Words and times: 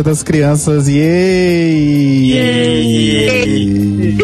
Dia 0.00 0.04
das 0.04 0.22
Crianças! 0.22 0.88
Yay! 0.88 2.32
Yay! 2.32 4.16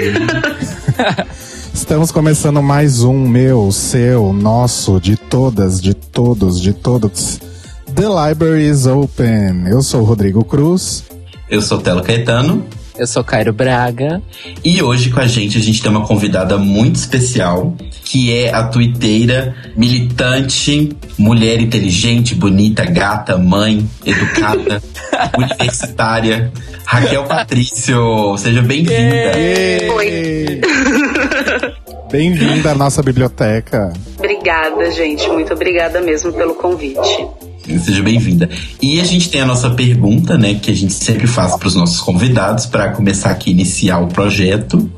Estamos 1.74 2.10
começando 2.10 2.62
mais 2.62 3.02
um 3.02 3.28
meu, 3.28 3.70
seu, 3.70 4.32
nosso, 4.32 4.98
de 4.98 5.18
todas, 5.18 5.78
de 5.78 5.92
todos, 5.92 6.62
de 6.62 6.72
todos. 6.72 7.38
The 7.94 8.06
Library 8.08 8.66
is 8.66 8.86
Open. 8.86 9.68
Eu 9.68 9.82
sou 9.82 10.00
o 10.00 10.04
Rodrigo 10.04 10.42
Cruz. 10.46 11.04
Eu 11.46 11.60
sou 11.60 11.78
Telo 11.78 12.02
Caetano. 12.02 12.64
Eu 12.98 13.06
sou 13.06 13.23
Cairo 13.23 13.52
Braga. 13.52 14.23
E 14.64 14.82
hoje 14.82 15.10
com 15.10 15.20
a 15.20 15.27
gente 15.27 15.59
a 15.59 15.60
gente 15.60 15.82
tem 15.82 15.91
uma 15.91 16.06
convidada 16.06 16.56
muito 16.56 16.96
especial, 16.96 17.77
que 18.04 18.32
é 18.32 18.54
a 18.54 18.64
tuiteira, 18.64 19.54
militante, 19.77 20.96
mulher 21.18 21.60
inteligente, 21.60 22.34
bonita, 22.34 22.84
gata, 22.87 23.37
mãe, 23.37 23.87
educada, 24.04 24.82
universitária, 25.37 26.51
Raquel 26.87 27.24
Patrício. 27.24 28.37
Seja 28.38 28.62
bem-vinda. 28.62 29.32
Oi. 29.95 30.60
Bem-vinda 32.10 32.70
à 32.70 32.74
nossa 32.74 33.02
biblioteca. 33.02 33.92
Obrigada, 34.16 34.90
gente. 34.92 35.29
Muito 35.29 35.52
obrigada 35.52 36.01
mesmo 36.01 36.32
pelo 36.32 36.54
convite. 36.54 37.26
Seja 37.66 38.02
bem-vinda. 38.02 38.48
E 38.80 39.00
a 39.00 39.04
gente 39.04 39.28
tem 39.28 39.40
a 39.40 39.46
nossa 39.46 39.70
pergunta, 39.70 40.38
né, 40.38 40.54
que 40.54 40.70
a 40.70 40.74
gente 40.74 40.92
sempre 40.92 41.26
faz 41.26 41.56
para 41.56 41.66
os 41.66 41.74
nossos 41.74 42.00
convidados 42.00 42.66
para 42.66 42.90
começar 42.90 43.30
aqui 43.30 43.50
iniciar 43.50 43.98
o 43.98 44.08
projeto, 44.08 44.90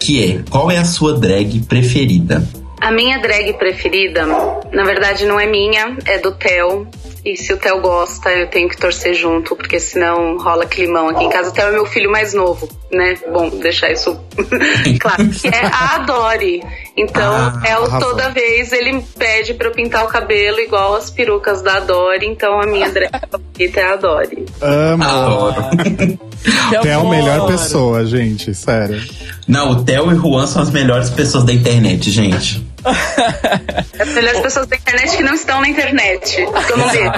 que 0.00 0.24
é: 0.24 0.42
qual 0.50 0.70
é 0.70 0.78
a 0.78 0.84
sua 0.84 1.18
drag 1.18 1.60
preferida? 1.60 2.46
A 2.80 2.92
minha 2.92 3.18
drag 3.18 3.52
preferida, 3.54 4.24
na 4.72 4.84
verdade, 4.84 5.24
não 5.26 5.38
é 5.38 5.46
minha, 5.46 5.96
é 6.04 6.18
do 6.18 6.32
Theo. 6.32 6.86
E 7.24 7.36
se 7.36 7.52
o 7.52 7.56
Theo 7.56 7.80
gosta, 7.80 8.30
eu 8.30 8.48
tenho 8.48 8.68
que 8.68 8.76
torcer 8.76 9.14
junto, 9.14 9.56
porque 9.56 9.80
senão 9.80 10.38
rola 10.38 10.64
climão 10.66 11.08
aqui 11.08 11.24
em 11.24 11.28
casa. 11.28 11.50
O 11.50 11.52
Theo 11.52 11.68
é 11.68 11.72
meu 11.72 11.86
filho 11.86 12.10
mais 12.10 12.32
novo, 12.32 12.68
né? 12.92 13.16
Bom, 13.32 13.50
deixar 13.50 13.90
isso 13.90 14.18
claro. 15.00 15.28
Que 15.28 15.48
é 15.48 15.66
a 15.66 15.96
Adore. 15.96 16.62
Então, 16.96 17.34
ah, 17.34 17.60
Theo, 17.62 17.84
arrasou. 17.84 18.10
toda 18.10 18.30
vez, 18.30 18.72
ele 18.72 19.02
pede 19.18 19.54
pra 19.54 19.68
eu 19.68 19.72
pintar 19.72 20.04
o 20.04 20.08
cabelo 20.08 20.58
igual 20.60 20.94
as 20.94 21.10
perucas 21.10 21.62
da 21.62 21.76
Adore. 21.76 22.26
Então, 22.26 22.60
a 22.60 22.66
minha 22.66 22.90
drag 22.90 23.10
favorita 23.30 23.80
é 23.80 23.84
a 23.84 23.92
Adore. 23.92 24.46
Amo. 24.60 25.04
Adoro. 25.04 25.54
Theo 26.70 26.86
é 26.86 26.94
a 26.94 27.04
melhor 27.04 27.46
pessoa, 27.46 28.06
gente, 28.06 28.54
sério. 28.54 29.02
Não, 29.46 29.72
o 29.72 29.84
Theo 29.84 30.10
e 30.10 30.14
o 30.14 30.20
Juan 30.20 30.46
são 30.46 30.62
as 30.62 30.70
melhores 30.70 31.10
pessoas 31.10 31.44
da 31.44 31.52
internet, 31.52 32.10
gente. 32.10 32.67
As 32.84 34.08
melhores 34.08 34.40
pessoas 34.40 34.66
da 34.66 34.76
internet 34.76 35.16
que 35.16 35.22
não 35.22 35.34
estão 35.34 35.60
na 35.60 35.68
internet. 35.68 36.36
Que 36.36 36.72
eu 36.72 36.76
não 36.76 36.88
vejo. 36.88 37.12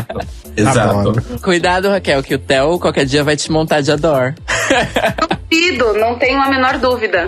Exato. 0.57 1.41
Cuidado, 1.43 1.89
Raquel, 1.89 2.23
que 2.23 2.35
o 2.35 2.39
Theo 2.39 2.79
qualquer 2.79 3.05
dia 3.05 3.23
vai 3.23 3.37
te 3.37 3.51
montar 3.51 3.81
de 3.81 3.93
ador. 3.93 4.35
Duvido, 5.49 5.95
não 5.95 6.19
tenho 6.19 6.41
a 6.41 6.49
menor 6.49 6.79
dúvida. 6.79 7.27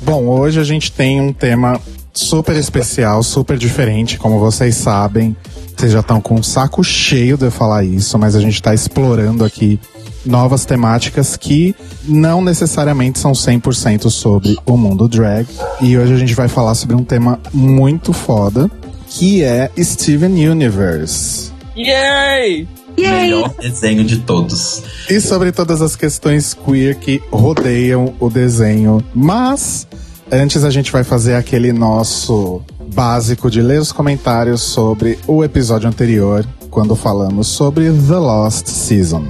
Bom, 0.00 0.26
hoje 0.26 0.60
a 0.60 0.64
gente 0.64 0.90
tem 0.92 1.20
um 1.20 1.32
tema 1.32 1.80
super 2.12 2.56
especial, 2.56 3.22
super 3.22 3.56
diferente, 3.56 4.18
como 4.18 4.38
vocês 4.38 4.74
sabem. 4.74 5.36
Vocês 5.78 5.92
já 5.92 6.00
estão 6.00 6.20
com 6.20 6.34
um 6.34 6.42
saco 6.42 6.82
cheio 6.82 7.36
de 7.36 7.44
eu 7.44 7.52
falar 7.52 7.84
isso, 7.84 8.18
mas 8.18 8.34
a 8.34 8.40
gente 8.40 8.54
está 8.54 8.74
explorando 8.74 9.44
aqui 9.44 9.78
novas 10.26 10.64
temáticas 10.64 11.36
que 11.36 11.72
não 12.04 12.42
necessariamente 12.42 13.20
são 13.20 13.30
100% 13.30 14.10
sobre 14.10 14.58
o 14.66 14.76
mundo 14.76 15.06
drag. 15.06 15.46
E 15.80 15.96
hoje 15.96 16.14
a 16.14 16.16
gente 16.16 16.34
vai 16.34 16.48
falar 16.48 16.74
sobre 16.74 16.96
um 16.96 17.04
tema 17.04 17.38
muito 17.54 18.12
foda, 18.12 18.68
que 19.06 19.44
é 19.44 19.70
Steven 19.78 20.48
Universe. 20.48 21.52
Yay! 21.76 22.66
Melhor 22.98 23.54
desenho 23.60 24.02
de 24.04 24.18
todos. 24.18 24.82
E 25.08 25.20
sobre 25.20 25.52
todas 25.52 25.80
as 25.80 25.94
questões 25.94 26.54
queer 26.54 26.96
que 26.96 27.22
rodeiam 27.30 28.14
o 28.18 28.28
desenho. 28.28 29.00
Mas, 29.14 29.86
antes 30.28 30.64
a 30.64 30.70
gente 30.70 30.90
vai 30.90 31.04
fazer 31.04 31.36
aquele 31.36 31.72
nosso 31.72 32.64
básico 32.94 33.50
de 33.50 33.62
ler 33.62 33.80
os 33.80 33.92
comentários 33.92 34.60
sobre 34.60 35.18
o 35.26 35.44
episódio 35.44 35.88
anterior, 35.88 36.46
quando 36.70 36.96
falamos 36.96 37.48
sobre 37.48 37.90
The 37.90 38.16
Lost 38.16 38.66
Season. 38.66 39.24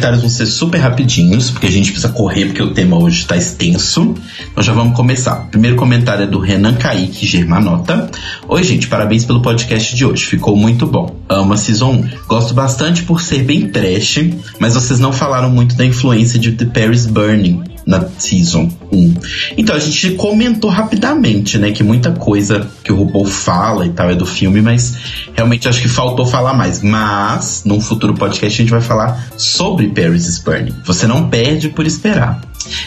Comentários 0.00 0.20
vão 0.20 0.30
ser 0.30 0.46
super 0.46 0.78
rapidinhos, 0.78 1.50
porque 1.50 1.66
a 1.66 1.70
gente 1.70 1.92
precisa 1.92 2.12
correr, 2.12 2.46
porque 2.46 2.62
o 2.62 2.72
tema 2.72 2.96
hoje 2.98 3.20
está 3.20 3.36
extenso. 3.36 4.14
Já 4.62 4.74
vamos 4.74 4.94
começar. 4.94 5.44
O 5.44 5.46
primeiro 5.46 5.74
comentário 5.74 6.24
é 6.24 6.26
do 6.26 6.38
Renan 6.38 6.74
Kaique 6.74 7.26
Germanota. 7.26 8.10
Oi, 8.46 8.62
gente, 8.62 8.88
parabéns 8.88 9.24
pelo 9.24 9.40
podcast 9.40 9.96
de 9.96 10.04
hoje. 10.04 10.26
Ficou 10.26 10.54
muito 10.54 10.86
bom. 10.86 11.16
Amo 11.30 11.54
a 11.54 11.56
Season 11.56 11.92
1. 11.92 12.08
Gosto 12.28 12.52
bastante 12.52 13.02
por 13.04 13.22
ser 13.22 13.42
bem 13.42 13.68
trash, 13.68 14.20
mas 14.58 14.74
vocês 14.74 15.00
não 15.00 15.14
falaram 15.14 15.48
muito 15.48 15.74
da 15.76 15.84
influência 15.86 16.38
de 16.38 16.52
The 16.52 16.66
Paris 16.66 17.06
Burning 17.06 17.62
na 17.86 18.06
Season 18.18 18.70
1. 18.92 19.14
Então 19.56 19.74
a 19.74 19.78
gente 19.78 20.10
comentou 20.10 20.68
rapidamente, 20.68 21.56
né, 21.56 21.72
que 21.72 21.82
muita 21.82 22.12
coisa 22.12 22.68
que 22.84 22.92
o 22.92 22.96
RuPaul 22.96 23.24
fala 23.24 23.86
e 23.86 23.90
tal 23.90 24.10
é 24.10 24.14
do 24.14 24.26
filme, 24.26 24.60
mas 24.60 24.94
realmente 25.32 25.68
acho 25.68 25.80
que 25.80 25.88
faltou 25.88 26.26
falar 26.26 26.52
mais. 26.52 26.82
Mas, 26.82 27.62
num 27.64 27.80
futuro 27.80 28.12
podcast, 28.12 28.60
a 28.60 28.62
gente 28.62 28.70
vai 28.70 28.82
falar 28.82 29.26
sobre 29.38 29.88
Paris 29.88 30.26
is 30.26 30.38
Burning. 30.38 30.74
Você 30.84 31.06
não 31.06 31.30
perde 31.30 31.70
por 31.70 31.86
esperar. 31.86 32.42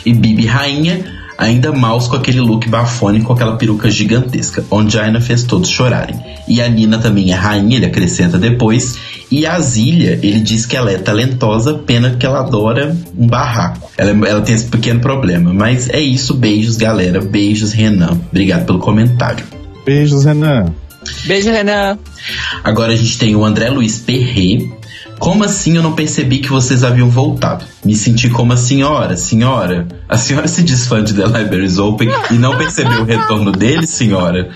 E 0.06 0.14
Bibi 0.14 0.46
Rainha 0.46 1.23
ainda 1.38 1.72
mouse 1.72 2.10
com 2.10 2.16
aquele 2.16 2.40
look 2.40 2.68
bafone 2.68 3.22
com 3.22 3.34
aquela 3.34 3.58
peruca 3.58 3.90
gigantesca, 3.90 4.64
onde 4.70 4.94
Jaina 4.94 5.20
fez 5.20 5.44
todos 5.44 5.70
chorarem. 5.70 6.20
E 6.48 6.62
a 6.62 6.68
Nina 6.68 6.98
também 6.98 7.32
é 7.32 7.36
rainha, 7.36 7.78
ele 7.78 7.86
acrescenta 7.86 8.38
depois. 8.38 8.98
E 9.32 9.46
a 9.46 9.60
Zília, 9.60 10.20
ele 10.22 10.40
diz 10.40 10.66
que 10.66 10.76
ela 10.76 10.92
é 10.92 10.98
talentosa, 10.98 11.74
pena 11.74 12.12
que 12.12 12.26
ela 12.26 12.42
adora 12.42 12.96
um 13.18 13.28
barraco. 13.28 13.90
Ela, 13.98 14.12
ela 14.28 14.42
tem 14.42 14.54
esse 14.54 14.66
pequeno 14.66 15.00
problema. 15.00 15.54
Mas 15.54 15.90
é 15.90 16.00
isso, 16.00 16.36
beijos, 16.36 16.78
galera. 16.78 17.20
Beijos, 17.20 17.72
Renan. 17.72 18.20
Obrigado 18.30 18.66
pelo 18.66 18.80
comentário. 18.80 19.46
Beijos, 19.86 20.26
Renan. 20.26 20.74
Beijo, 21.26 21.50
Renan. 21.50 21.98
Agora 22.64 22.94
a 22.94 22.96
gente 22.96 23.18
tem 23.18 23.36
o 23.36 23.44
André 23.44 23.70
Luiz 23.70 24.00
Perret. 24.00 24.70
Como 25.24 25.46
assim 25.46 25.78
eu 25.78 25.82
não 25.82 25.94
percebi 25.94 26.40
que 26.40 26.50
vocês 26.50 26.84
haviam 26.84 27.10
voltado? 27.10 27.64
Me 27.86 27.96
senti 27.96 28.30
como 28.30 28.52
a 28.52 28.58
senhora, 28.58 29.16
senhora. 29.16 29.88
A 30.10 30.18
senhora 30.18 30.50
se 30.50 30.62
diz 30.62 30.86
fã 30.86 31.02
de 31.02 31.14
The 31.14 31.26
Libraries 31.26 31.78
Open 31.78 32.10
e 32.30 32.34
não 32.34 32.58
percebeu 32.58 33.04
o 33.04 33.06
retorno 33.06 33.54
dele, 33.54 33.88
senhora? 33.88 34.50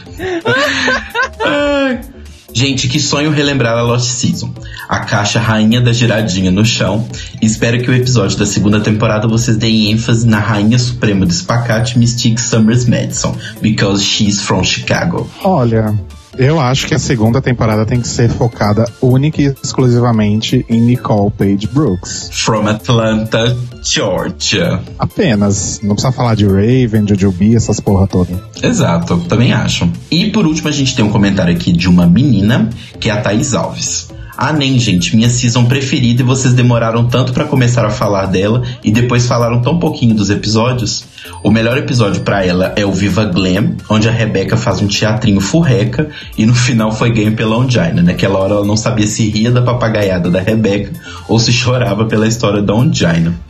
Gente, 2.51 2.89
que 2.89 2.99
sonho 2.99 3.31
relembrar 3.31 3.77
a 3.77 3.81
Lost 3.81 4.09
Season. 4.09 4.53
A 4.89 4.99
caixa 4.99 5.39
rainha 5.39 5.79
da 5.79 5.93
giradinha 5.93 6.51
no 6.51 6.65
chão. 6.65 7.07
espero 7.41 7.81
que 7.81 7.89
o 7.89 7.93
episódio 7.93 8.37
da 8.37 8.45
segunda 8.45 8.81
temporada 8.81 9.25
vocês 9.25 9.55
deem 9.55 9.93
ênfase 9.93 10.27
na 10.27 10.39
rainha 10.39 10.77
suprema 10.77 11.25
do 11.25 11.31
espacate 11.31 11.97
Mystique 11.97 12.41
Summers 12.41 12.85
Madison, 12.85 13.33
because 13.61 14.03
she's 14.03 14.41
from 14.41 14.65
Chicago. 14.65 15.29
Olha, 15.45 15.97
eu 16.37 16.59
acho 16.59 16.87
que 16.87 16.93
a 16.93 16.99
segunda 16.99 17.41
temporada 17.41 17.85
tem 17.85 17.99
que 17.99 18.07
ser 18.07 18.29
focada 18.29 18.85
única 19.01 19.41
e 19.41 19.55
exclusivamente 19.63 20.65
em 20.69 20.79
Nicole 20.79 21.31
Page 21.31 21.67
Brooks. 21.67 22.29
From 22.31 22.67
Atlanta, 22.67 23.55
Georgia. 23.83 24.81
Apenas. 24.99 25.79
Não 25.81 25.95
precisa 25.95 26.11
falar 26.11 26.35
de 26.35 26.45
Raven, 26.45 27.07
Jujubee, 27.07 27.55
essas 27.55 27.79
porra 27.79 28.07
toda. 28.07 28.41
Exato, 28.61 29.17
também 29.27 29.53
acho. 29.53 29.89
E 30.11 30.29
por 30.29 30.45
último, 30.45 30.67
a 30.67 30.71
gente 30.71 30.95
tem 30.95 31.03
um 31.03 31.11
comentário 31.11 31.53
aqui 31.53 31.71
de 31.71 31.87
uma 31.87 32.05
menina, 32.05 32.69
que 32.99 33.09
é 33.09 33.13
a 33.13 33.21
Thaís 33.21 33.53
Alves. 33.53 34.09
Ah, 34.39 34.53
nem, 34.53 34.77
gente, 34.77 35.15
minha 35.15 35.29
season 35.29 35.65
preferida 35.65 36.21
e 36.21 36.25
vocês 36.25 36.53
demoraram 36.53 37.07
tanto 37.07 37.33
para 37.33 37.45
começar 37.45 37.83
a 37.83 37.89
falar 37.89 38.27
dela 38.27 38.61
e 38.83 38.91
depois 38.91 39.25
falaram 39.25 39.63
tão 39.63 39.79
pouquinho 39.79 40.13
dos 40.13 40.29
episódios. 40.29 41.05
O 41.41 41.49
melhor 41.49 41.75
episódio 41.75 42.21
para 42.21 42.45
ela 42.45 42.71
é 42.75 42.85
o 42.85 42.91
Viva 42.91 43.25
Glam, 43.25 43.77
onde 43.89 44.07
a 44.07 44.11
Rebeca 44.11 44.55
faz 44.55 44.79
um 44.79 44.87
teatrinho 44.87 45.41
furreca 45.41 46.11
e 46.37 46.45
no 46.45 46.53
final 46.53 46.91
foi 46.91 47.11
ganho 47.11 47.35
pela 47.35 47.57
Ongina. 47.57 48.03
Naquela 48.03 48.37
hora 48.37 48.53
ela 48.53 48.65
não 48.65 48.77
sabia 48.77 49.07
se 49.07 49.27
ria 49.27 49.49
da 49.49 49.63
papagaiada 49.63 50.29
da 50.29 50.39
Rebeca 50.39 50.91
ou 51.27 51.39
se 51.39 51.51
chorava 51.51 52.05
pela 52.05 52.27
história 52.27 52.61
da 52.61 52.75
Ongina. 52.75 53.46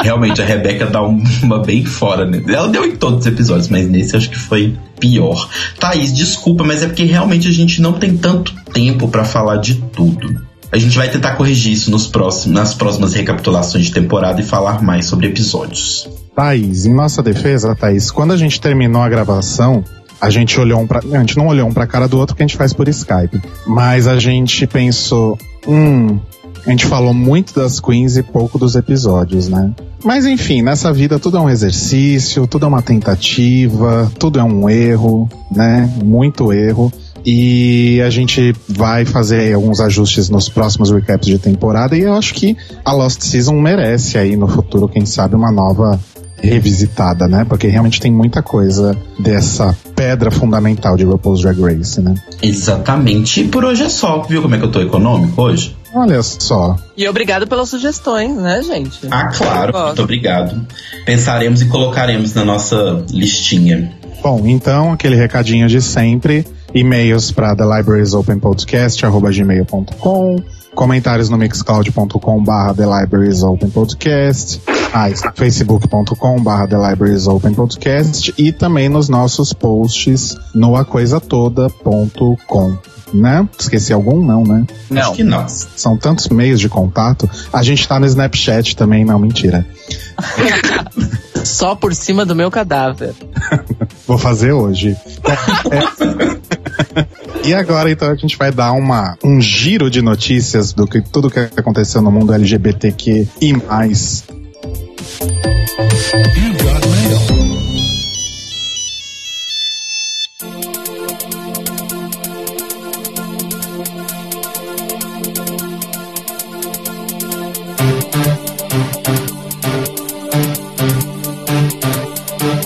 Realmente, 0.00 0.42
a 0.42 0.44
Rebeca 0.44 0.86
dá 0.86 1.02
uma 1.02 1.60
bem 1.60 1.84
fora, 1.84 2.26
né? 2.26 2.42
Ela 2.48 2.68
deu 2.68 2.84
em 2.84 2.96
todos 2.96 3.20
os 3.20 3.26
episódios, 3.26 3.68
mas 3.68 3.88
nesse 3.88 4.16
acho 4.16 4.30
que 4.30 4.38
foi 4.38 4.76
pior. 4.98 5.48
Thaís, 5.78 6.12
desculpa, 6.12 6.64
mas 6.64 6.82
é 6.82 6.86
porque 6.86 7.04
realmente 7.04 7.48
a 7.48 7.52
gente 7.52 7.80
não 7.80 7.92
tem 7.92 8.16
tanto 8.16 8.54
tempo 8.72 9.08
para 9.08 9.24
falar 9.24 9.56
de 9.56 9.74
tudo. 9.74 10.40
A 10.72 10.78
gente 10.78 10.96
vai 10.96 11.08
tentar 11.08 11.36
corrigir 11.36 11.72
isso 11.72 11.90
nos 11.90 12.06
próximos, 12.06 12.56
nas 12.56 12.74
próximas 12.74 13.12
recapitulações 13.12 13.86
de 13.86 13.92
temporada 13.92 14.40
e 14.40 14.44
falar 14.44 14.82
mais 14.82 15.06
sobre 15.06 15.26
episódios. 15.26 16.08
Thaís, 16.34 16.86
em 16.86 16.94
nossa 16.94 17.22
defesa, 17.22 17.74
Thaís, 17.74 18.10
quando 18.10 18.32
a 18.32 18.36
gente 18.36 18.60
terminou 18.60 19.02
a 19.02 19.08
gravação, 19.08 19.84
a 20.20 20.30
gente 20.30 20.58
olhou 20.58 20.80
um 20.80 20.86
pra. 20.86 21.00
A 21.00 21.18
gente 21.18 21.36
não 21.36 21.48
olhou 21.48 21.68
um 21.68 21.72
pra 21.72 21.86
cara 21.86 22.08
do 22.08 22.18
outro 22.18 22.34
que 22.34 22.42
a 22.42 22.46
gente 22.46 22.56
faz 22.56 22.72
por 22.72 22.88
Skype. 22.88 23.42
Mas 23.66 24.06
a 24.06 24.18
gente 24.18 24.66
pensou, 24.66 25.36
hum, 25.66 26.18
a 26.66 26.70
gente 26.70 26.86
falou 26.86 27.12
muito 27.12 27.54
das 27.54 27.80
queens 27.80 28.16
e 28.16 28.22
pouco 28.22 28.58
dos 28.58 28.76
episódios, 28.76 29.48
né? 29.48 29.72
Mas 30.04 30.26
enfim, 30.26 30.62
nessa 30.62 30.92
vida 30.92 31.18
tudo 31.18 31.36
é 31.36 31.40
um 31.40 31.50
exercício, 31.50 32.46
tudo 32.46 32.66
é 32.66 32.68
uma 32.68 32.82
tentativa, 32.82 34.10
tudo 34.18 34.38
é 34.38 34.44
um 34.44 34.68
erro, 34.68 35.28
né? 35.50 35.92
Muito 36.02 36.52
erro. 36.52 36.92
E 37.24 38.00
a 38.04 38.10
gente 38.10 38.54
vai 38.68 39.04
fazer 39.04 39.54
alguns 39.54 39.80
ajustes 39.80 40.28
nos 40.28 40.48
próximos 40.48 40.90
recaps 40.90 41.26
de 41.26 41.38
temporada. 41.38 41.96
E 41.96 42.00
eu 42.00 42.14
acho 42.14 42.34
que 42.34 42.56
a 42.84 42.92
Lost 42.92 43.22
Season 43.22 43.54
merece 43.60 44.18
aí 44.18 44.36
no 44.36 44.48
futuro, 44.48 44.88
quem 44.88 45.06
sabe, 45.06 45.36
uma 45.36 45.52
nova 45.52 46.00
revisitada, 46.36 47.28
né? 47.28 47.44
Porque 47.48 47.68
realmente 47.68 48.00
tem 48.00 48.10
muita 48.10 48.42
coisa 48.42 48.96
dessa 49.20 49.76
pedra 49.94 50.32
fundamental 50.32 50.96
de 50.96 51.04
RuPaul's 51.04 51.42
Drag 51.42 51.60
Race, 51.60 52.00
né? 52.00 52.14
Exatamente. 52.42 53.42
E 53.42 53.48
por 53.48 53.64
hoje 53.64 53.84
é 53.84 53.88
só. 53.88 54.22
Viu 54.22 54.42
como 54.42 54.56
é 54.56 54.58
que 54.58 54.64
eu 54.64 54.70
tô 54.70 54.80
econômico 54.80 55.40
hoje? 55.40 55.76
Olha 55.94 56.22
só. 56.22 56.78
E 56.96 57.06
obrigado 57.06 57.46
pelas 57.46 57.68
sugestões, 57.68 58.34
né, 58.34 58.62
gente? 58.62 58.98
Ah, 59.10 59.28
claro. 59.28 59.78
Muito 59.86 60.02
obrigado. 60.02 60.66
Pensaremos 61.04 61.60
e 61.60 61.66
colocaremos 61.66 62.32
na 62.34 62.42
nossa 62.44 63.04
listinha. 63.10 63.92
Bom, 64.22 64.46
então, 64.46 64.92
aquele 64.92 65.16
recadinho 65.16 65.68
de 65.68 65.82
sempre. 65.82 66.46
E-mails 66.74 67.30
para 67.30 67.54
thelibrariesopenpodcast.gmail.com 67.54 70.42
Comentários 70.74 71.28
no 71.28 71.36
mixcloud.com 71.36 72.42
barra 72.42 72.72
thelibrariesopenpodcast 72.72 74.62
ah, 74.94 75.10
isso, 75.10 75.22
facebook.com 75.34 76.42
barra 76.42 76.66
thelibrariesopenpodcast 76.66 78.32
e 78.38 78.52
também 78.52 78.88
nos 78.88 79.10
nossos 79.10 79.52
posts 79.52 80.38
no 80.54 80.74
acoisatoda.com 80.74 82.78
né? 83.12 83.48
Esqueci 83.58 83.92
algum? 83.92 84.24
Não, 84.24 84.44
né? 84.44 84.66
Não. 84.90 85.02
Acho 85.02 85.12
que 85.12 85.24
não. 85.24 85.48
São 85.48 85.96
tantos 85.96 86.28
meios 86.28 86.60
de 86.60 86.68
contato. 86.68 87.28
A 87.52 87.62
gente 87.62 87.86
tá 87.86 87.98
no 87.98 88.06
Snapchat 88.06 88.76
também, 88.76 89.04
não, 89.04 89.18
mentira. 89.18 89.66
Só 91.44 91.74
por 91.74 91.94
cima 91.94 92.24
do 92.24 92.34
meu 92.34 92.50
cadáver. 92.50 93.14
Vou 94.06 94.18
fazer 94.18 94.52
hoje. 94.52 94.96
É. 95.24 96.42
E 97.44 97.52
agora, 97.54 97.90
então, 97.90 98.08
a 98.08 98.14
gente 98.14 98.36
vai 98.36 98.52
dar 98.52 98.70
uma, 98.70 99.16
um 99.22 99.40
giro 99.40 99.90
de 99.90 100.00
notícias 100.00 100.72
do 100.72 100.86
que 100.86 101.00
tudo 101.00 101.28
que 101.28 101.40
aconteceu 101.40 102.00
no 102.00 102.10
mundo 102.10 102.32
LGBTQ 102.32 103.26
e 103.40 103.52
mais. 103.52 104.24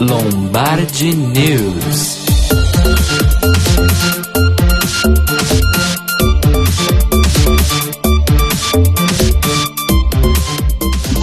Lombardi 0.07 1.17
News. 1.17 2.27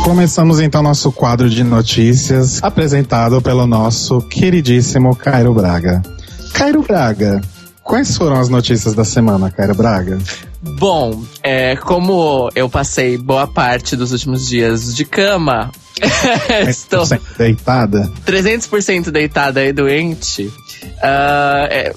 Começamos 0.04 0.60
então 0.60 0.84
nosso 0.84 1.14
quadro 1.14 1.50
de 1.50 1.64
notícias, 1.64 2.62
apresentado 2.62 3.42
pelo 3.42 3.66
nosso 3.66 4.22
queridíssimo 4.22 5.16
Cairo 5.16 5.54
Braga. 5.54 6.02
Cairo 6.54 6.82
Braga, 6.82 7.40
quais 7.82 8.18
foram 8.18 8.38
as 8.38 8.50
notícias 8.50 8.94
da 8.94 9.06
semana, 9.06 9.50
Cairo 9.50 9.76
Braga? 9.76 10.20
Bom, 10.84 11.24
é, 11.42 11.78
como 11.78 12.50
eu 12.54 12.68
passei 12.68 13.18
boa 13.18 13.48
parte 13.48 13.96
dos 13.96 14.12
últimos 14.12 14.46
dias 14.46 14.94
de 14.94 15.06
cama, 15.06 15.72
estou 16.68 17.04
100% 17.04 17.22
deitada? 17.38 18.12
300% 18.26 19.10
deitada 19.10 19.64
e 19.64 19.72
doente. 19.72 20.52
ah, 21.02 21.70
é, 21.72 21.94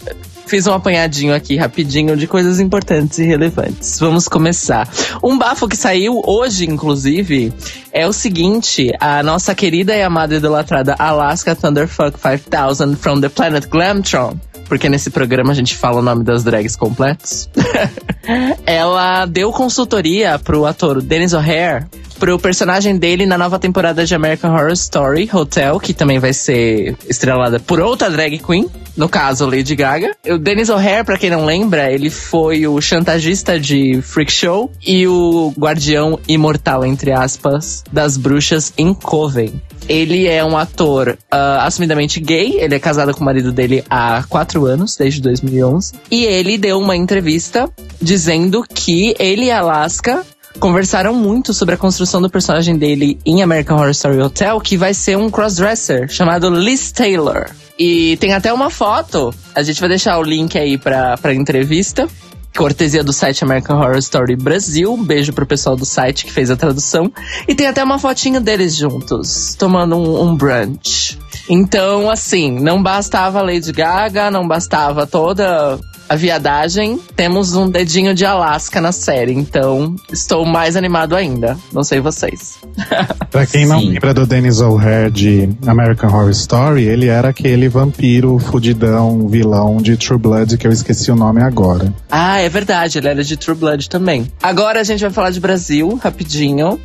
fiz 0.46 0.68
um 0.68 0.72
apanhadinho 0.72 1.34
aqui 1.34 1.56
rapidinho 1.56 2.16
de 2.16 2.28
coisas 2.28 2.60
importantes 2.60 3.18
e 3.18 3.24
relevantes. 3.24 3.98
Vamos 3.98 4.28
começar. 4.28 4.88
Um 5.20 5.36
bafo 5.36 5.66
que 5.66 5.76
saiu 5.76 6.22
hoje, 6.24 6.70
inclusive, 6.70 7.52
é 7.92 8.06
o 8.06 8.12
seguinte: 8.12 8.92
a 9.00 9.20
nossa 9.20 9.52
querida 9.52 9.96
e 9.96 10.02
amada 10.04 10.36
idolatrada 10.36 10.94
Alaska 10.96 11.56
Thunderfuck 11.56 12.16
5000 12.20 12.94
from 12.94 13.20
the 13.20 13.28
planet 13.28 13.66
Glamtron. 13.66 14.38
Porque 14.68 14.88
nesse 14.88 15.10
programa 15.10 15.52
a 15.52 15.54
gente 15.54 15.76
fala 15.76 16.00
o 16.00 16.02
nome 16.02 16.24
das 16.24 16.42
drags 16.42 16.76
completos. 16.76 17.48
Ela 18.66 19.26
deu 19.26 19.52
consultoria 19.52 20.38
pro 20.38 20.66
ator 20.66 21.00
Dennis 21.00 21.32
O'Hare 21.32 21.86
pro 22.18 22.38
personagem 22.38 22.96
dele 22.96 23.26
na 23.26 23.36
nova 23.38 23.58
temporada 23.58 24.04
de 24.04 24.14
American 24.14 24.52
Horror 24.52 24.72
Story, 24.72 25.28
Hotel, 25.32 25.78
que 25.78 25.92
também 25.92 26.18
vai 26.18 26.32
ser 26.32 26.96
estrelada 27.08 27.60
por 27.60 27.80
outra 27.80 28.10
drag 28.10 28.38
queen, 28.38 28.68
no 28.96 29.08
caso 29.08 29.46
Lady 29.46 29.75
Gaga. 29.75 30.16
O 30.26 30.38
Dennis 30.38 30.69
O'Hare, 30.69 31.04
pra 31.04 31.19
quem 31.19 31.31
não 31.31 31.44
lembra, 31.44 31.93
ele 31.93 32.10
foi 32.10 32.66
o 32.66 32.81
chantagista 32.81 33.58
de 33.58 34.00
Freak 34.02 34.32
Show 34.32 34.70
e 34.84 35.06
o 35.06 35.52
guardião 35.58 36.19
imortal, 36.26 36.84
entre 36.84 37.12
aspas, 37.12 37.84
das 37.93 38.16
bruxas 38.16 38.72
em 38.76 38.94
Coven. 38.94 39.60
Ele 39.88 40.26
é 40.26 40.44
um 40.44 40.56
ator 40.56 41.16
ah, 41.31 41.64
assumidamente 41.64 42.19
gay, 42.19 42.56
ele 42.58 42.75
é 42.75 42.78
casado 42.78 43.14
com 43.14 43.20
o 43.20 43.25
marido 43.25 43.52
dele 43.52 43.84
há 43.88 44.24
quatro 44.29 44.67
anos, 44.67 44.96
desde 44.96 45.20
2011. 45.20 45.93
E 46.10 46.24
ele 46.24 46.58
deu 46.58 46.79
uma 46.79 46.96
entrevista 46.96 47.70
dizendo 48.03 48.65
que 48.69 49.15
ele 49.19 49.46
e 49.46 49.50
Alaska 49.50 50.24
conversaram 50.58 51.15
muito 51.15 51.53
sobre 51.53 51.74
a 51.74 51.79
construção 51.79 52.20
do 52.20 52.31
personagem 52.31 52.76
dele 52.76 53.19
em 53.24 53.43
American 53.43 53.76
Horror 53.76 53.91
Story 53.91 54.20
Hotel, 54.20 54.60
que 54.60 54.76
vai 54.76 54.94
ser 54.94 55.17
um 55.17 55.31
crossdresser 55.31 56.08
chamado 56.08 56.48
Liz 56.50 56.91
Taylor. 56.91 57.46
E 57.78 58.16
tem 58.16 58.32
até 58.32 58.52
uma 58.52 58.70
foto, 58.70 59.34
a 59.54 59.62
gente 59.62 59.80
vai 59.80 59.88
deixar 59.88 60.18
o 60.18 60.22
link 60.22 60.58
aí 60.58 60.78
pra, 60.78 61.16
pra 61.18 61.34
entrevista. 61.34 62.08
Cortesia 62.56 63.04
do 63.04 63.12
site 63.12 63.44
American 63.44 63.76
Horror 63.76 63.98
Story 63.98 64.34
Brasil. 64.34 64.94
Um 64.94 65.04
beijo 65.04 65.32
pro 65.32 65.44
pessoal 65.44 65.76
do 65.76 65.84
site 65.84 66.24
que 66.24 66.32
fez 66.32 66.50
a 66.50 66.56
tradução. 66.56 67.12
E 67.46 67.54
tem 67.54 67.66
até 67.66 67.84
uma 67.84 67.98
fotinha 67.98 68.40
deles 68.40 68.74
juntos, 68.74 69.54
tomando 69.58 69.94
um, 69.94 70.22
um 70.22 70.34
brunch. 70.34 71.18
Então, 71.50 72.10
assim, 72.10 72.58
não 72.58 72.82
bastava 72.82 73.42
Lady 73.42 73.72
Gaga, 73.72 74.30
não 74.30 74.48
bastava 74.48 75.06
toda 75.06 75.78
a 76.08 76.17
viadagem, 76.17 76.98
temos 77.15 77.55
um 77.55 77.69
dedinho 77.69 78.15
de 78.15 78.25
Alaska 78.25 78.81
na 78.81 78.93
série. 78.93 79.32
Então, 79.32 79.94
estou 80.13 80.44
mais 80.44 80.77
animado 80.77 81.17
ainda. 81.17 81.56
Não 81.72 81.82
sei 81.82 82.01
vocês. 82.01 82.58
Pra 83.31 83.46
quem 83.46 83.67
não 83.67 83.81
Sim. 83.81 83.91
lembra 83.91 84.15
do 84.15 84.27
Dennis 84.27 84.60
O'Hare 84.60 85.10
de 85.10 85.48
American 85.67 86.10
Horror 86.10 86.31
Story, 86.31 86.84
ele 86.84 87.08
era 87.08 87.29
aquele 87.29 87.69
vampiro 87.69 88.39
fudidão, 88.39 89.29
vilão 89.29 89.79
de 89.79 89.96
True 89.96 90.19
Blood, 90.19 90.56
que 90.56 90.67
eu 90.67 90.72
esqueci 90.72 91.10
o 91.10 91.17
nome 91.17 91.43
agora. 91.43 91.93
Ah, 92.10 92.39
é 92.41 92.48
verdade, 92.48 92.98
ele 92.98 93.08
era 93.08 93.25
de 93.25 93.36
True 93.36 93.56
Blood 93.56 93.89
também. 93.89 94.31
Agora 94.43 94.81
a 94.81 94.84
gente 94.84 95.01
vai 95.01 95.10
falar 95.10 95.31
de 95.31 95.41
Brasil, 95.41 95.98
rapidinho. 96.03 96.81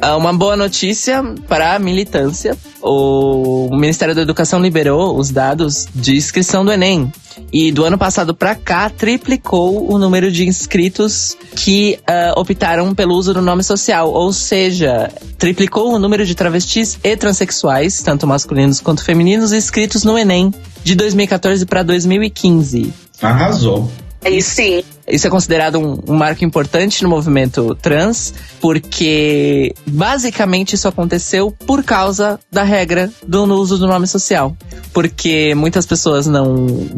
Ah, 0.00 0.16
uma 0.16 0.32
boa 0.32 0.56
notícia 0.56 1.22
para 1.48 1.74
a 1.74 1.78
militância. 1.78 2.56
O 2.82 3.68
Ministério 3.72 4.14
da 4.14 4.22
Educação 4.22 4.60
liberou 4.60 5.16
os 5.16 5.30
dados 5.30 5.86
de 5.94 6.16
inscrição 6.16 6.64
do 6.64 6.72
Enem. 6.72 7.12
E 7.52 7.72
do 7.72 7.84
ano 7.84 7.98
passado 7.98 8.34
para 8.34 8.54
cá, 8.54 8.88
triplicou 8.88 9.90
o 9.90 9.98
número 9.98 10.30
de 10.30 10.46
inscritos 10.46 11.36
que 11.56 11.98
ah, 12.06 12.34
optaram 12.36 12.94
pelo 12.94 13.14
uso 13.14 13.32
do 13.32 13.42
nome 13.42 13.62
social. 13.62 14.10
Ou 14.10 14.32
seja, 14.32 15.10
triplicou 15.38 15.94
o 15.94 15.98
número 15.98 16.26
de 16.26 16.34
travestis 16.34 16.98
e 17.02 17.16
transexuais, 17.16 18.02
tanto 18.02 18.26
masculinos 18.26 18.80
quanto 18.80 19.04
femininos, 19.04 19.52
inscritos 19.52 20.04
no 20.04 20.18
Enem 20.18 20.52
de 20.82 20.94
2014 20.94 21.64
para 21.66 21.82
2015. 21.82 22.92
Arrasou. 23.22 23.90
Aí 24.24 24.42
sim. 24.42 24.82
Isso 25.06 25.26
é 25.26 25.30
considerado 25.30 25.78
um, 25.78 25.98
um 26.08 26.14
marco 26.14 26.44
importante 26.44 27.02
no 27.02 27.08
movimento 27.08 27.74
trans, 27.74 28.32
porque 28.60 29.74
basicamente 29.86 30.74
isso 30.74 30.88
aconteceu 30.88 31.50
por 31.50 31.82
causa 31.82 32.40
da 32.50 32.62
regra 32.62 33.10
do 33.26 33.44
uso 33.54 33.78
do 33.78 33.86
nome 33.86 34.06
social. 34.06 34.56
Porque 34.92 35.54
muitas 35.54 35.84
pessoas 35.86 36.26
não. 36.26 36.54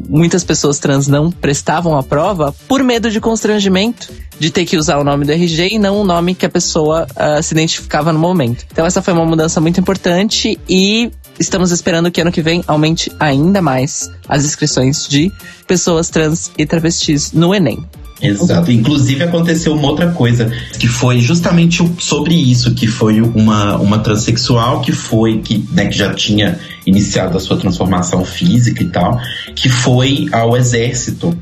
Muitas 0.08 0.44
pessoas 0.44 0.78
trans 0.78 1.08
não 1.08 1.30
prestavam 1.30 1.96
a 1.96 2.02
prova 2.02 2.54
por 2.68 2.82
medo 2.82 3.10
de 3.10 3.20
constrangimento 3.20 4.12
de 4.38 4.50
ter 4.50 4.64
que 4.64 4.76
usar 4.76 4.98
o 4.98 5.04
nome 5.04 5.24
do 5.24 5.32
RG 5.32 5.70
e 5.72 5.78
não 5.78 6.00
o 6.00 6.04
nome 6.04 6.34
que 6.34 6.44
a 6.44 6.50
pessoa 6.50 7.06
ah, 7.16 7.40
se 7.42 7.54
identificava 7.54 8.12
no 8.12 8.18
momento. 8.18 8.66
Então 8.70 8.84
essa 8.84 9.02
foi 9.02 9.14
uma 9.14 9.24
mudança 9.24 9.60
muito 9.60 9.80
importante 9.80 10.58
e 10.68 11.10
estamos 11.38 11.70
esperando 11.70 12.10
que 12.10 12.20
ano 12.20 12.32
que 12.32 12.42
vem 12.42 12.62
aumente 12.66 13.10
ainda 13.18 13.60
mais 13.60 14.10
as 14.28 14.44
inscrições 14.44 15.06
de 15.08 15.30
pessoas 15.66 16.08
trans 16.08 16.50
e 16.56 16.66
travestis 16.66 17.32
no 17.32 17.54
Enem. 17.54 17.84
Exato. 18.20 18.72
Inclusive 18.72 19.24
aconteceu 19.24 19.74
uma 19.74 19.88
outra 19.88 20.10
coisa 20.10 20.50
que 20.78 20.88
foi 20.88 21.20
justamente 21.20 21.86
sobre 21.98 22.34
isso, 22.34 22.74
que 22.74 22.86
foi 22.86 23.20
uma, 23.20 23.76
uma 23.76 23.98
transexual 23.98 24.80
que 24.80 24.92
foi 24.92 25.40
que, 25.40 25.66
né, 25.72 25.86
que 25.86 25.96
já 25.96 26.14
tinha 26.14 26.58
iniciado 26.86 27.36
a 27.36 27.40
sua 27.40 27.58
transformação 27.58 28.24
física 28.24 28.82
e 28.82 28.88
tal, 28.88 29.20
que 29.54 29.68
foi 29.68 30.28
ao 30.32 30.56
exército 30.56 31.36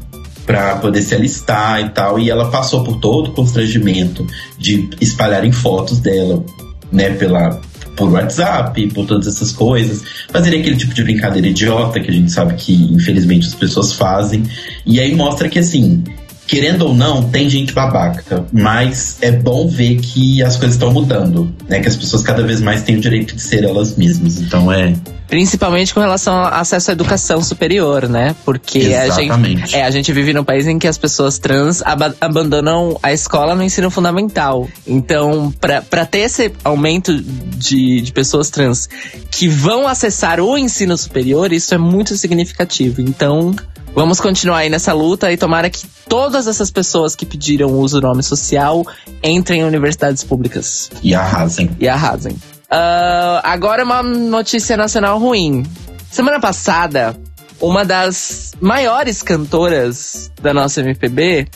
para 0.44 0.76
poder 0.76 1.02
se 1.02 1.14
alistar 1.14 1.80
e 1.80 1.88
tal, 1.90 2.18
e 2.18 2.28
ela 2.28 2.50
passou 2.50 2.84
por 2.84 2.98
todo 2.98 3.28
o 3.28 3.32
constrangimento 3.32 4.26
de 4.58 4.88
espalharem 5.00 5.52
fotos 5.52 6.00
dela, 6.00 6.44
né, 6.92 7.10
pela 7.10 7.60
por 7.96 8.10
WhatsApp, 8.10 8.88
por 8.88 9.06
todas 9.06 9.26
essas 9.26 9.52
coisas, 9.52 10.02
fazer 10.30 10.58
aquele 10.58 10.76
tipo 10.76 10.94
de 10.94 11.02
brincadeira 11.02 11.48
idiota 11.48 12.00
que 12.00 12.10
a 12.10 12.14
gente 12.14 12.30
sabe 12.30 12.54
que 12.54 12.74
infelizmente 12.74 13.46
as 13.46 13.54
pessoas 13.54 13.92
fazem. 13.92 14.44
E 14.84 15.00
aí 15.00 15.14
mostra 15.14 15.48
que 15.48 15.58
assim, 15.58 16.02
querendo 16.46 16.82
ou 16.86 16.94
não, 16.94 17.22
tem 17.30 17.48
gente 17.48 17.72
babaca, 17.72 18.44
mas 18.52 19.18
é 19.20 19.32
bom 19.32 19.68
ver 19.68 19.96
que 19.96 20.42
as 20.42 20.56
coisas 20.56 20.74
estão 20.74 20.92
mudando, 20.92 21.52
né? 21.68 21.80
Que 21.80 21.88
as 21.88 21.96
pessoas 21.96 22.22
cada 22.22 22.42
vez 22.42 22.60
mais 22.60 22.82
têm 22.82 22.96
o 22.96 23.00
direito 23.00 23.34
de 23.34 23.42
ser 23.42 23.64
elas 23.64 23.96
mesmas. 23.96 24.38
Então 24.38 24.70
é. 24.70 24.94
Principalmente 25.26 25.94
com 25.94 26.00
relação 26.00 26.34
ao 26.34 26.46
acesso 26.54 26.90
à 26.90 26.92
educação 26.92 27.42
superior, 27.42 28.08
né? 28.08 28.36
Porque 28.44 28.94
a 28.94 29.08
gente, 29.08 29.74
é, 29.74 29.82
a 29.82 29.90
gente 29.90 30.12
vive 30.12 30.32
num 30.32 30.44
país 30.44 30.66
em 30.66 30.78
que 30.78 30.86
as 30.86 30.98
pessoas 30.98 31.38
trans 31.38 31.82
ab 31.82 32.14
abandonam 32.20 32.98
a 33.02 33.12
escola 33.12 33.54
no 33.54 33.62
ensino 33.62 33.90
fundamental. 33.90 34.68
Então, 34.86 35.52
para 35.60 36.04
ter 36.04 36.20
esse 36.20 36.52
aumento 36.62 37.14
de, 37.56 38.02
de 38.02 38.12
pessoas 38.12 38.50
trans 38.50 38.88
que 39.30 39.48
vão 39.48 39.88
acessar 39.88 40.40
o 40.40 40.58
ensino 40.58 40.96
superior, 40.96 41.52
isso 41.52 41.74
é 41.74 41.78
muito 41.78 42.16
significativo. 42.16 43.00
Então, 43.00 43.54
Vamos 43.94 44.20
continuar 44.20 44.58
aí 44.58 44.68
nessa 44.68 44.92
luta 44.92 45.30
e 45.30 45.36
tomara 45.36 45.70
que 45.70 45.86
todas 46.08 46.48
essas 46.48 46.70
pessoas 46.70 47.14
que 47.14 47.24
pediram 47.24 47.68
o 47.68 47.78
uso 47.78 48.00
do 48.00 48.06
nome 48.08 48.24
social 48.24 48.84
entrem 49.22 49.60
em 49.60 49.64
universidades 49.64 50.24
públicas. 50.24 50.90
E 51.00 51.14
arrasem. 51.14 51.70
E 51.78 51.86
arrasem. 51.86 52.32
Uh, 52.32 53.40
agora 53.44 53.84
uma 53.84 54.02
notícia 54.02 54.76
nacional 54.76 55.18
ruim. 55.20 55.64
Semana 56.10 56.40
passada, 56.40 57.16
uma 57.60 57.84
das 57.84 58.52
maiores 58.60 59.22
cantoras 59.22 60.30
da 60.42 60.52
nossa 60.52 60.80
MPB, 60.80 61.46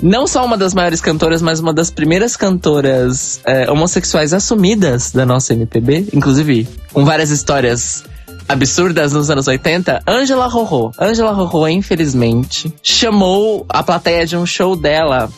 não 0.00 0.26
só 0.26 0.44
uma 0.46 0.56
das 0.56 0.72
maiores 0.72 1.00
cantoras, 1.00 1.42
mas 1.42 1.60
uma 1.60 1.74
das 1.74 1.90
primeiras 1.90 2.36
cantoras 2.36 3.40
é, 3.44 3.70
homossexuais 3.70 4.32
assumidas 4.32 5.12
da 5.12 5.26
nossa 5.26 5.52
MPB, 5.52 6.08
inclusive 6.14 6.66
com 6.92 7.04
várias 7.04 7.30
histórias 7.30 8.04
absurdas 8.52 9.12
nos 9.12 9.30
anos 9.30 9.46
80, 9.48 10.02
Angela 10.06 10.46
Rorô. 10.46 10.92
Angela 10.98 11.32
Rorô, 11.32 11.66
infelizmente, 11.66 12.72
chamou 12.82 13.64
a 13.68 13.82
plateia 13.82 14.26
de 14.26 14.36
um 14.36 14.44
show 14.44 14.76
dela 14.76 15.30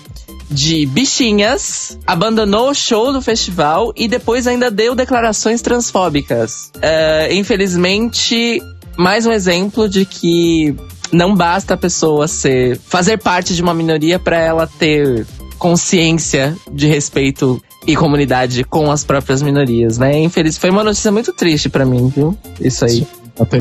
de 0.50 0.84
bichinhas, 0.86 1.98
abandonou 2.06 2.70
o 2.70 2.74
show 2.74 3.12
do 3.12 3.22
festival 3.22 3.92
e 3.96 4.06
depois 4.06 4.46
ainda 4.46 4.70
deu 4.70 4.94
declarações 4.94 5.62
transfóbicas. 5.62 6.70
Uh, 6.76 7.32
infelizmente, 7.32 8.60
mais 8.96 9.26
um 9.26 9.32
exemplo 9.32 9.88
de 9.88 10.04
que 10.04 10.76
não 11.12 11.34
basta 11.34 11.74
a 11.74 11.76
pessoa 11.76 12.28
ser 12.28 12.78
fazer 12.78 13.18
parte 13.18 13.54
de 13.54 13.62
uma 13.62 13.74
minoria 13.74 14.18
para 14.18 14.38
ela 14.38 14.66
ter 14.66 15.26
consciência 15.58 16.56
de 16.72 16.86
respeito 16.86 17.62
e 17.86 17.96
comunidade 17.96 18.64
com 18.64 18.90
as 18.90 19.04
próprias 19.04 19.42
minorias, 19.42 19.98
né? 19.98 20.18
Infeliz, 20.18 20.58
foi 20.58 20.70
uma 20.70 20.84
notícia 20.84 21.12
muito 21.12 21.32
triste 21.32 21.68
para 21.68 21.84
mim, 21.84 22.12
viu? 22.14 22.36
Isso 22.60 22.84
aí. 22.84 23.06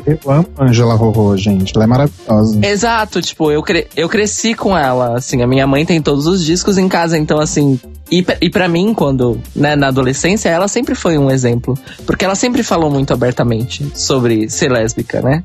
Eu 0.06 0.32
amo 0.32 0.48
a 0.58 0.65
Angela 0.65 0.94
Rorô, 0.94 1.36
gente. 1.36 1.74
Ela 1.75 1.86
é 1.86 1.88
maravilhosa. 1.88 2.60
Exato, 2.63 3.22
tipo, 3.22 3.51
eu, 3.51 3.63
cre 3.63 3.88
eu 3.96 4.08
cresci 4.08 4.53
com 4.53 4.77
ela, 4.77 5.18
assim. 5.18 5.42
A 5.42 5.48
minha 5.48 5.65
mãe 5.65 5.84
tem 5.84 6.00
todos 6.00 6.27
os 6.27 6.46
discos 6.46 6.77
em 6.77 6.88
casa, 6.88 7.18
então, 7.18 7.39
assim. 7.39 7.80
E, 8.12 8.24
e 8.39 8.50
para 8.51 8.68
mim, 8.68 8.94
quando, 8.94 9.39
né, 9.56 9.75
na 9.75 9.88
adolescência, 9.88 10.50
ela 10.50 10.68
sempre 10.68 10.94
foi 10.94 11.18
um 11.18 11.32
exemplo. 11.32 11.75
Porque 12.06 12.24
ela 12.24 12.36
sempre 12.36 12.62
falou 12.62 12.92
muito 12.92 13.13
abertamente 13.13 13.92
sobre 13.96 14.48
ser 14.48 14.72
lésbica, 14.72 15.22
né? 15.22 15.42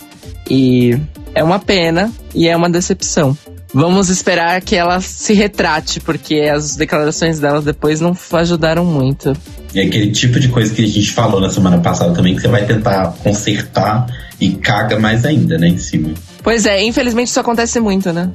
E 0.50 0.99
é 1.35 1.42
uma 1.42 1.58
pena 1.58 2.12
e 2.35 2.49
é 2.49 2.56
uma 2.56 2.68
decepção. 2.68 3.37
Vamos 3.72 4.08
esperar 4.08 4.60
que 4.62 4.75
ela 4.75 5.00
se 5.00 5.34
retrate, 5.34 6.00
porque 6.00 6.40
as 6.40 6.75
declarações 6.75 7.38
dela 7.38 7.60
depois 7.60 8.00
não 8.00 8.16
ajudaram 8.32 8.84
muito. 8.84 9.37
É 9.75 9.82
aquele 9.82 10.10
tipo 10.10 10.40
de 10.40 10.48
coisa 10.48 10.75
que 10.75 10.82
a 10.82 10.87
gente 10.87 11.12
falou 11.12 11.40
na 11.40 11.50
semana 11.50 11.78
passada 11.78 12.14
também, 12.14 12.34
que 12.34 12.40
você 12.40 12.48
vai 12.48 12.64
tentar 12.64 13.12
consertar 13.22 14.06
e 14.40 14.52
caga 14.52 14.98
mais 14.98 15.25
ainda, 15.25 15.58
né, 15.58 15.68
em 15.68 15.78
cima. 15.78 16.14
Pois 16.42 16.64
é, 16.64 16.82
infelizmente 16.82 17.28
isso 17.28 17.40
acontece 17.40 17.78
muito, 17.80 18.12
né? 18.12 18.30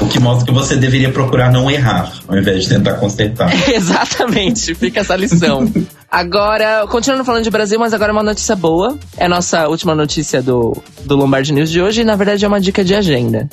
O 0.00 0.06
que 0.06 0.18
mostra 0.18 0.46
que 0.46 0.52
você 0.52 0.76
deveria 0.76 1.10
procurar 1.10 1.52
não 1.52 1.70
errar, 1.70 2.10
ao 2.26 2.38
invés 2.38 2.62
de 2.62 2.70
tentar 2.70 2.94
consertar. 2.94 3.50
Exatamente, 3.68 4.74
fica 4.74 5.00
essa 5.00 5.14
lição. 5.16 5.70
agora, 6.10 6.86
continuando 6.88 7.24
falando 7.24 7.44
de 7.44 7.50
Brasil, 7.50 7.78
mas 7.78 7.92
agora 7.92 8.12
uma 8.12 8.22
notícia 8.22 8.56
boa. 8.56 8.96
É 9.16 9.26
a 9.26 9.28
nossa 9.28 9.68
última 9.68 9.94
notícia 9.94 10.40
do, 10.40 10.80
do 11.04 11.16
Lombard 11.16 11.52
News 11.52 11.70
de 11.70 11.82
hoje, 11.82 12.00
e 12.00 12.04
na 12.04 12.16
verdade 12.16 12.44
é 12.44 12.48
uma 12.48 12.60
dica 12.60 12.82
de 12.82 12.94
agenda. 12.94 13.48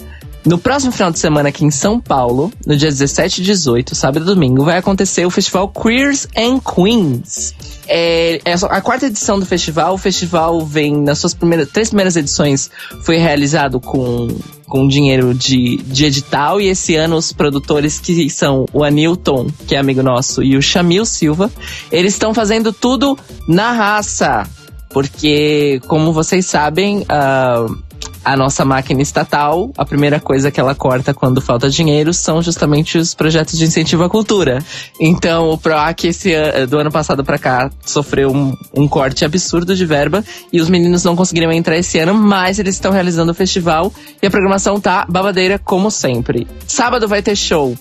No 0.45 0.59
próximo 0.59 0.91
final 0.91 1.11
de 1.11 1.17
semana 1.17 1.49
aqui 1.49 1.65
em 1.65 1.71
São 1.71 1.99
Paulo, 1.99 2.53
no 2.67 2.77
dia 2.77 2.89
17 2.89 3.41
e 3.41 3.43
18, 3.43 3.95
sábado 3.95 4.21
e 4.21 4.25
domingo, 4.25 4.63
vai 4.63 4.77
acontecer 4.77 5.25
o 5.25 5.31
festival 5.31 5.67
Queers 5.69 6.27
and 6.37 6.59
Queens. 6.59 7.55
É, 7.87 8.39
é 8.45 8.53
a 8.53 8.79
quarta 8.79 9.07
edição 9.07 9.39
do 9.39 9.45
festival. 9.45 9.95
O 9.95 9.97
festival 9.97 10.63
vem 10.63 10.95
nas 10.95 11.17
suas 11.17 11.33
primeiras, 11.33 11.69
três 11.69 11.89
primeiras 11.89 12.15
edições 12.15 12.69
foi 13.01 13.17
realizado 13.17 13.79
com, 13.79 14.27
com 14.67 14.87
dinheiro 14.87 15.33
de, 15.33 15.77
de 15.77 16.05
edital 16.05 16.61
e 16.61 16.67
esse 16.67 16.95
ano 16.95 17.15
os 17.15 17.31
produtores 17.31 17.99
que 17.99 18.29
são 18.29 18.67
o 18.71 18.83
Anilton, 18.83 19.47
que 19.67 19.73
é 19.73 19.79
amigo 19.79 20.03
nosso, 20.03 20.43
e 20.43 20.55
o 20.55 20.61
Chamil 20.61 21.05
Silva, 21.05 21.51
eles 21.91 22.13
estão 22.13 22.35
fazendo 22.35 22.71
tudo 22.71 23.17
na 23.47 23.71
raça. 23.71 24.47
Porque, 24.89 25.81
como 25.87 26.13
vocês 26.13 26.45
sabem, 26.45 26.99
uh, 26.99 27.84
a 28.25 28.35
nossa 28.35 28.65
máquina 28.65 29.01
estatal, 29.01 29.71
a 29.77 29.85
primeira 29.85 30.19
coisa 30.19 30.49
que 30.49 30.59
ela 30.59 30.73
corta 30.73 31.13
quando 31.13 31.39
falta 31.39 31.69
dinheiro 31.69 32.11
são 32.11 32.41
justamente 32.41 32.97
os 32.97 33.13
projetos 33.13 33.57
de 33.57 33.65
incentivo 33.65 34.03
à 34.03 34.09
cultura. 34.09 34.59
Então, 34.99 35.51
o 35.51 35.57
PROAC 35.57 36.05
esse 36.05 36.33
do 36.67 36.79
ano 36.79 36.91
passado 36.91 37.23
para 37.23 37.37
cá 37.37 37.69
sofreu 37.85 38.31
um, 38.31 38.57
um, 38.75 38.87
corte 38.87 39.23
absurdo 39.23 39.75
de 39.75 39.85
verba 39.85 40.23
e 40.51 40.59
os 40.59 40.69
meninos 40.69 41.03
não 41.03 41.15
conseguiram 41.15 41.51
entrar 41.51 41.77
esse 41.77 41.99
ano, 41.99 42.15
mas 42.15 42.57
eles 42.57 42.75
estão 42.75 42.91
realizando 42.91 43.31
o 43.31 43.35
festival 43.35 43.93
e 44.21 44.25
a 44.25 44.31
programação 44.31 44.79
tá 44.79 45.05
babadeira 45.07 45.59
como 45.59 45.91
sempre. 45.91 46.47
Sábado 46.65 47.07
vai 47.07 47.21
ter 47.21 47.35
show 47.35 47.75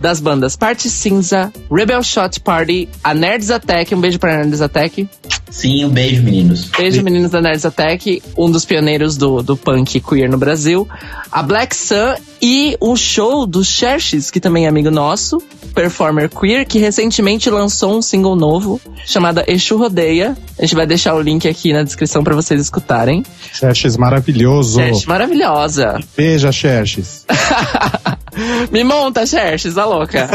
das 0.00 0.20
bandas 0.20 0.56
Parte 0.56 0.88
Cinza, 0.88 1.52
Rebel 1.70 2.02
Shot 2.02 2.40
Party, 2.40 2.88
a 3.02 3.14
Nerds 3.14 3.50
Attack, 3.50 3.94
um 3.94 4.00
beijo 4.00 4.18
pra 4.18 4.38
Nerds 4.38 4.60
Attack. 4.60 5.08
Sim, 5.50 5.84
um 5.84 5.88
beijo, 5.88 6.22
meninos. 6.22 6.64
Beijo, 6.76 7.02
meninos 7.02 7.30
da 7.30 7.40
Nerds 7.40 7.64
Attack, 7.64 8.22
um 8.36 8.50
dos 8.50 8.64
pioneiros 8.64 9.16
do, 9.16 9.42
do 9.42 9.56
punk 9.56 10.00
queer 10.00 10.28
no 10.28 10.36
Brasil. 10.36 10.88
A 11.30 11.42
Black 11.42 11.74
Sun 11.74 12.14
e 12.42 12.76
o 12.80 12.96
show 12.96 13.46
do 13.46 13.64
Xerxes, 13.64 14.30
que 14.30 14.40
também 14.40 14.66
é 14.66 14.68
amigo 14.68 14.90
nosso, 14.90 15.38
performer 15.74 16.28
queer, 16.28 16.66
que 16.66 16.78
recentemente 16.78 17.48
lançou 17.48 17.96
um 17.96 18.02
single 18.02 18.36
novo 18.36 18.80
chamado 19.04 19.42
Exu 19.46 19.76
Rodeia. 19.76 20.36
A 20.58 20.62
gente 20.62 20.74
vai 20.74 20.86
deixar 20.86 21.14
o 21.14 21.20
link 21.20 21.48
aqui 21.48 21.72
na 21.72 21.82
descrição 21.82 22.22
para 22.22 22.34
vocês 22.34 22.60
escutarem. 22.60 23.24
Xerxes 23.52 23.96
maravilhoso. 23.96 24.80
Xerxes 24.80 25.06
maravilhosa. 25.06 26.00
Beija, 26.16 26.52
Xerxes. 26.52 27.24
Me 28.70 28.84
monta, 28.84 29.24
Xerxes, 29.24 29.78
a 29.78 29.85
louca. 29.86 30.28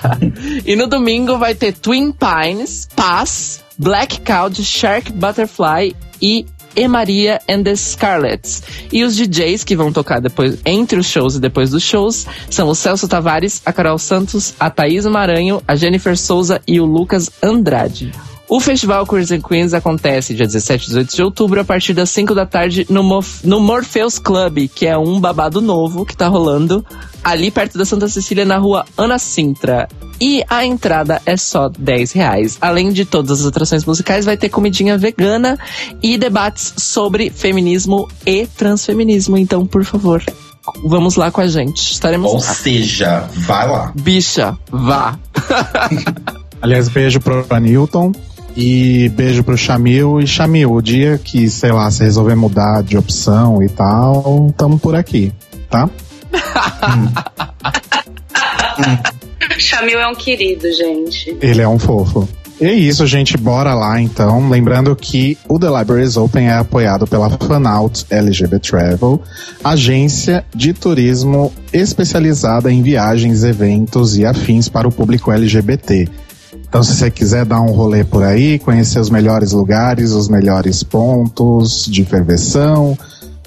e 0.64 0.76
no 0.76 0.86
domingo 0.86 1.38
vai 1.38 1.54
ter 1.54 1.72
Twin 1.72 2.12
Pines, 2.12 2.88
Paz, 2.94 3.62
Black 3.78 4.20
Cloud, 4.20 4.62
Shark 4.62 5.12
Butterfly 5.12 5.94
e 6.20 6.46
e 6.76 6.86
Maria 6.86 7.40
and 7.48 7.64
the 7.64 7.74
Scarlets. 7.74 8.62
E 8.92 9.02
os 9.04 9.16
DJs 9.16 9.64
que 9.64 9.76
vão 9.76 9.92
tocar 9.92 10.20
depois, 10.20 10.58
entre 10.64 10.98
os 10.98 11.06
shows 11.06 11.34
e 11.34 11.40
depois 11.40 11.70
dos 11.70 11.82
shows, 11.82 12.26
são 12.48 12.68
o 12.68 12.74
Celso 12.74 13.08
Tavares, 13.08 13.62
a 13.64 13.72
Carol 13.72 13.98
Santos, 13.98 14.54
a 14.58 14.70
Thaís 14.70 15.04
Maranho, 15.06 15.62
a 15.66 15.74
Jennifer 15.74 16.16
Souza 16.16 16.60
e 16.66 16.80
o 16.80 16.84
Lucas 16.84 17.30
Andrade. 17.42 18.12
O 18.48 18.58
Festival 18.58 19.06
Queers 19.06 19.30
and 19.30 19.42
Queens 19.42 19.72
acontece 19.72 20.34
dia 20.34 20.44
17 20.44 20.82
e 20.82 20.86
18 20.88 21.14
de 21.14 21.22
outubro, 21.22 21.60
a 21.60 21.64
partir 21.64 21.92
das 21.92 22.10
5 22.10 22.34
da 22.34 22.44
tarde, 22.44 22.84
no, 22.90 23.00
Morf 23.00 23.46
no 23.46 23.60
Morpheus 23.60 24.18
Club, 24.18 24.68
que 24.74 24.86
é 24.86 24.98
um 24.98 25.20
babado 25.20 25.60
novo 25.60 26.04
que 26.04 26.16
tá 26.16 26.26
rolando 26.26 26.84
ali 27.22 27.50
perto 27.50 27.78
da 27.78 27.84
Santa 27.84 28.08
Cecília, 28.08 28.44
na 28.44 28.58
rua 28.58 28.84
Ana 28.96 29.18
Sintra. 29.18 29.88
E 30.20 30.44
a 30.48 30.64
entrada 30.64 31.20
é 31.24 31.36
só 31.36 31.68
10 31.68 32.12
reais. 32.12 32.58
Além 32.60 32.92
de 32.92 33.04
todas 33.04 33.40
as 33.40 33.46
atrações 33.46 33.84
musicais, 33.84 34.24
vai 34.24 34.36
ter 34.36 34.48
comidinha 34.48 34.98
vegana 34.98 35.58
e 36.02 36.18
debates 36.18 36.74
sobre 36.76 37.30
feminismo 37.30 38.08
e 38.26 38.46
transfeminismo. 38.46 39.38
Então, 39.38 39.66
por 39.66 39.84
favor, 39.84 40.22
vamos 40.84 41.16
lá 41.16 41.30
com 41.30 41.40
a 41.40 41.46
gente. 41.46 41.92
Estaremos 41.92 42.30
Ou 42.32 42.38
lá. 42.38 42.54
seja, 42.54 43.28
vai 43.34 43.66
lá. 43.68 43.92
Bicha, 43.94 44.58
vá. 44.70 45.18
Aliás, 46.60 46.88
beijo 46.88 47.20
pro 47.20 47.46
Newton. 47.58 48.12
E 48.56 49.08
beijo 49.10 49.42
pro 49.42 49.56
Chamil. 49.56 50.20
E 50.20 50.26
Chamil, 50.26 50.72
o 50.72 50.82
dia 50.82 51.18
que, 51.22 51.48
sei 51.48 51.72
lá, 51.72 51.90
você 51.90 52.04
resolver 52.04 52.34
mudar 52.34 52.82
de 52.82 52.96
opção 52.98 53.62
e 53.62 53.68
tal, 53.68 54.52
tamo 54.56 54.78
por 54.78 54.94
aqui, 54.94 55.32
tá? 55.70 55.88
Chamil 59.58 59.98
é 59.98 60.06
um 60.08 60.14
querido, 60.14 60.72
gente. 60.72 61.36
Ele 61.40 61.60
é 61.60 61.68
um 61.68 61.78
fofo. 61.78 62.28
E 62.60 62.66
é 62.66 62.72
isso, 62.74 63.06
gente. 63.06 63.38
Bora 63.38 63.72
lá 63.74 64.00
então. 64.00 64.50
Lembrando 64.50 64.94
que 64.94 65.38
o 65.48 65.58
The 65.58 65.68
Libraries 65.78 66.16
Open 66.18 66.48
é 66.48 66.58
apoiado 66.58 67.06
pela 67.06 67.30
Fanout 67.30 68.04
LGBT 68.10 68.58
Travel, 68.58 69.22
agência 69.64 70.44
de 70.54 70.74
turismo 70.74 71.52
especializada 71.72 72.70
em 72.70 72.82
viagens, 72.82 73.44
eventos 73.44 74.18
e 74.18 74.26
afins 74.26 74.68
para 74.68 74.86
o 74.86 74.92
público 74.92 75.32
LGBT. 75.32 76.06
Então, 76.68 76.82
se 76.82 76.94
você 76.94 77.10
quiser 77.10 77.44
dar 77.44 77.62
um 77.62 77.72
rolê 77.72 78.04
por 78.04 78.22
aí, 78.22 78.58
conhecer 78.58 79.00
os 79.00 79.08
melhores 79.08 79.52
lugares, 79.52 80.12
os 80.12 80.28
melhores 80.28 80.82
pontos 80.82 81.86
de 81.86 82.04
ferveção, 82.04 82.96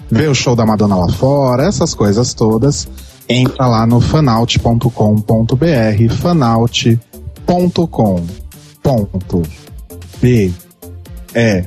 ver 0.10 0.30
o 0.30 0.36
show 0.36 0.56
da 0.56 0.66
Madonna 0.66 0.96
lá 0.96 1.10
fora, 1.10 1.68
essas 1.68 1.94
coisas 1.94 2.34
todas, 2.34 2.88
entra 3.28 3.68
lá 3.68 3.86
no. 3.86 4.00
B 10.22 10.52
E 11.36 11.66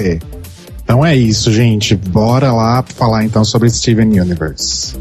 E. 0.00 0.20
Então 0.82 1.04
é 1.04 1.16
isso, 1.16 1.52
gente. 1.52 1.96
Bora 1.96 2.52
lá 2.52 2.82
falar 2.82 3.24
então 3.24 3.44
sobre 3.44 3.70
Steven 3.70 4.20
Universe. 4.20 4.94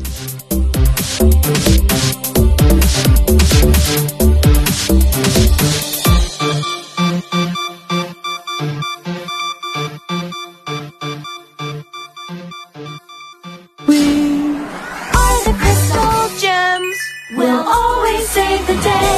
save 18.34 18.66
the 18.66 18.74
day. 18.82 19.18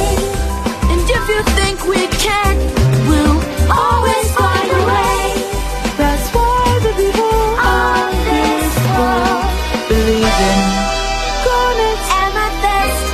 And 0.91 1.01
if 1.17 1.23
you 1.31 1.41
think 1.57 1.77
we 1.93 2.01
can, 2.25 2.55
we'll 3.07 3.39
always 3.71 4.27
find 4.39 4.67
a 4.79 4.81
way. 4.91 5.19
That's 6.01 6.27
why 6.35 6.63
the 6.85 6.93
people 7.01 7.39
on 7.79 8.11
this 8.29 8.73
world 8.95 9.51
believe 9.87 10.39
in 10.51 10.59
garnet, 11.47 11.99
amethyst 12.23 13.07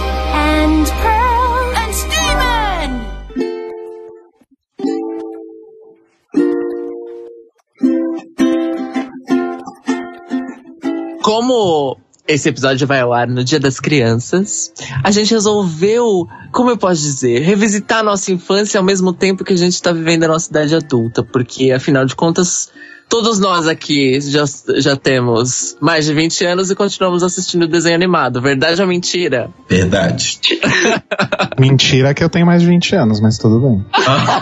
and 0.49 0.85
pearl 1.03 1.65
and 1.83 1.93
demon. 2.13 2.89
¿Cómo? 11.21 11.97
Esse 12.27 12.49
episódio 12.49 12.87
vai 12.87 12.99
ao 12.99 13.13
ar 13.13 13.27
no 13.27 13.43
Dia 13.43 13.59
das 13.59 13.79
Crianças, 13.79 14.71
a 15.03 15.11
gente 15.11 15.33
resolveu, 15.33 16.27
como 16.51 16.69
eu 16.69 16.77
posso 16.77 17.01
dizer, 17.01 17.41
revisitar 17.41 17.99
a 17.99 18.03
nossa 18.03 18.31
infância 18.31 18.79
ao 18.79 18.83
mesmo 18.83 19.11
tempo 19.13 19.43
que 19.43 19.53
a 19.53 19.57
gente 19.57 19.73
está 19.73 19.91
vivendo 19.91 20.23
a 20.23 20.27
nossa 20.27 20.49
idade 20.49 20.75
adulta, 20.75 21.23
porque 21.23 21.71
afinal 21.71 22.05
de 22.05 22.15
contas 22.15 22.71
Todos 23.11 23.39
nós 23.39 23.67
aqui 23.67 24.21
já, 24.21 24.45
já 24.77 24.95
temos 24.95 25.75
mais 25.81 26.05
de 26.05 26.13
20 26.13 26.45
anos 26.45 26.71
e 26.71 26.75
continuamos 26.75 27.21
assistindo 27.23 27.67
desenho 27.67 27.95
animado. 27.95 28.41
Verdade 28.41 28.81
ou 28.81 28.87
mentira? 28.87 29.49
Verdade. 29.67 30.39
mentira 31.59 32.13
que 32.13 32.23
eu 32.23 32.29
tenho 32.29 32.45
mais 32.45 32.61
de 32.61 32.69
20 32.69 32.95
anos, 32.95 33.19
mas 33.19 33.37
tudo 33.37 33.59
bem. 33.59 33.85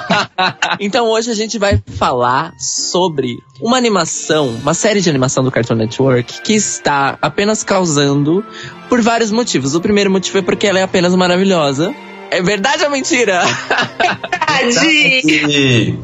então 0.79 1.08
hoje 1.08 1.32
a 1.32 1.34
gente 1.34 1.58
vai 1.58 1.82
falar 1.97 2.53
sobre 2.60 3.39
uma 3.60 3.75
animação, 3.75 4.49
uma 4.49 4.75
série 4.75 5.01
de 5.01 5.10
animação 5.10 5.43
do 5.43 5.49
Cartoon 5.49 5.73
Network 5.73 6.43
que 6.43 6.53
está 6.53 7.17
apenas 7.23 7.63
causando 7.63 8.45
por 8.88 9.01
vários 9.01 9.32
motivos. 9.32 9.73
O 9.73 9.82
primeiro 9.82 10.12
motivo 10.12 10.38
é 10.38 10.41
porque 10.43 10.67
ela 10.67 10.77
é 10.77 10.84
apenas 10.84 11.15
maravilhosa. 11.15 11.91
É 12.29 12.39
verdade 12.39 12.84
ou 12.84 12.91
mentira? 12.91 13.41
Verdade! 14.62 15.97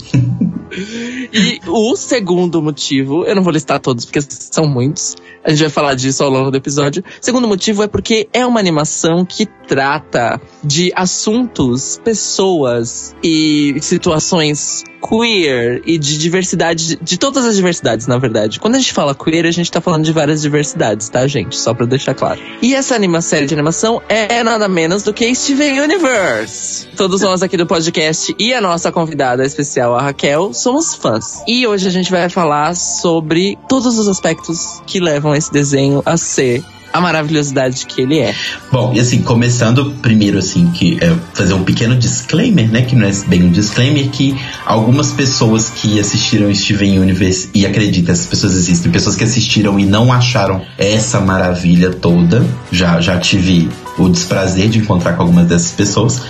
E 1.33 1.59
o 1.67 1.95
segundo 1.95 2.61
motivo, 2.61 3.25
eu 3.25 3.35
não 3.35 3.43
vou 3.43 3.53
listar 3.53 3.79
todos 3.79 4.05
porque 4.05 4.21
são 4.21 4.67
muitos, 4.67 5.15
a 5.43 5.51
gente 5.51 5.61
vai 5.61 5.69
falar 5.69 5.93
disso 5.93 6.23
ao 6.23 6.29
longo 6.29 6.49
do 6.49 6.57
episódio. 6.57 7.03
Segundo 7.21 7.47
motivo 7.47 7.83
é 7.83 7.88
porque 7.88 8.27
é 8.33 8.45
uma 8.45 8.59
animação 8.59 9.23
que 9.23 9.45
trata 9.45 10.41
de 10.63 10.91
assuntos, 10.95 12.01
pessoas 12.03 13.15
e 13.23 13.75
situações 13.81 14.83
queer 15.07 15.83
e 15.85 15.99
de 15.99 16.17
diversidade, 16.17 16.97
de 16.99 17.17
todas 17.17 17.45
as 17.45 17.55
diversidades, 17.55 18.07
na 18.07 18.17
verdade. 18.17 18.59
Quando 18.59 18.75
a 18.75 18.79
gente 18.79 18.91
fala 18.91 19.13
queer, 19.13 19.45
a 19.45 19.51
gente 19.51 19.71
tá 19.71 19.79
falando 19.79 20.03
de 20.03 20.11
várias 20.11 20.41
diversidades, 20.41 21.09
tá, 21.09 21.27
gente? 21.27 21.55
Só 21.55 21.75
pra 21.75 21.85
deixar 21.85 22.15
claro. 22.15 22.41
E 22.59 22.73
essa 22.73 22.95
anima 22.95 23.21
série 23.21 23.45
de 23.45 23.53
animação 23.53 24.01
é 24.09 24.43
nada 24.43 24.67
menos 24.67 25.03
do 25.03 25.13
que 25.13 25.33
Steven 25.35 25.79
Universe. 25.81 26.88
Todos 26.97 27.21
nós 27.21 27.43
aqui 27.43 27.55
do 27.55 27.67
podcast 27.67 28.35
e 28.39 28.51
a 28.53 28.59
nossa 28.59 28.91
convidada 28.91 29.45
especial, 29.45 29.95
a 29.95 30.01
Raquel, 30.01 30.53
somos 30.53 30.95
fãs. 30.95 31.14
E 31.47 31.65
hoje 31.67 31.88
a 31.88 31.91
gente 31.91 32.12
vai 32.12 32.30
falar 32.30 32.75
sobre 32.75 33.58
todos 33.67 33.97
os 33.97 34.08
aspectos 34.08 34.82
que 34.86 34.99
levam 34.99 35.36
esse 35.36 35.51
desenho 35.51 36.01
a 36.06 36.17
ser 36.17 36.63
a 36.95 37.01
maravilhosidade 37.01 37.86
que 37.86 38.01
ele 38.01 38.19
é. 38.19 38.34
Bom, 38.71 38.93
e 38.93 39.01
assim, 39.01 39.21
começando 39.21 39.93
primeiro, 40.01 40.38
assim, 40.38 40.71
que 40.71 40.97
é 41.01 41.13
fazer 41.34 41.54
um 41.54 41.63
pequeno 41.63 41.93
disclaimer, 41.97 42.71
né? 42.71 42.84
Que 42.84 42.95
não 42.95 43.06
é 43.06 43.12
bem 43.28 43.43
um 43.43 43.51
disclaimer, 43.51 44.10
que 44.10 44.34
algumas 44.65 45.12
pessoas 45.12 45.69
que 45.69 45.99
assistiram 45.99 46.54
Steven 46.56 46.99
Universe, 46.99 47.49
e 47.54 47.65
acredita, 47.65 48.13
essas 48.13 48.25
pessoas 48.25 48.54
existem, 48.54 48.89
pessoas 48.93 49.17
que 49.17 49.25
assistiram 49.25 49.78
e 49.78 49.86
não 49.86 50.12
acharam 50.12 50.62
essa 50.78 51.19
maravilha 51.19 51.91
toda. 51.91 52.45
Já, 52.71 53.01
já 53.01 53.19
tive 53.19 53.69
o 53.97 54.08
desprazer 54.08 54.69
de 54.69 54.80
encontrar 54.80 55.17
com 55.17 55.23
algumas 55.23 55.47
dessas 55.47 55.71
pessoas. 55.71 56.21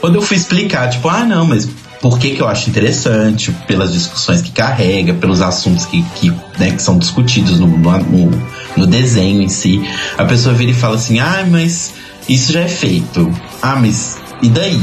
Quando 0.00 0.16
eu 0.16 0.22
fui 0.22 0.36
explicar, 0.36 0.88
tipo, 0.88 1.08
ah, 1.08 1.24
não, 1.24 1.44
mas 1.46 1.68
por 2.02 2.18
que, 2.18 2.34
que 2.34 2.42
eu 2.42 2.48
acho 2.48 2.68
interessante, 2.68 3.52
pelas 3.68 3.92
discussões 3.92 4.42
que 4.42 4.50
carrega, 4.50 5.14
pelos 5.14 5.40
assuntos 5.40 5.86
que, 5.86 6.02
que, 6.16 6.30
né, 6.58 6.72
que 6.72 6.82
são 6.82 6.98
discutidos 6.98 7.60
no, 7.60 7.68
no, 7.68 8.30
no, 8.76 8.86
desenho 8.88 9.40
em 9.40 9.48
si. 9.48 9.80
A 10.18 10.24
pessoa 10.24 10.52
vira 10.52 10.72
e 10.72 10.74
fala 10.74 10.96
assim: 10.96 11.20
ah, 11.20 11.46
mas 11.48 11.94
isso 12.28 12.52
já 12.52 12.60
é 12.60 12.68
feito. 12.68 13.32
Ah, 13.62 13.76
mas 13.76 14.18
e 14.42 14.48
daí? 14.48 14.82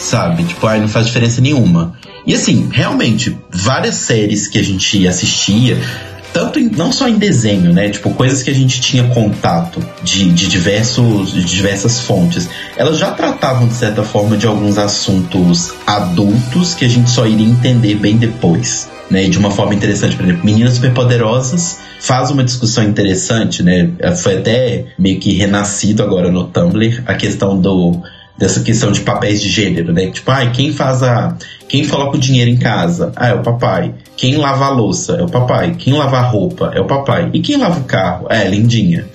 Sabe? 0.00 0.44
Tipo, 0.44 0.66
ah, 0.66 0.78
não 0.78 0.88
faz 0.88 1.06
diferença 1.06 1.42
nenhuma. 1.42 1.94
E 2.26 2.34
assim, 2.34 2.70
realmente, 2.72 3.36
várias 3.52 3.96
séries 3.96 4.48
que 4.48 4.58
a 4.58 4.62
gente 4.62 5.06
assistia, 5.06 5.78
tanto 6.34 6.58
em, 6.58 6.68
não 6.68 6.92
só 6.92 7.08
em 7.08 7.16
desenho, 7.16 7.72
né? 7.72 7.88
Tipo, 7.88 8.10
coisas 8.10 8.42
que 8.42 8.50
a 8.50 8.54
gente 8.54 8.80
tinha 8.80 9.04
contato 9.04 9.80
de, 10.02 10.30
de, 10.30 10.48
diversos, 10.48 11.32
de 11.32 11.44
diversas 11.44 12.00
fontes. 12.00 12.50
Elas 12.76 12.98
já 12.98 13.12
tratavam, 13.12 13.68
de 13.68 13.74
certa 13.74 14.02
forma, 14.02 14.36
de 14.36 14.44
alguns 14.44 14.76
assuntos 14.76 15.72
adultos 15.86 16.74
que 16.74 16.84
a 16.84 16.88
gente 16.88 17.08
só 17.08 17.24
iria 17.24 17.46
entender 17.46 17.94
bem 17.94 18.18
depois. 18.18 18.92
Né, 19.10 19.28
de 19.28 19.38
uma 19.38 19.50
forma 19.50 19.74
interessante, 19.74 20.16
por 20.16 20.24
exemplo, 20.24 20.46
Meninas 20.46 20.74
Superpoderosas 20.74 21.78
faz 22.00 22.30
uma 22.30 22.42
discussão 22.42 22.82
interessante, 22.82 23.62
né? 23.62 23.90
Foi 24.16 24.38
até 24.38 24.86
meio 24.98 25.20
que 25.20 25.34
renascido 25.34 26.02
agora 26.02 26.32
no 26.32 26.44
Tumblr 26.44 27.02
a 27.06 27.12
questão 27.14 27.60
do 27.60 28.02
dessa 28.36 28.60
questão 28.60 28.90
de 28.90 29.00
papéis 29.00 29.40
de 29.40 29.48
gênero, 29.48 29.92
né? 29.92 30.10
Tipo, 30.10 30.30
ai, 30.30 30.50
quem 30.52 30.72
faz 30.72 31.02
a. 31.02 31.36
Quem 31.68 31.86
coloca 31.86 32.16
o 32.16 32.20
dinheiro 32.20 32.50
em 32.50 32.56
casa? 32.56 33.12
Ah, 33.14 33.28
é 33.28 33.34
o 33.34 33.42
papai. 33.42 33.94
Quem 34.16 34.36
lava 34.36 34.66
a 34.66 34.70
louça? 34.70 35.16
É 35.16 35.22
o 35.22 35.28
papai. 35.28 35.74
Quem 35.76 35.92
lava 35.92 36.18
a 36.18 36.22
roupa? 36.22 36.72
É 36.74 36.80
o 36.80 36.86
papai. 36.86 37.30
E 37.32 37.40
quem 37.40 37.56
lava 37.56 37.80
o 37.80 37.84
carro? 37.84 38.26
É, 38.30 38.48
lindinha. 38.48 39.06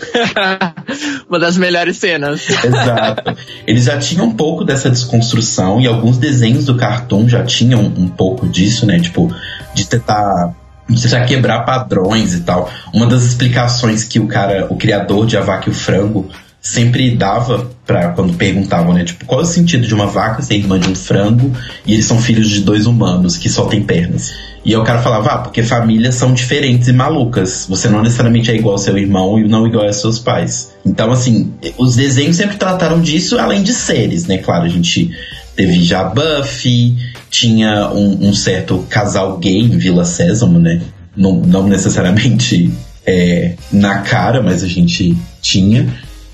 Uma 1.27 1.39
das 1.39 1.57
melhores 1.57 1.97
cenas. 1.97 2.49
Exato. 2.49 3.35
Eles 3.65 3.85
já 3.85 3.97
tinham 3.97 4.25
um 4.25 4.33
pouco 4.33 4.65
dessa 4.65 4.89
desconstrução 4.89 5.79
e 5.79 5.88
alguns 5.88 6.17
desenhos 6.17 6.65
do 6.65 6.75
Cartoon 6.75 7.27
já 7.29 7.43
tinham 7.43 7.81
um 7.81 8.07
pouco 8.07 8.47
disso, 8.47 8.85
né? 8.85 8.99
Tipo, 8.99 9.33
de 9.73 9.88
tentar 9.88 10.53
já 10.89 11.23
quebrar 11.25 11.65
padrões 11.65 12.33
e 12.33 12.41
tal. 12.41 12.69
Uma 12.93 13.05
das 13.05 13.23
explicações 13.23 14.03
que 14.03 14.19
o 14.19 14.27
cara, 14.27 14.67
o 14.69 14.75
criador 14.75 15.25
de 15.25 15.38
A 15.38 15.41
Vaca 15.41 15.69
e 15.69 15.71
o 15.71 15.75
Frango, 15.75 16.27
sempre 16.62 17.15
dava 17.15 17.69
para 17.89 18.10
quando 18.10 18.36
perguntavam, 18.36 18.93
né? 18.93 19.04
Tipo, 19.04 19.25
qual 19.25 19.41
é 19.41 19.43
o 19.43 19.47
sentido 19.47 19.88
de 19.88 19.95
uma 19.95 20.06
vaca 20.06 20.43
ser 20.43 20.54
irmã 20.54 20.80
de 20.80 20.88
um 20.88 20.93
frango 20.93 21.52
e 21.88 21.93
eles 21.93 22.06
são 22.06 22.21
filhos 22.21 22.47
de 22.47 22.62
dois 22.62 22.86
humanos 22.86 23.36
que 23.36 23.49
só 23.49 23.65
têm 23.65 23.82
pernas? 23.82 24.32
E 24.63 24.75
aí 24.75 24.80
o 24.80 24.84
cara 24.84 25.02
falava, 25.02 25.30
ah, 25.32 25.38
porque 25.39 25.63
famílias 25.63 26.13
são 26.13 26.32
diferentes 26.32 26.88
e 26.88 26.93
malucas. 26.93 27.65
Você 27.67 27.89
não 27.89 28.04
necessariamente 28.04 28.52
é 28.52 28.56
igual 28.56 28.73
ao 28.73 28.78
seu 28.78 28.95
irmão 28.95 29.39
e 29.39 29.47
não 29.47 29.65
igual 29.65 29.88
aos 29.88 29.95
seus 29.95 30.19
pais. 30.19 30.71
Então, 30.86 31.12
assim, 31.12 31.52
os 31.80 31.95
desenhos 31.95 32.36
sempre 32.36 32.58
trataram 32.58 33.02
disso, 33.02 33.39
além 33.39 33.63
de 33.63 33.73
séries, 33.73 34.28
né? 34.28 34.38
Claro, 34.38 34.65
a 34.65 34.69
gente 34.69 35.10
teve 35.56 35.84
já 35.84 36.04
Buffy, 36.04 36.95
tinha 37.32 37.89
um, 37.91 38.30
um 38.30 38.34
certo 38.36 38.86
casal 38.88 39.39
gay 39.39 39.62
em 39.62 39.80
Vila 39.80 40.06
Sésamo, 40.06 40.60
né? 40.60 40.80
Não, 41.17 41.38
não 41.38 41.67
necessariamente 41.67 42.71
é, 43.04 43.56
na 43.71 44.02
cara, 44.02 44.43
mas 44.43 44.63
a 44.63 44.67
gente 44.67 45.17
tinha. 45.41 45.88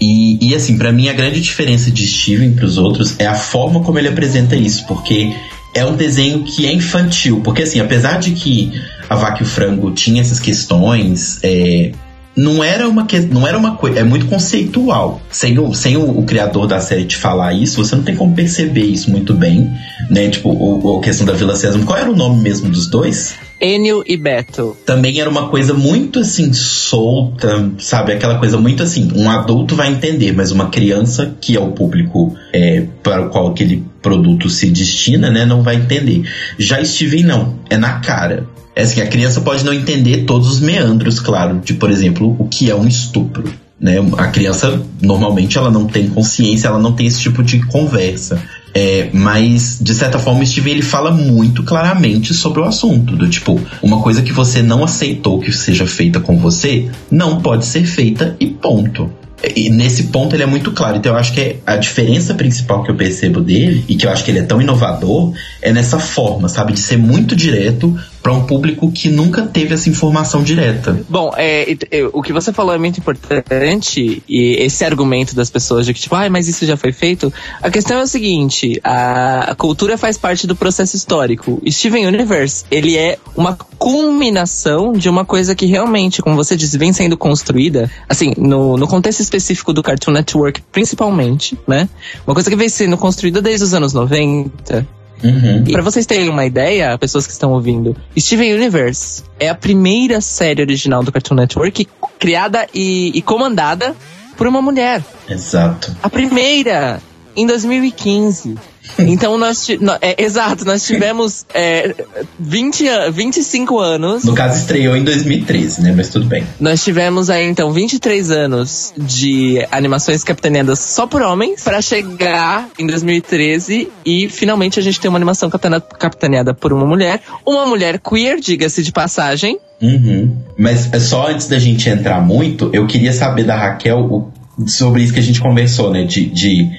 E, 0.05 0.49
e 0.49 0.55
assim, 0.55 0.77
para 0.77 0.91
mim 0.91 1.09
a 1.09 1.13
grande 1.13 1.41
diferença 1.41 1.89
de 1.89 2.05
Steven 2.05 2.53
para 2.53 2.65
os 2.65 2.77
outros 2.77 3.15
é 3.19 3.25
a 3.25 3.33
forma 3.33 3.81
como 3.81 3.97
ele 3.97 4.07
apresenta 4.07 4.55
isso, 4.55 4.85
porque 4.85 5.33
é 5.73 5.83
um 5.83 5.95
desenho 5.95 6.43
que 6.43 6.67
é 6.67 6.71
infantil. 6.71 7.41
Porque 7.43 7.63
assim, 7.63 7.79
apesar 7.79 8.19
de 8.19 8.31
que 8.31 8.71
a 9.09 9.15
Vaca 9.15 9.39
e 9.41 9.43
o 9.43 9.47
Frango 9.47 9.91
tinha 9.91 10.21
essas 10.21 10.39
questões, 10.39 11.39
é, 11.41 11.91
não 12.35 12.63
era 12.63 12.87
uma 12.87 13.05
que, 13.05 13.19
não 13.19 13.47
era 13.47 13.57
uma 13.57 13.77
coisa, 13.77 13.99
é 13.99 14.03
muito 14.03 14.27
conceitual. 14.27 15.21
Sem 15.31 15.57
o, 15.57 15.73
sem 15.73 15.97
o, 15.97 16.19
o, 16.19 16.23
criador 16.23 16.67
da 16.67 16.79
série 16.79 17.05
te 17.05 17.15
falar 17.15 17.53
isso, 17.53 17.83
você 17.83 17.95
não 17.95 18.03
tem 18.03 18.15
como 18.15 18.35
perceber 18.35 18.85
isso 18.85 19.09
muito 19.09 19.33
bem, 19.33 19.71
né? 20.09 20.29
Tipo, 20.29 20.99
a 20.99 21.01
questão 21.01 21.25
da 21.25 21.33
Vila 21.33 21.55
Sésamo. 21.55 21.85
Qual 21.85 21.97
era 21.97 22.11
o 22.11 22.15
nome 22.15 22.41
mesmo 22.41 22.69
dos 22.69 22.87
dois? 22.87 23.33
Enio 23.59 24.03
e 24.05 24.17
Beto. 24.17 24.75
Também 24.85 25.19
era 25.19 25.29
uma 25.29 25.49
coisa 25.49 25.73
muito 25.73 26.19
assim 26.19 26.51
solta, 26.53 27.71
sabe? 27.77 28.13
Aquela 28.13 28.37
coisa 28.37 28.57
muito 28.57 28.83
assim, 28.83 29.11
um 29.15 29.29
adulto 29.29 29.75
vai 29.75 29.91
entender, 29.91 30.33
mas 30.33 30.51
uma 30.51 30.69
criança 30.69 31.35
que 31.39 31.55
é 31.55 31.59
o 31.59 31.71
público 31.71 32.35
é, 32.53 32.85
para 33.01 33.25
o 33.25 33.29
qual 33.29 33.47
aquele 33.47 33.83
produto 34.01 34.49
se 34.49 34.69
destina, 34.69 35.31
né, 35.31 35.45
não 35.45 35.63
vai 35.63 35.75
entender. 35.75 36.23
Já 36.59 36.83
Steven 36.83 37.23
não, 37.23 37.55
é 37.69 37.77
na 37.77 37.99
cara. 37.99 38.45
É 38.75 38.81
assim, 38.81 39.01
a 39.01 39.07
criança 39.07 39.39
pode 39.39 39.63
não 39.63 39.73
entender 39.73 40.25
todos 40.25 40.49
os 40.49 40.59
meandros, 40.59 41.19
claro, 41.19 41.61
de, 41.63 41.73
por 41.73 41.89
exemplo, 41.89 42.35
o 42.37 42.47
que 42.47 42.69
é 42.69 42.75
um 42.75 42.87
estupro. 42.87 43.51
Né? 43.79 43.95
A 44.17 44.27
criança, 44.27 44.81
normalmente, 45.01 45.57
ela 45.57 45.69
não 45.69 45.85
tem 45.85 46.09
consciência, 46.09 46.67
ela 46.67 46.79
não 46.79 46.93
tem 46.93 47.07
esse 47.07 47.19
tipo 47.19 47.43
de 47.43 47.65
conversa. 47.65 48.41
É, 48.77 49.09
mas, 49.13 49.79
de 49.79 49.95
certa 49.95 50.19
forma, 50.19 50.43
o 50.43 50.45
Steven 50.45 50.73
ele 50.73 50.81
fala 50.81 51.09
muito 51.09 51.63
claramente 51.63 52.33
sobre 52.33 52.59
o 52.59 52.65
assunto. 52.65 53.15
Do 53.15 53.29
tipo, 53.29 53.57
uma 53.81 54.01
coisa 54.01 54.21
que 54.21 54.33
você 54.33 54.61
não 54.61 54.83
aceitou 54.83 55.39
que 55.39 55.49
seja 55.53 55.87
feita 55.87 56.19
com 56.19 56.37
você, 56.37 56.89
não 57.09 57.41
pode 57.41 57.65
ser 57.65 57.85
feita 57.85 58.35
e 58.37 58.47
ponto. 58.47 59.09
E 59.55 59.69
nesse 59.69 60.05
ponto 60.05 60.35
ele 60.35 60.43
é 60.43 60.45
muito 60.45 60.71
claro. 60.71 60.97
Então 60.97 61.13
eu 61.13 61.17
acho 61.17 61.31
que 61.31 61.57
a 61.65 61.77
diferença 61.77 62.33
principal 62.33 62.83
que 62.83 62.91
eu 62.91 62.95
percebo 62.95 63.39
dele, 63.39 63.85
e 63.87 63.95
que 63.95 64.05
eu 64.05 64.11
acho 64.11 64.25
que 64.25 64.31
ele 64.31 64.39
é 64.39 64.43
tão 64.43 64.61
inovador, 64.61 65.33
é 65.61 65.71
nessa 65.71 65.99
forma, 65.99 66.49
sabe? 66.49 66.73
De 66.73 66.79
ser 66.79 66.97
muito 66.97 67.33
direto 67.33 67.97
para 68.25 68.33
um 68.33 68.43
público 68.43 68.91
que 68.91 69.07
nunca 69.07 69.43
teve 69.43 69.75
essa 69.75 69.87
informação 69.87 70.41
direta. 70.41 70.99
Bom, 71.07 71.31
é, 71.37 71.77
o 72.11 72.23
que 72.23 72.33
você 72.33 72.51
falou 72.51 72.73
é 72.73 72.77
muito 72.79 72.99
importante, 72.99 74.23
e 74.27 74.55
esse 74.63 74.83
argumento 74.83 75.35
das 75.35 75.51
pessoas 75.51 75.85
de 75.85 75.93
que, 75.93 75.99
tipo, 75.99 76.15
ah, 76.15 76.27
mas 76.27 76.47
isso 76.47 76.65
já 76.65 76.75
foi 76.75 76.91
feito. 76.91 77.31
A 77.61 77.69
questão 77.69 77.99
é 77.99 78.01
o 78.01 78.07
seguinte: 78.07 78.81
a, 78.83 79.51
a 79.51 79.55
cultura 79.55 79.95
faz 79.95 80.17
parte 80.17 80.47
do 80.47 80.55
processo 80.55 80.95
histórico. 80.95 81.61
Steven 81.69 82.07
Universe, 82.07 82.65
ele 82.71 82.97
é 82.97 83.19
uma 83.37 83.55
culminação 83.77 84.93
de 84.93 85.07
uma 85.07 85.23
coisa 85.23 85.53
que 85.53 85.67
realmente, 85.67 86.19
como 86.19 86.35
você 86.35 86.55
disse, 86.55 86.79
vem 86.79 86.91
sendo 86.91 87.15
construída, 87.15 87.91
assim, 88.09 88.33
no, 88.39 88.75
no 88.75 88.87
contexto 88.87 89.19
específico 89.19 89.71
do 89.71 89.83
Cartoon 89.83 90.13
Network, 90.13 90.63
principalmente, 90.71 91.55
né? 91.67 91.87
Uma 92.25 92.33
coisa 92.33 92.49
que 92.49 92.55
vem 92.55 92.69
sendo 92.69 92.97
construída 92.97 93.39
desde 93.39 93.65
os 93.65 93.73
anos 93.75 93.93
90. 93.93 95.04
Uhum. 95.25 95.63
E 95.67 95.71
pra 95.71 95.81
vocês 95.81 96.05
terem 96.05 96.29
uma 96.29 96.45
ideia, 96.45 96.97
pessoas 96.97 97.25
que 97.25 97.33
estão 97.33 97.51
ouvindo, 97.51 97.95
Steven 98.17 98.53
Universe 98.53 99.23
é 99.39 99.49
a 99.49 99.55
primeira 99.55 100.21
série 100.21 100.61
original 100.61 101.03
do 101.03 101.11
Cartoon 101.11 101.35
Network 101.35 101.87
criada 102.19 102.67
e, 102.73 103.11
e 103.15 103.21
comandada 103.21 103.95
por 104.37 104.45
uma 104.45 104.61
mulher. 104.61 105.03
Exato. 105.27 105.95
A 106.03 106.09
primeira, 106.09 107.01
em 107.35 107.47
2015. 107.47 108.55
Então 109.15 109.37
nós 109.37 109.67
é, 110.01 110.23
exato, 110.23 110.65
nós 110.65 110.85
tivemos 110.85 111.45
é, 111.53 111.93
20, 112.39 113.11
25 113.11 113.79
anos. 113.79 114.23
No 114.23 114.33
caso 114.33 114.57
estreou 114.57 114.95
em 114.95 115.03
2013, 115.03 115.81
né? 115.81 115.93
Mas 115.95 116.09
tudo 116.09 116.25
bem. 116.25 116.45
Nós 116.59 116.83
tivemos 116.83 117.29
aí 117.29 117.45
então 117.45 117.71
23 117.71 118.31
anos 118.31 118.93
de 118.97 119.65
animações 119.71 120.23
capitaneadas 120.23 120.79
só 120.79 121.05
por 121.05 121.21
homens 121.21 121.63
para 121.63 121.81
chegar 121.81 122.69
em 122.79 122.87
2013 122.87 123.89
e 124.05 124.29
finalmente 124.29 124.79
a 124.79 124.83
gente 124.83 124.99
tem 124.99 125.09
uma 125.09 125.17
animação 125.17 125.49
capitaneada 125.49 126.53
por 126.53 126.73
uma 126.73 126.85
mulher, 126.85 127.21
uma 127.45 127.65
mulher 127.65 127.99
queer, 127.99 128.39
diga-se 128.39 128.81
de 128.83 128.91
passagem. 128.91 129.59
Uhum. 129.81 130.35
Mas 130.57 130.91
é 130.93 130.99
só 130.99 131.27
antes 131.27 131.47
da 131.47 131.59
gente 131.59 131.89
entrar 131.89 132.21
muito, 132.21 132.69
eu 132.73 132.87
queria 132.87 133.11
saber 133.11 133.43
da 133.43 133.55
Raquel 133.55 133.99
o, 133.99 134.31
sobre 134.67 135.03
isso 135.03 135.13
que 135.13 135.19
a 135.19 135.23
gente 135.23 135.41
conversou, 135.41 135.91
né? 135.91 136.03
de, 136.03 136.25
de 136.25 136.69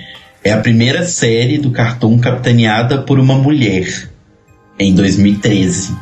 é 0.46 0.52
a 0.52 0.58
primeira 0.58 1.04
série 1.04 1.58
do 1.58 1.72
cartoon 1.72 2.20
capitaneada 2.20 3.02
por 3.02 3.18
uma 3.18 3.34
mulher 3.34 4.08
em 4.78 4.94
2013. 4.94 5.96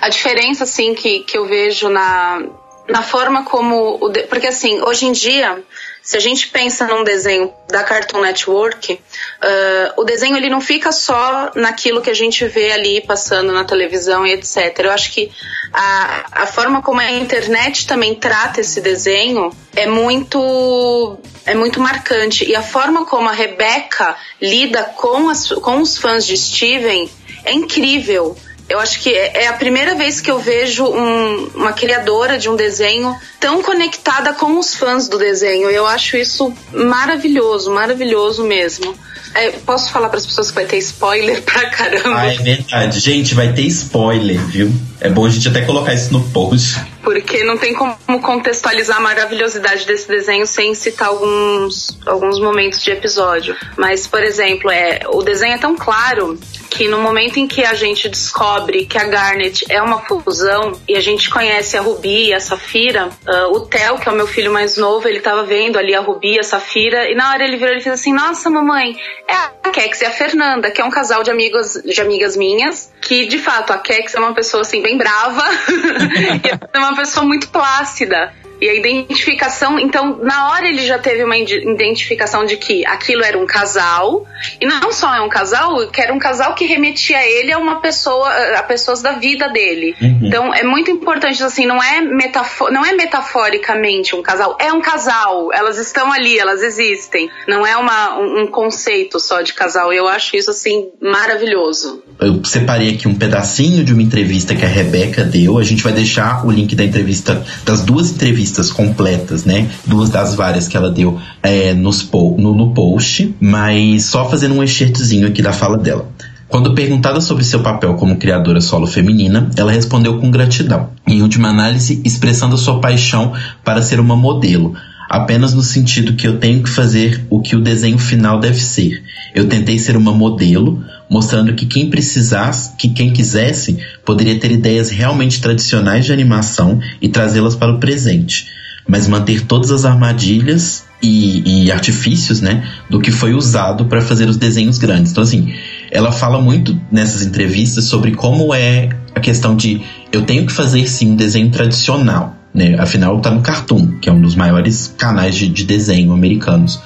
A 0.00 0.08
diferença, 0.08 0.64
assim, 0.64 0.94
que, 0.94 1.20
que 1.20 1.36
eu 1.36 1.46
vejo 1.46 1.90
na, 1.90 2.42
na 2.88 3.02
forma 3.02 3.44
como. 3.44 3.98
O 4.00 4.08
de... 4.08 4.22
Porque, 4.22 4.46
assim, 4.46 4.80
hoje 4.80 5.06
em 5.06 5.12
dia, 5.12 5.62
se 6.02 6.16
a 6.16 6.20
gente 6.20 6.48
pensa 6.48 6.86
num 6.86 7.04
desenho 7.04 7.52
da 7.68 7.82
Cartoon 7.82 8.22
Network, 8.22 8.94
uh, 8.94 10.00
o 10.00 10.04
desenho 10.04 10.36
ele 10.36 10.48
não 10.48 10.60
fica 10.60 10.90
só 10.90 11.50
naquilo 11.54 12.00
que 12.00 12.08
a 12.08 12.14
gente 12.14 12.46
vê 12.46 12.72
ali 12.72 13.02
passando 13.02 13.52
na 13.52 13.62
televisão 13.62 14.26
e 14.26 14.32
etc. 14.32 14.74
Eu 14.78 14.90
acho 14.90 15.12
que 15.12 15.30
a, 15.70 16.42
a 16.44 16.46
forma 16.46 16.80
como 16.80 17.00
a 17.00 17.12
internet 17.12 17.86
também 17.86 18.14
trata 18.14 18.62
esse 18.62 18.80
desenho 18.80 19.52
é 19.76 19.86
muito 19.86 21.18
é 21.48 21.54
muito 21.54 21.80
marcante 21.80 22.44
e 22.44 22.54
a 22.54 22.62
forma 22.62 23.06
como 23.06 23.28
a 23.28 23.32
Rebecca 23.32 24.16
lida 24.40 24.84
com, 24.84 25.28
as, 25.28 25.48
com 25.48 25.80
os 25.80 25.96
fãs 25.96 26.26
de 26.26 26.36
Steven 26.36 27.08
é 27.44 27.52
incrível. 27.52 28.36
Eu 28.68 28.78
acho 28.78 29.00
que 29.00 29.08
é, 29.10 29.44
é 29.44 29.48
a 29.48 29.54
primeira 29.54 29.94
vez 29.94 30.20
que 30.20 30.30
eu 30.30 30.38
vejo 30.38 30.84
um, 30.84 31.50
uma 31.54 31.72
criadora 31.72 32.36
de 32.36 32.50
um 32.50 32.56
desenho 32.56 33.16
tão 33.40 33.62
conectada 33.62 34.34
com 34.34 34.58
os 34.58 34.74
fãs 34.74 35.08
do 35.08 35.16
desenho. 35.16 35.70
Eu 35.70 35.86
acho 35.86 36.18
isso 36.18 36.52
maravilhoso, 36.70 37.70
maravilhoso 37.70 38.44
mesmo. 38.44 38.94
É, 39.34 39.52
posso 39.52 39.90
falar 39.90 40.10
para 40.10 40.18
as 40.18 40.26
pessoas 40.26 40.50
que 40.50 40.54
vai 40.54 40.66
ter 40.66 40.76
spoiler 40.78 41.40
pra 41.44 41.70
caramba? 41.70 42.20
Ah, 42.20 42.26
é 42.26 42.36
verdade. 42.36 43.00
Gente, 43.00 43.34
vai 43.34 43.54
ter 43.54 43.62
spoiler, 43.62 44.38
viu? 44.46 44.70
É 45.00 45.08
bom 45.08 45.24
a 45.24 45.30
gente 45.30 45.48
até 45.48 45.62
colocar 45.62 45.94
isso 45.94 46.12
no 46.12 46.22
post. 46.28 46.78
Porque 47.02 47.44
não 47.44 47.56
tem 47.56 47.74
como 47.74 47.96
contextualizar 48.20 48.98
a 48.98 49.00
maravilhosidade 49.00 49.86
desse 49.86 50.08
desenho 50.08 50.46
sem 50.46 50.74
citar 50.74 51.08
alguns, 51.08 51.98
alguns 52.06 52.40
momentos 52.40 52.82
de 52.82 52.90
episódio. 52.90 53.56
Mas, 53.76 54.06
por 54.06 54.22
exemplo, 54.22 54.70
é, 54.70 55.00
o 55.08 55.22
desenho 55.22 55.54
é 55.54 55.58
tão 55.58 55.76
claro 55.76 56.38
que 56.70 56.86
no 56.88 57.00
momento 57.00 57.38
em 57.38 57.46
que 57.46 57.64
a 57.64 57.74
gente 57.74 58.08
descobre 58.08 58.86
que 58.86 58.98
a 58.98 59.04
Garnet 59.04 59.64
é 59.68 59.80
uma 59.82 60.00
fusão 60.02 60.80
e 60.86 60.96
a 60.96 61.00
gente 61.00 61.30
conhece 61.30 61.76
a 61.76 61.80
Ruby 61.80 62.28
e 62.28 62.34
a 62.34 62.40
Safira, 62.40 63.08
uh, 63.26 63.52
o 63.52 63.60
Theo, 63.60 63.98
que 63.98 64.08
é 64.08 64.12
o 64.12 64.14
meu 64.14 64.26
filho 64.26 64.52
mais 64.52 64.76
novo, 64.76 65.08
ele 65.08 65.20
tava 65.20 65.44
vendo 65.44 65.78
ali 65.78 65.94
a 65.94 66.00
Ruby 66.00 66.34
e 66.34 66.38
a 66.38 66.42
Safira, 66.42 67.10
e 67.10 67.14
na 67.14 67.32
hora 67.32 67.44
ele 67.44 67.56
virou 67.56 67.74
e 67.74 67.80
fez 67.80 67.94
assim: 67.94 68.12
Nossa, 68.12 68.50
mamãe, 68.50 68.96
é 69.26 69.34
a 69.34 69.70
Kex 69.70 70.02
e 70.02 70.06
a 70.06 70.10
Fernanda, 70.10 70.70
que 70.70 70.80
é 70.80 70.84
um 70.84 70.90
casal 70.90 71.22
de 71.22 71.30
amigos, 71.30 71.80
de 71.84 72.00
amigas 72.00 72.36
minhas, 72.36 72.92
que 73.00 73.26
de 73.26 73.38
fato 73.38 73.72
a 73.72 73.78
Kex 73.78 74.14
é 74.14 74.18
uma 74.18 74.34
pessoa 74.34 74.60
assim 74.60 74.82
bem 74.82 74.96
brava 74.96 75.42
e 76.44 76.76
é 76.76 76.78
uma 76.78 76.87
pessoa 76.96 77.24
muito 77.26 77.48
plácida. 77.48 78.32
E 78.60 78.68
a 78.68 78.74
identificação, 78.74 79.78
então, 79.78 80.18
na 80.22 80.50
hora 80.50 80.68
ele 80.68 80.84
já 80.84 80.98
teve 80.98 81.22
uma 81.22 81.36
identificação 81.36 82.44
de 82.44 82.56
que 82.56 82.84
aquilo 82.84 83.22
era 83.22 83.38
um 83.38 83.46
casal, 83.46 84.26
e 84.60 84.66
não 84.66 84.92
só 84.92 85.14
é 85.14 85.20
um 85.20 85.28
casal, 85.28 85.86
que 85.88 86.00
era 86.00 86.12
um 86.12 86.18
casal 86.18 86.54
que 86.54 86.64
remetia 86.64 87.18
a 87.18 87.26
ele 87.26 87.52
a 87.52 87.58
uma 87.58 87.80
pessoa, 87.80 88.28
a 88.56 88.62
pessoas 88.62 89.00
da 89.00 89.12
vida 89.12 89.48
dele. 89.48 89.94
Uhum. 90.00 90.20
Então, 90.24 90.54
é 90.54 90.64
muito 90.64 90.90
importante, 90.90 91.42
assim, 91.42 91.66
não 91.66 91.82
é, 91.82 92.00
metafor 92.00 92.72
não 92.72 92.84
é 92.84 92.92
metaforicamente 92.92 94.14
um 94.16 94.22
casal, 94.22 94.56
é 94.60 94.72
um 94.72 94.80
casal, 94.80 95.52
elas 95.52 95.78
estão 95.78 96.12
ali, 96.12 96.38
elas 96.38 96.62
existem. 96.62 97.30
Não 97.46 97.66
é 97.66 97.76
uma, 97.76 98.18
um, 98.18 98.42
um 98.42 98.46
conceito 98.48 99.20
só 99.20 99.40
de 99.40 99.54
casal, 99.54 99.92
eu 99.92 100.08
acho 100.08 100.36
isso, 100.36 100.50
assim, 100.50 100.88
maravilhoso. 101.00 102.02
Eu 102.20 102.44
separei 102.44 102.94
aqui 102.94 103.06
um 103.06 103.14
pedacinho 103.14 103.84
de 103.84 103.92
uma 103.92 104.02
entrevista 104.02 104.54
que 104.56 104.64
a 104.64 104.68
Rebeca 104.68 105.22
deu, 105.22 105.58
a 105.58 105.62
gente 105.62 105.82
vai 105.82 105.92
deixar 105.92 106.44
o 106.44 106.50
link 106.50 106.74
da 106.74 106.84
entrevista, 106.84 107.44
das 107.64 107.82
duas 107.82 108.10
entrevistas 108.10 108.47
entrevistas 108.48 108.72
completas, 108.72 109.44
né? 109.44 109.68
Duas 109.86 110.10
das 110.10 110.34
várias 110.34 110.66
que 110.66 110.76
ela 110.76 110.90
deu 110.90 111.18
é, 111.42 111.74
nos 111.74 112.02
po 112.02 112.36
no, 112.38 112.54
no 112.54 112.72
post, 112.72 113.34
mas 113.40 114.04
só 114.04 114.28
fazendo 114.28 114.54
um 114.54 114.62
excertozinho 114.62 115.26
aqui 115.26 115.42
da 115.42 115.52
fala 115.52 115.76
dela. 115.76 116.08
Quando 116.48 116.74
perguntada 116.74 117.20
sobre 117.20 117.44
seu 117.44 117.60
papel 117.60 117.94
como 117.94 118.16
criadora 118.16 118.60
solo 118.60 118.86
feminina, 118.86 119.50
ela 119.54 119.70
respondeu 119.70 120.18
com 120.18 120.30
gratidão, 120.30 120.88
em 121.06 121.20
última 121.20 121.48
análise, 121.48 122.00
expressando 122.04 122.56
sua 122.56 122.80
paixão 122.80 123.34
para 123.62 123.82
ser 123.82 124.00
uma 124.00 124.16
modelo, 124.16 124.74
apenas 125.10 125.52
no 125.52 125.62
sentido 125.62 126.14
que 126.14 126.26
eu 126.26 126.38
tenho 126.38 126.62
que 126.62 126.70
fazer 126.70 127.26
o 127.28 127.40
que 127.42 127.54
o 127.54 127.60
desenho 127.60 127.98
final 127.98 128.40
deve 128.40 128.60
ser. 128.60 129.02
Eu 129.34 129.46
tentei 129.46 129.78
ser 129.78 129.94
uma 129.94 130.12
modelo, 130.12 130.82
mostrando 131.08 131.54
que 131.54 131.66
quem 131.66 131.88
precisasse, 131.88 132.76
que 132.76 132.88
quem 132.88 133.12
quisesse, 133.12 133.78
poderia 134.04 134.38
ter 134.38 134.50
ideias 134.52 134.90
realmente 134.90 135.40
tradicionais 135.40 136.04
de 136.04 136.12
animação 136.12 136.80
e 137.00 137.08
trazê-las 137.08 137.54
para 137.54 137.72
o 137.72 137.78
presente, 137.78 138.46
mas 138.86 139.08
manter 139.08 139.46
todas 139.46 139.70
as 139.70 139.84
armadilhas 139.84 140.84
e, 141.02 141.64
e 141.64 141.72
artifícios, 141.72 142.40
né, 142.40 142.68
do 142.90 143.00
que 143.00 143.10
foi 143.10 143.34
usado 143.34 143.86
para 143.86 144.00
fazer 144.00 144.28
os 144.28 144.36
desenhos 144.36 144.78
grandes. 144.78 145.12
Então, 145.12 145.22
assim, 145.22 145.54
ela 145.90 146.12
fala 146.12 146.40
muito 146.40 146.78
nessas 146.90 147.22
entrevistas 147.22 147.84
sobre 147.84 148.12
como 148.12 148.52
é 148.52 148.88
a 149.14 149.20
questão 149.20 149.56
de 149.56 149.80
eu 150.12 150.22
tenho 150.22 150.46
que 150.46 150.52
fazer 150.52 150.88
sim 150.88 151.12
um 151.12 151.16
desenho 151.16 151.50
tradicional, 151.50 152.37
né? 152.52 152.76
Afinal, 152.78 153.20
tá 153.20 153.30
no 153.30 153.40
Cartoon, 153.40 153.98
que 154.00 154.08
é 154.08 154.12
um 154.12 154.20
dos 154.20 154.34
maiores 154.34 154.92
canais 154.96 155.34
de, 155.34 155.48
de 155.48 155.64
desenho 155.64 156.12
americanos. 156.12 156.80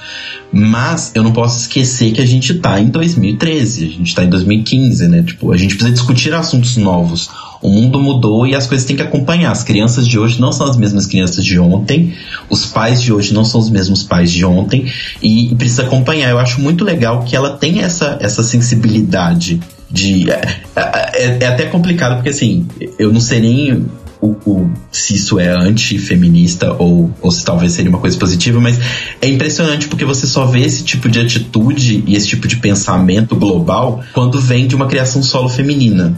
Mas 0.51 1.11
eu 1.15 1.23
não 1.23 1.31
posso 1.31 1.61
esquecer 1.61 2.11
que 2.11 2.21
a 2.21 2.25
gente 2.27 2.53
tá 2.55 2.79
em 2.79 2.87
2013, 2.87 3.85
a 3.85 3.87
gente 3.87 4.13
tá 4.13 4.23
em 4.23 4.29
2015, 4.29 5.07
né? 5.07 5.23
Tipo, 5.23 5.51
a 5.51 5.57
gente 5.57 5.75
precisa 5.75 5.91
discutir 5.91 6.31
assuntos 6.33 6.77
novos. 6.77 7.29
O 7.59 7.69
mundo 7.69 7.99
mudou 7.99 8.45
e 8.45 8.53
as 8.53 8.67
coisas 8.67 8.85
têm 8.85 8.95
que 8.95 9.01
acompanhar. 9.01 9.51
As 9.51 9.63
crianças 9.63 10.07
de 10.07 10.19
hoje 10.19 10.39
não 10.39 10.51
são 10.51 10.67
as 10.67 10.77
mesmas 10.77 11.07
crianças 11.07 11.43
de 11.43 11.57
ontem, 11.57 12.13
os 12.49 12.67
pais 12.67 13.01
de 13.01 13.11
hoje 13.11 13.33
não 13.33 13.43
são 13.43 13.59
os 13.59 13.69
mesmos 13.69 14.03
pais 14.03 14.31
de 14.31 14.45
ontem, 14.45 14.85
e, 15.23 15.55
precisa 15.55 15.83
acompanhar. 15.83 16.29
Eu 16.29 16.37
acho 16.37 16.61
muito 16.61 16.83
legal 16.83 17.23
que 17.23 17.35
ela 17.35 17.51
tem 17.57 17.79
essa, 17.79 18.17
essa 18.21 18.43
sensibilidade 18.43 19.59
de. 19.89 20.29
É, 20.29 20.61
é, 20.75 21.37
é 21.41 21.47
até 21.47 21.65
complicado, 21.65 22.15
porque 22.15 22.29
assim, 22.29 22.67
eu 22.99 23.11
não 23.11 23.19
sei 23.19 23.39
nem 23.39 23.85
o, 24.23 24.37
o, 24.49 24.71
se 24.89 25.15
isso 25.15 25.37
é 25.37 25.49
antifeminista 25.49 26.71
ou, 26.79 27.13
ou 27.21 27.29
se 27.29 27.43
talvez 27.43 27.73
seria 27.73 27.89
uma 27.89 27.99
coisa 27.99 28.17
positiva, 28.17 28.57
mas 28.61 28.79
é 29.21 29.27
impressionante 29.27 29.89
porque 29.89 30.05
você 30.05 30.25
só 30.25 30.45
vê 30.45 30.61
esse 30.61 30.83
tipo 30.83 31.09
de 31.09 31.19
atitude 31.19 32.01
e 32.07 32.15
esse 32.15 32.27
tipo 32.27 32.47
de 32.47 32.55
pensamento 32.55 33.35
global 33.35 34.01
quando 34.13 34.39
vem 34.39 34.65
de 34.65 34.75
uma 34.75 34.87
criação 34.87 35.21
solo 35.21 35.49
feminina. 35.49 36.15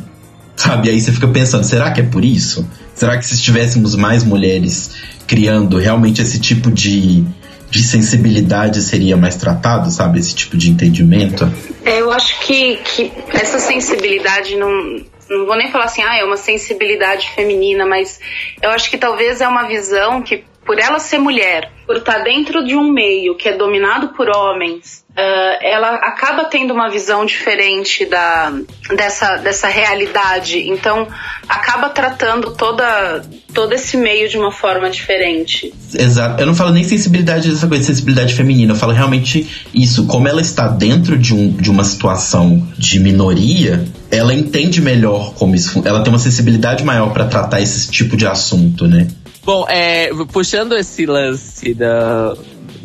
Sabe? 0.55 0.89
Aí 0.89 1.01
você 1.01 1.11
fica 1.11 1.27
pensando, 1.27 1.63
será 1.65 1.91
que 1.91 1.99
é 1.99 2.03
por 2.03 2.23
isso? 2.23 2.65
Será 2.93 3.17
que 3.17 3.25
se 3.25 3.41
tivéssemos 3.41 3.95
mais 3.95 4.23
mulheres 4.23 4.91
criando 5.27 5.77
realmente 5.77 6.21
esse 6.21 6.39
tipo 6.39 6.71
de, 6.71 7.25
de 7.71 7.83
sensibilidade 7.83 8.81
seria 8.81 9.17
mais 9.17 9.35
tratado, 9.35 9.91
sabe? 9.91 10.19
Esse 10.19 10.33
tipo 10.33 10.55
de 10.55 10.69
entendimento? 10.69 11.51
É, 11.83 11.99
eu 11.99 12.11
acho 12.11 12.39
que, 12.41 12.77
que 12.77 13.11
essa 13.33 13.59
sensibilidade 13.59 14.55
não 14.55 15.01
não 15.29 15.45
vou 15.45 15.55
nem 15.55 15.71
falar 15.71 15.85
assim, 15.85 16.01
ah, 16.01 16.17
é 16.17 16.23
uma 16.23 16.37
sensibilidade 16.37 17.29
feminina, 17.31 17.85
mas 17.85 18.19
eu 18.61 18.69
acho 18.71 18.89
que 18.89 18.97
talvez 18.97 19.41
é 19.41 19.47
uma 19.47 19.63
visão 19.63 20.21
que, 20.21 20.43
por 20.65 20.79
ela 20.79 20.99
ser 20.99 21.19
mulher, 21.19 21.71
por 21.85 21.97
estar 21.97 22.19
dentro 22.19 22.63
de 22.63 22.75
um 22.75 22.91
meio 22.91 23.35
que 23.35 23.49
é 23.49 23.53
dominado 23.53 24.09
por 24.09 24.29
homens, 24.29 25.04
Uh, 25.17 25.55
ela 25.61 25.95
acaba 25.95 26.43
tendo 26.43 26.73
uma 26.73 26.89
visão 26.89 27.25
diferente 27.25 28.05
da, 28.05 28.51
dessa, 28.97 29.37
dessa 29.37 29.69
realidade. 29.69 30.59
Então, 30.69 31.07
acaba 31.47 31.87
tratando 31.87 32.51
toda, 32.51 33.23
todo 33.53 33.71
esse 33.71 33.95
meio 33.95 34.27
de 34.27 34.37
uma 34.37 34.51
forma 34.51 34.89
diferente. 34.89 35.73
Exato. 35.93 36.41
Eu 36.41 36.47
não 36.47 36.53
falo 36.53 36.71
nem 36.71 36.83
sensibilidade 36.83 37.49
dessa 37.49 37.65
coisa, 37.65 37.85
sensibilidade 37.85 38.33
feminina. 38.33 38.73
Eu 38.73 38.77
falo 38.77 38.91
realmente 38.91 39.65
isso. 39.73 40.05
Como 40.05 40.27
ela 40.27 40.41
está 40.41 40.67
dentro 40.67 41.17
de, 41.17 41.33
um, 41.33 41.49
de 41.49 41.71
uma 41.71 41.85
situação 41.85 42.67
de 42.77 42.99
minoria, 42.99 43.85
ela 44.11 44.33
entende 44.33 44.81
melhor 44.81 45.33
como 45.35 45.55
isso. 45.55 45.81
Ela 45.85 46.03
tem 46.03 46.11
uma 46.11 46.19
sensibilidade 46.19 46.83
maior 46.83 47.13
para 47.13 47.25
tratar 47.25 47.61
esse 47.61 47.89
tipo 47.89 48.17
de 48.17 48.27
assunto, 48.27 48.85
né? 48.85 49.07
Bom, 49.45 49.65
é, 49.69 50.09
puxando 50.31 50.73
esse 50.73 51.05
lance 51.05 51.73
da, 51.73 52.33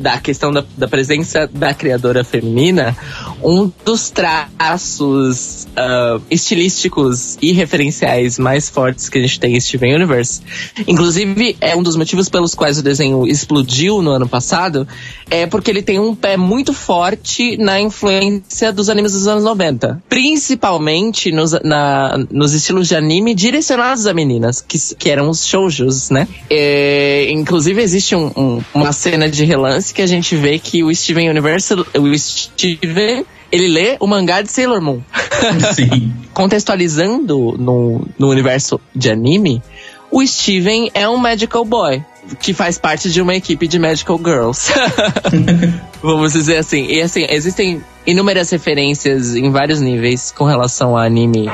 da 0.01 0.19
questão 0.19 0.51
da, 0.51 0.65
da, 0.77 0.89
presença 0.89 1.47
da 1.47 1.75
criadora 1.75 2.25
feminina, 2.25 2.97
um 3.43 3.71
dos 3.85 4.11
traços 4.11 5.69
uh, 5.71 6.23
estilísticos 6.31 7.37
e 7.43 7.53
referenciais 7.53 8.39
mais 8.39 8.71
fortes 8.71 9.09
que 9.09 9.19
a 9.19 9.21
gente 9.21 9.39
tem 9.39 9.55
em 9.55 9.61
Steven 9.61 9.95
Universe, 9.95 10.41
inclusive 10.87 11.57
é 11.61 11.77
um 11.77 11.83
dos 11.83 11.97
motivos 11.97 12.29
pelos 12.29 12.55
quais 12.55 12.79
o 12.79 12.83
desenho 12.83 13.27
explodiu 13.27 14.01
no 14.01 14.11
ano 14.11 14.29
passado, 14.29 14.89
é 15.31 15.47
porque 15.47 15.71
ele 15.71 15.83
tem 15.83 15.99
um 15.99 16.15
pé 16.15 16.37
muito 16.37 16.73
forte 16.73 17.57
na 17.59 17.81
influência 17.81 18.73
dos 18.73 18.89
animes 18.89 19.13
dos 19.13 19.27
anos 19.27 19.45
90, 19.45 20.03
principalmente 20.09 21.31
nos, 21.31 21.53
na, 21.63 22.17
nos 22.31 22.55
estilos 22.55 22.89
de 22.89 22.97
anime 22.97 23.35
direcionados 23.35 24.07
a 24.07 24.15
meninas, 24.15 24.61
que, 24.61 24.79
que 24.97 25.11
eram 25.11 25.29
os 25.29 25.47
shoujos, 25.47 26.11
né? 26.11 26.27
É, 26.49 27.31
inclusive 27.31 27.83
existe 27.83 28.15
um, 28.15 28.31
um, 28.37 28.63
uma 28.75 28.93
cena 28.93 29.29
de 29.29 29.45
relance 29.45 29.90
que 29.93 30.03
a 30.03 30.07
gente 30.07 30.37
vê 30.37 30.59
que 30.59 30.83
o 30.83 30.95
Steven 30.95 31.29
Universe, 31.31 31.75
o 31.75 32.19
Steven, 32.19 33.25
ele 33.51 33.69
lê 33.69 33.97
o 34.01 34.07
mangá 34.07 34.43
de 34.43 34.51
Sailor 34.51 34.81
Moon. 34.81 35.01
Sim. 35.75 36.13
Contextualizando 36.33 37.57
no, 37.59 38.07
no 38.19 38.29
universo 38.29 38.81
de 38.95 39.11
anime, 39.11 39.63
o 40.11 40.27
Steven 40.27 40.91
é 40.93 41.09
um 41.09 41.17
magical 41.17 41.65
boy 41.65 42.05
que 42.41 42.53
faz 42.53 42.79
parte 42.79 43.11
de 43.11 43.21
uma 43.21 43.35
equipe 43.35 43.67
de 43.67 43.79
magical 43.79 44.19
girls. 44.19 44.73
Vamos 46.03 46.33
dizer 46.33 46.59
assim. 46.59 46.87
E 46.87 47.01
assim, 47.01 47.27
existem 47.29 47.83
inúmeras 48.07 48.51
referências 48.51 49.35
em 49.35 49.51
vários 49.51 49.81
níveis 49.81 50.33
com 50.37 50.45
relação 50.45 50.97
a 50.97 51.05
anime 51.05 51.47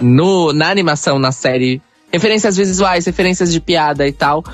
no, 0.00 0.52
na 0.52 0.70
animação, 0.70 1.18
na 1.18 1.32
série. 1.32 1.80
Referências 2.12 2.56
visuais, 2.56 3.06
referências 3.06 3.52
de 3.52 3.60
piada 3.60 4.06
e 4.06 4.12
tal. 4.12 4.44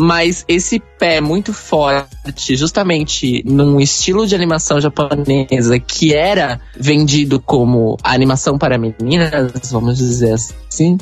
Mas 0.00 0.44
esse 0.46 0.80
pé 0.98 1.20
muito 1.20 1.52
forte, 1.52 2.54
justamente 2.54 3.42
num 3.44 3.80
estilo 3.80 4.28
de 4.28 4.34
animação 4.34 4.80
japonesa 4.80 5.76
que 5.80 6.14
era 6.14 6.60
vendido 6.78 7.40
como 7.40 7.96
animação 8.04 8.56
para 8.56 8.78
meninas, 8.78 9.50
vamos 9.72 9.98
dizer 9.98 10.34
assim, 10.34 10.96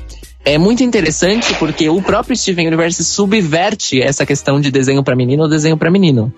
é 0.47 0.57
muito 0.57 0.83
interessante 0.83 1.53
porque 1.59 1.91
o 1.91 2.01
próprio 2.01 2.35
Steven 2.35 2.69
Universe 2.69 3.05
subverte 3.05 4.01
essa 4.01 4.25
questão 4.25 4.61
de 4.61 4.71
desenho 4.71 5.05
para 5.05 5.15
menino 5.15 5.43
ou 5.43 5.49
desenho 5.49 5.77
para 5.77 5.91
menino, 5.91 6.33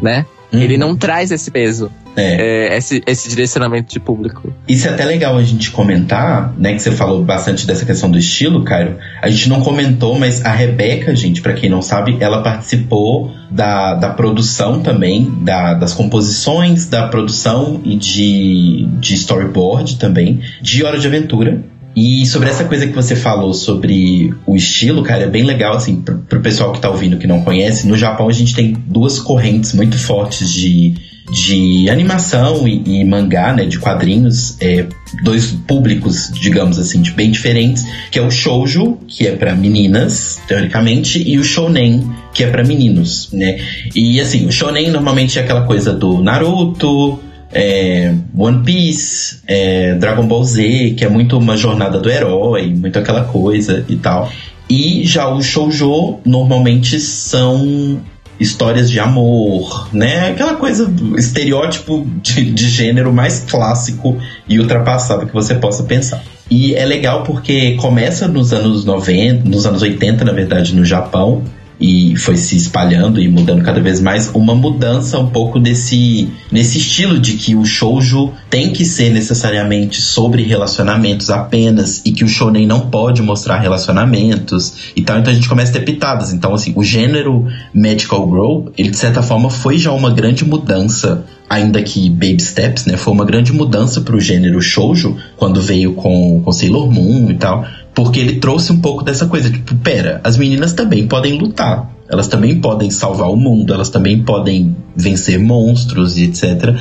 né? 0.00 0.24
Uhum. 0.50 0.62
Ele 0.62 0.78
não 0.78 0.96
traz 0.96 1.30
esse 1.30 1.50
peso, 1.50 1.92
é. 2.20 2.68
É, 2.68 2.76
esse, 2.76 3.02
esse, 3.06 3.28
direcionamento 3.28 3.92
de 3.92 4.00
público. 4.00 4.52
Isso 4.66 4.88
é 4.88 4.90
até 4.90 5.04
legal 5.04 5.36
a 5.36 5.42
gente 5.42 5.70
comentar, 5.70 6.52
né? 6.58 6.74
Que 6.74 6.80
você 6.80 6.90
falou 6.90 7.22
bastante 7.22 7.66
dessa 7.66 7.84
questão 7.84 8.10
do 8.10 8.18
estilo, 8.18 8.64
Cairo. 8.64 8.96
A 9.22 9.28
gente 9.28 9.48
não 9.48 9.60
comentou, 9.60 10.18
mas 10.18 10.44
a 10.44 10.52
Rebeca, 10.52 11.14
gente, 11.14 11.40
para 11.42 11.52
quem 11.52 11.70
não 11.70 11.82
sabe, 11.82 12.16
ela 12.20 12.42
participou 12.42 13.32
da, 13.50 13.94
da 13.94 14.10
produção 14.10 14.80
também, 14.80 15.30
da, 15.42 15.74
das 15.74 15.92
composições, 15.92 16.86
da 16.86 17.08
produção 17.08 17.80
e 17.84 17.96
de, 17.96 18.88
de 18.98 19.14
storyboard 19.14 19.96
também, 19.96 20.40
de 20.60 20.84
Hora 20.84 20.98
de 20.98 21.06
Aventura. 21.06 21.62
E 21.96 22.24
sobre 22.26 22.48
essa 22.48 22.64
coisa 22.64 22.86
que 22.86 22.94
você 22.94 23.16
falou 23.16 23.52
sobre 23.52 24.32
o 24.46 24.54
estilo, 24.54 25.02
cara, 25.02 25.24
é 25.24 25.26
bem 25.26 25.42
legal, 25.42 25.74
assim, 25.74 26.00
pro, 26.00 26.18
pro 26.18 26.40
pessoal 26.40 26.72
que 26.72 26.80
tá 26.80 26.88
ouvindo 26.88 27.16
que 27.16 27.26
não 27.26 27.42
conhece. 27.42 27.88
No 27.88 27.96
Japão 27.96 28.28
a 28.28 28.32
gente 28.32 28.54
tem 28.54 28.72
duas 28.86 29.18
correntes 29.18 29.74
muito 29.74 29.98
fortes 29.98 30.48
de, 30.52 30.94
de 31.30 31.88
animação 31.90 32.66
e, 32.66 33.00
e 33.00 33.04
mangá, 33.04 33.52
né, 33.52 33.64
de 33.64 33.78
quadrinhos, 33.78 34.56
é, 34.60 34.86
dois 35.22 35.52
públicos, 35.66 36.30
digamos 36.32 36.78
assim, 36.78 37.02
de 37.02 37.12
bem 37.12 37.30
diferentes, 37.30 37.84
que 38.10 38.18
é 38.18 38.22
o 38.22 38.30
shoujo, 38.30 38.98
que 39.06 39.26
é 39.26 39.36
para 39.36 39.54
meninas, 39.54 40.40
teoricamente, 40.46 41.22
e 41.22 41.38
o 41.38 41.44
shounen, 41.44 42.08
que 42.32 42.44
é 42.44 42.50
para 42.50 42.64
meninos, 42.64 43.30
né? 43.32 43.58
E 43.94 44.20
assim, 44.20 44.46
o 44.46 44.52
shounen 44.52 44.90
normalmente 44.90 45.38
é 45.38 45.42
aquela 45.42 45.62
coisa 45.62 45.92
do 45.92 46.22
Naruto, 46.22 47.18
é, 47.52 48.14
One 48.36 48.62
Piece, 48.64 49.40
é, 49.46 49.94
Dragon 49.94 50.26
Ball 50.26 50.44
Z, 50.44 50.94
que 50.96 51.04
é 51.04 51.08
muito 51.08 51.38
uma 51.38 51.56
jornada 51.56 51.98
do 51.98 52.10
herói, 52.10 52.74
muito 52.74 52.98
aquela 52.98 53.24
coisa 53.24 53.84
e 53.88 53.96
tal. 53.96 54.30
E 54.68 55.02
já 55.04 55.28
o 55.28 55.40
shoujo 55.40 56.18
normalmente 56.26 57.00
são 57.00 58.00
histórias 58.40 58.90
de 58.90 59.00
amor, 59.00 59.88
né? 59.92 60.30
Aquela 60.30 60.54
coisa, 60.54 60.92
estereótipo 61.16 62.06
de, 62.22 62.52
de 62.52 62.68
gênero 62.68 63.12
mais 63.12 63.40
clássico 63.40 64.16
e 64.48 64.58
ultrapassado 64.58 65.26
que 65.26 65.32
você 65.32 65.54
possa 65.54 65.82
pensar. 65.82 66.22
E 66.50 66.74
é 66.74 66.84
legal 66.84 67.24
porque 67.24 67.74
começa 67.74 68.26
nos 68.26 68.52
anos 68.52 68.84
90, 68.84 69.48
nos 69.48 69.66
anos 69.66 69.82
80, 69.82 70.24
na 70.24 70.32
verdade, 70.32 70.74
no 70.74 70.84
Japão, 70.84 71.42
e 71.80 72.16
foi 72.16 72.36
se 72.36 72.56
espalhando 72.56 73.20
e 73.20 73.28
mudando 73.28 73.62
cada 73.62 73.80
vez 73.80 74.00
mais, 74.00 74.30
uma 74.34 74.54
mudança 74.54 75.18
um 75.18 75.28
pouco 75.28 75.60
desse 75.60 76.28
nesse 76.50 76.78
estilo 76.78 77.18
de 77.18 77.34
que 77.34 77.54
o 77.54 77.64
shoujo 77.64 78.32
tem 78.50 78.72
que 78.72 78.84
ser 78.84 79.10
necessariamente 79.10 80.00
sobre 80.00 80.42
relacionamentos 80.42 81.30
apenas 81.30 82.02
e 82.04 82.12
que 82.12 82.24
o 82.24 82.28
shonen 82.28 82.66
não 82.66 82.80
pode 82.88 83.22
mostrar 83.22 83.58
relacionamentos 83.58 84.92
e 84.96 85.02
tal. 85.02 85.18
Então 85.18 85.32
a 85.32 85.34
gente 85.34 85.48
começa 85.48 85.70
a 85.70 85.74
ter 85.74 85.84
pitadas. 85.84 86.32
Então 86.32 86.54
assim, 86.54 86.72
o 86.74 86.82
gênero 86.82 87.46
Magical 87.72 88.28
Girl, 88.28 88.72
ele 88.76 88.90
de 88.90 88.96
certa 88.98 89.22
forma 89.22 89.50
foi 89.50 89.78
já 89.78 89.92
uma 89.92 90.10
grande 90.10 90.44
mudança 90.44 91.24
ainda 91.48 91.82
que 91.82 92.10
Baby 92.10 92.42
Steps, 92.42 92.84
né, 92.84 92.96
foi 92.96 93.12
uma 93.12 93.24
grande 93.24 93.52
mudança 93.52 94.02
para 94.02 94.14
o 94.14 94.20
gênero 94.20 94.60
shoujo 94.60 95.16
quando 95.36 95.62
veio 95.62 95.94
com, 95.94 96.42
com 96.44 96.52
Sailor 96.52 96.90
Moon 96.90 97.30
e 97.30 97.34
tal, 97.34 97.64
porque 97.94 98.20
ele 98.20 98.36
trouxe 98.36 98.72
um 98.72 98.80
pouco 98.80 99.02
dessa 99.02 99.26
coisa, 99.26 99.50
tipo, 99.50 99.74
pera, 99.76 100.20
as 100.22 100.36
meninas 100.36 100.72
também 100.72 101.06
podem 101.06 101.38
lutar, 101.38 101.90
elas 102.08 102.26
também 102.26 102.58
podem 102.60 102.90
salvar 102.90 103.30
o 103.30 103.36
mundo, 103.36 103.74
elas 103.74 103.90
também 103.90 104.22
podem 104.22 104.74
vencer 104.96 105.38
monstros 105.38 106.16
e 106.16 106.24
etc. 106.24 106.74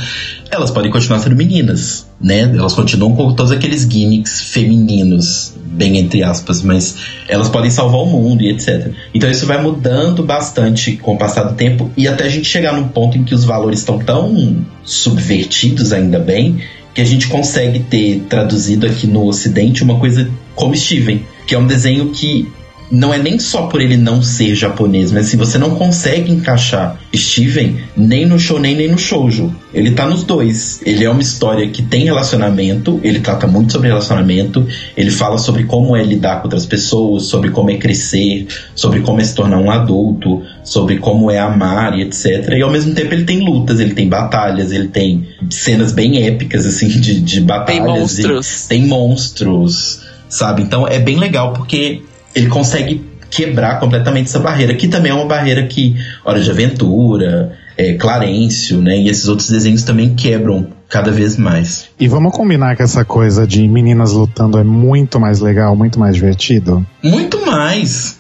Elas 0.50 0.72
podem 0.72 0.90
continuar 0.90 1.20
sendo 1.20 1.36
meninas, 1.36 2.08
né? 2.20 2.42
Elas 2.44 2.74
continuam 2.74 3.14
com 3.14 3.34
todos 3.34 3.52
aqueles 3.52 3.82
gimmicks 3.82 4.42
femininos, 4.42 5.54
bem 5.66 5.98
entre 5.98 6.24
aspas, 6.24 6.62
mas 6.62 6.96
elas 7.28 7.50
podem 7.50 7.70
salvar 7.70 8.02
o 8.02 8.06
mundo 8.06 8.42
e 8.42 8.50
etc. 8.50 8.94
Então 9.14 9.30
isso 9.30 9.46
vai 9.46 9.62
mudando 9.62 10.24
bastante 10.24 10.96
com 10.96 11.16
o 11.16 11.18
passar 11.18 11.44
do 11.44 11.56
tempo 11.56 11.92
e 11.98 12.08
até 12.08 12.24
a 12.24 12.30
gente 12.30 12.48
chegar 12.48 12.74
num 12.74 12.88
ponto 12.88 13.18
em 13.18 13.24
que 13.24 13.36
os 13.36 13.44
valores 13.44 13.80
estão 13.80 14.00
tão 14.00 14.66
subvertidos, 14.86 15.92
ainda 15.92 16.20
bem, 16.20 16.62
que 16.94 17.02
a 17.02 17.06
gente 17.06 17.28
consegue 17.28 17.82
ter 17.82 18.26
traduzido 18.30 18.88
aqui 18.88 19.06
no 19.06 19.26
Ocidente 19.26 19.84
uma 19.84 20.00
coisa 20.00 20.32
como 20.58 20.76
Steven, 20.76 21.26
que 21.46 21.56
é 21.56 21.58
um 21.58 21.66
desenho 21.66 22.10
que 22.10 22.52
não 22.90 23.14
é 23.14 23.18
nem 23.18 23.38
só 23.38 23.64
por 23.64 23.82
ele 23.82 23.98
não 23.98 24.22
ser 24.22 24.56
japonês, 24.56 25.12
mas 25.12 25.28
assim, 25.28 25.38
você 25.38 25.58
não 25.58 25.72
consegue 25.72 26.32
encaixar 26.32 27.00
Steven 27.14 27.78
nem 27.96 28.26
no 28.26 28.40
shonen 28.40 28.76
nem 28.76 28.90
no 28.90 28.98
shoujo. 28.98 29.54
Ele 29.74 29.92
tá 29.92 30.08
nos 30.08 30.24
dois. 30.24 30.82
Ele 30.86 31.04
é 31.04 31.10
uma 31.10 31.22
história 31.22 31.68
que 31.70 31.82
tem 31.82 32.06
relacionamento, 32.06 33.00
ele 33.04 33.20
trata 33.20 33.46
muito 33.46 33.74
sobre 33.74 33.90
relacionamento, 33.90 34.66
ele 34.96 35.12
fala 35.12 35.38
sobre 35.38 35.66
como 35.66 35.96
é 35.96 36.04
lidar 36.04 36.38
com 36.38 36.46
outras 36.46 36.66
pessoas, 36.66 37.24
sobre 37.24 37.50
como 37.50 37.70
é 37.70 37.78
crescer, 37.78 38.48
sobre 38.74 39.02
como 39.02 39.20
é 39.20 39.24
se 39.24 39.36
tornar 39.36 39.60
um 39.60 39.70
adulto, 39.70 40.44
sobre 40.64 40.98
como 40.98 41.30
é 41.30 41.40
amar 41.40 41.98
e 41.98 42.04
etc. 42.04 42.54
E 42.56 42.62
ao 42.62 42.72
mesmo 42.72 42.94
tempo 42.94 43.14
ele 43.14 43.26
tem 43.26 43.44
lutas, 43.44 43.80
ele 43.80 43.94
tem 43.94 44.08
batalhas, 44.08 44.72
ele 44.72 44.88
tem 44.88 45.28
cenas 45.50 45.92
bem 45.92 46.26
épicas, 46.26 46.66
assim, 46.66 46.88
de, 46.88 47.20
de 47.20 47.42
batalhas. 47.42 47.84
Tem 47.84 48.00
monstros. 48.00 48.68
Tem 48.68 48.86
monstros, 48.86 50.00
sabe? 50.30 50.62
Então 50.62 50.88
é 50.88 51.00
bem 51.00 51.18
legal 51.18 51.54
porque 51.54 52.02
ele 52.36 52.48
consegue 52.48 53.06
quebrar 53.30 53.80
completamente 53.80 54.28
essa 54.28 54.40
barreira, 54.40 54.74
que 54.74 54.88
também 54.88 55.12
é 55.12 55.16
uma 55.16 55.26
barreira 55.26 55.66
que 55.68 55.96
Hora 56.24 56.40
de 56.40 56.50
Aventura, 56.50 57.58
é, 57.78 57.94
Clarencio, 57.94 58.82
né, 58.82 58.98
e 58.98 59.10
esses 59.10 59.28
outros 59.28 59.50
desenhos 59.50 59.84
também 59.84 60.16
quebram 60.16 60.68
cada 60.90 61.12
vez 61.12 61.38
mais. 61.38 61.90
E 62.00 62.08
vamos 62.08 62.32
combinar 62.32 62.76
que 62.76 62.82
essa 62.82 63.04
coisa 63.04 63.46
de 63.46 63.68
meninas 63.68 64.14
lutando 64.14 64.58
é 64.58 64.64
muito 64.64 65.20
mais 65.20 65.40
legal, 65.40 65.76
muito 65.76 66.00
mais 66.00 66.16
divertido? 66.16 66.86
Muito 67.04 67.46
mais! 67.46 68.18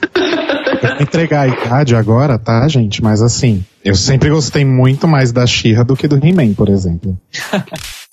Eu 0.84 0.90
vou 0.90 1.02
entregar 1.02 1.42
a 1.42 1.48
idade 1.48 1.96
agora, 1.96 2.38
tá, 2.38 2.68
gente? 2.68 3.02
Mas 3.02 3.22
assim, 3.22 3.64
eu 3.84 3.96
sempre 3.96 4.30
gostei 4.30 4.64
muito 4.66 5.08
mais 5.08 5.32
da 5.32 5.48
Xirra 5.48 5.84
do 5.84 5.96
que 5.96 6.08
do 6.08 6.18
He-Man, 6.18 6.54
por 6.54 6.70
exemplo. 6.70 7.18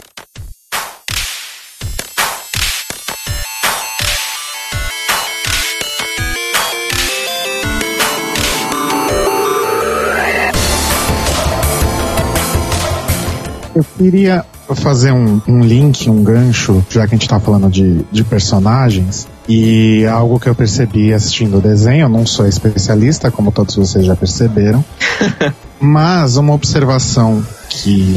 Eu 13.75 13.85
queria 13.99 14.45
fazer 14.75 15.13
um, 15.13 15.41
um, 15.47 15.61
link, 15.61 16.09
um 16.09 16.23
gancho, 16.23 16.85
já 16.89 17.07
que 17.07 17.15
a 17.15 17.19
gente 17.19 17.29
tá 17.29 17.39
falando 17.39 17.69
de, 17.69 18.05
de 18.11 18.25
personagens, 18.25 19.27
e 19.49 20.07
algo 20.07 20.41
que 20.41 20.49
eu 20.49 20.55
percebi 20.55 21.13
assistindo 21.13 21.59
o 21.59 21.61
desenho, 21.61 22.05
eu 22.05 22.09
não 22.09 22.25
sou 22.25 22.47
especialista, 22.47 23.31
como 23.31 23.53
todos 23.53 23.77
vocês 23.77 24.07
já 24.07 24.17
perceberam, 24.17 24.83
mas 25.81 26.37
uma 26.37 26.55
observação 26.55 27.45
que 27.69 28.15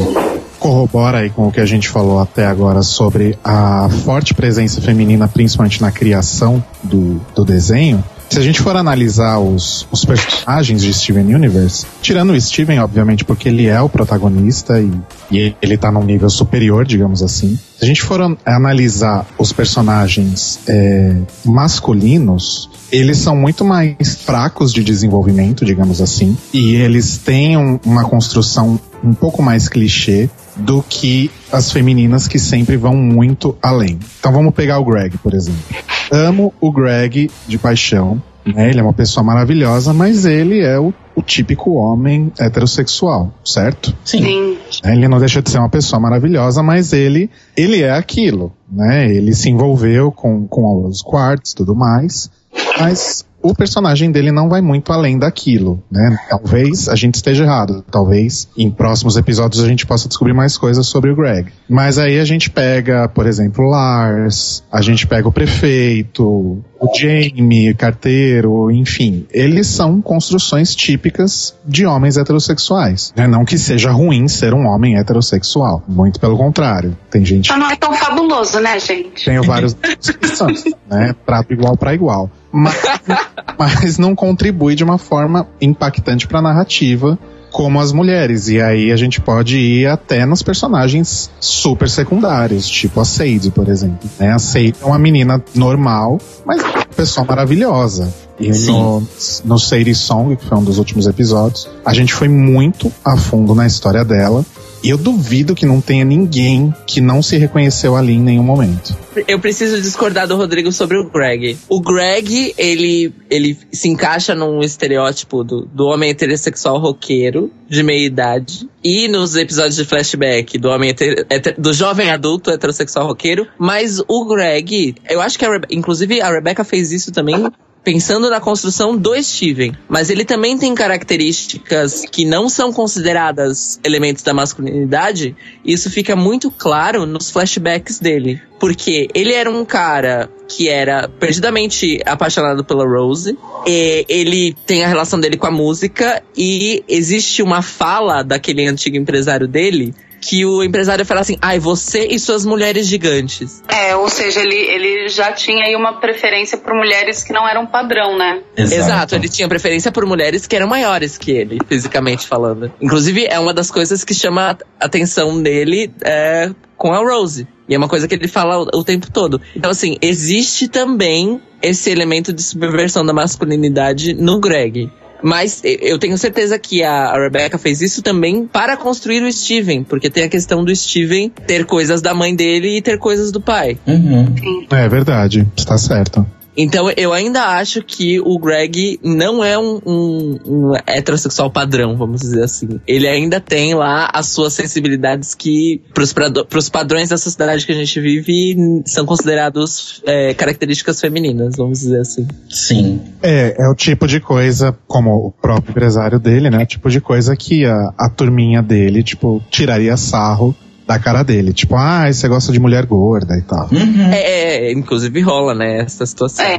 corrobora 0.58 1.18
aí 1.18 1.30
com 1.30 1.46
o 1.46 1.52
que 1.52 1.60
a 1.60 1.66
gente 1.66 1.88
falou 1.88 2.20
até 2.20 2.46
agora 2.46 2.82
sobre 2.82 3.38
a 3.44 3.88
forte 4.04 4.34
presença 4.34 4.80
feminina, 4.80 5.28
principalmente 5.28 5.80
na 5.80 5.92
criação 5.92 6.62
do, 6.82 7.20
do 7.34 7.44
desenho, 7.44 8.02
se 8.28 8.38
a 8.38 8.42
gente 8.42 8.60
for 8.60 8.76
analisar 8.76 9.38
os, 9.38 9.86
os 9.90 10.04
personagens 10.04 10.82
de 10.82 10.92
Steven 10.92 11.34
Universe, 11.34 11.86
tirando 12.02 12.30
o 12.30 12.40
Steven, 12.40 12.78
obviamente, 12.80 13.24
porque 13.24 13.48
ele 13.48 13.66
é 13.66 13.80
o 13.80 13.88
protagonista 13.88 14.80
e, 14.80 14.92
e 15.30 15.54
ele 15.62 15.76
tá 15.76 15.90
num 15.90 16.04
nível 16.04 16.28
superior, 16.28 16.84
digamos 16.84 17.22
assim. 17.22 17.58
Se 17.78 17.84
a 17.84 17.86
gente 17.86 18.02
for 18.02 18.20
an 18.20 18.36
analisar 18.44 19.26
os 19.38 19.52
personagens 19.52 20.60
é, 20.68 21.16
masculinos, 21.44 22.68
eles 22.90 23.18
são 23.18 23.36
muito 23.36 23.64
mais 23.64 23.96
fracos 24.24 24.72
de 24.72 24.82
desenvolvimento, 24.82 25.64
digamos 25.64 26.00
assim, 26.00 26.36
e 26.52 26.74
eles 26.74 27.18
têm 27.18 27.56
um, 27.56 27.78
uma 27.84 28.04
construção 28.04 28.78
um 29.02 29.14
pouco 29.14 29.42
mais 29.42 29.68
clichê 29.68 30.28
do 30.56 30.82
que 30.82 31.30
as 31.52 31.70
femininas 31.70 32.26
que 32.26 32.38
sempre 32.38 32.76
vão 32.76 32.94
muito 32.94 33.56
além. 33.62 33.98
Então 34.18 34.32
vamos 34.32 34.54
pegar 34.54 34.78
o 34.78 34.84
Greg, 34.84 35.16
por 35.18 35.34
exemplo. 35.34 35.62
Amo 36.10 36.52
o 36.60 36.72
Greg 36.72 37.30
de 37.46 37.58
paixão, 37.58 38.20
né? 38.54 38.70
Ele 38.70 38.80
é 38.80 38.82
uma 38.82 38.92
pessoa 38.92 39.22
maravilhosa, 39.22 39.92
mas 39.92 40.24
ele 40.24 40.60
é 40.60 40.78
o, 40.78 40.92
o 41.14 41.22
típico 41.22 41.72
homem 41.72 42.32
heterossexual, 42.38 43.32
certo? 43.44 43.94
Sim. 44.04 44.56
Ele 44.84 45.08
não 45.08 45.18
deixa 45.18 45.42
de 45.42 45.50
ser 45.50 45.58
uma 45.58 45.68
pessoa 45.68 46.00
maravilhosa, 46.00 46.62
mas 46.62 46.92
ele, 46.92 47.30
ele 47.56 47.82
é 47.82 47.92
aquilo, 47.92 48.52
né? 48.70 49.08
Ele 49.10 49.34
se 49.34 49.50
envolveu 49.50 50.10
com, 50.10 50.46
com 50.46 50.86
os 50.86 51.02
quartos, 51.02 51.52
tudo 51.52 51.74
mais, 51.74 52.30
mas 52.78 53.24
o 53.40 53.54
personagem 53.54 54.10
dele 54.10 54.32
não 54.32 54.48
vai 54.48 54.60
muito 54.60 54.92
além 54.92 55.18
daquilo, 55.18 55.82
né? 55.90 56.16
Talvez 56.28 56.88
a 56.88 56.94
gente 56.94 57.14
esteja 57.14 57.44
errado, 57.44 57.84
talvez 57.90 58.48
em 58.56 58.70
próximos 58.70 59.16
episódios 59.16 59.62
a 59.62 59.68
gente 59.68 59.86
possa 59.86 60.08
descobrir 60.08 60.34
mais 60.34 60.58
coisas 60.58 60.86
sobre 60.86 61.10
o 61.10 61.16
Greg. 61.16 61.50
Mas 61.68 61.98
aí 61.98 62.18
a 62.18 62.24
gente 62.24 62.50
pega, 62.50 63.08
por 63.08 63.26
exemplo, 63.26 63.68
Lars, 63.68 64.64
a 64.70 64.82
gente 64.82 65.06
pega 65.06 65.28
o 65.28 65.32
prefeito, 65.32 66.62
o 66.80 66.96
Jamie, 66.96 67.74
carteiro, 67.74 68.70
enfim, 68.70 69.26
eles 69.30 69.66
são 69.66 70.00
construções 70.00 70.74
típicas 70.74 71.54
de 71.64 71.86
homens 71.86 72.16
heterossexuais. 72.16 73.12
Né? 73.16 73.26
Não 73.26 73.44
que 73.44 73.58
seja 73.58 73.90
ruim 73.90 74.28
ser 74.28 74.54
um 74.54 74.66
homem 74.66 74.96
heterossexual, 74.96 75.82
muito 75.88 76.20
pelo 76.20 76.36
contrário. 76.36 76.96
Tem 77.10 77.24
gente. 77.24 77.50
Mas 77.50 77.58
não 77.58 77.70
é 77.70 77.76
tão 77.76 77.92
fabuloso, 77.94 78.60
né, 78.60 78.78
gente? 78.78 79.24
Tenho 79.24 79.42
vários 79.42 79.76
né? 80.90 81.14
Prato 81.24 81.52
igual 81.52 81.76
para 81.76 81.94
igual. 81.94 82.30
Mas, 82.58 82.76
mas 83.58 83.98
não 83.98 84.14
contribui 84.14 84.74
de 84.74 84.84
uma 84.84 84.98
forma 84.98 85.46
impactante 85.60 86.26
para 86.26 86.38
a 86.38 86.42
narrativa 86.42 87.18
como 87.50 87.80
as 87.80 87.92
mulheres. 87.92 88.48
E 88.48 88.60
aí 88.60 88.92
a 88.92 88.96
gente 88.96 89.20
pode 89.20 89.58
ir 89.58 89.86
até 89.86 90.26
nos 90.26 90.42
personagens 90.42 91.30
super 91.40 91.88
secundários, 91.88 92.68
tipo 92.68 93.00
a 93.00 93.04
Sade, 93.04 93.50
por 93.50 93.68
exemplo. 93.68 94.08
Né? 94.18 94.32
A 94.32 94.38
Sade 94.38 94.74
é 94.80 94.84
uma 94.84 94.98
menina 94.98 95.42
normal, 95.54 96.18
mas 96.44 96.62
uma 96.62 96.84
pessoa 96.84 97.26
maravilhosa. 97.26 98.12
E 98.40 98.54
Sim. 98.54 98.72
no, 98.72 99.08
no 99.44 99.58
Sadie 99.58 99.94
Song, 99.94 100.36
que 100.36 100.44
foi 100.44 100.56
um 100.56 100.62
dos 100.62 100.78
últimos 100.78 101.06
episódios, 101.08 101.68
a 101.84 101.92
gente 101.92 102.14
foi 102.14 102.28
muito 102.28 102.92
a 103.04 103.16
fundo 103.16 103.54
na 103.54 103.66
história 103.66 104.04
dela. 104.04 104.44
Eu 104.82 104.96
duvido 104.96 105.54
que 105.54 105.66
não 105.66 105.80
tenha 105.80 106.04
ninguém 106.04 106.72
que 106.86 107.00
não 107.00 107.22
se 107.22 107.36
reconheceu 107.36 107.96
ali 107.96 108.12
em 108.12 108.20
nenhum 108.20 108.42
momento. 108.42 108.96
Eu 109.26 109.40
preciso 109.40 109.80
discordar 109.82 110.28
do 110.28 110.36
Rodrigo 110.36 110.70
sobre 110.70 110.96
o 110.96 111.10
Greg. 111.10 111.58
O 111.68 111.80
Greg, 111.80 112.54
ele, 112.56 113.12
ele 113.28 113.58
se 113.72 113.88
encaixa 113.88 114.34
num 114.34 114.60
estereótipo 114.60 115.42
do, 115.42 115.66
do 115.66 115.86
homem 115.86 116.10
heterossexual 116.10 116.78
roqueiro, 116.78 117.50
de 117.68 117.82
meia 117.82 118.06
idade. 118.06 118.68
E 118.82 119.08
nos 119.08 119.34
episódios 119.34 119.76
de 119.76 119.84
flashback 119.84 120.56
do 120.58 120.68
homem 120.68 120.90
heter, 120.90 121.26
heter, 121.28 121.60
do 121.60 121.72
jovem 121.72 122.10
adulto 122.10 122.50
heterossexual 122.50 123.08
roqueiro. 123.08 123.46
Mas 123.58 124.00
o 124.06 124.24
Greg, 124.26 124.94
eu 125.10 125.20
acho 125.20 125.38
que 125.38 125.44
a 125.44 125.50
Rebe 125.50 125.66
inclusive 125.70 126.20
a 126.20 126.30
Rebecca 126.30 126.62
fez 126.62 126.92
isso 126.92 127.10
também 127.10 127.50
pensando 127.88 128.28
na 128.28 128.38
construção 128.38 128.94
do 128.94 129.14
Steven. 129.22 129.72
Mas 129.88 130.10
ele 130.10 130.22
também 130.22 130.58
tem 130.58 130.74
características 130.74 132.04
que 132.04 132.22
não 132.22 132.46
são 132.46 132.70
consideradas 132.70 133.80
elementos 133.82 134.22
da 134.22 134.34
masculinidade. 134.34 135.34
E 135.64 135.72
isso 135.72 135.90
fica 135.90 136.14
muito 136.14 136.50
claro 136.50 137.06
nos 137.06 137.30
flashbacks 137.30 137.98
dele. 137.98 138.42
Porque 138.60 139.08
ele 139.14 139.32
era 139.32 139.50
um 139.50 139.64
cara 139.64 140.28
que 140.46 140.68
era 140.68 141.08
perdidamente 141.08 141.98
apaixonado 142.04 142.62
pela 142.62 142.84
Rose. 142.84 143.38
E 143.66 144.04
ele 144.06 144.54
tem 144.66 144.84
a 144.84 144.88
relação 144.88 145.18
dele 145.18 145.38
com 145.38 145.46
a 145.46 145.50
música. 145.50 146.22
E 146.36 146.84
existe 146.86 147.42
uma 147.42 147.62
fala 147.62 148.22
daquele 148.22 148.66
antigo 148.66 148.98
empresário 148.98 149.48
dele 149.48 149.94
que 150.20 150.44
o 150.44 150.62
empresário 150.62 151.04
fala 151.04 151.20
assim: 151.20 151.36
ai, 151.40 151.58
você 151.58 152.06
e 152.10 152.18
suas 152.18 152.44
mulheres 152.44 152.86
gigantes. 152.86 153.62
É, 153.68 153.94
ou 153.96 154.08
seja, 154.08 154.40
ele, 154.40 154.56
ele 154.56 155.08
já 155.08 155.32
tinha 155.32 155.64
aí 155.64 155.76
uma 155.76 156.00
preferência 156.00 156.58
por 156.58 156.74
mulheres 156.74 157.22
que 157.24 157.32
não 157.32 157.48
eram 157.48 157.66
padrão, 157.66 158.16
né? 158.16 158.42
Exato. 158.56 158.80
Exato, 158.80 159.14
ele 159.14 159.28
tinha 159.28 159.48
preferência 159.48 159.92
por 159.92 160.04
mulheres 160.06 160.46
que 160.46 160.56
eram 160.56 160.66
maiores 160.66 161.18
que 161.18 161.30
ele, 161.30 161.58
fisicamente 161.68 162.26
falando. 162.26 162.72
Inclusive, 162.80 163.26
é 163.26 163.38
uma 163.38 163.54
das 163.54 163.70
coisas 163.70 164.04
que 164.04 164.14
chama 164.14 164.58
a 164.80 164.84
atenção 164.84 165.42
dele 165.42 165.92
é, 166.02 166.50
com 166.76 166.92
a 166.92 166.98
Rose. 166.98 167.46
E 167.68 167.74
é 167.74 167.78
uma 167.78 167.88
coisa 167.88 168.08
que 168.08 168.14
ele 168.14 168.28
fala 168.28 168.58
o, 168.58 168.78
o 168.78 168.84
tempo 168.84 169.10
todo. 169.10 169.40
Então, 169.54 169.70
assim, 169.70 169.98
existe 170.00 170.68
também 170.68 171.40
esse 171.60 171.90
elemento 171.90 172.32
de 172.32 172.42
subversão 172.42 173.04
da 173.04 173.12
masculinidade 173.12 174.14
no 174.14 174.40
Greg. 174.40 174.90
Mas 175.22 175.60
eu 175.64 175.98
tenho 175.98 176.16
certeza 176.16 176.58
que 176.58 176.82
a 176.82 177.12
Rebecca 177.18 177.58
fez 177.58 177.80
isso 177.80 178.02
também 178.02 178.46
para 178.46 178.76
construir 178.76 179.22
o 179.22 179.32
Steven, 179.32 179.84
porque 179.84 180.10
tem 180.10 180.24
a 180.24 180.28
questão 180.28 180.64
do 180.64 180.74
Steven 180.74 181.30
ter 181.46 181.64
coisas 181.64 182.00
da 182.00 182.14
mãe 182.14 182.34
dele 182.34 182.76
e 182.76 182.82
ter 182.82 182.98
coisas 182.98 183.32
do 183.32 183.40
pai. 183.40 183.78
Uhum. 183.86 184.34
É 184.70 184.88
verdade, 184.88 185.46
está 185.56 185.76
certo. 185.76 186.26
Então 186.58 186.90
eu 186.96 187.12
ainda 187.12 187.56
acho 187.56 187.80
que 187.84 188.18
o 188.20 188.36
Greg 188.36 188.98
não 189.00 189.44
é 189.44 189.56
um, 189.56 189.80
um, 189.86 190.38
um, 190.44 190.72
heterossexual 190.84 191.48
padrão, 191.52 191.96
vamos 191.96 192.20
dizer 192.20 192.42
assim. 192.42 192.80
Ele 192.84 193.06
ainda 193.06 193.40
tem 193.40 193.76
lá 193.76 194.10
as 194.12 194.26
suas 194.26 194.54
sensibilidades 194.54 195.36
que, 195.36 195.80
para 195.94 196.58
os 196.58 196.68
padrões 196.68 197.10
da 197.10 197.16
sociedade 197.16 197.64
que 197.64 197.70
a 197.70 197.76
gente 197.76 198.00
vive, 198.00 198.82
são 198.84 199.06
considerados 199.06 200.02
é, 200.04 200.34
características 200.34 201.00
femininas, 201.00 201.54
vamos 201.56 201.78
dizer 201.78 202.00
assim. 202.00 202.26
Sim. 202.50 203.00
É, 203.22 203.54
é 203.56 203.68
o 203.68 203.74
tipo 203.74 204.08
de 204.08 204.18
coisa, 204.18 204.76
como 204.88 205.10
o 205.10 205.30
próprio 205.30 205.70
empresário 205.70 206.18
dele, 206.18 206.50
né? 206.50 206.64
O 206.64 206.66
tipo 206.66 206.90
de 206.90 207.00
coisa 207.00 207.36
que 207.36 207.64
a, 207.64 207.94
a 207.96 208.10
turminha 208.10 208.60
dele, 208.60 209.04
tipo, 209.04 209.40
tiraria 209.48 209.96
sarro 209.96 210.56
da 210.88 210.98
cara 210.98 211.22
dele. 211.22 211.52
Tipo, 211.52 211.76
ah, 211.76 212.10
você 212.10 212.26
gosta 212.26 212.50
de 212.50 212.58
mulher 212.58 212.86
gorda 212.86 213.36
e 213.36 213.42
tal. 213.42 213.68
Uhum. 213.70 214.10
É, 214.10 214.70
é, 214.70 214.72
inclusive 214.72 215.20
rola, 215.20 215.54
né, 215.54 215.80
essa 215.82 216.06
situação. 216.06 216.46
É. 216.46 216.58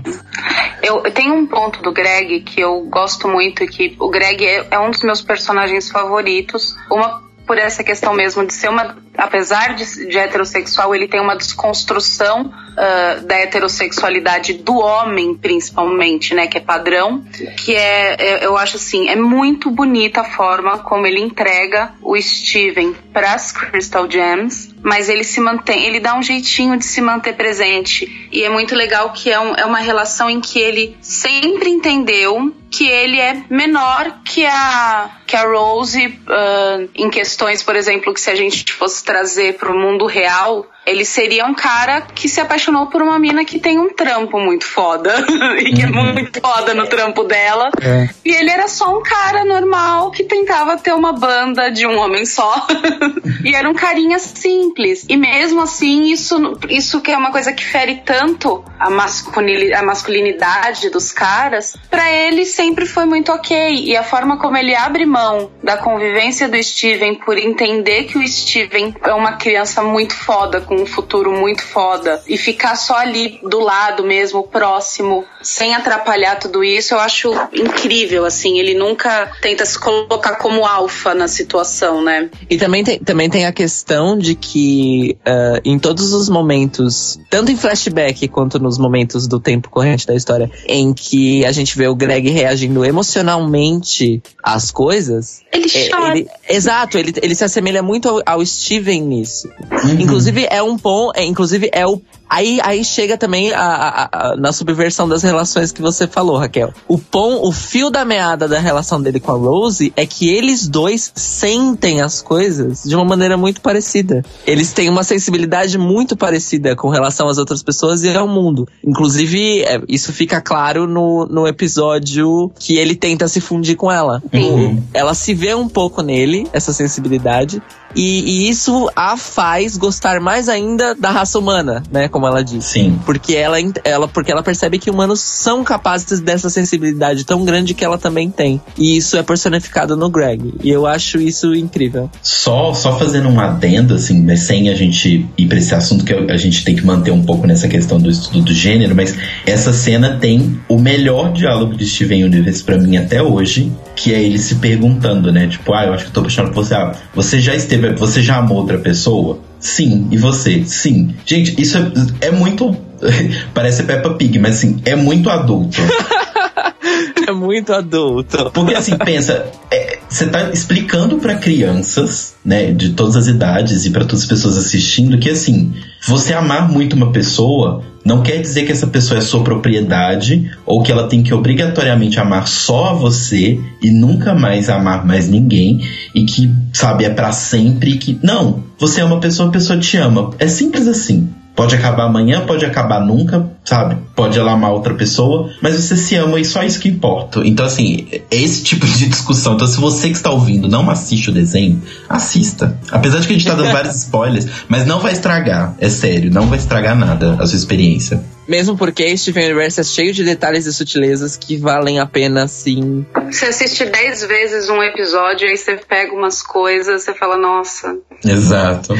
Eu, 0.83 1.03
eu, 1.03 1.11
tenho 1.11 1.33
um 1.33 1.47
ponto 1.47 1.81
do 1.81 1.91
Greg 1.91 2.41
que 2.41 2.61
eu 2.61 2.85
gosto 2.85 3.27
muito, 3.27 3.65
que 3.65 3.97
o 3.99 4.09
Greg 4.09 4.45
é, 4.45 4.67
é 4.69 4.79
um 4.79 4.91
dos 4.91 5.01
meus 5.01 5.21
personagens 5.21 5.89
favoritos. 5.89 6.75
Uma 6.91 7.23
por 7.49 7.57
essa 7.57 7.83
questão 7.83 8.13
mesmo 8.13 8.45
de 8.45 8.53
ser 8.53 8.69
uma 8.69 8.95
apesar 9.19 9.75
de, 9.75 10.07
de 10.07 10.17
heterossexual, 10.17 10.95
ele 10.95 11.07
tem 11.07 11.19
uma 11.19 11.35
desconstrução 11.35 12.45
uh, 12.45 13.25
da 13.25 13.35
heterossexualidade 13.35 14.53
do 14.53 14.77
homem, 14.77 15.35
principalmente, 15.35 16.33
né, 16.33 16.47
que 16.47 16.57
é 16.57 16.61
padrão, 16.61 17.23
que 17.57 17.75
é, 17.75 18.15
é, 18.17 18.45
eu 18.45 18.57
acho 18.57 18.77
assim, 18.77 19.09
é 19.09 19.15
muito 19.15 19.69
bonita 19.69 20.21
a 20.21 20.23
forma 20.23 20.77
como 20.79 21.05
ele 21.05 21.19
entrega 21.19 21.91
o 22.01 22.15
Steven 22.19 22.95
para 23.11 23.33
as 23.33 23.51
Crystal 23.51 24.09
Gems, 24.09 24.73
mas 24.81 25.09
ele 25.09 25.23
se 25.23 25.39
mantém, 25.39 25.85
ele 25.85 25.99
dá 25.99 26.15
um 26.15 26.23
jeitinho 26.23 26.77
de 26.77 26.85
se 26.85 27.01
manter 27.01 27.35
presente. 27.35 28.29
E 28.31 28.43
é 28.43 28.49
muito 28.49 28.75
legal 28.75 29.11
que 29.11 29.31
é, 29.31 29.39
um, 29.39 29.55
é 29.55 29.65
uma 29.65 29.79
relação 29.79 30.29
em 30.29 30.39
que 30.39 30.59
ele 30.59 30.97
sempre 31.01 31.69
entendeu 31.69 32.53
que 32.71 32.87
ele 32.87 33.19
é 33.19 33.43
menor 33.49 34.19
que 34.23 34.45
a 34.45 35.09
que 35.25 35.35
a 35.35 35.43
Rose 35.43 36.07
uh, 36.07 36.89
em 36.95 37.09
questões, 37.09 37.61
por 37.61 37.75
exemplo, 37.75 38.13
que 38.13 38.21
se 38.21 38.31
a 38.31 38.35
gente 38.35 38.71
fosse 38.73 39.03
trazer 39.03 39.57
para 39.57 39.71
o 39.71 39.77
mundo 39.77 40.05
real, 40.07 40.65
ele 40.89 41.05
seria 41.05 41.45
um 41.45 41.53
cara 41.53 42.01
que 42.01 42.27
se 42.27 42.41
apaixonou 42.41 42.87
por 42.87 43.01
uma 43.01 43.19
mina 43.19 43.45
que 43.45 43.59
tem 43.59 43.77
um 43.77 43.89
trampo 43.89 44.39
muito 44.39 44.65
foda. 44.65 45.13
e 45.61 45.71
que 45.71 45.83
é 45.83 45.85
uhum. 45.85 46.13
muito 46.13 46.41
foda 46.41 46.73
no 46.73 46.87
trampo 46.87 47.23
dela. 47.23 47.69
É. 47.79 48.09
E 48.25 48.31
ele 48.31 48.49
era 48.49 48.67
só 48.67 48.97
um 48.97 49.03
cara 49.03 49.45
normal 49.45 50.09
que 50.09 50.23
tentava 50.23 50.77
ter 50.77 50.93
uma 50.93 51.13
banda 51.13 51.69
de 51.69 51.85
um 51.85 51.95
homem 51.99 52.25
só. 52.25 52.65
e 53.45 53.53
era 53.53 53.69
um 53.69 53.73
carinha 53.73 54.17
simples. 54.17 55.05
E 55.07 55.15
mesmo 55.15 55.61
assim, 55.61 56.11
isso, 56.11 56.57
isso 56.67 57.01
que 57.01 57.11
é 57.11 57.17
uma 57.17 57.31
coisa 57.31 57.53
que 57.53 57.63
fere 57.63 58.01
tanto 58.03 58.63
a, 58.79 58.89
masculinidade, 58.89 59.73
a 59.73 59.83
masculinidade 59.83 60.89
dos 60.89 61.11
caras, 61.11 61.77
para 61.89 62.11
ele 62.11 62.45
sempre 62.45 62.87
foi 62.87 63.05
muito 63.05 63.31
ok. 63.31 63.75
E 63.85 63.95
a 63.95 64.03
forma 64.03 64.39
como 64.39 64.57
ele 64.57 64.75
abre 64.75 65.05
mão 65.05 65.51
da 65.63 65.77
convivência 65.77 66.49
do 66.49 66.61
Steven 66.61 67.15
por 67.15 67.37
entender 67.37 68.05
que 68.05 68.17
o 68.17 68.27
Steven 68.27 68.95
é 69.03 69.13
uma 69.13 69.33
criança 69.33 69.83
muito 69.83 70.15
foda, 70.15 70.59
com 70.61 70.78
um 70.81 70.85
futuro 70.85 71.31
muito 71.31 71.63
foda 71.63 72.21
e 72.27 72.37
ficar 72.37 72.75
só 72.75 72.95
ali 72.95 73.39
do 73.43 73.59
lado 73.59 74.03
mesmo, 74.03 74.43
próximo, 74.43 75.25
sem 75.41 75.73
atrapalhar 75.73 76.37
tudo 76.37 76.63
isso, 76.63 76.93
eu 76.93 76.99
acho 76.99 77.31
incrível, 77.53 78.25
assim. 78.25 78.59
Ele 78.59 78.73
nunca 78.73 79.31
tenta 79.41 79.65
se 79.65 79.79
colocar 79.79 80.35
como 80.35 80.65
alfa 80.65 81.13
na 81.13 81.27
situação, 81.27 82.01
né? 82.03 82.29
E 82.49 82.57
também 82.57 82.83
tem, 82.83 82.99
também 82.99 83.29
tem 83.29 83.45
a 83.45 83.51
questão 83.51 84.17
de 84.17 84.35
que 84.35 85.17
uh, 85.21 85.61
em 85.63 85.77
todos 85.77 86.13
os 86.13 86.29
momentos, 86.29 87.19
tanto 87.29 87.51
em 87.51 87.57
flashback 87.57 88.27
quanto 88.27 88.59
nos 88.59 88.77
momentos 88.77 89.27
do 89.27 89.39
tempo 89.39 89.69
corrente 89.69 90.05
da 90.05 90.15
história, 90.15 90.49
em 90.67 90.93
que 90.93 91.45
a 91.45 91.51
gente 91.51 91.77
vê 91.77 91.87
o 91.87 91.95
Greg 91.95 92.29
reagindo 92.29 92.83
emocionalmente 92.85 94.21
às 94.43 94.71
coisas. 94.71 95.41
Ele 95.51 95.69
é, 95.73 95.89
chora. 95.89 96.17
Ele, 96.17 96.27
exato, 96.47 96.97
ele, 96.97 97.13
ele 97.21 97.35
se 97.35 97.43
assemelha 97.43 97.81
muito 97.81 98.09
ao, 98.09 98.21
ao 98.25 98.45
Steven 98.45 99.01
nisso. 99.01 99.49
Uhum. 99.71 100.01
Inclusive, 100.01 100.47
é 100.49 100.61
um 100.61 100.68
ponto. 100.77 101.17
É, 101.17 101.25
inclusive, 101.25 101.69
é 101.73 101.85
o. 101.85 102.01
Aí, 102.29 102.59
aí 102.61 102.85
chega 102.85 103.17
também 103.17 103.51
a, 103.51 103.59
a, 103.61 104.09
a, 104.11 104.35
na 104.35 104.53
subversão 104.53 105.09
das 105.09 105.23
relações 105.23 105.71
que 105.71 105.81
você 105.81 106.07
falou, 106.07 106.37
Raquel. 106.37 106.73
O 106.87 106.97
pom, 106.97 107.47
o 107.47 107.51
fio 107.51 107.89
da 107.89 108.05
meada 108.05 108.47
da 108.47 108.59
relação 108.59 109.01
dele 109.01 109.19
com 109.19 109.31
a 109.31 109.37
Rose 109.37 109.91
é 109.95 110.05
que 110.05 110.29
eles 110.29 110.67
dois 110.67 111.11
sentem 111.15 112.01
as 112.01 112.21
coisas 112.21 112.83
de 112.83 112.95
uma 112.95 113.05
maneira 113.05 113.35
muito 113.35 113.61
parecida. 113.61 114.23
Eles 114.45 114.71
têm 114.71 114.89
uma 114.89 115.03
sensibilidade 115.03 115.77
muito 115.77 116.15
parecida 116.15 116.75
com 116.75 116.89
relação 116.89 117.27
às 117.27 117.37
outras 117.37 117.63
pessoas 117.63 118.03
e 118.03 118.15
ao 118.15 118.27
mundo. 118.27 118.67
Inclusive, 118.85 119.63
é, 119.63 119.81
isso 119.87 120.13
fica 120.13 120.39
claro 120.39 120.87
no, 120.87 121.25
no 121.25 121.47
episódio 121.47 122.51
que 122.59 122.77
ele 122.77 122.95
tenta 122.95 123.27
se 123.27 123.41
fundir 123.41 123.75
com 123.75 123.91
ela. 123.91 124.21
Uhum. 124.31 124.83
Ela 124.93 125.13
se 125.13 125.33
vê 125.33 125.55
um 125.55 125.67
pouco 125.67 126.03
nele, 126.03 126.47
essa 126.53 126.71
sensibilidade, 126.73 127.61
e, 127.95 128.45
e, 128.45 128.49
isso 128.49 128.89
a 128.95 129.17
faz 129.17 129.75
gostar 129.75 130.19
mais 130.19 130.47
ainda 130.47 130.93
da 130.93 131.09
raça 131.09 131.39
humana, 131.39 131.81
né? 131.91 132.07
Como 132.19 132.27
ela 132.27 132.43
diz. 132.43 132.65
Sim. 132.65 132.99
Porque 133.05 133.33
ela, 133.33 133.55
ela, 133.85 134.05
porque 134.05 134.29
ela 134.29 134.43
percebe 134.43 134.77
que 134.77 134.89
humanos 134.89 135.21
são 135.21 135.63
capazes 135.63 136.19
dessa 136.19 136.49
sensibilidade 136.49 137.23
tão 137.23 137.45
grande 137.45 137.73
que 137.73 137.85
ela 137.85 137.97
também 137.97 138.29
tem. 138.29 138.59
E 138.77 138.97
isso 138.97 139.15
é 139.15 139.23
personificado 139.23 139.95
no 139.95 140.09
Greg. 140.09 140.53
E 140.61 140.69
eu 140.69 140.85
acho 140.85 141.17
isso 141.17 141.55
incrível. 141.55 142.11
Só, 142.21 142.73
só 142.73 142.99
fazendo 142.99 143.29
um 143.29 143.39
adendo, 143.39 143.93
assim, 143.93 144.21
mas 144.21 144.41
sem 144.41 144.69
a 144.69 144.75
gente 144.75 145.25
ir 145.37 145.47
pra 145.47 145.59
esse 145.59 145.73
assunto, 145.73 146.03
que 146.03 146.13
a 146.13 146.35
gente 146.35 146.65
tem 146.65 146.75
que 146.75 146.85
manter 146.85 147.11
um 147.11 147.23
pouco 147.23 147.47
nessa 147.47 147.69
questão 147.69 147.97
do 147.97 148.09
estudo 148.09 148.41
do 148.41 148.53
gênero, 148.53 148.93
mas 148.93 149.15
essa 149.45 149.71
cena 149.71 150.17
tem 150.17 150.59
o 150.67 150.77
melhor 150.77 151.31
diálogo 151.31 151.73
de 151.73 151.85
Steven 151.85 152.25
Universe 152.25 152.61
para 152.61 152.77
mim 152.77 152.97
até 152.97 153.23
hoje, 153.23 153.71
que 153.95 154.13
é 154.13 154.21
ele 154.21 154.39
se 154.39 154.55
perguntando, 154.55 155.31
né? 155.31 155.47
Tipo, 155.47 155.73
ah, 155.73 155.85
eu 155.85 155.93
acho 155.93 156.03
que 156.03 156.09
eu 156.09 156.13
tô 156.15 156.19
apaixonado 156.19 156.53
por 156.53 156.65
você. 156.65 156.75
Ah, 156.75 156.91
você 157.15 157.39
já 157.39 157.55
esteve 157.55 157.93
você 157.93 158.21
já 158.21 158.39
amou 158.39 158.57
outra 158.57 158.77
pessoa? 158.77 159.39
Sim. 159.59 160.07
E 160.11 160.17
você? 160.17 160.63
Sim. 160.65 161.15
Gente, 161.25 161.59
isso 161.61 161.77
é, 161.77 162.27
é 162.27 162.31
muito. 162.31 162.75
Parece 163.53 163.83
Peppa 163.83 164.11
Pig, 164.11 164.39
mas 164.39 164.57
assim, 164.57 164.81
é 164.85 164.95
muito 164.95 165.29
adulto. 165.29 165.77
é 167.27 167.31
muito 167.31 167.73
adulto. 167.73 168.51
Porque 168.51 168.73
assim, 168.73 168.97
pensa, 168.97 169.47
é, 169.71 169.99
você 170.09 170.27
tá 170.27 170.49
explicando 170.49 171.17
para 171.17 171.35
crianças, 171.35 172.35
né, 172.43 172.71
de 172.71 172.89
todas 172.89 173.15
as 173.15 173.27
idades 173.27 173.85
e 173.85 173.91
para 173.91 174.05
todas 174.05 174.21
as 174.23 174.27
pessoas 174.27 174.57
assistindo 174.57 175.17
que 175.19 175.29
assim, 175.29 175.73
você 176.07 176.33
amar 176.33 176.69
muito 176.69 176.95
uma 176.95 177.11
pessoa 177.11 177.83
não 178.09 178.23
quer 178.23 178.41
dizer 178.41 178.65
que 178.65 178.71
essa 178.71 178.87
pessoa 178.87 179.19
é 179.19 179.21
sua 179.21 179.43
propriedade 179.43 180.51
ou 180.65 180.81
que 180.81 180.91
ela 180.91 181.07
tem 181.07 181.21
que 181.21 181.31
obrigatoriamente 181.31 182.19
amar 182.19 182.47
só 182.47 182.95
você 182.95 183.59
e 183.81 183.91
nunca 183.91 184.33
mais 184.33 184.67
amar 184.67 185.05
mais 185.05 185.29
ninguém 185.29 185.87
e 186.13 186.25
que, 186.25 186.51
sabe, 186.73 187.05
é 187.05 187.09
para 187.11 187.31
sempre 187.31 187.97
que 187.99 188.19
não, 188.23 188.63
você 188.79 189.01
é 189.01 189.05
uma 189.05 189.19
pessoa, 189.19 189.49
a 189.49 189.51
pessoa 189.51 189.77
te 189.77 189.95
ama. 189.97 190.31
É 190.39 190.47
simples 190.47 190.87
assim. 190.87 191.29
Pode 191.59 191.75
acabar 191.75 192.05
amanhã, 192.05 192.45
pode 192.45 192.65
acabar 192.65 193.01
nunca, 193.01 193.51
sabe? 193.65 193.97
Pode 194.15 194.39
ela 194.39 194.53
amar 194.53 194.71
outra 194.71 194.93
pessoa, 194.93 195.49
mas 195.61 195.75
você 195.75 195.97
se 195.97 196.15
ama 196.15 196.39
e 196.39 196.45
só 196.45 196.63
isso 196.63 196.79
que 196.79 196.87
importa. 196.87 197.41
Então, 197.45 197.65
assim, 197.65 198.07
é 198.09 198.21
esse 198.31 198.63
tipo 198.63 198.87
de 198.87 199.09
discussão. 199.09 199.55
Então, 199.55 199.67
se 199.67 199.77
você 199.77 200.07
que 200.07 200.15
está 200.15 200.29
ouvindo 200.29 200.69
não 200.69 200.89
assiste 200.89 201.29
o 201.29 201.33
desenho, 201.33 201.81
assista. 202.07 202.79
Apesar 202.89 203.19
de 203.19 203.27
que 203.27 203.33
a 203.33 203.37
gente 203.37 203.45
tá 203.45 203.55
dando 203.55 203.73
vários 203.73 203.97
spoilers, 204.07 204.47
mas 204.69 204.87
não 204.87 205.01
vai 205.01 205.11
estragar. 205.11 205.75
É 205.79 205.89
sério, 205.89 206.31
não 206.31 206.47
vai 206.47 206.59
estragar 206.59 206.95
nada 206.95 207.35
a 207.37 207.45
sua 207.45 207.57
experiência. 207.57 208.23
Mesmo 208.49 208.75
porque 208.75 209.15
Steven 209.15 209.45
Universe 209.45 209.79
é 209.79 209.83
cheio 209.83 210.11
de 210.11 210.23
detalhes 210.23 210.65
e 210.65 210.73
sutilezas 210.73 211.37
que 211.37 211.55
valem 211.55 211.99
a 211.99 212.05
pena, 212.07 212.47
sim. 212.47 213.05
Você 213.31 213.45
assiste 213.45 213.85
dez 213.85 214.25
vezes 214.25 214.67
um 214.69 214.81
episódio, 214.81 215.47
aí 215.47 215.55
você 215.55 215.75
pega 215.77 216.15
umas 216.15 216.41
coisas, 216.41 217.03
você 217.03 217.13
fala, 217.13 217.37
nossa. 217.37 217.95
Exato. 218.25 218.97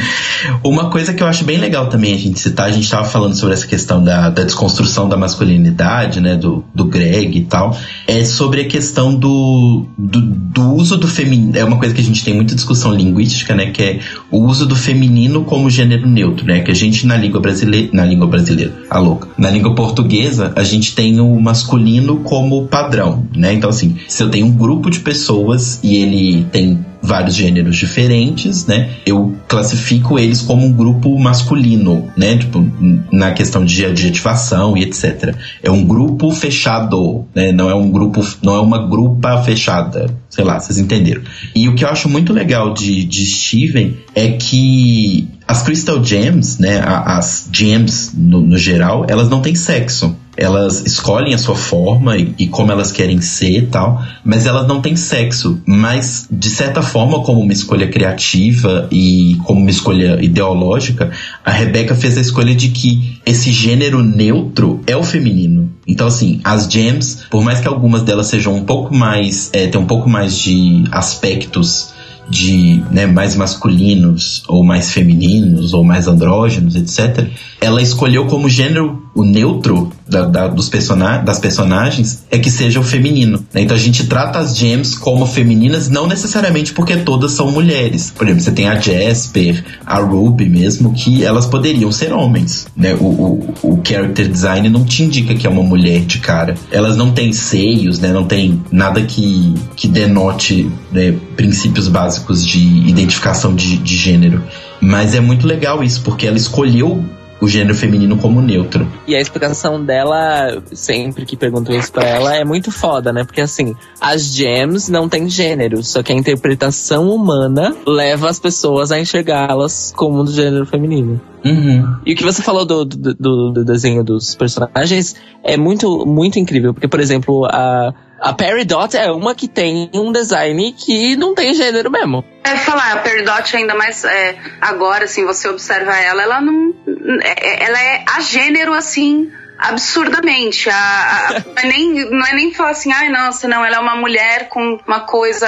Uma 0.62 0.88
coisa 0.88 1.12
que 1.12 1.20
eu 1.20 1.26
acho 1.26 1.42
bem 1.44 1.58
legal 1.58 1.88
também 1.88 2.14
a 2.14 2.16
gente 2.16 2.38
citar, 2.38 2.66
a 2.66 2.70
gente 2.70 2.84
estava 2.84 3.04
falando 3.04 3.34
sobre 3.34 3.54
essa 3.54 3.66
questão 3.66 4.02
da, 4.04 4.30
da 4.30 4.44
desconstrução 4.44 5.08
da 5.08 5.16
masculinidade, 5.16 6.20
né, 6.20 6.36
do, 6.36 6.64
do 6.72 6.84
Greg 6.84 7.36
e 7.36 7.44
tal, 7.44 7.76
é 8.06 8.24
sobre 8.24 8.60
a 8.60 8.68
questão 8.68 9.12
do, 9.12 9.84
do, 9.98 10.20
do 10.20 10.74
uso 10.74 10.96
do 10.96 11.08
feminino. 11.08 11.58
É 11.58 11.64
uma 11.64 11.76
coisa 11.76 11.92
que 11.92 12.00
a 12.00 12.04
gente 12.04 12.24
tem 12.24 12.34
muita 12.34 12.54
discussão 12.54 12.94
linguística, 12.94 13.52
né, 13.52 13.72
que 13.72 13.82
é 13.82 14.00
o 14.30 14.38
uso 14.38 14.64
do 14.64 14.76
feminino 14.76 15.44
como 15.44 15.68
gênero 15.68 16.06
neutro, 16.06 16.46
né, 16.46 16.60
que 16.60 16.70
a 16.70 16.74
gente 16.74 17.04
na 17.04 17.16
língua 17.16 17.40
brasileira, 17.40 17.88
na 17.92 18.04
língua 18.04 18.28
brasileira, 18.28 18.72
a 18.88 18.98
louca, 19.00 19.28
na 19.40 19.50
língua 19.50 19.74
portuguesa, 19.74 20.52
a 20.54 20.62
gente 20.62 20.94
tem 20.94 21.18
o 21.18 21.40
masculino 21.40 22.18
como 22.18 22.66
padrão, 22.66 23.26
né? 23.34 23.54
Então, 23.54 23.70
assim, 23.70 23.96
se 24.06 24.22
eu 24.22 24.30
tenho 24.30 24.44
um 24.46 24.52
grupo 24.52 24.90
de 24.90 25.00
pessoas 25.00 25.80
e 25.82 25.96
ele 25.96 26.44
tem 26.52 26.84
vários 27.02 27.34
gêneros 27.34 27.76
diferentes, 27.76 28.66
né? 28.66 28.90
Eu 29.06 29.34
classifico 29.48 30.18
eles 30.18 30.42
como 30.42 30.66
um 30.66 30.72
grupo 30.72 31.18
masculino, 31.18 32.10
né? 32.16 32.36
Tipo, 32.36 32.64
na 33.10 33.32
questão 33.32 33.64
de 33.64 33.84
adjetivação 33.84 34.76
e 34.76 34.82
etc. 34.82 35.34
É 35.62 35.70
um 35.70 35.84
grupo 35.84 36.30
fechado, 36.30 37.24
né? 37.34 37.52
Não 37.52 37.70
é 37.70 37.74
um 37.74 37.90
grupo, 37.90 38.26
não 38.42 38.54
é 38.54 38.60
uma 38.60 38.86
grupa 38.86 39.42
fechada. 39.42 40.14
Sei 40.28 40.44
lá, 40.44 40.60
vocês 40.60 40.78
entenderam. 40.78 41.22
E 41.54 41.68
o 41.68 41.74
que 41.74 41.84
eu 41.84 41.88
acho 41.88 42.08
muito 42.08 42.32
legal 42.32 42.72
de, 42.72 43.04
de 43.04 43.26
Steven 43.26 43.96
é 44.14 44.32
que 44.32 45.28
as 45.48 45.62
Crystal 45.62 46.02
Gems, 46.04 46.58
né? 46.58 46.80
As 46.84 47.48
gems 47.52 48.12
no, 48.14 48.40
no 48.40 48.58
geral, 48.58 49.06
elas 49.08 49.28
não 49.28 49.40
têm 49.40 49.54
sexo 49.54 50.16
elas 50.40 50.80
escolhem 50.86 51.34
a 51.34 51.38
sua 51.38 51.54
forma 51.54 52.16
e, 52.16 52.34
e, 52.38 52.48
como 52.48 52.72
elas 52.72 52.90
querem 52.90 53.20
ser 53.20 53.58
e 53.58 53.66
tal, 53.66 54.02
mas 54.24 54.46
elas 54.46 54.66
não 54.66 54.80
têm 54.80 54.96
sexo. 54.96 55.60
Mas, 55.66 56.26
de 56.30 56.48
certa 56.48 56.80
forma, 56.80 57.22
como 57.22 57.40
uma 57.40 57.52
escolha 57.52 57.86
criativa 57.86 58.88
e 58.90 59.36
como 59.44 59.60
uma 59.60 59.70
escolha 59.70 60.18
ideológica, 60.24 61.10
a 61.44 61.50
Rebecca 61.50 61.94
fez 61.94 62.16
a 62.16 62.22
escolha 62.22 62.54
de 62.54 62.70
que 62.70 63.20
esse 63.26 63.52
gênero 63.52 64.02
neutro 64.02 64.80
é 64.86 64.96
o 64.96 65.02
feminino. 65.02 65.70
Então, 65.86 66.06
assim, 66.06 66.40
as 66.42 66.66
gems, 66.72 67.24
por 67.30 67.44
mais 67.44 67.60
que 67.60 67.68
algumas 67.68 68.02
delas 68.02 68.28
sejam 68.28 68.54
um 68.54 68.64
pouco 68.64 68.94
mais. 68.94 69.50
É, 69.52 69.66
tem 69.66 69.78
um 69.78 69.86
pouco 69.86 70.08
mais 70.08 70.38
de 70.38 70.84
aspectos 70.90 71.92
de 72.30 72.80
né, 72.92 73.06
mais 73.06 73.34
masculinos 73.34 74.44
ou 74.46 74.64
mais 74.64 74.92
femininos 74.92 75.74
ou 75.74 75.82
mais 75.82 76.06
andrógenos, 76.06 76.76
etc. 76.76 77.28
Ela 77.60 77.82
escolheu 77.82 78.26
como 78.26 78.48
gênero 78.48 79.02
o 79.14 79.24
neutro 79.24 79.90
da, 80.08 80.24
da, 80.26 80.48
dos 80.48 80.68
person 80.68 80.98
das 81.24 81.38
personagens 81.38 82.24
é 82.30 82.38
que 82.38 82.50
seja 82.50 82.80
o 82.80 82.82
feminino. 82.82 83.44
Né? 83.52 83.62
Então 83.62 83.76
a 83.76 83.80
gente 83.80 84.06
trata 84.06 84.38
as 84.38 84.56
gems 84.56 84.94
como 84.94 85.26
femininas, 85.26 85.88
não 85.88 86.06
necessariamente 86.06 86.72
porque 86.72 86.96
todas 86.96 87.32
são 87.32 87.50
mulheres. 87.50 88.12
Por 88.16 88.26
exemplo, 88.26 88.42
você 88.42 88.52
tem 88.52 88.68
a 88.68 88.78
Jasper, 88.78 89.64
a 89.84 89.98
Ruby 89.98 90.48
mesmo, 90.48 90.92
que 90.92 91.24
elas 91.24 91.46
poderiam 91.46 91.90
ser 91.90 92.12
homens. 92.12 92.66
Né? 92.76 92.94
O, 92.94 93.04
o, 93.04 93.54
o 93.62 93.80
character 93.86 94.28
design 94.28 94.68
não 94.68 94.84
te 94.84 95.02
indica 95.02 95.34
que 95.34 95.46
é 95.46 95.50
uma 95.50 95.62
mulher 95.62 96.00
de 96.00 96.18
cara. 96.18 96.54
Elas 96.70 96.96
não 96.96 97.12
têm 97.12 97.32
seios, 97.32 97.98
né? 97.98 98.12
não 98.12 98.24
tem 98.24 98.62
nada 98.70 99.02
que, 99.02 99.54
que 99.76 99.88
denote 99.88 100.70
né, 100.92 101.14
princípios 101.36 101.88
básicos 101.88 102.46
de 102.46 102.60
identificação 102.88 103.54
de, 103.54 103.76
de 103.78 103.96
gênero. 103.96 104.42
Mas 104.80 105.14
é 105.14 105.20
muito 105.20 105.46
legal 105.46 105.82
isso, 105.82 106.00
porque 106.02 106.26
ela 106.26 106.36
escolheu 106.36 107.04
o 107.40 107.48
gênero 107.48 107.74
feminino 107.74 108.16
como 108.18 108.42
neutro. 108.42 108.86
E 109.06 109.16
a 109.16 109.20
explicação 109.20 109.82
dela, 109.82 110.62
sempre 110.72 111.24
que 111.24 111.36
pergunto 111.36 111.72
isso 111.72 111.90
pra 111.92 112.06
ela, 112.06 112.36
é 112.36 112.44
muito 112.44 112.70
foda, 112.70 113.12
né? 113.12 113.24
Porque 113.24 113.40
assim, 113.40 113.74
as 114.00 114.34
gems 114.34 114.88
não 114.88 115.08
têm 115.08 115.28
gênero, 115.28 115.82
só 115.82 116.02
que 116.02 116.12
a 116.12 116.16
interpretação 116.16 117.08
humana 117.10 117.74
leva 117.86 118.28
as 118.28 118.38
pessoas 118.38 118.92
a 118.92 119.00
enxergá-las 119.00 119.92
como 119.96 120.22
do 120.22 120.32
gênero 120.32 120.66
feminino. 120.66 121.20
Uhum. 121.44 121.96
E 122.04 122.12
o 122.12 122.16
que 122.16 122.22
você 122.22 122.42
falou 122.42 122.66
do, 122.66 122.84
do, 122.84 123.14
do, 123.14 123.52
do 123.52 123.64
desenho 123.64 124.04
dos 124.04 124.34
personagens 124.34 125.16
é 125.42 125.56
muito, 125.56 126.04
muito 126.06 126.38
incrível. 126.38 126.74
Porque, 126.74 126.88
por 126.88 127.00
exemplo, 127.00 127.46
a 127.46 127.94
a 128.20 128.32
Peridot 128.32 128.96
é 128.96 129.10
uma 129.10 129.34
que 129.34 129.48
tem 129.48 129.90
um 129.94 130.12
design 130.12 130.72
que 130.72 131.16
não 131.16 131.34
tem 131.34 131.54
gênero 131.54 131.90
mesmo. 131.90 132.24
É 132.44 132.56
falar, 132.56 132.92
a 132.92 132.96
Peridot 132.98 133.56
ainda 133.56 133.74
mais 133.74 134.04
é, 134.04 134.36
agora, 134.60 135.04
assim, 135.04 135.24
você 135.24 135.48
observa 135.48 135.96
ela, 135.96 136.22
ela 136.22 136.40
não. 136.40 136.74
É, 137.22 137.64
ela 137.64 137.80
é 137.80 138.04
a 138.06 138.20
gênero 138.20 138.72
assim 138.72 139.30
absurdamente. 139.60 140.68
A, 140.70 140.74
a, 140.74 141.32
não, 141.46 141.62
é 141.62 141.66
nem, 141.66 142.10
não 142.10 142.26
é 142.26 142.34
nem 142.34 142.52
falar 142.52 142.70
assim, 142.70 142.92
ai, 142.92 143.08
nossa, 143.08 143.46
não, 143.46 143.64
ela 143.64 143.76
é 143.76 143.78
uma 143.78 143.96
mulher 143.96 144.48
com 144.48 144.78
uma 144.86 145.00
coisa, 145.00 145.46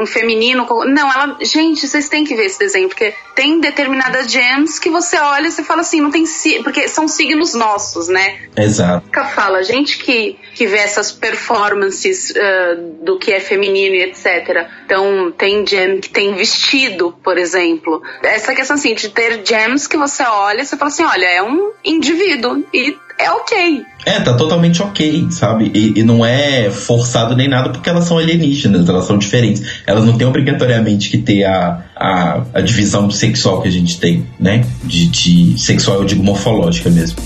um 0.00 0.06
feminino. 0.06 0.66
Com... 0.66 0.84
Não, 0.84 1.10
ela. 1.10 1.38
Gente, 1.40 1.86
vocês 1.86 2.08
têm 2.08 2.24
que 2.24 2.34
ver 2.34 2.46
esse 2.46 2.58
desenho, 2.58 2.88
porque 2.88 3.14
tem 3.34 3.60
determinadas 3.60 4.30
gems 4.30 4.78
que 4.78 4.90
você 4.90 5.16
olha 5.16 5.46
e 5.46 5.50
você 5.50 5.62
fala 5.62 5.80
assim, 5.80 6.00
não 6.00 6.10
tem. 6.10 6.24
Porque 6.62 6.88
são 6.88 7.06
signos 7.08 7.54
nossos, 7.54 8.08
né? 8.08 8.40
Exato. 8.56 9.02
Fala, 9.34 9.62
gente 9.62 9.98
que, 9.98 10.38
que 10.54 10.66
vê 10.66 10.78
essas 10.78 11.12
performances 11.12 12.30
uh, 12.30 13.04
do 13.04 13.18
que 13.18 13.32
é 13.32 13.40
feminino 13.40 13.94
e 13.94 14.02
etc. 14.02 14.66
Então, 14.84 15.32
tem 15.32 15.66
gem 15.66 16.00
que 16.00 16.10
tem 16.10 16.34
vestido, 16.34 17.16
por 17.22 17.38
exemplo. 17.38 18.02
Essa 18.22 18.54
questão 18.54 18.76
assim, 18.76 18.94
de 18.94 19.08
ter 19.08 19.42
gems 19.44 19.86
que 19.86 19.96
você 19.96 20.22
olha 20.22 20.62
e 20.62 20.66
você 20.66 20.76
fala 20.76 20.90
assim, 20.90 21.04
olha, 21.04 21.26
é 21.26 21.42
um 21.42 21.72
indivíduo. 21.84 22.64
E 22.72 22.96
é 23.18 23.30
ok. 23.30 23.84
É, 24.04 24.20
tá 24.20 24.34
totalmente 24.34 24.82
ok, 24.82 25.28
sabe? 25.30 25.70
E, 25.74 26.00
e, 26.00 26.02
não 26.02 26.24
é 26.24 26.70
forçado 26.70 27.36
nem 27.36 27.48
nada 27.48 27.70
porque 27.70 27.88
elas 27.88 28.04
são 28.04 28.18
alienígenas, 28.18 28.88
elas 28.88 29.04
são 29.04 29.16
diferentes. 29.16 29.62
Elas 29.86 30.04
não 30.04 30.18
têm 30.18 30.26
obrigatoriamente 30.26 31.08
que 31.08 31.18
ter 31.18 31.44
a, 31.44 31.84
a, 31.94 32.42
a 32.54 32.60
divisão 32.60 33.10
sexual 33.10 33.62
que 33.62 33.68
a 33.68 33.70
gente 33.70 34.00
tem, 34.00 34.26
né? 34.40 34.64
De, 34.82 35.06
de 35.06 35.58
sexual, 35.58 35.98
eu 35.98 36.04
digo 36.04 36.22
morfológica 36.22 36.90
mesmo. 36.90 37.18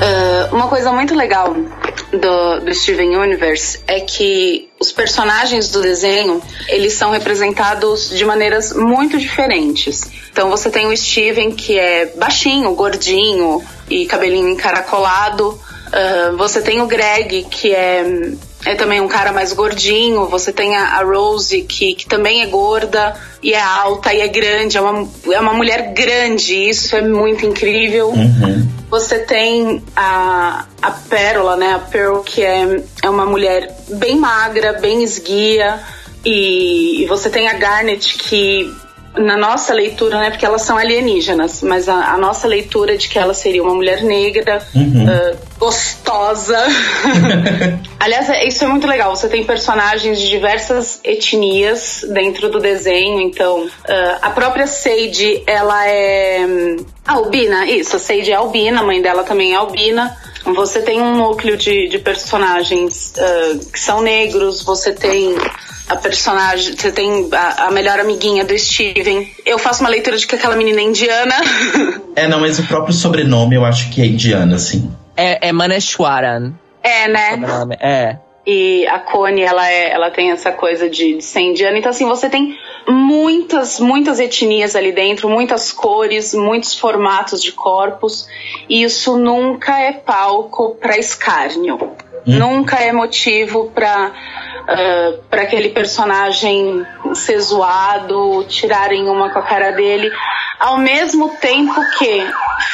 Uh, 0.00 0.54
uma 0.54 0.66
coisa 0.66 0.90
muito 0.90 1.14
legal 1.14 1.54
do, 2.10 2.60
do 2.64 2.74
Steven 2.74 3.16
Universe 3.16 3.80
é 3.86 4.00
que 4.00 4.69
os 4.80 4.90
personagens 4.90 5.70
do 5.70 5.82
desenho 5.82 6.42
eles 6.66 6.94
são 6.94 7.10
representados 7.10 8.08
de 8.08 8.24
maneiras 8.24 8.72
muito 8.72 9.18
diferentes. 9.18 10.10
Então 10.32 10.48
você 10.48 10.70
tem 10.70 10.86
o 10.86 10.96
Steven 10.96 11.52
que 11.52 11.78
é 11.78 12.06
baixinho, 12.16 12.74
gordinho 12.74 13.62
e 13.90 14.06
cabelinho 14.06 14.48
encaracolado. 14.48 15.50
Uh, 15.50 16.36
você 16.38 16.62
tem 16.62 16.80
o 16.80 16.86
Greg 16.86 17.44
que 17.50 17.74
é 17.74 18.32
é 18.64 18.74
também 18.74 19.00
um 19.00 19.08
cara 19.08 19.32
mais 19.32 19.52
gordinho. 19.52 20.26
Você 20.26 20.52
tem 20.52 20.76
a, 20.76 21.02
Rose, 21.02 21.62
que, 21.62 21.94
que 21.94 22.06
também 22.06 22.42
é 22.42 22.46
gorda 22.46 23.14
e 23.42 23.52
é 23.52 23.60
alta 23.60 24.12
e 24.12 24.20
é 24.20 24.28
grande, 24.28 24.76
é 24.76 24.80
uma, 24.80 25.08
é 25.32 25.40
uma 25.40 25.54
mulher 25.54 25.92
grande, 25.92 26.54
isso 26.54 26.94
é 26.94 27.02
muito 27.02 27.46
incrível. 27.46 28.08
Uhum. 28.08 28.68
Você 28.90 29.20
tem 29.20 29.82
a, 29.96 30.66
a 30.82 30.90
Pérola, 30.90 31.56
né? 31.56 31.74
A 31.74 31.78
Pearl, 31.78 32.20
que 32.20 32.42
é, 32.42 32.82
é 33.02 33.08
uma 33.08 33.24
mulher 33.24 33.74
bem 33.88 34.16
magra, 34.16 34.74
bem 34.74 35.02
esguia. 35.02 35.80
E, 36.24 37.02
e 37.02 37.06
você 37.06 37.30
tem 37.30 37.48
a 37.48 37.54
Garnet, 37.54 38.18
que 38.18 38.70
na 39.16 39.36
nossa 39.36 39.74
leitura, 39.74 40.18
né, 40.18 40.30
porque 40.30 40.46
elas 40.46 40.62
são 40.62 40.76
alienígenas, 40.76 41.62
mas 41.62 41.88
a, 41.88 42.12
a 42.12 42.18
nossa 42.18 42.46
leitura 42.46 42.96
de 42.96 43.08
que 43.08 43.18
ela 43.18 43.34
seria 43.34 43.62
uma 43.62 43.74
mulher 43.74 44.02
negra, 44.02 44.62
uhum. 44.74 45.04
uh, 45.04 45.38
gostosa. 45.60 46.58
Aliás, 48.00 48.30
é, 48.30 48.48
isso 48.48 48.64
é 48.64 48.66
muito 48.66 48.86
legal. 48.86 49.14
Você 49.14 49.28
tem 49.28 49.44
personagens 49.44 50.18
de 50.18 50.28
diversas 50.28 50.98
etnias 51.04 52.04
dentro 52.08 52.48
do 52.48 52.58
desenho. 52.58 53.20
Então, 53.20 53.66
uh, 53.66 54.18
a 54.22 54.30
própria 54.30 54.66
Sage, 54.66 55.44
ela 55.46 55.86
é 55.86 56.46
um, 56.46 56.76
albina. 57.06 57.66
Isso, 57.66 57.96
a 57.96 57.98
Sage 57.98 58.32
é 58.32 58.34
albina, 58.34 58.80
a 58.80 58.82
mãe 58.82 59.02
dela 59.02 59.22
também 59.22 59.52
é 59.52 59.56
albina. 59.56 60.16
Você 60.46 60.80
tem 60.80 61.02
um 61.02 61.14
núcleo 61.14 61.58
de, 61.58 61.88
de 61.88 61.98
personagens 61.98 63.12
uh, 63.18 63.70
que 63.70 63.78
são 63.78 64.00
negros, 64.00 64.62
você 64.62 64.92
tem 64.92 65.36
a 65.86 65.96
personagem, 65.96 66.74
você 66.74 66.90
tem 66.90 67.28
a, 67.32 67.66
a, 67.66 67.70
melhor 67.70 68.00
amiguinha 68.00 68.44
do 68.44 68.58
Steven. 68.58 69.30
Eu 69.44 69.58
faço 69.58 69.80
uma 69.80 69.90
leitura 69.90 70.16
de 70.16 70.26
que 70.26 70.34
aquela 70.34 70.56
menina 70.56 70.80
é 70.80 70.84
indiana. 70.84 71.34
É, 72.16 72.26
não, 72.26 72.40
mas 72.40 72.58
o 72.58 72.64
próprio 72.64 72.92
sobrenome 72.92 73.54
eu 73.54 73.64
acho 73.64 73.88
que 73.88 74.02
é 74.02 74.04
indiana, 74.04 74.58
sim. 74.58 74.90
É, 75.20 75.48
é 75.48 75.52
Maneshwaran. 75.52 76.52
É, 76.82 77.08
né? 77.08 77.38
É. 77.80 78.16
E 78.46 78.86
a 78.86 78.98
Connie, 78.98 79.42
ela, 79.42 79.70
é, 79.70 79.90
ela 79.90 80.10
tem 80.10 80.30
essa 80.30 80.50
coisa 80.50 80.88
de, 80.88 81.18
de 81.18 81.22
ser 81.22 81.40
indiana. 81.40 81.78
Então, 81.78 81.90
assim, 81.90 82.06
você 82.06 82.28
tem 82.28 82.56
muitas, 82.88 83.78
muitas 83.78 84.18
etnias 84.18 84.74
ali 84.74 84.92
dentro, 84.92 85.28
muitas 85.28 85.70
cores, 85.70 86.32
muitos 86.34 86.74
formatos 86.74 87.42
de 87.42 87.52
corpos. 87.52 88.26
E 88.68 88.82
isso 88.82 89.18
nunca 89.18 89.78
é 89.78 89.92
palco 89.92 90.74
para 90.80 90.98
escárnio. 90.98 91.76
Hum. 92.26 92.38
Nunca 92.38 92.76
é 92.76 92.92
motivo 92.92 93.70
para 93.74 94.12
uh, 94.70 95.18
para 95.28 95.42
aquele 95.42 95.70
personagem 95.70 96.86
ser 97.14 97.38
zoado, 97.40 98.44
tirarem 98.48 99.08
uma 99.08 99.30
com 99.30 99.38
a 99.38 99.42
cara 99.42 99.72
dele, 99.72 100.10
ao 100.58 100.78
mesmo 100.78 101.30
tempo 101.40 101.80
que 101.98 102.22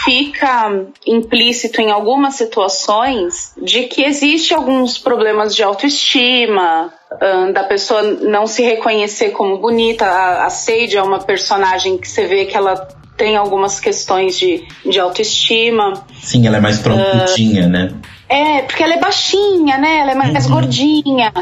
fica 0.04 0.86
implícito 1.06 1.80
em 1.80 1.90
algumas 1.90 2.34
situações 2.34 3.52
de 3.60 3.84
que 3.84 4.02
existe 4.02 4.52
alguns 4.52 4.98
problemas 4.98 5.54
de 5.54 5.62
autoestima, 5.62 6.92
uh, 7.12 7.52
da 7.52 7.64
pessoa 7.64 8.02
não 8.02 8.46
se 8.46 8.62
reconhecer 8.62 9.30
como 9.30 9.58
bonita. 9.58 10.04
A, 10.04 10.46
a 10.46 10.50
Sage 10.50 10.96
é 10.96 11.02
uma 11.02 11.20
personagem 11.20 11.96
que 11.96 12.08
você 12.08 12.26
vê 12.26 12.44
que 12.44 12.56
ela 12.56 12.88
tem 13.16 13.36
algumas 13.36 13.80
questões 13.80 14.38
de, 14.38 14.66
de 14.84 15.00
autoestima. 15.00 16.04
Sim, 16.22 16.46
ela 16.46 16.58
é 16.58 16.60
mais 16.60 16.78
prontudinha, 16.78 17.66
uh, 17.66 17.68
né? 17.68 17.94
É, 18.28 18.62
porque 18.62 18.82
ela 18.82 18.94
é 18.94 18.98
baixinha, 18.98 19.78
né? 19.78 19.98
Ela 19.98 20.12
é 20.12 20.14
mais 20.14 20.46
uhum. 20.46 20.52
gordinha. 20.52 21.32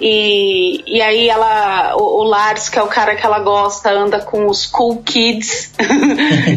E, 0.00 0.84
e 0.86 1.02
aí 1.02 1.28
ela. 1.28 1.96
O, 1.96 2.20
o, 2.20 2.22
Lars, 2.22 2.68
que 2.68 2.78
é 2.78 2.82
o 2.82 2.86
cara 2.86 3.16
que 3.16 3.26
ela 3.26 3.40
gosta, 3.40 3.90
anda 3.90 4.20
com 4.20 4.46
os 4.46 4.64
cool 4.66 5.02
kids. 5.02 5.72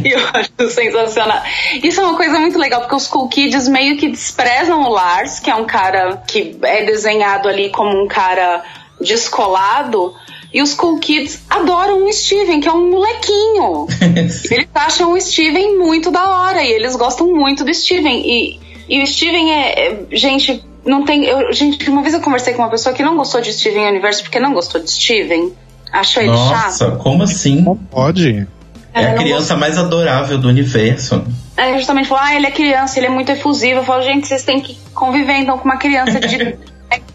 e 0.03 0.09
eu 0.13 0.19
acho 0.33 0.71
sensacional. 0.71 1.41
Isso 1.81 1.99
é 1.99 2.03
uma 2.03 2.15
coisa 2.15 2.39
muito 2.39 2.59
legal, 2.59 2.81
porque 2.81 2.95
os 2.95 3.07
cool 3.07 3.27
kids 3.27 3.67
meio 3.67 3.97
que 3.97 4.07
desprezam 4.07 4.83
o 4.83 4.89
Lars, 4.89 5.39
que 5.39 5.49
é 5.49 5.55
um 5.55 5.65
cara 5.65 6.21
que 6.27 6.55
é 6.61 6.85
desenhado 6.85 7.49
ali 7.49 7.69
como 7.71 8.03
um 8.03 8.07
cara 8.07 8.63
descolado. 8.99 10.13
E 10.53 10.61
os 10.61 10.75
cool 10.75 10.99
kids 10.99 11.41
adoram 11.49 12.05
o 12.05 12.13
Steven, 12.13 12.59
que 12.59 12.67
é 12.67 12.71
um 12.71 12.91
molequinho. 12.91 13.87
eles 14.51 14.69
acham 14.75 15.13
o 15.13 15.19
Steven 15.19 15.77
muito 15.77 16.11
da 16.11 16.29
hora 16.29 16.61
e 16.61 16.71
eles 16.71 16.95
gostam 16.95 17.33
muito 17.33 17.63
do 17.63 17.73
Steven. 17.73 18.21
E 18.23 18.59
e 18.91 19.01
o 19.01 19.07
Steven 19.07 19.53
é, 19.53 19.87
é 19.87 20.05
gente, 20.11 20.61
não 20.85 21.05
tem. 21.05 21.23
Eu, 21.23 21.53
gente, 21.53 21.89
uma 21.89 22.01
vez 22.01 22.13
eu 22.13 22.19
conversei 22.19 22.53
com 22.53 22.61
uma 22.61 22.69
pessoa 22.69 22.93
que 22.93 23.01
não 23.01 23.15
gostou 23.15 23.39
de 23.39 23.53
Steven 23.53 23.87
Universo 23.87 24.21
porque 24.21 24.37
não 24.37 24.53
gostou 24.53 24.81
de 24.81 24.91
Steven. 24.91 25.53
Achou 25.93 26.21
ele 26.21 26.33
Nossa, 26.33 26.49
chato. 26.49 26.89
Nossa, 26.89 26.91
como 26.97 27.23
assim? 27.23 27.61
Não 27.61 27.77
pode. 27.77 28.45
É, 28.93 29.05
a 29.05 29.13
criança 29.13 29.55
mais 29.55 29.77
adorável 29.77 30.37
do 30.37 30.49
universo. 30.49 31.23
É, 31.55 31.77
justamente 31.77 32.09
falou, 32.09 32.21
ah, 32.21 32.35
ele 32.35 32.47
é 32.47 32.51
criança, 32.51 32.99
ele 32.99 33.05
é 33.05 33.09
muito 33.09 33.31
efusivo. 33.31 33.79
Eu 33.79 33.85
falo, 33.85 34.01
gente, 34.01 34.27
vocês 34.27 34.43
têm 34.43 34.59
que 34.59 34.77
conviver 34.93 35.37
então 35.37 35.57
com 35.57 35.63
uma 35.63 35.77
criança 35.77 36.19
de 36.19 36.35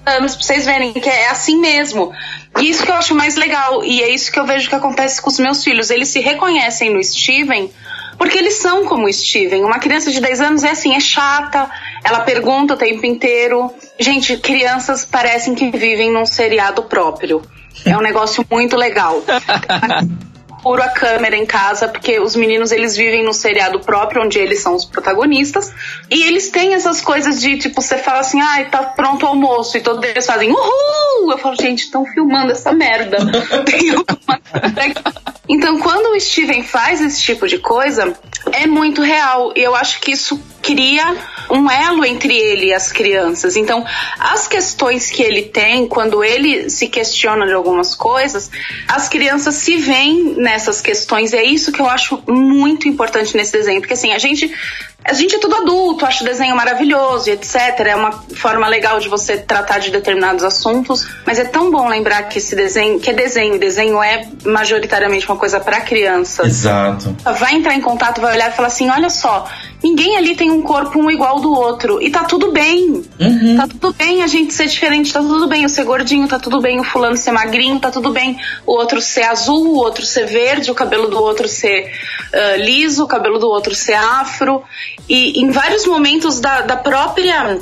anos 0.07 0.35
pra 0.35 0.45
vocês 0.45 0.65
verem 0.65 0.95
que 0.95 1.11
é 1.11 1.29
assim 1.29 1.61
mesmo. 1.61 2.11
E 2.59 2.71
isso 2.71 2.83
que 2.83 2.91
eu 2.91 2.95
acho 2.95 3.15
mais 3.15 3.37
legal. 3.37 3.85
E 3.85 4.03
é 4.03 4.09
isso 4.09 4.33
que 4.33 4.41
eu 4.41 4.47
vejo 4.47 4.67
que 4.67 4.75
acontece 4.75 5.21
com 5.21 5.29
os 5.29 5.39
meus 5.39 5.63
filhos. 5.63 5.91
Eles 5.91 6.09
se 6.09 6.21
reconhecem 6.21 6.91
no 6.91 7.05
Steven 7.05 7.71
porque 8.19 8.39
eles 8.39 8.55
são 8.55 8.85
como 8.85 9.13
Steven. 9.13 9.65
Uma 9.65 9.79
criança 9.79 10.11
de 10.11 10.21
10 10.21 10.41
anos 10.41 10.65
é 10.65 10.71
assim, 10.71 10.95
é 10.95 11.01
chata, 11.01 11.71
ela 12.05 12.21
pergunta 12.21 12.75
o 12.75 12.77
tempo 12.77 13.05
inteiro. 13.07 13.73
Gente, 13.99 14.37
crianças 14.39 15.05
parecem 15.05 15.55
que 15.55 15.71
vivem 15.71 16.11
num 16.11 16.27
seriado 16.27 16.83
próprio. 16.85 17.43
É 17.85 17.97
um 17.97 18.01
negócio 18.01 18.45
muito 18.51 18.77
legal. 18.77 19.23
Puro 20.67 20.83
a 20.83 20.89
câmera 20.89 21.37
em 21.37 21.47
casa, 21.47 21.87
porque 21.87 22.19
os 22.19 22.35
meninos 22.35 22.73
eles 22.73 22.97
vivem 22.97 23.23
no 23.23 23.33
seriado 23.33 23.79
próprio, 23.79 24.25
onde 24.25 24.37
eles 24.37 24.59
são 24.59 24.75
os 24.75 24.85
protagonistas, 24.85 25.73
e 26.11 26.25
eles 26.25 26.51
têm 26.51 26.75
essas 26.75 27.01
coisas 27.01 27.41
de 27.41 27.57
tipo, 27.57 27.81
você 27.81 27.99
fala 27.99 28.19
assim, 28.19 28.41
ai, 28.41 28.63
ah, 28.63 28.69
tá 28.69 28.83
pronto 28.83 29.25
o 29.25 29.29
almoço, 29.29 29.79
e 29.79 29.81
todos 29.81 30.03
eles 30.03 30.27
fazem 30.27 30.51
uhul! 30.51 31.31
Eu 31.31 31.39
falo, 31.39 31.55
gente, 31.55 31.85
estão 31.85 32.05
filmando 32.05 32.51
essa 32.51 32.73
merda. 32.73 33.19
então, 35.49 35.79
quando 35.79 36.17
o 36.17 36.21
Steven 36.21 36.65
faz 36.65 37.01
esse 37.01 37.23
tipo 37.23 37.47
de 37.47 37.59
coisa, 37.59 38.13
é 38.51 38.67
muito 38.67 39.03
real. 39.03 39.53
E 39.55 39.61
eu 39.61 39.75
acho 39.75 40.01
que 40.01 40.11
isso 40.11 40.41
cria 40.63 41.17
um 41.49 41.71
elo 41.71 42.05
entre 42.05 42.37
ele 42.37 42.67
e 42.67 42.75
as 42.75 42.91
crianças. 42.91 43.57
Então, 43.57 43.85
as 44.19 44.49
questões 44.49 45.09
que 45.09 45.23
ele 45.23 45.43
tem, 45.43 45.87
quando 45.87 46.25
ele 46.25 46.69
se 46.69 46.89
questiona 46.89 47.47
de 47.47 47.53
algumas 47.53 47.95
coisas, 47.95 48.51
as 48.89 49.09
crianças 49.09 49.55
se 49.55 49.77
veem 49.77 50.35
nessas 50.57 50.81
questões. 50.81 51.33
E 51.33 51.37
é 51.37 51.45
isso 51.45 51.71
que 51.71 51.81
eu 51.81 51.89
acho 51.89 52.23
muito 52.27 52.89
importante 52.89 53.37
nesse 53.37 53.53
desenho. 53.53 53.81
Porque 53.81 53.93
assim, 53.93 54.13
a 54.13 54.19
gente 54.19 54.51
a 55.09 55.13
gente 55.13 55.37
é 55.37 55.39
tudo 55.39 55.57
adulto, 55.57 56.05
acha 56.05 56.25
o 56.25 56.27
desenho 56.27 56.57
maravilhoso 56.57 57.31
etc. 57.31 57.81
É 57.87 57.95
uma 57.95 58.13
forma 58.35 58.67
legal 58.67 58.99
de 58.99 59.09
você 59.09 59.37
tratar 59.37 59.79
de 59.79 59.91
determinados 59.91 60.43
assuntos, 60.45 61.07
mas 61.25 61.39
é 61.39 61.45
tão 61.45 61.71
bom 61.71 61.89
lembrar 61.89 62.23
que 62.25 62.39
esse 62.39 62.57
desenho, 62.57 62.99
que 62.99 63.11
é 63.11 63.13
desenho, 63.13 63.59
desenho 63.59 64.03
é 64.03 64.29
majoritariamente 64.45 65.27
uma 65.27 65.37
coisa 65.37 65.61
para 65.61 65.81
criança. 65.81 66.47
Exato. 66.47 67.17
Vai 67.39 67.55
entrar 67.55 67.75
em 67.75 67.81
contato, 67.81 68.21
vai 68.21 68.35
olhar 68.35 68.51
e 68.51 68.55
falar 68.55 68.69
assim: 68.69 68.91
olha 68.91 69.11
só, 69.11 69.49
ninguém 69.83 70.17
ali 70.17 70.35
tem 70.35 70.51
um 70.51 70.63
corpo 70.63 70.99
um 70.99 71.11
igual 71.11 71.41
do 71.41 71.53
outro. 71.53 72.03
E 72.03 72.11
tá 72.11 72.25
tudo 72.25 72.53
bem. 72.53 73.05
Uhum. 73.21 73.57
Tá 73.57 73.67
tudo 73.67 73.93
bem 73.93 74.23
a 74.23 74.27
gente 74.27 74.53
ser 74.53 74.67
diferente, 74.67 75.13
tá 75.13 75.21
tudo 75.21 75.47
bem 75.47 75.63
eu 75.63 75.69
ser 75.69 75.85
gordinho, 75.85 76.27
tá 76.27 76.39
tudo 76.39 76.61
bem 76.61 76.81
o 76.81 76.85
fulano 76.85 77.17
ser 77.17 77.33
magrinho, 77.33 77.79
tá 77.79 77.91
tudo 77.91 78.11
bem 78.11 78.39
o 78.67 78.73
outro 78.73 79.01
ser 79.01 79.23
azul, 79.23 79.75
o 79.75 79.77
outro 79.77 80.05
ser 80.05 80.27
verde, 80.27 80.71
o 80.71 80.75
cabelo 80.75 81.09
do 81.09 81.21
outro 81.21 81.47
ser 81.47 81.93
uh, 82.33 82.61
liso, 82.61 83.05
o 83.05 83.09
cabelo 83.09 83.39
do 83.39 83.49
outro 83.49 83.75
ser 83.75 83.95
afro. 83.95 84.63
E 85.09 85.41
em 85.41 85.51
vários 85.51 85.87
momentos 85.87 86.41
da, 86.41 86.63
da 86.63 86.77
própria 86.77 87.59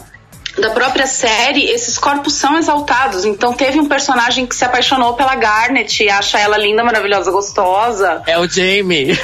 da 0.59 0.71
própria 0.71 1.07
série, 1.07 1.65
esses 1.65 1.99
corpos 1.99 2.35
são 2.35 2.57
exaltados. 2.57 3.25
Então 3.25 3.53
teve 3.53 3.81
um 3.81 3.89
personagem 3.89 4.47
que 4.47 4.55
se 4.55 4.65
apaixonou 4.65 5.15
pela 5.15 5.35
Garnet 5.35 6.03
e 6.03 6.09
acha 6.09 6.39
ela 6.39 6.57
linda, 6.57 6.85
maravilhosa, 6.85 7.31
gostosa. 7.31 8.23
É 8.27 8.39
o 8.39 8.49
Jamie. 8.49 9.19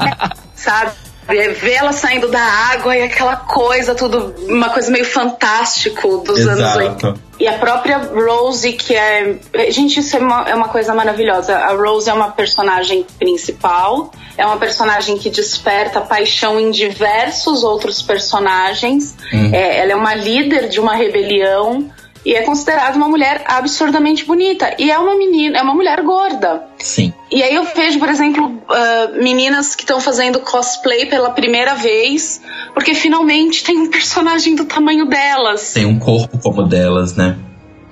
Sabe? 0.56 0.92
ver 1.28 1.74
ela 1.74 1.92
saindo 1.92 2.28
da 2.28 2.42
água 2.42 2.96
e 2.96 3.02
aquela 3.02 3.36
coisa, 3.36 3.94
tudo, 3.94 4.34
uma 4.48 4.70
coisa 4.70 4.90
meio 4.90 5.04
fantástico 5.04 6.18
dos 6.18 6.40
Exato. 6.40 6.60
anos 6.60 6.76
80. 6.76 7.29
E 7.40 7.48
a 7.48 7.54
própria 7.54 7.96
Rose, 7.96 8.74
que 8.74 8.94
é. 8.94 9.36
Gente, 9.70 10.00
isso 10.00 10.14
é 10.14 10.20
uma, 10.20 10.42
é 10.50 10.54
uma 10.54 10.68
coisa 10.68 10.94
maravilhosa. 10.94 11.56
A 11.56 11.72
Rose 11.74 12.10
é 12.10 12.12
uma 12.12 12.30
personagem 12.30 13.06
principal, 13.18 14.12
é 14.36 14.44
uma 14.44 14.58
personagem 14.58 15.16
que 15.16 15.30
desperta 15.30 16.02
paixão 16.02 16.60
em 16.60 16.70
diversos 16.70 17.64
outros 17.64 18.02
personagens. 18.02 19.16
Uhum. 19.32 19.54
É, 19.54 19.78
ela 19.78 19.92
é 19.92 19.96
uma 19.96 20.14
líder 20.14 20.68
de 20.68 20.78
uma 20.78 20.94
rebelião 20.94 21.90
e 22.24 22.34
é 22.34 22.42
considerada 22.42 22.96
uma 22.96 23.08
mulher 23.08 23.42
absurdamente 23.46 24.24
bonita. 24.24 24.74
E 24.78 24.90
é 24.90 24.98
uma 24.98 25.16
menina, 25.16 25.58
é 25.58 25.62
uma 25.62 25.74
mulher 25.74 26.02
gorda. 26.02 26.64
Sim. 26.78 27.12
E 27.30 27.42
aí 27.42 27.54
eu 27.54 27.64
vejo, 27.64 27.98
por 27.98 28.08
exemplo, 28.08 28.46
uh, 28.46 29.22
meninas 29.22 29.74
que 29.74 29.82
estão 29.82 30.00
fazendo 30.00 30.40
cosplay 30.40 31.06
pela 31.06 31.30
primeira 31.30 31.74
vez, 31.74 32.40
porque 32.74 32.94
finalmente 32.94 33.64
tem 33.64 33.78
um 33.78 33.90
personagem 33.90 34.54
do 34.54 34.64
tamanho 34.64 35.06
delas. 35.06 35.72
Tem 35.72 35.86
um 35.86 35.98
corpo 35.98 36.38
como 36.38 36.62
delas, 36.62 37.14
né? 37.14 37.36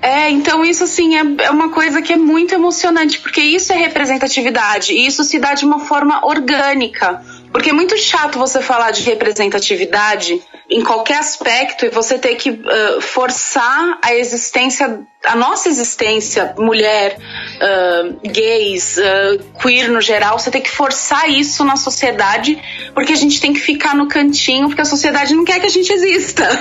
É, 0.01 0.29
então 0.29 0.63
isso 0.63 0.83
assim 0.83 1.15
é, 1.15 1.45
é 1.45 1.51
uma 1.51 1.69
coisa 1.69 2.01
que 2.01 2.13
é 2.13 2.17
muito 2.17 2.53
emocionante, 2.53 3.19
porque 3.19 3.41
isso 3.41 3.73
é 3.73 3.75
representatividade, 3.75 4.93
e 4.93 5.05
isso 5.05 5.23
se 5.23 5.39
dá 5.39 5.53
de 5.53 5.65
uma 5.65 5.79
forma 5.79 6.25
orgânica. 6.25 7.21
Porque 7.51 7.71
é 7.71 7.73
muito 7.73 7.97
chato 7.97 8.37
você 8.37 8.61
falar 8.61 8.91
de 8.91 9.01
representatividade 9.03 10.41
em 10.69 10.83
qualquer 10.83 11.17
aspecto 11.17 11.85
e 11.85 11.89
você 11.89 12.19
ter 12.19 12.35
que 12.35 12.51
uh, 12.51 13.01
forçar 13.01 13.97
a 14.03 14.13
existência, 14.13 14.99
a 15.25 15.35
nossa 15.35 15.67
existência, 15.67 16.53
mulher, 16.59 17.17
uh, 17.17 18.29
gays, 18.29 18.97
uh, 18.97 19.43
queer 19.59 19.89
no 19.89 19.99
geral, 19.99 20.37
você 20.37 20.51
tem 20.51 20.61
que 20.61 20.69
forçar 20.69 21.27
isso 21.27 21.63
na 21.63 21.75
sociedade 21.75 22.61
porque 22.93 23.13
a 23.13 23.15
gente 23.15 23.41
tem 23.41 23.51
que 23.51 23.59
ficar 23.59 23.95
no 23.95 24.07
cantinho 24.07 24.67
porque 24.67 24.81
a 24.81 24.85
sociedade 24.85 25.33
não 25.33 25.43
quer 25.43 25.59
que 25.59 25.65
a 25.65 25.69
gente 25.69 25.91
exista. 25.91 26.47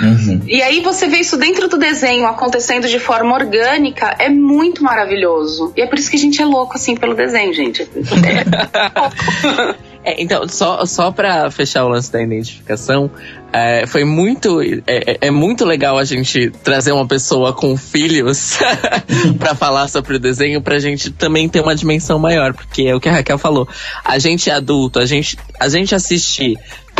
Uhum. 0.00 0.40
E 0.46 0.62
aí 0.62 0.80
você 0.80 1.06
vê 1.06 1.18
isso 1.18 1.36
dentro 1.36 1.68
do 1.68 1.78
desenho 1.78 2.26
acontecendo 2.26 2.88
de 2.88 2.98
forma 2.98 3.34
orgânica, 3.34 4.14
é 4.18 4.28
muito 4.28 4.82
maravilhoso. 4.82 5.72
E 5.76 5.82
é 5.82 5.86
por 5.86 5.98
isso 5.98 6.10
que 6.10 6.16
a 6.16 6.18
gente 6.18 6.42
é 6.42 6.44
louco 6.44 6.74
assim 6.74 6.96
pelo 6.96 7.14
desenho, 7.14 7.52
gente. 7.52 7.82
É 7.82 9.84
É, 10.04 10.22
então, 10.22 10.46
só, 10.46 10.84
só 10.84 11.10
pra 11.10 11.50
fechar 11.50 11.84
o 11.84 11.88
lance 11.88 12.12
da 12.12 12.22
identificação, 12.22 13.10
é, 13.50 13.86
foi 13.86 14.04
muito. 14.04 14.60
É, 14.60 15.12
é, 15.12 15.18
é, 15.22 15.30
muito 15.30 15.64
legal 15.64 15.96
a 15.96 16.04
gente 16.04 16.50
trazer 16.62 16.92
uma 16.92 17.06
pessoa 17.06 17.54
com 17.54 17.74
filhos 17.76 18.58
para 19.38 19.54
falar 19.54 19.88
sobre 19.88 20.16
o 20.16 20.18
desenho, 20.18 20.60
pra 20.60 20.78
gente 20.78 21.10
também 21.10 21.48
ter 21.48 21.60
uma 21.60 21.74
dimensão 21.74 22.18
maior, 22.18 22.52
porque 22.52 22.82
é 22.82 22.94
o 22.94 23.00
que 23.00 23.08
a 23.08 23.12
Raquel 23.12 23.38
falou. 23.38 23.66
A 24.04 24.18
gente 24.18 24.50
é 24.50 24.52
adulto, 24.52 24.98
a 24.98 25.06
gente, 25.06 25.38
a 25.58 25.68
gente 25.68 25.94
assiste 25.94 26.54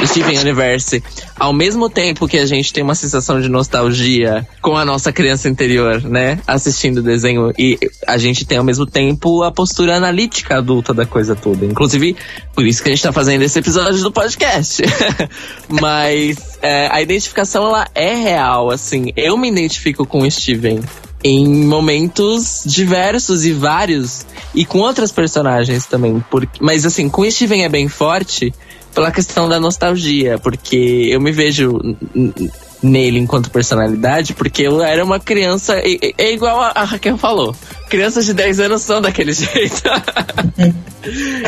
Steven 0.06 0.38
Universe, 0.38 1.02
ao 1.38 1.52
mesmo 1.52 1.88
tempo 1.88 2.28
que 2.28 2.38
a 2.38 2.46
gente 2.46 2.72
tem 2.72 2.82
uma 2.82 2.94
sensação 2.94 3.40
de 3.40 3.48
nostalgia 3.48 4.46
com 4.60 4.76
a 4.76 4.84
nossa 4.84 5.12
criança 5.12 5.48
interior, 5.48 6.02
né? 6.02 6.40
Assistindo 6.46 6.98
o 6.98 7.02
desenho, 7.02 7.52
e 7.58 7.78
a 8.06 8.18
gente 8.18 8.44
tem 8.44 8.58
ao 8.58 8.64
mesmo 8.64 8.86
tempo 8.86 9.42
a 9.42 9.50
postura 9.50 9.96
analítica 9.96 10.58
adulta 10.58 10.92
da 10.92 11.06
coisa 11.06 11.34
toda. 11.34 11.64
Inclusive, 11.64 12.16
por 12.54 12.66
isso 12.66 12.82
que 12.82 12.90
a 12.90 12.94
gente 12.94 13.02
tá 13.02 13.12
fazendo 13.12 13.42
esse 13.42 13.58
episódio 13.58 14.02
do 14.02 14.12
podcast. 14.12 14.82
Mas 15.68 16.58
é, 16.62 16.88
a 16.90 17.00
identificação, 17.00 17.66
ela 17.66 17.88
é 17.94 18.14
real, 18.14 18.70
assim. 18.70 19.12
Eu 19.16 19.36
me 19.36 19.50
identifico 19.50 20.06
com 20.06 20.20
o 20.20 20.30
Steven 20.30 20.80
em 21.22 21.64
momentos 21.64 22.62
diversos 22.66 23.46
e 23.46 23.52
vários 23.52 24.26
e 24.54 24.66
com 24.66 24.78
outras 24.78 25.10
personagens 25.10 25.86
também, 25.86 26.22
porque, 26.30 26.58
mas 26.62 26.84
assim, 26.84 27.08
com 27.08 27.28
Steven 27.28 27.64
é 27.64 27.68
bem 27.68 27.88
forte 27.88 28.52
pela 28.94 29.10
questão 29.10 29.48
da 29.48 29.58
nostalgia, 29.58 30.38
porque 30.38 31.08
eu 31.10 31.20
me 31.20 31.32
vejo 31.32 31.78
nele 32.82 33.18
enquanto 33.18 33.50
personalidade, 33.50 34.34
porque 34.34 34.62
eu 34.62 34.82
era 34.82 35.02
uma 35.02 35.18
criança, 35.18 35.74
é, 35.78 36.32
igual 36.32 36.60
a 36.60 36.84
Raquel 36.84 37.16
falou, 37.16 37.56
crianças 37.88 38.26
de 38.26 38.34
10 38.34 38.60
anos 38.60 38.82
são 38.82 39.00
daquele 39.00 39.32
jeito. 39.34 39.82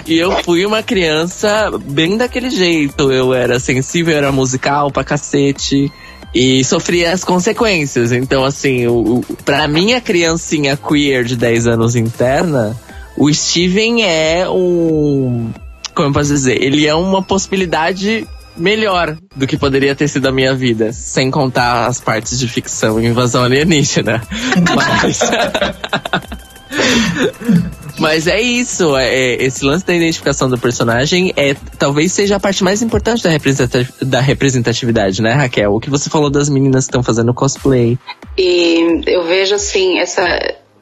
e 0.06 0.18
eu 0.18 0.32
fui 0.42 0.64
uma 0.64 0.82
criança 0.82 1.70
bem 1.84 2.16
daquele 2.16 2.50
jeito, 2.50 3.12
eu 3.12 3.34
era 3.34 3.60
sensível, 3.60 4.16
era 4.16 4.32
musical 4.32 4.90
pra 4.90 5.04
cacete. 5.04 5.92
E 6.34 6.62
sofria 6.64 7.12
as 7.12 7.24
consequências. 7.24 8.12
Então, 8.12 8.44
assim, 8.44 8.86
o, 8.86 9.20
o, 9.20 9.24
pra 9.42 9.66
minha 9.66 10.02
criancinha 10.02 10.76
queer 10.76 11.24
de 11.24 11.34
10 11.34 11.66
anos 11.66 11.96
interna, 11.96 12.76
o 13.16 13.32
Steven 13.32 14.04
é 14.04 14.46
um 14.46 15.50
como 15.96 16.10
eu 16.10 16.12
posso 16.12 16.28
dizer, 16.28 16.62
ele 16.62 16.86
é 16.86 16.94
uma 16.94 17.22
possibilidade 17.22 18.28
melhor 18.56 19.16
do 19.34 19.46
que 19.46 19.56
poderia 19.56 19.94
ter 19.94 20.08
sido 20.08 20.26
a 20.26 20.32
minha 20.32 20.54
vida, 20.54 20.92
sem 20.92 21.30
contar 21.30 21.86
as 21.86 22.00
partes 22.00 22.38
de 22.38 22.46
ficção 22.46 23.00
e 23.00 23.06
invasão 23.06 23.42
alienígena. 23.42 24.22
Mas. 24.74 25.20
Mas 27.98 28.26
é 28.26 28.38
isso, 28.38 28.94
é, 28.94 29.08
é, 29.08 29.42
esse 29.42 29.64
lance 29.64 29.86
da 29.86 29.94
identificação 29.94 30.50
do 30.50 30.58
personagem 30.58 31.32
é 31.34 31.56
talvez 31.78 32.12
seja 32.12 32.36
a 32.36 32.40
parte 32.40 32.62
mais 32.62 32.82
importante 32.82 33.22
da, 33.22 33.30
da 34.02 34.20
representatividade, 34.20 35.22
né, 35.22 35.32
Raquel? 35.32 35.72
O 35.72 35.80
que 35.80 35.88
você 35.88 36.10
falou 36.10 36.28
das 36.28 36.50
meninas 36.50 36.84
que 36.84 36.90
estão 36.90 37.02
fazendo 37.02 37.32
cosplay. 37.32 37.98
E 38.36 39.00
eu 39.06 39.24
vejo 39.24 39.54
assim, 39.54 39.98
essa 39.98 40.22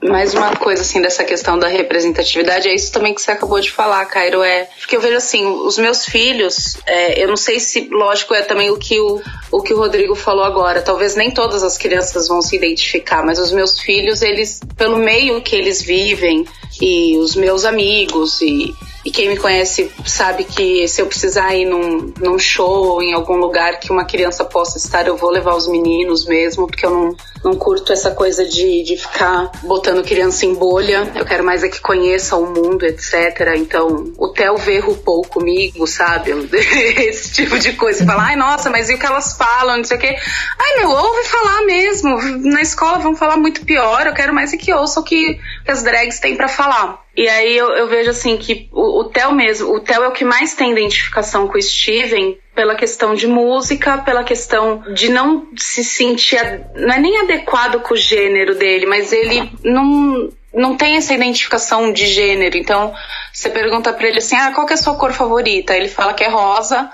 mais 0.05 0.35
uma 0.35 0.55
coisa 0.55 0.83
assim 0.83 1.01
dessa 1.01 1.25
questão 1.25 1.59
da 1.59 1.67
representatividade 1.67 2.69
é 2.69 2.75
isso 2.75 2.93
também 2.93 3.15
que 3.15 3.23
você 3.23 3.31
acabou 3.31 3.59
de 3.61 3.71
falar, 3.71 4.05
Cairo. 4.07 4.43
É 4.43 4.69
porque 4.79 4.97
eu 4.97 5.01
vejo 5.01 5.17
assim, 5.17 5.47
os 5.47 5.79
meus 5.79 6.05
filhos, 6.05 6.77
é, 6.87 7.23
eu 7.23 7.29
não 7.29 7.37
sei 7.37 7.59
se, 7.59 7.89
lógico, 7.91 8.35
é 8.35 8.43
também 8.43 8.71
o 8.71 8.77
que 8.77 9.01
o, 9.01 9.23
o 9.51 9.63
que 9.63 9.73
o 9.73 9.79
Rodrigo 9.79 10.15
falou 10.15 10.45
agora. 10.45 10.83
Talvez 10.83 11.17
nem 11.17 11.31
todas 11.31 11.63
as 11.63 11.79
crianças 11.79 12.29
vão 12.29 12.43
se 12.43 12.55
identificar, 12.55 13.25
mas 13.25 13.39
os 13.39 13.51
meus 13.51 13.81
filhos, 13.81 14.21
eles, 14.21 14.61
pelo 14.77 14.99
meio 14.99 15.41
que 15.41 15.57
eles 15.57 15.81
vivem, 15.81 16.45
e 16.81 17.17
os 17.19 17.37
meus 17.37 17.65
amigos 17.65 18.41
e, 18.41 18.75
e 19.05 19.11
quem 19.11 19.29
me 19.29 19.37
conhece 19.37 19.91
sabe 20.05 20.45
que 20.45 20.87
se 20.89 21.01
eu 21.01 21.07
precisar 21.07 21.55
ir 21.55 21.65
num, 21.65 22.13
num 22.21 22.39
show 22.39 22.87
ou 22.87 23.03
em 23.03 23.13
algum 23.13 23.37
lugar 23.37 23.79
que 23.79 23.93
uma 23.93 24.05
criança 24.05 24.45
possa 24.45 24.79
estar, 24.79 25.07
eu 25.07 25.17
vou 25.17 25.31
levar 25.31 25.55
os 25.55 25.69
meninos 25.69 26.27
mesmo, 26.27 26.67
porque 26.67 26.85
eu 26.85 26.91
não, 26.91 27.17
não 27.45 27.55
curto 27.55 27.93
essa 27.93 28.11
coisa 28.11 28.45
de, 28.47 28.83
de 28.83 28.97
ficar 28.97 29.51
botando 29.63 30.03
criança 30.03 30.47
em 30.47 30.55
bolha. 30.55 31.13
Eu 31.15 31.27
quero 31.27 31.45
mais 31.45 31.63
é 31.63 31.69
que 31.69 31.81
conheça 31.81 32.37
o 32.37 32.47
mundo, 32.47 32.85
etc. 32.85 33.55
Então, 33.57 34.13
o 34.17 34.29
Theo 34.29 34.57
vê 34.57 34.79
RuPaul 34.79 35.23
comigo, 35.27 35.87
sabe? 35.87 36.33
Esse 36.51 37.35
tipo 37.35 37.59
de 37.59 37.75
coisa. 37.75 38.07
Fala, 38.07 38.25
ai, 38.25 38.37
nossa, 38.37 38.71
mas 38.71 38.89
e 38.89 38.95
o 38.95 38.99
que 38.99 39.05
elas 39.05 39.37
falam, 39.37 39.77
não 39.77 39.85
sei 39.85 39.99
o 39.99 40.01
quê. 40.01 40.17
Ai, 40.59 40.79
meu, 40.79 40.91
ouve 40.91 41.25
falar 41.25 41.63
mesmo. 41.67 42.17
Na 42.51 42.63
escola 42.63 42.99
vão 42.99 43.15
falar 43.15 43.37
muito 43.37 43.65
pior. 43.65 44.07
Eu 44.07 44.15
quero 44.15 44.33
mais 44.33 44.53
é 44.53 44.57
que 44.57 44.73
ouça 44.73 45.01
o 45.01 45.05
que, 45.05 45.39
que 45.65 45.71
as 45.71 45.83
drags 45.83 46.21
têm 46.21 46.37
para 46.37 46.49
falar. 46.49 47.03
E 47.17 47.29
aí 47.29 47.57
eu, 47.57 47.71
eu, 47.71 47.89
vejo 47.89 48.11
assim 48.11 48.37
que 48.37 48.69
o, 48.73 49.01
o 49.01 49.05
Theo 49.05 49.33
mesmo, 49.33 49.73
o 49.73 49.81
Theo 49.81 50.05
é 50.05 50.09
o 50.09 50.13
que 50.13 50.25
mais 50.25 50.55
tem 50.55 50.73
identificação 50.73 51.49
com 51.49 51.57
o 51.57 51.63
Steven 51.63 52.37
pela 52.55 52.75
questão 52.75 53.15
de 53.15 53.27
música, 53.27 53.99
pela 53.99 54.23
questão 54.23 54.83
de 54.93 55.09
não 55.09 55.49
se 55.57 55.83
sentir, 55.83 56.39
não 56.75 56.95
é 56.95 56.99
nem 56.99 57.21
adequado 57.21 57.81
com 57.81 57.95
o 57.95 57.97
gênero 57.97 58.55
dele, 58.55 58.87
mas 58.87 59.13
ele 59.13 59.51
não 59.65 60.31
não 60.53 60.77
tem 60.77 60.97
essa 60.97 61.13
identificação 61.13 61.93
de 61.93 62.07
gênero. 62.07 62.57
Então, 62.57 62.95
você 63.33 63.51
pergunta 63.51 63.93
para 63.93 64.07
ele 64.07 64.19
assim: 64.19 64.37
"Ah, 64.37 64.53
qual 64.55 64.67
que 64.67 64.73
é 64.73 64.75
a 64.75 64.79
sua 64.79 64.95
cor 64.95 65.13
favorita?" 65.13 65.77
Ele 65.77 65.89
fala 65.89 66.15
que 66.15 66.23
é 66.23 66.29
rosa. 66.29 66.89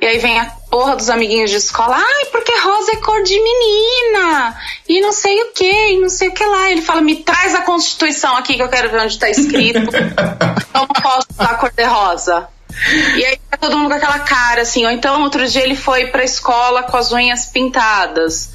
E 0.00 0.06
aí 0.06 0.18
vem 0.18 0.38
a 0.38 0.46
porra 0.70 0.94
dos 0.94 1.10
amiguinhos 1.10 1.50
de 1.50 1.56
escola, 1.56 1.96
ai, 1.96 2.24
porque 2.26 2.56
rosa 2.60 2.92
é 2.92 2.96
cor 2.96 3.20
de 3.24 3.34
menina, 3.40 4.56
e 4.88 5.00
não 5.00 5.10
sei 5.10 5.42
o 5.42 5.52
que, 5.52 5.64
e 5.64 6.00
não 6.00 6.08
sei 6.08 6.28
o 6.28 6.34
que 6.34 6.44
lá. 6.44 6.70
Ele 6.70 6.82
fala, 6.82 7.00
me 7.00 7.16
traz 7.16 7.54
a 7.54 7.62
Constituição 7.62 8.36
aqui 8.36 8.54
que 8.54 8.62
eu 8.62 8.68
quero 8.68 8.90
ver 8.90 9.00
onde 9.00 9.18
tá 9.18 9.28
escrito. 9.28 9.78
eu 9.90 10.80
não 10.80 10.86
posso 10.86 11.26
usar 11.32 11.50
a 11.50 11.54
cor 11.54 11.72
de 11.76 11.82
rosa. 11.82 12.48
E 13.16 13.24
aí 13.24 13.40
tá 13.50 13.56
todo 13.56 13.76
mundo 13.76 13.88
com 13.88 13.96
aquela 13.96 14.20
cara, 14.20 14.62
assim, 14.62 14.84
ou 14.84 14.90
então 14.92 15.22
outro 15.22 15.46
dia 15.48 15.62
ele 15.62 15.74
foi 15.74 16.06
pra 16.06 16.22
escola 16.22 16.84
com 16.84 16.96
as 16.96 17.10
unhas 17.10 17.46
pintadas. 17.46 18.50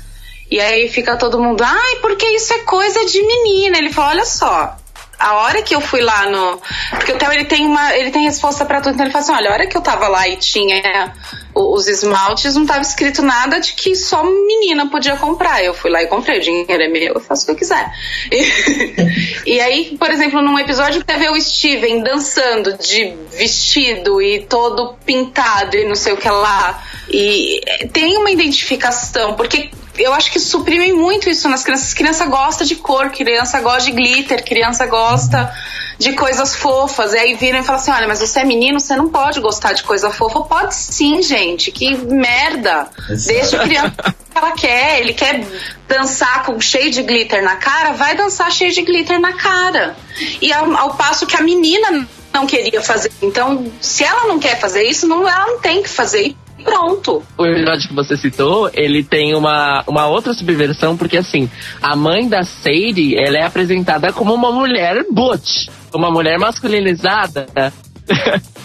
E 0.49 0.61
aí 0.61 0.87
fica 0.87 1.17
todo 1.17 1.41
mundo, 1.41 1.61
ai, 1.61 1.95
porque 1.97 2.25
isso 2.27 2.53
é 2.53 2.59
coisa 2.59 3.05
de 3.05 3.21
menina. 3.21 3.77
Ele 3.77 3.91
falou, 3.91 4.11
olha 4.11 4.25
só, 4.25 4.77
a 5.23 5.35
hora 5.35 5.61
que 5.61 5.73
eu 5.73 5.79
fui 5.79 6.01
lá 6.01 6.29
no. 6.29 6.61
Porque 6.91 7.13
o 7.13 7.17
Theo 7.17 7.31
ele 7.31 7.45
tem 7.45 7.65
uma. 7.65 7.95
ele 7.95 8.11
tem 8.11 8.25
resposta 8.25 8.65
para 8.65 8.81
tudo. 8.81 8.93
Então 8.93 9.05
ele 9.05 9.13
fala 9.13 9.23
assim: 9.23 9.33
olha, 9.33 9.49
a 9.49 9.53
hora 9.53 9.67
que 9.67 9.77
eu 9.77 9.81
tava 9.81 10.07
lá 10.09 10.27
e 10.27 10.35
tinha 10.35 11.13
os 11.55 11.87
esmaltes, 11.87 12.55
não 12.55 12.65
tava 12.65 12.81
escrito 12.81 13.21
nada 13.21 13.59
de 13.59 13.73
que 13.73 13.95
só 13.95 14.23
menina 14.23 14.89
podia 14.89 15.15
comprar. 15.15 15.63
Eu 15.63 15.73
fui 15.73 15.89
lá 15.89 16.03
e 16.03 16.07
comprei, 16.07 16.39
o 16.39 16.41
dinheiro 16.41 16.83
é 16.83 16.87
meu, 16.89 17.13
eu 17.13 17.19
faço 17.21 17.43
o 17.43 17.45
que 17.45 17.51
eu 17.51 17.55
quiser. 17.55 17.89
E, 18.31 19.45
e 19.55 19.61
aí, 19.61 19.95
por 19.97 20.09
exemplo, 20.09 20.41
num 20.41 20.59
episódio 20.59 20.99
que 20.99 21.05
teve 21.05 21.29
o 21.29 21.39
Steven 21.39 22.03
dançando 22.03 22.77
de 22.77 23.15
vestido 23.31 24.21
e 24.21 24.41
todo 24.41 24.95
pintado 25.05 25.77
e 25.77 25.85
não 25.85 25.95
sei 25.95 26.13
o 26.13 26.17
que 26.17 26.29
lá. 26.29 26.83
E 27.09 27.61
tem 27.93 28.17
uma 28.17 28.31
identificação, 28.31 29.35
porque 29.35 29.69
eu 29.97 30.13
acho 30.13 30.31
que 30.31 30.39
suprimem 30.39 30.93
muito 30.93 31.29
isso 31.29 31.47
nas 31.49 31.63
crianças. 31.63 31.93
Criança 31.93 32.25
gosta 32.25 32.65
de 32.65 32.75
cor, 32.75 33.09
criança 33.09 33.59
gosta 33.61 33.83
de 33.83 33.91
glitter, 33.91 34.43
criança 34.43 34.85
gosta 34.85 35.53
de 35.99 36.13
coisas 36.13 36.55
fofas. 36.55 37.13
E 37.13 37.17
aí 37.17 37.35
viram 37.35 37.59
e 37.59 37.63
falam 37.63 37.81
assim: 37.81 37.91
olha, 37.91 38.07
mas 38.07 38.19
você 38.19 38.39
é 38.39 38.45
menino, 38.45 38.79
você 38.79 38.95
não 38.95 39.09
pode 39.09 39.39
gostar 39.39 39.73
de 39.73 39.83
coisa 39.83 40.09
fofa. 40.09 40.41
Pode 40.41 40.75
sim, 40.75 41.21
gente. 41.21 41.71
Que 41.71 41.95
merda. 41.95 42.87
Exato. 43.09 43.39
Deixa 43.39 43.61
a 43.61 43.63
criança 43.65 43.95
que 44.31 44.37
ela 44.37 44.51
quer. 44.51 44.99
Ele 44.99 45.13
quer 45.13 45.45
dançar 45.87 46.43
com 46.43 46.59
cheio 46.59 46.89
de 46.89 47.03
glitter 47.03 47.43
na 47.43 47.57
cara, 47.57 47.91
vai 47.91 48.15
dançar 48.15 48.51
cheio 48.51 48.71
de 48.71 48.81
glitter 48.81 49.19
na 49.19 49.33
cara. 49.33 49.95
E 50.41 50.51
ao, 50.51 50.75
ao 50.75 50.95
passo 50.95 51.27
que 51.27 51.35
a 51.35 51.41
menina 51.41 52.07
não 52.33 52.47
queria 52.47 52.81
fazer. 52.81 53.11
Então, 53.21 53.71
se 53.79 54.03
ela 54.03 54.27
não 54.27 54.39
quer 54.39 54.59
fazer 54.59 54.83
isso, 54.83 55.07
não, 55.07 55.29
ela 55.29 55.45
não 55.45 55.59
tem 55.59 55.83
que 55.83 55.89
fazer 55.89 56.35
pronto. 56.63 57.23
O 57.37 57.45
episódio 57.45 57.87
que 57.87 57.93
você 57.93 58.17
citou, 58.17 58.69
ele 58.73 59.03
tem 59.03 59.35
uma, 59.35 59.83
uma 59.87 60.07
outra 60.07 60.33
subversão, 60.33 60.97
porque 60.97 61.17
assim, 61.17 61.49
a 61.81 61.95
mãe 61.95 62.27
da 62.27 62.43
Sadie, 62.43 63.15
ela 63.15 63.37
é 63.37 63.43
apresentada 63.43 64.11
como 64.11 64.33
uma 64.33 64.51
mulher 64.51 65.05
butch, 65.11 65.67
uma 65.93 66.09
mulher 66.09 66.39
masculinizada. 66.39 67.47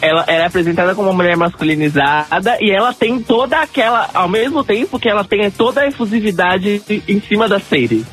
ela, 0.02 0.24
ela 0.26 0.42
é 0.42 0.46
apresentada 0.46 0.94
como 0.94 1.08
uma 1.08 1.14
mulher 1.14 1.36
masculinizada 1.36 2.58
e 2.60 2.70
ela 2.70 2.92
tem 2.92 3.20
toda 3.20 3.60
aquela, 3.60 4.08
ao 4.12 4.28
mesmo 4.28 4.64
tempo 4.64 4.98
que 4.98 5.08
ela 5.08 5.24
tem 5.24 5.50
toda 5.50 5.82
a 5.82 5.86
efusividade 5.86 6.82
em 7.06 7.20
cima 7.20 7.48
da 7.48 7.60
Sadie. 7.60 8.04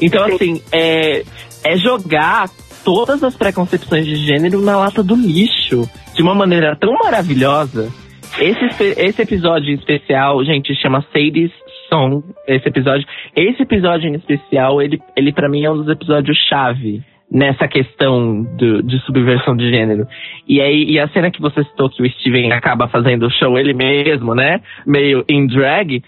Então, 0.00 0.24
assim, 0.24 0.60
é, 0.72 1.24
é 1.64 1.76
jogar 1.76 2.50
todas 2.84 3.22
as 3.24 3.34
preconcepções 3.34 4.04
de 4.06 4.16
gênero 4.16 4.60
na 4.60 4.76
lata 4.76 5.02
do 5.02 5.16
lixo 5.16 5.88
de 6.14 6.22
uma 6.22 6.34
maneira 6.34 6.76
tão 6.76 6.92
maravilhosa 6.94 7.92
esse, 8.40 8.84
esse 9.00 9.22
episódio 9.22 9.74
especial, 9.74 10.44
gente, 10.44 10.74
chama 10.76 11.04
Sadie's 11.12 11.52
Song. 11.88 12.22
Esse 12.46 12.68
episódio. 12.68 13.06
Esse 13.34 13.62
episódio 13.62 14.08
em 14.08 14.14
especial, 14.14 14.80
ele, 14.82 15.00
ele 15.16 15.32
para 15.32 15.48
mim 15.48 15.64
é 15.64 15.70
um 15.70 15.76
dos 15.76 15.88
episódios 15.88 16.36
chave 16.48 17.02
nessa 17.30 17.66
questão 17.66 18.42
do, 18.56 18.82
de 18.82 18.98
subversão 19.00 19.56
de 19.56 19.70
gênero. 19.70 20.06
E 20.46 20.60
aí, 20.60 20.84
e 20.84 20.98
a 20.98 21.08
cena 21.08 21.30
que 21.30 21.40
você 21.40 21.64
citou 21.64 21.90
que 21.90 22.02
o 22.02 22.10
Steven 22.10 22.52
acaba 22.52 22.88
fazendo 22.88 23.26
o 23.26 23.30
show 23.30 23.58
ele 23.58 23.74
mesmo, 23.74 24.34
né? 24.34 24.60
Meio 24.86 25.24
em 25.28 25.46
drag, 25.46 26.02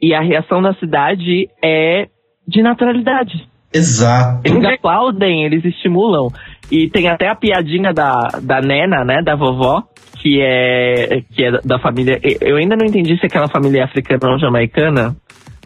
e 0.00 0.12
a 0.12 0.20
reação 0.20 0.60
da 0.60 0.74
cidade 0.74 1.48
é 1.62 2.08
de 2.46 2.62
naturalidade. 2.62 3.46
Exato. 3.72 4.42
Eles 4.44 4.64
aplaudem, 4.64 5.44
eles 5.44 5.64
estimulam. 5.64 6.28
E 6.70 6.88
tem 6.88 7.08
até 7.08 7.28
a 7.28 7.34
piadinha 7.34 7.92
da, 7.92 8.28
da 8.42 8.60
Nena, 8.60 9.04
né? 9.04 9.22
Da 9.22 9.36
vovó, 9.36 9.82
que 10.20 10.40
é, 10.40 11.22
que 11.34 11.44
é 11.44 11.52
da 11.64 11.78
família. 11.78 12.18
Eu 12.40 12.56
ainda 12.56 12.76
não 12.76 12.86
entendi 12.86 13.18
se 13.18 13.26
aquela 13.26 13.48
família 13.48 13.80
é 13.80 13.84
africana 13.84 14.32
ou 14.32 14.38
jamaicana, 14.38 15.16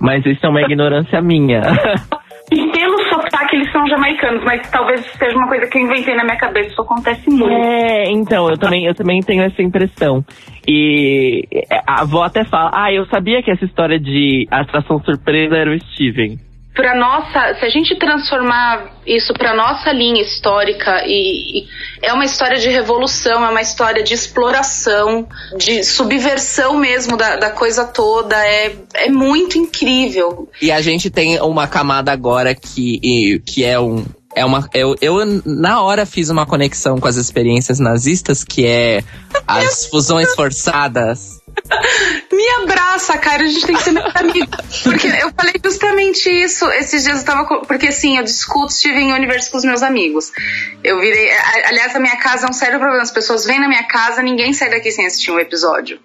mas 0.01 0.25
isso 0.27 0.45
é 0.45 0.49
uma 0.49 0.63
ignorância 0.63 1.21
minha. 1.21 1.63
E 2.51 2.57
pelo 2.73 2.99
sotaque, 3.11 3.57
eles 3.57 3.71
são 3.71 3.87
jamaicanos, 3.87 4.43
mas 4.43 4.71
talvez 4.71 5.05
seja 5.19 5.37
uma 5.37 5.49
coisa 5.49 5.67
que 5.67 5.77
eu 5.77 5.83
inventei 5.83 6.15
na 6.15 6.25
minha 6.25 6.39
cabeça, 6.39 6.71
isso 6.71 6.81
acontece 6.81 7.29
muito. 7.29 7.53
É, 7.53 8.11
então, 8.11 8.49
eu 8.49 8.57
também, 8.57 8.87
eu 8.87 8.95
também 8.95 9.21
tenho 9.21 9.43
essa 9.43 9.63
impressão. 9.63 10.25
E 10.67 11.43
a 11.87 12.01
avó 12.01 12.23
até 12.23 12.45
fala, 12.45 12.71
ah, 12.73 12.91
eu 12.91 13.05
sabia 13.07 13.43
que 13.43 13.51
essa 13.51 13.67
história 13.67 14.01
de 14.01 14.47
atração 14.51 14.99
surpresa 15.05 15.57
era 15.57 15.71
o 15.71 15.79
Steven 15.79 16.39
para 16.79 16.95
nossa, 16.95 17.59
se 17.59 17.65
a 17.65 17.69
gente 17.69 17.99
transformar 17.99 19.01
isso 19.05 19.35
para 19.35 19.53
nossa 19.53 19.91
linha 19.91 20.23
histórica 20.23 21.03
e, 21.05 21.63
e, 21.63 21.69
é 22.01 22.13
uma 22.13 22.25
história 22.25 22.57
de 22.57 22.69
revolução, 22.69 23.45
é 23.45 23.51
uma 23.51 23.61
história 23.61 24.01
de 24.01 24.15
exploração, 24.15 25.27
de 25.57 25.83
subversão 25.83 26.79
mesmo 26.79 27.17
da, 27.17 27.35
da 27.35 27.51
coisa 27.51 27.85
toda, 27.85 28.37
é, 28.47 28.77
é 28.95 29.11
muito 29.11 29.59
incrível. 29.59 30.49
E 30.63 30.71
a 30.71 30.81
gente 30.81 31.11
tem 31.11 31.41
uma 31.41 31.67
camada 31.67 32.13
agora 32.13 32.55
que, 32.55 33.43
que 33.45 33.65
é 33.65 33.81
um, 33.81 34.07
é 34.33 34.45
uma. 34.45 34.71
Eu, 34.73 34.95
eu, 35.01 35.17
na 35.45 35.83
hora, 35.83 36.07
fiz 36.07 36.31
uma 36.31 36.47
conexão 36.47 37.01
com 37.01 37.09
as 37.09 37.17
experiências 37.17 37.81
nazistas, 37.81 38.45
que 38.45 38.65
é 38.65 39.03
as 39.49 39.87
fusões 39.87 40.33
forçadas 40.33 41.38
Me 42.33 42.49
abraça, 42.63 43.17
cara, 43.19 43.43
a 43.43 43.47
gente 43.47 43.67
tem 43.67 43.77
que 43.77 43.83
ser 43.83 43.93
muito 43.93 44.17
amigo. 44.17 44.49
Porque 44.83 45.07
eu 45.07 45.33
falei 45.33 45.55
justamente 45.65 46.29
isso. 46.29 46.69
Esses 46.73 47.05
dias 47.05 47.19
eu 47.19 47.25
tava. 47.25 47.61
Porque 47.61 47.89
assim, 47.89 48.19
eu 48.19 48.25
discuto 48.25 48.73
Steven 48.73 49.13
Universe 49.13 49.51
com 49.51 49.59
os 49.59 49.65
meus 49.65 49.83
amigos. 49.83 50.33
Eu 50.83 51.01
virei. 51.01 51.31
Aliás, 51.67 51.95
a 51.95 52.01
minha 52.01 52.17
casa 52.17 52.47
é 52.47 52.51
um 52.51 52.53
sério 52.53 52.79
problema. 52.79 53.03
As 53.03 53.11
pessoas 53.11 53.45
vêm 53.45 53.61
na 53.61 53.69
minha 53.69 53.85
casa, 53.85 54.23
ninguém 54.23 54.53
sai 54.53 54.71
daqui 54.71 54.91
sem 54.91 55.07
assistir 55.07 55.31
um 55.31 55.39
episódio. 55.39 56.01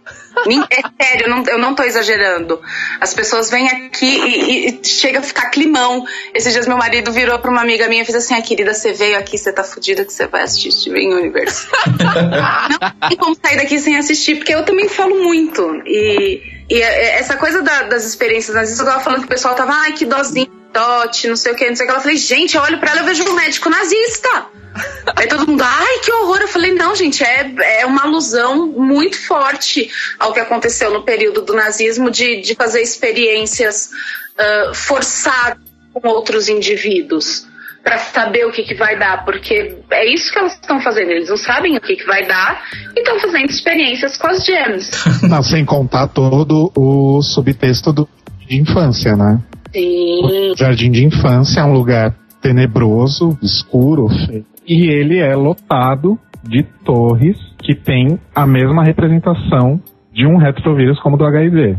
É 0.70 1.04
sério, 1.04 1.28
eu 1.48 1.58
não, 1.58 1.76
tô 1.76 1.84
exagerando. 1.84 2.60
As 3.00 3.14
pessoas 3.14 3.50
vêm 3.50 3.68
aqui 3.68 4.06
e, 4.06 4.68
e, 4.68 4.84
chega 4.84 5.20
a 5.20 5.22
ficar 5.22 5.50
climão. 5.50 6.06
Esses 6.34 6.52
dias 6.52 6.68
meu 6.68 6.78
marido 6.78 7.12
virou 7.12 7.38
pra 7.40 7.52
uma 7.52 7.62
amiga 7.62 7.88
minha 7.88 8.02
e 8.02 8.06
fez 8.06 8.18
assim: 8.18 8.34
ah, 8.34 8.42
querida, 8.42 8.74
você 8.74 8.94
veio 8.94 9.18
aqui, 9.18 9.38
você 9.38 9.52
tá 9.52 9.64
fudida 9.64 10.04
que 10.04 10.12
você 10.12 10.28
vai 10.28 10.42
assistir 10.44 10.72
Steven 10.72 11.14
Universe. 11.14 11.68
não 12.82 13.10
tem 13.10 13.18
como 13.18 13.38
sair 13.42 13.58
daqui 13.58 13.80
sem 13.80 13.96
assistir, 13.98 14.36
porque 14.36 14.54
eu 14.54 14.66
também 14.66 14.90
falo 14.90 15.24
muito. 15.24 15.43
E, 15.86 16.42
e 16.70 16.82
essa 16.82 17.36
coisa 17.38 17.62
da, 17.62 17.84
das 17.84 18.06
experiências 18.06 18.56
nazistas, 18.56 18.86
eu 18.86 18.92
tava 18.92 19.04
falando 19.04 19.20
que 19.22 19.26
o 19.26 19.30
pessoal 19.30 19.56
tava, 19.56 19.74
ai, 19.74 19.94
que 19.94 20.06
dozinho, 20.06 20.52
dote, 20.72 21.28
não 21.28 21.36
sei 21.36 21.54
o 21.54 21.56
que, 21.56 21.68
não 21.68 21.76
sei 21.76 21.86
o 21.86 21.88
que. 21.88 21.94
Ela 21.94 22.02
falei, 22.02 22.18
gente, 22.18 22.56
eu 22.56 22.62
olho 22.62 22.80
pra 22.80 22.92
ela 22.92 23.02
e 23.02 23.06
vejo 23.06 23.24
um 23.30 23.34
médico 23.34 23.70
nazista. 23.70 24.46
Aí 25.16 25.28
todo 25.28 25.48
mundo, 25.48 25.62
ai, 25.64 26.00
que 26.00 26.12
horror. 26.12 26.42
Eu 26.42 26.48
falei, 26.48 26.74
não, 26.74 26.96
gente, 26.96 27.24
é, 27.24 27.82
é 27.82 27.86
uma 27.86 28.04
alusão 28.04 28.68
muito 28.68 29.20
forte 29.20 29.92
ao 30.20 30.34
que 30.34 30.40
aconteceu 30.40 30.92
no 30.92 31.04
período 31.04 31.42
do 31.42 31.54
nazismo 31.54 32.10
de, 32.10 32.42
de 32.42 32.56
fazer 32.56 32.82
experiências 32.82 33.92
uh, 34.34 34.74
forçadas 34.74 35.62
com 35.94 36.08
outros 36.08 36.50
indivíduos 36.50 37.46
para 37.84 37.98
saber 37.98 38.46
o 38.46 38.52
que, 38.52 38.64
que 38.64 38.76
vai 38.76 38.98
dar, 38.98 39.26
porque 39.26 39.78
é 39.92 40.14
isso 40.14 40.32
que 40.32 40.40
elas 40.40 40.54
estão 40.54 40.80
fazendo. 40.80 41.12
Eles 41.12 41.30
não 41.30 41.38
sabem 41.38 41.76
o 41.76 41.82
que, 41.82 41.98
que 41.98 42.06
vai 42.06 42.26
dar 42.26 42.64
e 42.96 43.00
estão 43.00 43.20
fazendo 43.20 43.50
experiências 43.50 44.18
com 44.18 44.28
as 44.28 44.46
gems. 44.46 44.90
Não, 45.30 45.44
sem 45.44 45.66
contar 45.66 46.08
todo 46.08 46.72
o 46.76 47.22
subtexto 47.22 47.92
do 47.92 48.08
de 48.48 48.60
infância, 48.60 49.16
né? 49.16 49.40
Sim. 49.74 50.52
O 50.52 50.58
jardim 50.58 50.92
de 50.92 51.06
infância 51.06 51.62
é 51.62 51.64
um 51.64 51.74
lugar 51.74 52.16
tenebroso, 52.42 53.38
escuro, 53.42 54.08
feio. 54.10 54.46
E 54.68 54.88
ele 54.88 55.20
é 55.20 55.36
lotado 55.36 56.20
de 56.44 56.64
torres 56.86 57.38
que 57.60 57.74
tem 57.74 58.20
a 58.36 58.46
mesma 58.46 58.84
representação 58.84 59.82
de 60.14 60.26
um 60.26 60.38
retrovírus 60.38 61.00
como 61.00 61.18
do 61.18 61.26
HIV. 61.26 61.78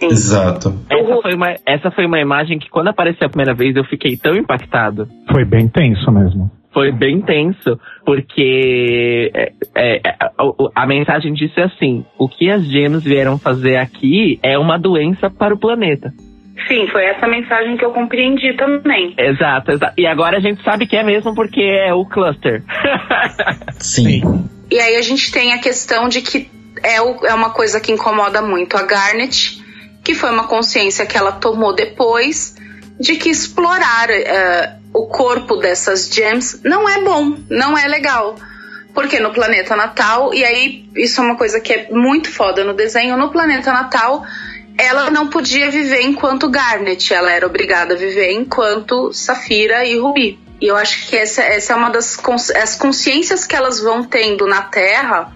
Exato. 0.00 0.74
Essa 0.88 1.22
foi, 1.22 1.34
uma, 1.34 1.54
essa 1.66 1.90
foi 1.90 2.06
uma 2.06 2.20
imagem 2.20 2.58
que 2.58 2.70
quando 2.70 2.88
apareceu 2.88 3.26
a 3.26 3.30
primeira 3.30 3.54
vez 3.54 3.76
eu 3.76 3.84
fiquei 3.84 4.16
tão 4.16 4.34
impactado. 4.34 5.06
Foi 5.30 5.44
bem 5.44 5.68
tenso 5.68 6.10
mesmo. 6.10 6.50
Foi 6.72 6.92
bem 6.92 7.20
tenso, 7.20 7.78
porque 8.06 9.30
é, 9.34 9.52
é, 9.74 10.00
a, 10.20 10.82
a, 10.82 10.86
mensagem 10.86 11.32
disso 11.32 11.58
é 11.58 11.64
assim: 11.64 12.04
o 12.16 12.28
que 12.28 12.48
as 12.48 12.64
gems 12.64 13.02
vieram 13.02 13.38
fazer 13.38 13.76
aqui 13.76 14.38
é 14.40 14.56
uma 14.56 14.78
doença 14.78 15.28
para 15.28 15.52
o 15.52 15.58
planeta. 15.58 16.12
Sim, 16.68 16.86
foi 16.88 17.04
essa 17.06 17.26
mensagem 17.26 17.76
que 17.76 17.84
eu 17.84 17.90
compreendi 17.90 18.52
também. 18.56 19.14
Exato, 19.18 19.72
exato. 19.72 19.94
E 19.98 20.06
agora 20.06 20.36
a 20.36 20.40
gente 20.40 20.62
sabe 20.62 20.86
que 20.86 20.96
é 20.96 21.02
mesmo 21.02 21.34
porque 21.34 21.60
é 21.60 21.92
o 21.92 22.04
cluster. 22.04 22.62
Sim. 23.78 24.22
E 24.70 24.78
aí 24.78 24.96
a 24.96 25.02
gente 25.02 25.32
tem 25.32 25.52
a 25.52 25.58
questão 25.58 26.08
de 26.08 26.20
que 26.20 26.48
é, 26.82 27.00
o, 27.00 27.26
é 27.26 27.34
uma 27.34 27.50
coisa 27.50 27.80
que 27.80 27.90
incomoda 27.90 28.40
muito 28.42 28.76
a 28.76 28.82
Garnet, 28.82 29.59
que 30.02 30.14
foi 30.14 30.30
uma 30.30 30.46
consciência 30.46 31.06
que 31.06 31.16
ela 31.16 31.32
tomou 31.32 31.74
depois 31.74 32.54
de 32.98 33.16
que 33.16 33.30
explorar 33.30 34.08
uh, 34.10 34.80
o 34.92 35.06
corpo 35.06 35.56
dessas 35.56 36.08
gems 36.08 36.60
não 36.64 36.88
é 36.88 37.02
bom, 37.02 37.36
não 37.48 37.76
é 37.76 37.86
legal. 37.86 38.36
Porque 38.92 39.20
no 39.20 39.32
planeta 39.32 39.76
natal, 39.76 40.34
e 40.34 40.44
aí 40.44 40.88
isso 40.96 41.20
é 41.20 41.24
uma 41.24 41.36
coisa 41.36 41.60
que 41.60 41.72
é 41.72 41.88
muito 41.90 42.30
foda 42.30 42.64
no 42.64 42.74
desenho, 42.74 43.16
no 43.16 43.30
planeta 43.30 43.72
natal 43.72 44.24
ela 44.80 45.10
não 45.10 45.28
podia 45.28 45.70
viver 45.70 46.00
enquanto 46.02 46.48
Garnet, 46.48 47.12
ela 47.12 47.30
era 47.30 47.46
obrigada 47.46 47.94
a 47.94 47.96
viver 47.98 48.32
enquanto 48.32 49.12
Safira 49.12 49.84
e 49.84 49.98
Rubi. 49.98 50.38
E 50.58 50.66
eu 50.66 50.76
acho 50.76 51.06
que 51.06 51.16
essa, 51.16 51.42
essa 51.42 51.74
é 51.74 51.76
uma 51.76 51.90
das 51.90 52.18
as 52.54 52.76
consciências 52.76 53.46
que 53.46 53.54
elas 53.54 53.80
vão 53.80 54.04
tendo 54.04 54.46
na 54.46 54.62
Terra 54.62 55.32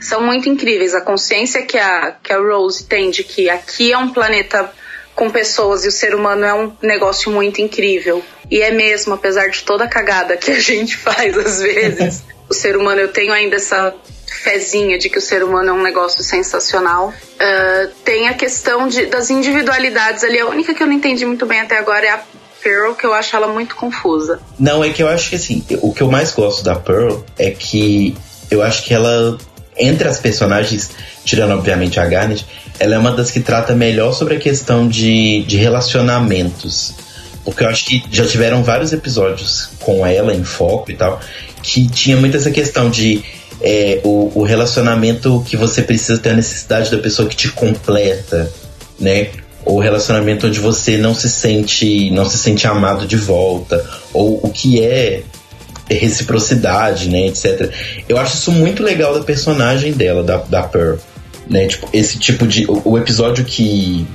são 0.00 0.20
muito 0.22 0.48
incríveis. 0.48 0.94
A 0.94 1.00
consciência 1.00 1.62
que 1.62 1.78
a, 1.78 2.12
que 2.22 2.32
a 2.32 2.38
Rose 2.38 2.84
tem 2.84 3.10
de 3.10 3.24
que 3.24 3.48
aqui 3.48 3.92
é 3.92 3.98
um 3.98 4.10
planeta 4.10 4.70
com 5.14 5.30
pessoas 5.30 5.84
e 5.84 5.88
o 5.88 5.92
ser 5.92 6.14
humano 6.14 6.44
é 6.44 6.54
um 6.54 6.72
negócio 6.82 7.32
muito 7.32 7.60
incrível. 7.60 8.22
E 8.50 8.60
é 8.60 8.70
mesmo, 8.70 9.14
apesar 9.14 9.48
de 9.48 9.64
toda 9.64 9.84
a 9.84 9.88
cagada 9.88 10.36
que 10.36 10.50
a 10.50 10.60
gente 10.60 10.96
faz 10.96 11.36
às 11.36 11.60
vezes, 11.60 12.22
o 12.48 12.54
ser 12.54 12.76
humano, 12.76 13.00
eu 13.00 13.08
tenho 13.08 13.32
ainda 13.32 13.56
essa 13.56 13.94
fezinha 14.26 14.98
de 14.98 15.08
que 15.08 15.18
o 15.18 15.20
ser 15.20 15.42
humano 15.42 15.70
é 15.70 15.72
um 15.72 15.82
negócio 15.82 16.22
sensacional. 16.22 17.08
Uh, 17.08 17.90
tem 18.04 18.28
a 18.28 18.34
questão 18.34 18.86
de, 18.86 19.06
das 19.06 19.30
individualidades 19.30 20.22
ali. 20.22 20.38
A 20.38 20.46
única 20.46 20.74
que 20.74 20.82
eu 20.82 20.86
não 20.86 20.94
entendi 20.94 21.24
muito 21.24 21.46
bem 21.46 21.60
até 21.60 21.78
agora 21.78 22.06
é 22.06 22.10
a 22.10 22.22
Pearl, 22.62 22.94
que 22.94 23.06
eu 23.06 23.14
acho 23.14 23.34
ela 23.34 23.48
muito 23.48 23.74
confusa. 23.76 24.40
Não, 24.58 24.84
é 24.84 24.90
que 24.90 25.02
eu 25.02 25.08
acho 25.08 25.30
que 25.30 25.36
assim, 25.36 25.64
o 25.80 25.92
que 25.92 26.02
eu 26.02 26.10
mais 26.10 26.32
gosto 26.32 26.62
da 26.62 26.74
Pearl 26.74 27.22
é 27.38 27.50
que 27.50 28.16
eu 28.50 28.62
acho 28.62 28.84
que 28.84 28.92
ela, 28.92 29.38
entre 29.78 30.08
as 30.08 30.18
personagens, 30.18 30.90
tirando 31.24 31.52
obviamente 31.52 32.00
a 32.00 32.06
Garnet, 32.06 32.46
ela 32.78 32.94
é 32.94 32.98
uma 32.98 33.10
das 33.10 33.30
que 33.30 33.40
trata 33.40 33.74
melhor 33.74 34.12
sobre 34.12 34.36
a 34.36 34.38
questão 34.38 34.88
de, 34.88 35.42
de 35.42 35.56
relacionamentos. 35.56 36.94
Porque 37.44 37.62
eu 37.62 37.68
acho 37.68 37.84
que 37.84 38.02
já 38.10 38.26
tiveram 38.26 38.62
vários 38.62 38.92
episódios 38.92 39.70
com 39.80 40.04
ela 40.04 40.34
em 40.34 40.44
foco 40.44 40.90
e 40.90 40.94
tal, 40.94 41.20
que 41.62 41.88
tinha 41.88 42.16
muito 42.16 42.36
essa 42.36 42.50
questão 42.50 42.90
de 42.90 43.22
é, 43.60 44.00
o, 44.04 44.32
o 44.34 44.42
relacionamento 44.42 45.42
que 45.46 45.56
você 45.56 45.82
precisa 45.82 46.18
ter 46.18 46.30
a 46.30 46.34
necessidade 46.34 46.90
da 46.90 46.98
pessoa 46.98 47.28
que 47.28 47.36
te 47.36 47.48
completa, 47.48 48.52
né? 48.98 49.28
Ou 49.64 49.78
relacionamento 49.78 50.46
onde 50.46 50.60
você 50.60 50.96
não 50.96 51.14
se 51.14 51.28
sente, 51.28 52.10
não 52.10 52.28
se 52.28 52.38
sente 52.38 52.66
amado 52.66 53.06
de 53.06 53.16
volta, 53.16 53.84
ou 54.12 54.40
o 54.42 54.50
que 54.50 54.82
é 54.82 55.22
reciprocidade, 55.94 57.08
né, 57.08 57.26
etc. 57.26 57.70
Eu 58.08 58.18
acho 58.18 58.36
isso 58.36 58.52
muito 58.52 58.82
legal 58.82 59.14
da 59.14 59.24
personagem 59.24 59.92
dela, 59.92 60.22
da, 60.22 60.38
da 60.38 60.62
Pearl, 60.62 60.96
né? 61.48 61.66
Tipo, 61.66 61.88
esse 61.92 62.18
tipo 62.18 62.46
de 62.46 62.66
o, 62.66 62.82
o 62.84 62.98
episódio 62.98 63.44
que 63.44 64.06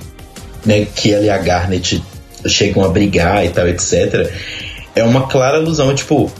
né, 0.65 0.85
que 0.93 1.13
ela 1.13 1.25
e 1.25 1.29
a 1.29 1.37
Garnet 1.37 2.03
chegam 2.47 2.83
a 2.83 2.89
brigar 2.89 3.45
e 3.45 3.49
tal, 3.49 3.67
etc. 3.67 4.31
É 4.95 5.03
uma 5.03 5.27
clara 5.27 5.57
alusão, 5.57 5.93
tipo, 5.95 6.31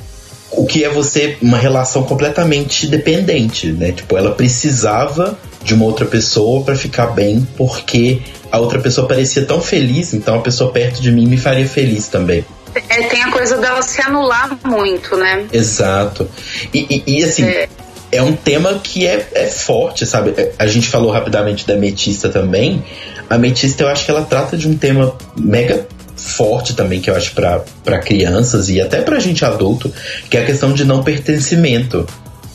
o 0.51 0.65
que 0.65 0.83
é 0.83 0.89
você 0.89 1.37
uma 1.41 1.57
relação 1.57 2.03
completamente 2.03 2.87
dependente, 2.87 3.67
né? 3.67 3.91
Tipo, 3.91 4.17
ela 4.17 4.31
precisava 4.31 5.37
de 5.63 5.73
uma 5.73 5.85
outra 5.85 6.05
pessoa 6.05 6.63
para 6.63 6.75
ficar 6.75 7.07
bem, 7.07 7.47
porque 7.55 8.21
a 8.51 8.59
outra 8.59 8.79
pessoa 8.79 9.07
parecia 9.07 9.45
tão 9.45 9.61
feliz, 9.61 10.13
então 10.13 10.35
a 10.35 10.41
pessoa 10.41 10.71
perto 10.71 11.01
de 11.01 11.11
mim 11.11 11.25
me 11.25 11.37
faria 11.37 11.67
feliz 11.67 12.07
também. 12.07 12.43
É, 12.75 13.03
tem 13.03 13.21
a 13.23 13.31
coisa 13.31 13.57
dela 13.57 13.81
se 13.81 14.01
anular 14.01 14.57
muito, 14.63 15.15
né? 15.15 15.45
Exato. 15.51 16.29
E, 16.73 17.03
e, 17.05 17.19
e 17.19 17.23
assim, 17.23 17.43
é. 17.43 17.67
é. 18.11 18.21
um 18.21 18.35
tema 18.35 18.79
que 18.81 19.05
é, 19.05 19.27
é 19.33 19.47
forte, 19.47 20.05
sabe? 20.05 20.33
É, 20.37 20.53
a 20.57 20.67
gente 20.67 20.87
falou 20.87 21.11
rapidamente 21.11 21.67
da 21.67 21.75
Metista 21.75 22.29
também. 22.29 22.83
A 23.29 23.37
Metista, 23.37 23.83
eu 23.83 23.89
acho 23.89 24.05
que 24.05 24.11
ela 24.11 24.23
trata 24.23 24.57
de 24.57 24.67
um 24.67 24.77
tema 24.77 25.15
mega 25.37 25.87
forte 26.21 26.75
também 26.75 27.01
que 27.01 27.09
eu 27.09 27.15
acho 27.15 27.33
para 27.33 27.99
crianças 27.99 28.69
e 28.69 28.79
até 28.79 29.01
para 29.01 29.19
gente 29.19 29.43
adulto, 29.43 29.91
que 30.29 30.37
é 30.37 30.43
a 30.43 30.45
questão 30.45 30.71
de 30.73 30.85
não 30.85 31.03
pertencimento. 31.03 32.05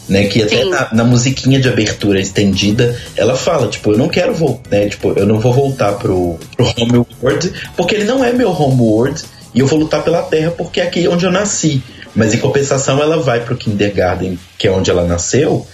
Né, 0.08 0.26
que 0.26 0.40
até 0.40 0.64
na, 0.64 0.88
na, 0.92 1.02
musiquinha 1.02 1.58
de 1.58 1.68
abertura 1.68 2.20
estendida, 2.20 2.96
ela 3.16 3.34
fala, 3.34 3.66
tipo, 3.66 3.90
eu 3.90 3.98
não 3.98 4.08
quero 4.08 4.32
voltar, 4.32 4.70
né, 4.70 4.88
tipo, 4.88 5.12
eu 5.16 5.26
não 5.26 5.40
vou 5.40 5.52
voltar 5.52 5.94
pro, 5.94 6.38
pro 6.56 6.72
homeworld, 6.78 7.52
porque 7.76 7.96
ele 7.96 8.04
não 8.04 8.24
é 8.24 8.32
meu 8.32 8.52
homeworld, 8.52 9.20
e 9.56 9.60
eu 9.60 9.66
vou 9.66 9.78
lutar 9.78 10.04
pela 10.04 10.22
terra 10.22 10.50
porque 10.50 10.80
é 10.80 10.84
aqui 10.84 11.08
onde 11.08 11.24
eu 11.24 11.32
nasci. 11.32 11.82
Mas 12.14 12.34
em 12.34 12.38
compensação 12.38 13.02
ela 13.02 13.18
vai 13.18 13.40
pro 13.40 13.56
kindergarten, 13.56 14.38
que 14.58 14.68
é 14.68 14.70
onde 14.70 14.90
ela 14.90 15.04
nasceu, 15.04 15.66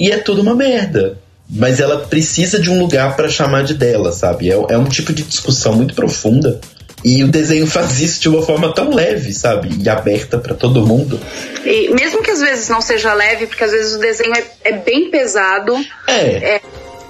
e 0.00 0.10
é 0.10 0.16
tudo 0.16 0.40
uma 0.40 0.54
merda. 0.54 1.18
Mas 1.48 1.78
ela 1.78 1.98
precisa 2.06 2.58
de 2.58 2.70
um 2.70 2.80
lugar 2.80 3.14
para 3.14 3.28
chamar 3.28 3.62
de 3.62 3.74
dela, 3.74 4.10
sabe? 4.10 4.50
É, 4.50 4.54
é 4.54 4.78
um 4.78 4.84
tipo 4.84 5.12
de 5.12 5.22
discussão 5.22 5.74
muito 5.74 5.94
profunda 5.94 6.60
e 7.04 7.22
o 7.22 7.28
desenho 7.28 7.66
faz 7.68 8.00
isso 8.00 8.20
de 8.20 8.28
uma 8.28 8.42
forma 8.42 8.74
tão 8.74 8.90
leve, 8.90 9.32
sabe? 9.32 9.68
E 9.80 9.88
aberta 9.88 10.38
para 10.38 10.54
todo 10.54 10.86
mundo. 10.86 11.20
E 11.64 11.90
mesmo 11.94 12.22
que 12.22 12.30
às 12.30 12.40
vezes 12.40 12.68
não 12.68 12.80
seja 12.80 13.12
leve, 13.14 13.46
porque 13.46 13.64
às 13.64 13.70
vezes 13.70 13.94
o 13.94 13.98
desenho 13.98 14.34
é, 14.34 14.44
é 14.64 14.72
bem 14.72 15.10
pesado. 15.10 15.76
É. 16.06 16.54
é. 16.54 16.60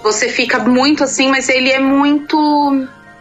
Você 0.02 0.28
fica 0.28 0.58
muito 0.58 1.02
assim, 1.04 1.28
mas 1.28 1.48
ele 1.48 1.70
é 1.70 1.80
muito. 1.80 2.36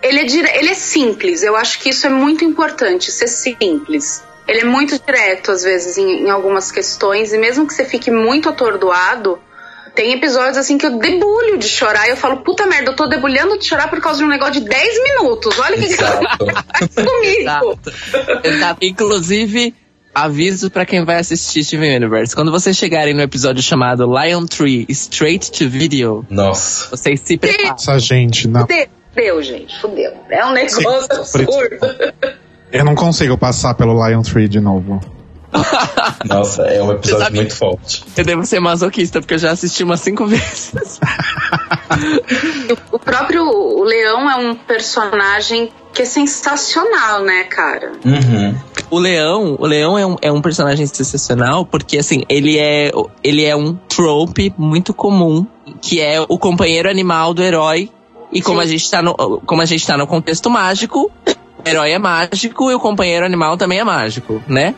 Ele 0.05 0.19
é, 0.19 0.23
dire... 0.23 0.49
ele 0.53 0.69
é 0.69 0.73
simples. 0.75 1.41
Eu 1.41 1.55
acho 1.55 1.79
que 1.79 1.89
isso 1.89 2.05
é 2.05 2.09
muito 2.09 2.45
importante, 2.45 3.11
ser 3.11 3.27
simples. 3.27 4.23
Ele 4.47 4.59
é 4.59 4.63
muito 4.63 4.99
direto, 4.99 5.51
às 5.51 5.63
vezes, 5.63 5.97
em, 5.97 6.25
em 6.25 6.29
algumas 6.29 6.71
questões, 6.71 7.33
e 7.33 7.37
mesmo 7.39 7.65
que 7.65 7.73
você 7.73 7.83
fique 7.83 8.11
muito 8.11 8.47
atordoado, 8.47 9.39
tem 9.95 10.11
episódios 10.11 10.57
assim 10.57 10.77
que 10.77 10.85
eu 10.85 10.99
debulho 10.99 11.57
de 11.57 11.67
chorar 11.67 12.05
e 12.07 12.11
eu 12.11 12.17
falo, 12.17 12.37
puta 12.37 12.67
merda, 12.67 12.91
eu 12.91 12.95
tô 12.95 13.07
debulhando 13.07 13.57
de 13.57 13.65
chorar 13.65 13.89
por 13.89 13.99
causa 13.99 14.19
de 14.19 14.25
um 14.25 14.27
negócio 14.27 14.53
de 14.53 14.69
10 14.69 15.03
minutos. 15.03 15.57
Olha 15.57 15.75
o 15.75 15.79
que, 15.79 15.87
que 15.87 17.03
comigo. 17.03 17.41
Exato. 17.41 17.93
Exato. 18.43 18.85
Inclusive, 18.85 19.73
aviso 20.13 20.69
para 20.69 20.85
quem 20.85 21.03
vai 21.03 21.15
assistir 21.15 21.63
Steven 21.63 21.95
Universe. 21.95 22.35
Quando 22.35 22.51
vocês 22.51 22.77
chegarem 22.77 23.15
no 23.15 23.21
episódio 23.21 23.63
chamado 23.63 24.05
Lion 24.05 24.45
Tree 24.45 24.85
Straight 24.89 25.51
to 25.51 25.67
Video, 25.67 26.23
nossa, 26.29 26.95
vocês 26.95 27.21
se 27.21 27.37
preparem. 27.37 27.71
Nossa, 27.71 27.97
gente, 27.97 28.47
não. 28.47 28.67
Fudeu, 29.15 29.41
gente, 29.41 29.79
fudeu. 29.79 30.11
É 30.29 30.45
um 30.45 30.51
negócio 30.51 30.89
absurdo. 31.09 31.79
Eu 32.69 32.83
não 32.83 32.95
consigo 32.95 33.37
passar 33.37 33.73
pelo 33.73 33.93
Lion 34.05 34.21
Tree 34.21 34.49
de 34.49 34.59
novo. 34.59 34.99
Nossa, 36.27 36.63
é 36.63 36.83
um 36.83 36.91
episódio 36.91 37.33
muito 37.33 37.55
forte. 37.55 38.03
Eu 38.17 38.25
devo 38.25 38.45
ser 38.45 38.59
masoquista, 38.59 39.21
porque 39.21 39.35
eu 39.35 39.37
já 39.37 39.51
assisti 39.51 39.83
umas 39.83 40.01
cinco 40.01 40.25
vezes. 40.27 40.99
o 42.91 42.99
próprio 42.99 43.45
o 43.45 43.83
Leão 43.83 44.29
é 44.29 44.35
um 44.35 44.53
personagem 44.53 45.71
que 45.93 46.01
é 46.01 46.05
sensacional, 46.05 47.23
né, 47.23 47.45
cara? 47.45 47.93
Uhum. 48.03 48.53
O 48.91 48.99
Leão, 48.99 49.55
o 49.57 49.65
Leão 49.65 49.97
é 49.97 50.05
um, 50.05 50.15
é 50.21 50.31
um 50.31 50.41
personagem 50.41 50.85
sensacional 50.85 51.65
porque, 51.65 51.97
assim, 51.97 52.23
ele 52.27 52.57
é, 52.57 52.91
ele 53.23 53.45
é 53.45 53.55
um 53.55 53.75
trope 53.75 54.53
muito 54.57 54.93
comum, 54.93 55.47
que 55.81 56.01
é 56.01 56.19
o 56.19 56.37
companheiro 56.37 56.89
animal 56.89 57.33
do 57.33 57.41
herói. 57.41 57.89
E 58.35 58.41
como 58.41 58.59
a, 58.59 58.65
gente 58.65 58.91
tá 58.91 59.01
no, 59.01 59.15
como 59.45 59.61
a 59.61 59.65
gente 59.65 59.87
tá 59.87 59.97
no 59.97 60.05
contexto 60.05 60.49
mágico, 60.49 61.09
o 61.25 61.69
herói 61.69 61.91
é 61.93 61.97
mágico 61.97 62.69
e 62.69 62.75
o 62.75 62.79
companheiro 62.81 63.25
animal 63.25 63.55
também 63.55 63.79
é 63.79 63.83
mágico, 63.85 64.43
né? 64.45 64.75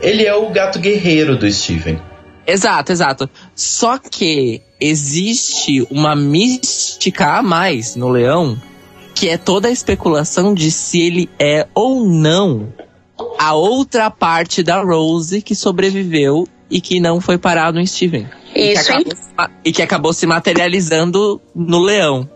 Ele 0.00 0.26
é 0.26 0.34
o 0.34 0.50
gato 0.50 0.80
guerreiro 0.80 1.38
do 1.38 1.50
Steven. 1.50 2.02
Exato, 2.44 2.90
exato. 2.90 3.30
Só 3.54 3.96
que 3.96 4.60
existe 4.80 5.86
uma 5.88 6.16
mística 6.16 7.38
a 7.38 7.42
mais 7.44 7.94
no 7.94 8.08
leão, 8.08 8.60
que 9.14 9.28
é 9.28 9.38
toda 9.38 9.68
a 9.68 9.70
especulação 9.70 10.52
de 10.52 10.72
se 10.72 11.00
ele 11.00 11.30
é 11.38 11.68
ou 11.76 12.04
não 12.04 12.72
a 13.38 13.54
outra 13.54 14.10
parte 14.10 14.64
da 14.64 14.82
Rose 14.82 15.40
que 15.42 15.54
sobreviveu 15.54 16.48
e 16.68 16.80
que 16.80 16.98
não 16.98 17.20
foi 17.20 17.38
parar 17.38 17.72
no 17.72 17.86
Steven. 17.86 18.26
Isso, 18.52 18.90
e, 18.90 19.04
que 19.04 19.12
acabou, 19.12 19.56
e 19.64 19.72
que 19.72 19.82
acabou 19.82 20.12
se 20.12 20.26
materializando 20.26 21.40
no 21.54 21.78
leão. 21.78 22.28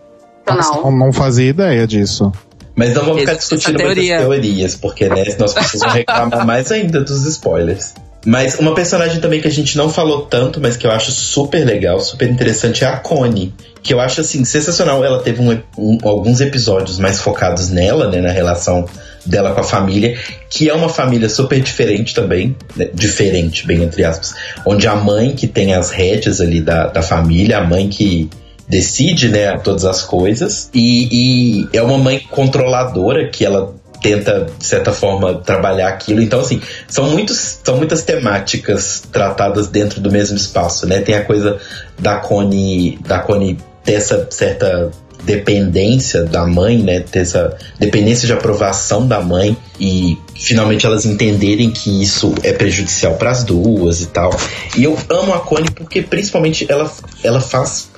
Não. 0.47 0.91
não 0.91 1.13
fazia 1.13 1.49
ideia 1.49 1.87
disso. 1.87 2.33
Mas 2.75 2.95
não 2.95 3.05
vamos 3.05 3.21
ficar 3.21 3.35
discutindo 3.35 3.77
teoria. 3.77 4.21
muitas 4.21 4.27
teorias, 4.27 4.75
porque 4.77 5.09
né, 5.09 5.25
nós 5.39 5.53
precisamos 5.53 5.95
reclamar 5.95 6.47
mais 6.47 6.73
ainda 6.73 7.01
dos 7.01 7.27
spoilers. 7.27 7.95
Mas 8.25 8.59
uma 8.59 8.75
personagem 8.75 9.21
também 9.21 9.41
que 9.41 9.49
a 9.49 9.51
gente 9.51 9.77
não 9.79 9.89
falou 9.89 10.23
tanto, 10.23 10.61
mas 10.61 10.77
que 10.77 10.87
eu 10.87 10.91
acho 10.91 11.11
super 11.11 11.65
legal, 11.65 12.01
super 12.01 12.29
interessante, 12.29 12.85
é 12.85 12.87
a 12.87 12.97
Connie, 12.99 13.55
que 13.83 13.95
eu 13.95 14.01
acho 14.01 14.21
assim 14.21 14.45
sensacional. 14.45 15.03
Ela 15.03 15.23
teve 15.23 15.41
um, 15.41 15.59
um, 15.79 15.99
alguns 16.03 16.41
episódios 16.41 16.99
mais 16.99 17.21
focados 17.21 17.71
nela, 17.71 18.11
né, 18.11 18.21
na 18.21 18.31
relação 18.31 18.87
dela 19.25 19.53
com 19.53 19.61
a 19.61 19.65
família, 19.65 20.19
que 20.51 20.69
é 20.69 20.75
uma 20.75 20.89
família 20.89 21.29
super 21.29 21.61
diferente 21.61 22.15
também, 22.15 22.57
né, 22.77 22.91
diferente, 22.93 23.67
bem 23.67 23.83
entre 23.83 24.05
aspas, 24.05 24.35
onde 24.67 24.87
a 24.87 24.97
mãe 24.97 25.35
que 25.35 25.47
tem 25.47 25.75
as 25.75 25.91
rédeas 25.91 26.41
ali 26.41 26.61
da, 26.61 26.89
da 26.89 27.03
família, 27.03 27.59
a 27.59 27.65
mãe 27.65 27.89
que 27.89 28.29
decide, 28.71 29.29
né, 29.29 29.59
todas 29.59 29.85
as 29.85 30.03
coisas, 30.03 30.71
e, 30.73 31.65
e 31.65 31.77
é 31.77 31.83
uma 31.83 31.99
mãe 31.99 32.21
controladora 32.31 33.29
que 33.29 33.45
ela 33.45 33.75
tenta, 34.01 34.47
de 34.57 34.65
certa 34.65 34.93
forma, 34.93 35.35
trabalhar 35.35 35.89
aquilo. 35.89 36.23
Então, 36.23 36.41
assim, 36.41 36.63
são, 36.89 37.11
muitos, 37.11 37.59
são 37.63 37.77
muitas 37.77 38.03
temáticas 38.03 39.03
tratadas 39.13 39.67
dentro 39.67 40.01
do 40.01 40.11
mesmo 40.11 40.37
espaço, 40.37 40.87
né? 40.87 41.01
Tem 41.01 41.15
a 41.17 41.25
coisa 41.25 41.59
da 41.99 42.17
Connie, 42.17 42.99
da 43.07 43.19
Connie 43.19 43.59
ter 43.85 43.95
essa 43.95 44.27
certa 44.31 44.91
dependência 45.25 46.23
da 46.23 46.47
mãe, 46.47 46.79
né? 46.79 47.01
Ter 47.01 47.21
essa 47.21 47.57
dependência 47.79 48.27
de 48.27 48.33
aprovação 48.33 49.07
da 49.07 49.21
mãe 49.21 49.55
e 49.79 50.17
finalmente 50.35 50.87
elas 50.87 51.05
entenderem 51.05 51.71
que 51.71 52.03
isso 52.03 52.35
é 52.43 52.53
prejudicial 52.53 53.17
para 53.17 53.31
as 53.31 53.45
duas 53.45 54.01
e 54.01 54.07
tal. 54.07 54.35
E 54.77 54.85
eu 54.85 54.97
amo 55.11 55.35
a 55.35 55.41
Connie 55.41 55.71
porque 55.71 56.01
principalmente 56.01 56.67
ela, 56.71 56.91
ela 57.23 57.41
faz 57.41 57.90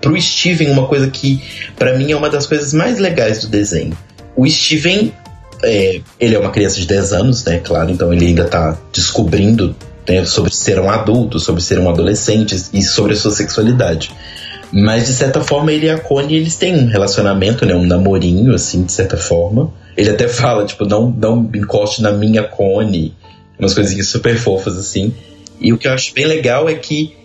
pro 0.00 0.20
Steven 0.20 0.70
uma 0.70 0.86
coisa 0.86 1.08
que 1.10 1.42
para 1.76 1.96
mim 1.96 2.12
é 2.12 2.16
uma 2.16 2.30
das 2.30 2.46
coisas 2.46 2.72
mais 2.72 2.98
legais 2.98 3.40
do 3.40 3.48
desenho. 3.48 3.96
O 4.36 4.48
Steven 4.48 5.12
é, 5.62 6.00
ele 6.20 6.34
é 6.34 6.38
uma 6.38 6.50
criança 6.50 6.80
de 6.80 6.86
10 6.86 7.12
anos, 7.12 7.44
né? 7.44 7.60
Claro, 7.62 7.90
então 7.90 8.12
ele 8.12 8.26
ainda 8.26 8.44
tá 8.44 8.76
descobrindo 8.92 9.74
né, 10.08 10.24
sobre 10.24 10.54
ser 10.54 10.78
um 10.78 10.90
adulto, 10.90 11.38
sobre 11.38 11.62
ser 11.62 11.78
um 11.78 11.88
adolescente 11.88 12.56
e 12.72 12.82
sobre 12.82 13.14
a 13.14 13.16
sua 13.16 13.30
sexualidade. 13.30 14.12
Mas 14.72 15.06
de 15.06 15.12
certa 15.12 15.40
forma 15.40 15.72
ele 15.72 15.86
e 15.86 15.90
a 15.90 15.98
Connie 15.98 16.36
eles 16.36 16.56
têm 16.56 16.76
um 16.76 16.86
relacionamento, 16.86 17.64
né? 17.64 17.74
Um 17.74 17.86
namorinho, 17.86 18.54
assim, 18.54 18.82
de 18.84 18.92
certa 18.92 19.16
forma. 19.16 19.72
Ele 19.96 20.10
até 20.10 20.28
fala, 20.28 20.64
tipo, 20.64 20.84
não, 20.84 21.10
não 21.10 21.50
encoste 21.54 22.02
na 22.02 22.12
minha 22.12 22.42
Connie. 22.44 23.14
Umas 23.58 23.74
coisinhas 23.74 24.06
super 24.06 24.36
fofas, 24.36 24.78
assim. 24.78 25.12
E 25.60 25.72
o 25.72 25.78
que 25.78 25.88
eu 25.88 25.92
acho 25.92 26.14
bem 26.14 26.26
legal 26.26 26.68
é 26.68 26.74
que 26.74 27.16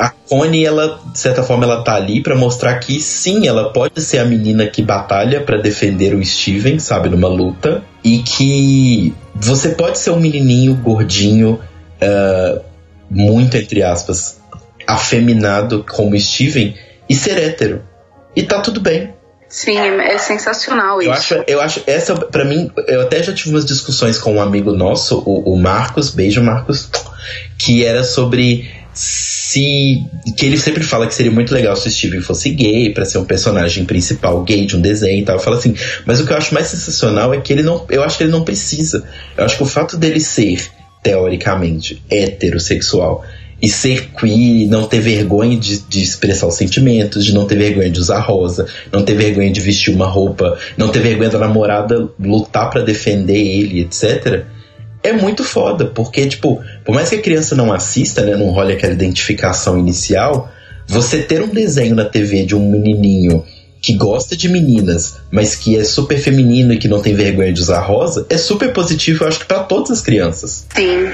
a 0.00 0.08
Connie, 0.08 0.64
ela, 0.64 0.98
de 1.12 1.18
certa 1.18 1.42
forma, 1.42 1.64
ela 1.64 1.84
tá 1.84 1.94
ali 1.94 2.22
para 2.22 2.34
mostrar 2.34 2.78
que 2.78 2.98
sim, 3.02 3.46
ela 3.46 3.70
pode 3.70 4.00
ser 4.00 4.18
a 4.18 4.24
menina 4.24 4.66
que 4.66 4.80
batalha 4.80 5.42
para 5.42 5.58
defender 5.58 6.14
o 6.14 6.24
Steven, 6.24 6.78
sabe, 6.78 7.10
numa 7.10 7.28
luta. 7.28 7.82
E 8.02 8.20
que 8.20 9.14
você 9.34 9.68
pode 9.68 9.98
ser 9.98 10.12
um 10.12 10.18
menininho 10.18 10.74
gordinho, 10.74 11.60
uh, 12.00 12.64
muito 13.10 13.58
entre 13.58 13.82
aspas, 13.82 14.40
afeminado 14.86 15.84
como 15.86 16.18
Steven 16.18 16.74
e 17.06 17.14
ser 17.14 17.38
hétero. 17.38 17.82
E 18.34 18.42
tá 18.42 18.58
tudo 18.62 18.80
bem. 18.80 19.12
Sim, 19.50 19.76
é 19.76 20.16
sensacional 20.16 21.02
eu 21.02 21.12
isso. 21.12 21.34
Acho, 21.34 21.44
eu 21.46 21.60
acho, 21.60 21.82
essa, 21.86 22.14
para 22.14 22.44
mim, 22.46 22.70
eu 22.86 23.02
até 23.02 23.22
já 23.22 23.34
tive 23.34 23.50
umas 23.50 23.66
discussões 23.66 24.16
com 24.16 24.36
um 24.36 24.40
amigo 24.40 24.72
nosso, 24.72 25.18
o, 25.26 25.52
o 25.52 25.58
Marcos, 25.58 26.08
beijo 26.08 26.42
Marcos, 26.42 26.88
que 27.58 27.84
era 27.84 28.02
sobre 28.02 28.79
se 28.92 30.02
que 30.36 30.46
ele 30.46 30.58
sempre 30.58 30.82
fala 30.82 31.06
que 31.06 31.14
seria 31.14 31.30
muito 31.30 31.54
legal 31.54 31.76
se 31.76 31.88
o 31.88 31.90
Steven 31.90 32.20
fosse 32.20 32.50
gay 32.50 32.92
para 32.92 33.04
ser 33.04 33.18
um 33.18 33.24
personagem 33.24 33.84
principal 33.84 34.42
gay 34.42 34.66
de 34.66 34.76
um 34.76 34.80
desenho 34.80 35.20
e 35.20 35.24
tal. 35.24 35.38
Fala 35.38 35.56
assim, 35.56 35.74
mas 36.04 36.20
o 36.20 36.26
que 36.26 36.32
eu 36.32 36.36
acho 36.36 36.52
mais 36.52 36.66
sensacional 36.66 37.32
é 37.32 37.40
que 37.40 37.52
ele 37.52 37.62
não, 37.62 37.84
eu 37.88 38.02
acho 38.02 38.16
que 38.16 38.24
ele 38.24 38.32
não 38.32 38.44
precisa. 38.44 39.04
Eu 39.36 39.44
acho 39.44 39.56
que 39.56 39.62
o 39.62 39.66
fato 39.66 39.96
dele 39.96 40.20
ser 40.20 40.70
teoricamente 41.02 42.02
heterossexual 42.10 43.24
e 43.62 43.68
ser 43.68 44.10
queer, 44.18 44.68
não 44.68 44.86
ter 44.86 45.00
vergonha 45.00 45.56
de, 45.56 45.80
de, 45.80 46.02
expressar 46.02 46.46
os 46.46 46.54
sentimentos, 46.54 47.24
de 47.24 47.34
não 47.34 47.46
ter 47.46 47.56
vergonha 47.56 47.90
de 47.90 48.00
usar 48.00 48.20
rosa, 48.20 48.66
não 48.90 49.02
ter 49.02 49.14
vergonha 49.14 49.50
de 49.50 49.60
vestir 49.60 49.94
uma 49.94 50.06
roupa, 50.06 50.58
não 50.76 50.88
ter 50.88 51.00
vergonha 51.00 51.28
da 51.28 51.38
namorada 51.38 52.08
lutar 52.18 52.70
para 52.70 52.82
defender 52.82 53.36
ele, 53.36 53.80
etc. 53.80 54.44
É 55.02 55.12
muito 55.12 55.42
foda, 55.42 55.86
porque, 55.86 56.26
tipo, 56.26 56.60
por 56.84 56.94
mais 56.94 57.08
que 57.08 57.16
a 57.16 57.22
criança 57.22 57.54
não 57.54 57.72
assista, 57.72 58.22
né, 58.22 58.36
não 58.36 58.50
role 58.50 58.72
aquela 58.72 58.92
identificação 58.92 59.78
inicial, 59.78 60.50
você 60.86 61.22
ter 61.22 61.42
um 61.42 61.48
desenho 61.48 61.94
na 61.94 62.04
TV 62.04 62.44
de 62.44 62.54
um 62.54 62.70
menininho 62.70 63.44
que 63.80 63.94
gosta 63.94 64.36
de 64.36 64.48
meninas, 64.48 65.20
mas 65.30 65.56
que 65.56 65.76
é 65.76 65.84
super 65.84 66.18
feminino 66.18 66.72
e 66.72 66.78
que 66.78 66.86
não 66.86 67.00
tem 67.00 67.14
vergonha 67.14 67.52
de 67.52 67.60
usar 67.60 67.80
rosa, 67.80 68.26
é 68.28 68.36
super 68.36 68.72
positivo, 68.72 69.24
eu 69.24 69.28
acho 69.28 69.38
que 69.38 69.46
para 69.46 69.60
todas 69.60 69.90
as 69.90 70.00
crianças. 70.02 70.66
Sim. 70.74 71.08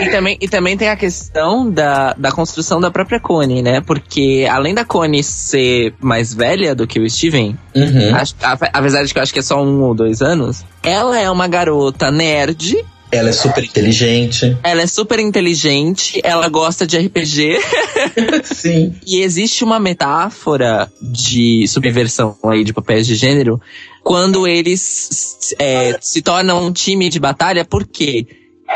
E 0.00 0.10
também, 0.10 0.38
e 0.40 0.48
também 0.48 0.76
tem 0.76 0.88
a 0.88 0.96
questão 0.96 1.70
da, 1.70 2.14
da 2.14 2.32
construção 2.32 2.80
da 2.80 2.90
própria 2.90 3.20
Connie, 3.20 3.60
né? 3.60 3.82
Porque 3.82 4.46
além 4.50 4.74
da 4.74 4.84
Connie 4.84 5.22
ser 5.22 5.92
mais 6.00 6.32
velha 6.32 6.74
do 6.74 6.86
que 6.86 6.98
o 6.98 7.08
Steven, 7.08 7.58
uhum. 7.74 8.14
a, 8.14 8.22
a, 8.52 8.58
apesar 8.72 9.04
de 9.04 9.12
que 9.12 9.18
eu 9.18 9.22
acho 9.22 9.32
que 9.32 9.40
é 9.40 9.42
só 9.42 9.62
um 9.62 9.82
ou 9.82 9.94
dois 9.94 10.22
anos, 10.22 10.64
ela 10.82 11.20
é 11.20 11.30
uma 11.30 11.46
garota 11.46 12.10
nerd 12.10 12.78
ela 13.10 13.30
é 13.30 13.32
super 13.32 13.64
inteligente. 13.64 14.56
Ela 14.62 14.82
é 14.82 14.86
super 14.86 15.18
inteligente, 15.18 16.20
ela 16.22 16.48
gosta 16.48 16.86
de 16.86 16.98
RPG. 16.98 17.58
Sim. 18.44 18.94
e 19.06 19.20
existe 19.22 19.64
uma 19.64 19.80
metáfora 19.80 20.90
de 21.00 21.66
subversão 21.68 22.36
aí 22.44 22.64
de 22.64 22.72
papéis 22.72 23.06
de 23.06 23.14
gênero 23.14 23.60
quando 24.02 24.46
eles 24.46 25.54
é, 25.58 25.98
se 26.00 26.22
tornam 26.22 26.66
um 26.66 26.72
time 26.72 27.08
de 27.08 27.20
batalha, 27.20 27.64
porque 27.64 28.26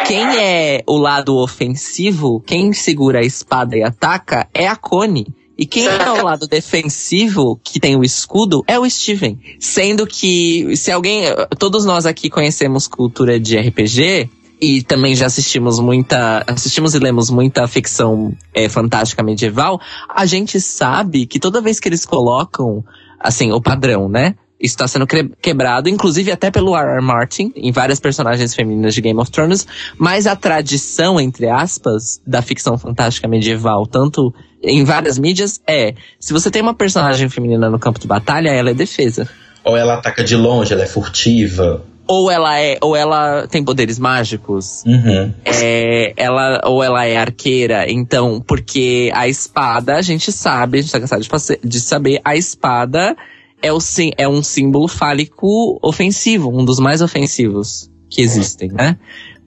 quem 0.06 0.22
é 0.38 0.82
o 0.86 0.98
lado 0.98 1.36
ofensivo, 1.36 2.40
quem 2.40 2.72
segura 2.72 3.20
a 3.20 3.24
espada 3.24 3.76
e 3.76 3.82
ataca, 3.82 4.48
é 4.52 4.66
a 4.66 4.76
Connie. 4.76 5.26
E 5.62 5.66
quem 5.66 5.86
é 5.86 6.10
o 6.10 6.24
lado 6.24 6.48
defensivo, 6.48 7.56
que 7.62 7.78
tem 7.78 7.94
o 7.94 8.02
escudo, 8.02 8.64
é 8.66 8.80
o 8.80 8.90
Steven. 8.90 9.38
Sendo 9.60 10.04
que, 10.08 10.76
se 10.76 10.90
alguém. 10.90 11.22
Todos 11.56 11.84
nós 11.84 12.04
aqui 12.04 12.28
conhecemos 12.28 12.88
cultura 12.88 13.38
de 13.38 13.56
RPG. 13.56 14.28
E 14.60 14.82
também 14.82 15.14
já 15.14 15.26
assistimos 15.26 15.78
muita. 15.78 16.42
Assistimos 16.48 16.96
e 16.96 16.98
lemos 16.98 17.30
muita 17.30 17.68
ficção 17.68 18.36
é, 18.52 18.68
fantástica 18.68 19.22
medieval. 19.22 19.80
A 20.08 20.26
gente 20.26 20.60
sabe 20.60 21.26
que 21.26 21.38
toda 21.38 21.60
vez 21.60 21.78
que 21.78 21.88
eles 21.88 22.04
colocam, 22.04 22.84
assim, 23.20 23.52
o 23.52 23.60
padrão, 23.60 24.08
né? 24.08 24.34
Está 24.62 24.86
sendo 24.86 25.06
quebrado, 25.40 25.88
inclusive 25.88 26.30
até 26.30 26.50
pelo 26.50 26.76
R.R. 26.76 27.02
Martin, 27.02 27.52
em 27.56 27.72
várias 27.72 27.98
personagens 27.98 28.54
femininas 28.54 28.94
de 28.94 29.00
Game 29.00 29.18
of 29.18 29.30
Thrones, 29.30 29.66
mas 29.98 30.26
a 30.26 30.36
tradição, 30.36 31.20
entre 31.20 31.48
aspas, 31.48 32.20
da 32.26 32.40
ficção 32.40 32.78
fantástica 32.78 33.26
medieval, 33.26 33.86
tanto 33.86 34.32
em 34.62 34.84
várias 34.84 35.18
mídias, 35.18 35.60
é: 35.66 35.94
se 36.20 36.32
você 36.32 36.50
tem 36.50 36.62
uma 36.62 36.74
personagem 36.74 37.28
feminina 37.28 37.68
no 37.68 37.78
campo 37.78 37.98
de 37.98 38.06
batalha, 38.06 38.50
ela 38.50 38.70
é 38.70 38.74
defesa. 38.74 39.28
Ou 39.64 39.76
ela 39.76 39.94
ataca 39.94 40.22
de 40.22 40.36
longe, 40.36 40.72
ela 40.72 40.82
é 40.82 40.86
furtiva. 40.86 41.84
Ou 42.06 42.30
ela 42.30 42.58
é, 42.58 42.78
ou 42.80 42.96
ela 42.96 43.46
tem 43.46 43.64
poderes 43.64 43.98
mágicos. 43.98 44.82
Uhum. 44.84 45.32
É, 45.44 46.12
ela, 46.16 46.60
ou 46.64 46.82
ela 46.82 47.04
é 47.06 47.16
arqueira. 47.16 47.90
Então, 47.90 48.40
porque 48.40 49.10
a 49.14 49.28
espada, 49.28 49.96
a 49.96 50.02
gente 50.02 50.32
sabe, 50.32 50.78
a 50.78 50.82
gente 50.82 50.92
tá 50.92 50.98
cansado 50.98 51.22
de, 51.22 51.28
de 51.62 51.80
saber, 51.80 52.20
a 52.24 52.34
espada 52.34 53.16
é, 53.62 53.72
o, 53.72 53.78
é 54.18 54.28
um 54.28 54.42
símbolo 54.42 54.88
fálico 54.88 55.78
ofensivo, 55.82 56.50
um 56.50 56.64
dos 56.64 56.78
mais 56.78 57.00
ofensivos 57.00 57.90
que 58.10 58.20
existem, 58.20 58.70
né? 58.70 58.98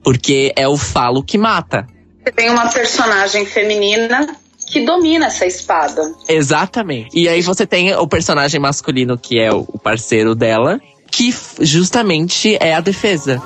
Porque 0.02 0.52
é 0.56 0.66
o 0.66 0.76
falo 0.76 1.22
que 1.22 1.36
mata. 1.38 1.86
Você 2.24 2.32
tem 2.32 2.50
uma 2.50 2.68
personagem 2.68 3.46
feminina 3.46 4.26
que 4.66 4.84
domina 4.84 5.26
essa 5.26 5.46
espada. 5.46 6.12
Exatamente. 6.28 7.10
E 7.14 7.28
aí 7.28 7.42
você 7.42 7.66
tem 7.66 7.94
o 7.94 8.06
personagem 8.08 8.60
masculino 8.60 9.16
que 9.16 9.38
é 9.38 9.52
o 9.52 9.64
parceiro 9.78 10.34
dela, 10.34 10.80
que 11.10 11.32
justamente 11.60 12.56
é 12.60 12.74
a 12.74 12.80
defesa. 12.80 13.40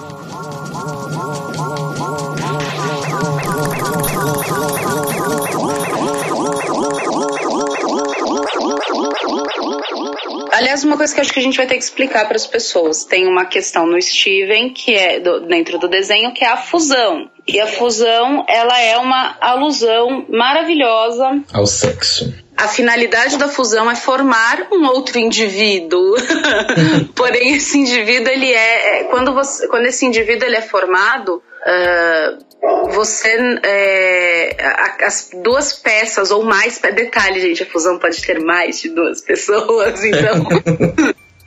Aliás, 10.70 10.84
uma 10.84 10.96
coisa 10.96 11.12
que 11.12 11.20
acho 11.20 11.32
que 11.32 11.40
a 11.40 11.42
gente 11.42 11.56
vai 11.56 11.66
ter 11.66 11.74
que 11.74 11.82
explicar 11.82 12.28
para 12.28 12.36
as 12.36 12.46
pessoas. 12.46 13.02
Tem 13.02 13.26
uma 13.26 13.44
questão 13.44 13.88
no 13.88 14.00
Steven, 14.00 14.72
que 14.72 14.94
é 14.94 15.18
do, 15.18 15.40
dentro 15.40 15.80
do 15.80 15.88
desenho, 15.88 16.32
que 16.32 16.44
é 16.44 16.48
a 16.48 16.56
fusão. 16.56 17.28
E 17.44 17.58
a 17.58 17.66
fusão, 17.66 18.44
ela 18.48 18.80
é 18.80 18.96
uma 18.96 19.36
alusão 19.40 20.24
maravilhosa 20.28 21.42
ao 21.52 21.66
sexo. 21.66 22.32
A 22.56 22.68
finalidade 22.68 23.36
da 23.36 23.48
fusão 23.48 23.90
é 23.90 23.96
formar 23.96 24.68
um 24.70 24.86
outro 24.86 25.18
indivíduo. 25.18 26.14
Porém, 27.16 27.56
esse 27.56 27.76
indivíduo, 27.76 28.28
ele 28.28 28.52
é, 28.52 29.00
é, 29.00 29.04
quando, 29.04 29.34
você, 29.34 29.66
quando 29.66 29.86
esse 29.86 30.06
indivíduo 30.06 30.46
ele 30.46 30.56
é 30.56 30.62
formado, 30.62 31.42
uh, 31.66 32.44
você 32.90 33.36
é, 33.62 34.56
as 35.04 35.30
duas 35.42 35.72
peças 35.72 36.30
ou 36.30 36.44
mais 36.44 36.78
detalhe 36.78 37.40
gente 37.40 37.62
a 37.62 37.66
fusão 37.66 37.98
pode 37.98 38.20
ter 38.20 38.38
mais 38.40 38.80
de 38.80 38.90
duas 38.90 39.20
pessoas 39.22 40.04
então. 40.04 40.46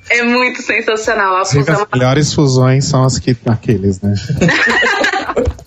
É 0.09 0.22
muito 0.24 0.61
sensacional 0.61 1.38
a 1.38 1.45
fusão 1.45 1.82
as 1.82 1.88
melhores 1.93 2.34
fusões 2.34 2.86
são 2.86 3.03
as 3.03 3.20
que 3.20 3.38
aqueles 3.45 4.01
né? 4.01 4.14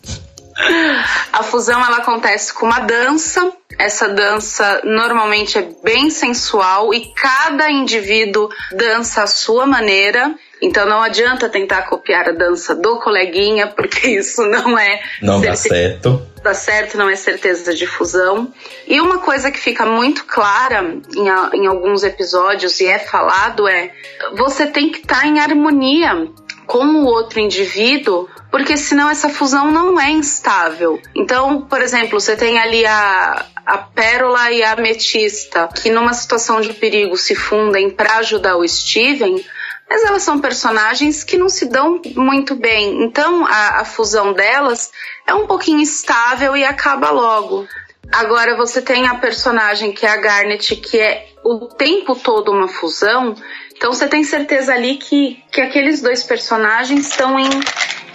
A 1.32 1.42
fusão 1.42 1.84
ela 1.84 1.98
acontece 1.98 2.52
com 2.52 2.64
uma 2.64 2.80
dança. 2.80 3.52
Essa 3.78 4.08
dança 4.08 4.80
normalmente 4.84 5.58
é 5.58 5.68
bem 5.84 6.08
sensual 6.08 6.94
e 6.94 7.12
cada 7.12 7.70
indivíduo 7.70 8.48
dança 8.72 9.22
à 9.22 9.26
sua 9.26 9.66
maneira. 9.66 10.34
Então 10.60 10.86
não 10.86 11.02
adianta 11.02 11.48
tentar 11.48 11.82
copiar 11.82 12.28
a 12.28 12.32
dança 12.32 12.74
do 12.74 12.98
coleguinha, 12.98 13.66
porque 13.66 14.08
isso 14.18 14.42
não 14.46 14.78
é. 14.78 15.00
Não 15.20 15.40
dá 15.40 15.54
certo. 15.54 16.26
Dá 16.42 16.54
certo, 16.54 16.96
não 16.96 17.10
é 17.10 17.16
certeza 17.16 17.74
de 17.74 17.86
fusão. 17.86 18.52
E 18.86 19.00
uma 19.00 19.18
coisa 19.18 19.50
que 19.50 19.58
fica 19.58 19.84
muito 19.84 20.24
clara 20.24 20.96
em, 21.14 21.58
em 21.58 21.66
alguns 21.66 22.02
episódios 22.02 22.80
e 22.80 22.86
é 22.86 22.98
falado 22.98 23.68
é: 23.68 23.90
você 24.36 24.66
tem 24.66 24.90
que 24.90 24.98
estar 24.98 25.22
tá 25.22 25.26
em 25.26 25.40
harmonia 25.40 26.28
com 26.66 26.84
o 26.84 27.04
outro 27.04 27.38
indivíduo, 27.38 28.28
porque 28.50 28.76
senão 28.76 29.08
essa 29.08 29.28
fusão 29.28 29.70
não 29.70 30.00
é 30.00 30.10
instável. 30.10 31.00
Então, 31.14 31.62
por 31.62 31.80
exemplo, 31.80 32.20
você 32.20 32.36
tem 32.36 32.58
ali 32.58 32.84
a, 32.84 33.46
a 33.64 33.78
pérola 33.78 34.50
e 34.50 34.62
a 34.62 34.72
ametista, 34.72 35.68
que 35.68 35.90
numa 35.90 36.12
situação 36.12 36.60
de 36.60 36.72
perigo 36.72 37.16
se 37.16 37.34
fundem 37.34 37.90
para 37.90 38.18
ajudar 38.18 38.56
o 38.56 38.66
Steven, 38.66 39.44
mas 39.88 40.04
elas 40.04 40.22
são 40.22 40.40
personagens 40.40 41.22
que 41.22 41.38
não 41.38 41.48
se 41.48 41.66
dão 41.66 42.00
muito 42.16 42.54
bem. 42.54 43.04
Então 43.04 43.46
a, 43.46 43.80
a 43.80 43.84
fusão 43.84 44.32
delas 44.32 44.90
é 45.26 45.34
um 45.34 45.46
pouquinho 45.46 45.80
instável 45.80 46.56
e 46.56 46.64
acaba 46.64 47.10
logo. 47.10 47.66
Agora 48.12 48.56
você 48.56 48.80
tem 48.80 49.06
a 49.06 49.16
personagem 49.16 49.92
que 49.92 50.06
é 50.06 50.10
a 50.10 50.16
Garnet, 50.16 50.76
que 50.76 50.98
é 50.98 51.28
o 51.44 51.66
tempo 51.66 52.14
todo 52.14 52.52
uma 52.52 52.68
fusão. 52.68 53.34
Então 53.76 53.92
você 53.92 54.08
tem 54.08 54.24
certeza 54.24 54.72
ali 54.72 54.96
que, 54.96 55.42
que 55.50 55.60
aqueles 55.60 56.00
dois 56.00 56.22
personagens 56.22 57.08
estão 57.08 57.38
em, 57.38 57.50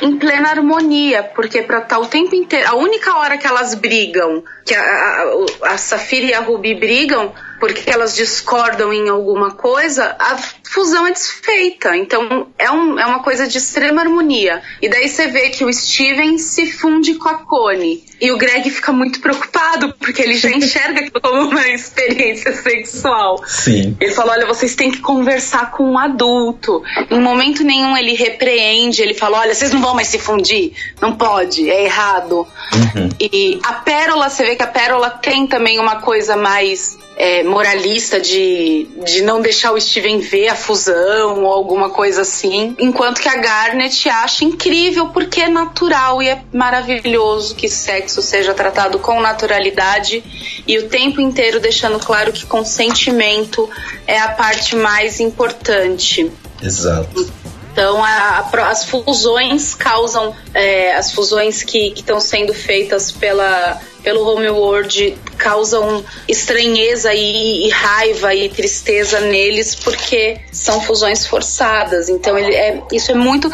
em 0.02 0.18
plena 0.18 0.50
harmonia, 0.50 1.24
porque 1.24 1.62
para 1.62 1.80
estar 1.80 1.96
tá 1.96 2.00
o 2.00 2.08
tempo 2.08 2.36
inteiro. 2.36 2.68
A 2.70 2.76
única 2.76 3.18
hora 3.18 3.38
que 3.38 3.46
elas 3.46 3.76
brigam, 3.76 4.44
que 4.66 4.74
a, 4.74 4.82
a, 4.82 5.74
a 5.74 5.78
Safira 5.78 6.26
e 6.26 6.34
a 6.34 6.40
Ruby 6.40 6.76
brigam, 6.76 7.34
porque 7.62 7.92
elas 7.92 8.16
discordam 8.16 8.92
em 8.92 9.08
alguma 9.08 9.52
coisa, 9.52 10.16
a 10.18 10.36
fusão 10.64 11.06
é 11.06 11.12
desfeita. 11.12 11.96
Então 11.96 12.48
é, 12.58 12.72
um, 12.72 13.00
é 13.00 13.06
uma 13.06 13.20
coisa 13.20 13.48
de 13.48 13.60
extrema 13.60 14.02
harmonia. 14.02 14.64
E 14.82 14.90
daí 14.90 15.08
você 15.08 15.28
vê 15.28 15.52
que 15.52 15.64
o 15.64 15.72
Steven 15.72 16.40
se 16.40 16.72
funde 16.72 17.14
com 17.16 17.30
a 17.30 17.36
Connie. 17.36 18.04
E 18.20 18.32
o 18.32 18.38
Greg 18.38 18.68
fica 18.72 18.92
muito 18.92 19.20
preocupado, 19.20 19.94
porque 20.00 20.24
ele 20.24 20.38
já 20.38 20.50
enxerga 20.52 21.02
aquilo 21.02 21.22
como 21.22 21.50
uma 21.50 21.68
experiência 21.68 22.52
sexual. 22.52 23.44
Sim. 23.46 23.96
Ele 24.00 24.12
fala: 24.12 24.32
olha, 24.32 24.48
vocês 24.48 24.74
têm 24.74 24.90
que 24.90 25.00
conversar 25.00 25.70
com 25.70 25.84
um 25.84 26.00
adulto. 26.00 26.82
Em 27.12 27.20
momento 27.20 27.64
nenhum 27.64 27.96
ele 27.96 28.14
repreende, 28.14 29.04
ele 29.04 29.14
fala: 29.14 29.40
olha, 29.40 29.54
vocês 29.54 29.72
não 29.72 29.82
vão 29.82 29.94
mais 29.94 30.08
se 30.08 30.18
fundir. 30.18 30.74
Não 31.00 31.16
pode, 31.16 31.70
é 31.70 31.84
errado. 31.84 32.48
Uhum. 32.74 33.10
E 33.20 33.60
a 33.64 33.74
Pérola, 33.74 34.30
você 34.30 34.46
vê 34.46 34.56
que 34.56 34.64
a 34.64 34.68
Pérola 34.68 35.12
tem 35.12 35.46
também 35.46 35.80
uma 35.80 35.98
coisa 36.02 36.36
mais 36.36 36.98
é, 37.16 37.44
moralista 37.44 38.20
de, 38.20 38.88
de 39.04 39.22
não 39.22 39.42
deixar 39.42 39.74
o 39.74 39.80
Steven 39.80 40.20
ver 40.20 40.48
a 40.48 40.56
fusão 40.56 41.44
ou 41.44 41.52
alguma 41.52 41.90
coisa 41.90 42.22
assim. 42.22 42.76
Enquanto 42.80 43.22
que 43.22 43.30
a 43.30 43.36
Garnet 43.36 44.10
acha 44.10 44.44
incrível 44.44 45.10
porque 45.10 45.42
é 45.42 45.50
natural 45.50 46.22
e 46.22 46.30
é 46.30 46.42
maravilhoso 46.54 47.56
que 47.56 47.70
sexo 47.70 48.22
seja 48.22 48.54
tratado 48.54 49.00
com 49.00 49.20
naturalidade 49.22 50.24
e 50.66 50.78
o 50.80 50.88
tempo 50.88 51.22
inteiro 51.22 51.60
deixando 51.60 52.00
claro 52.00 52.32
que 52.32 52.46
consentimento 52.46 53.70
é 54.08 54.20
a 54.20 54.30
parte 54.30 54.76
mais 54.76 55.20
importante. 55.20 56.32
Exato. 56.62 57.32
Então, 57.72 58.04
a, 58.04 58.50
a, 58.52 58.70
as 58.70 58.84
fusões 58.84 59.74
causam, 59.74 60.36
é, 60.54 60.94
as 60.94 61.12
fusões 61.12 61.64
que 61.64 61.94
estão 61.96 62.20
sendo 62.20 62.54
feitas 62.54 63.12
pela, 63.12 63.80
pelo 64.04 64.28
Homeworld 64.28 65.18
causam 65.38 66.04
estranheza 66.28 67.14
e, 67.14 67.68
e, 67.68 67.70
raiva 67.70 68.34
e 68.34 68.50
tristeza 68.50 69.20
neles 69.20 69.76
porque 69.76 70.40
são 70.52 70.82
fusões 70.82 71.26
forçadas. 71.26 72.10
Então 72.10 72.38
ele 72.38 72.54
é, 72.56 72.82
isso 72.92 73.12
é 73.12 73.16
muito 73.16 73.52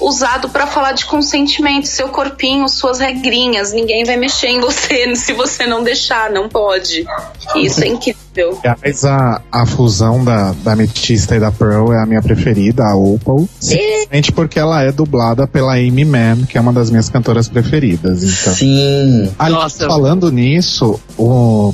usado 0.00 0.48
para 0.48 0.66
falar 0.66 0.92
de 0.92 1.04
consentimento, 1.04 1.86
seu 1.86 2.08
corpinho, 2.08 2.68
suas 2.68 2.98
regrinhas. 2.98 3.72
Ninguém 3.72 4.04
vai 4.04 4.16
mexer 4.16 4.48
em 4.48 4.60
você 4.60 5.14
se 5.16 5.32
você 5.32 5.66
não 5.66 5.82
deixar, 5.82 6.30
não 6.30 6.48
pode. 6.48 7.06
Isso 7.56 7.82
é 7.82 7.88
incrível. 7.88 8.58
Mas 8.82 9.04
a, 9.04 9.40
a 9.50 9.64
fusão 9.64 10.24
da, 10.24 10.52
da 10.64 10.72
Ametista 10.72 11.36
e 11.36 11.40
da 11.40 11.52
Pearl 11.52 11.92
é 11.92 12.02
a 12.02 12.06
minha 12.06 12.20
preferida, 12.20 12.84
a 12.84 12.96
Opal. 12.96 13.48
Simplesmente 13.60 14.32
porque 14.32 14.58
ela 14.58 14.82
é 14.82 14.90
dublada 14.90 15.46
pela 15.46 15.74
Amy 15.74 16.04
Mann, 16.04 16.44
que 16.44 16.58
é 16.58 16.60
uma 16.60 16.72
das 16.72 16.90
minhas 16.90 17.08
cantoras 17.08 17.48
preferidas. 17.48 18.22
Então. 18.22 18.54
Sim. 18.54 19.32
Nossa. 19.38 19.86
Falando 19.86 20.32
nisso, 20.32 21.00
o, 21.16 21.72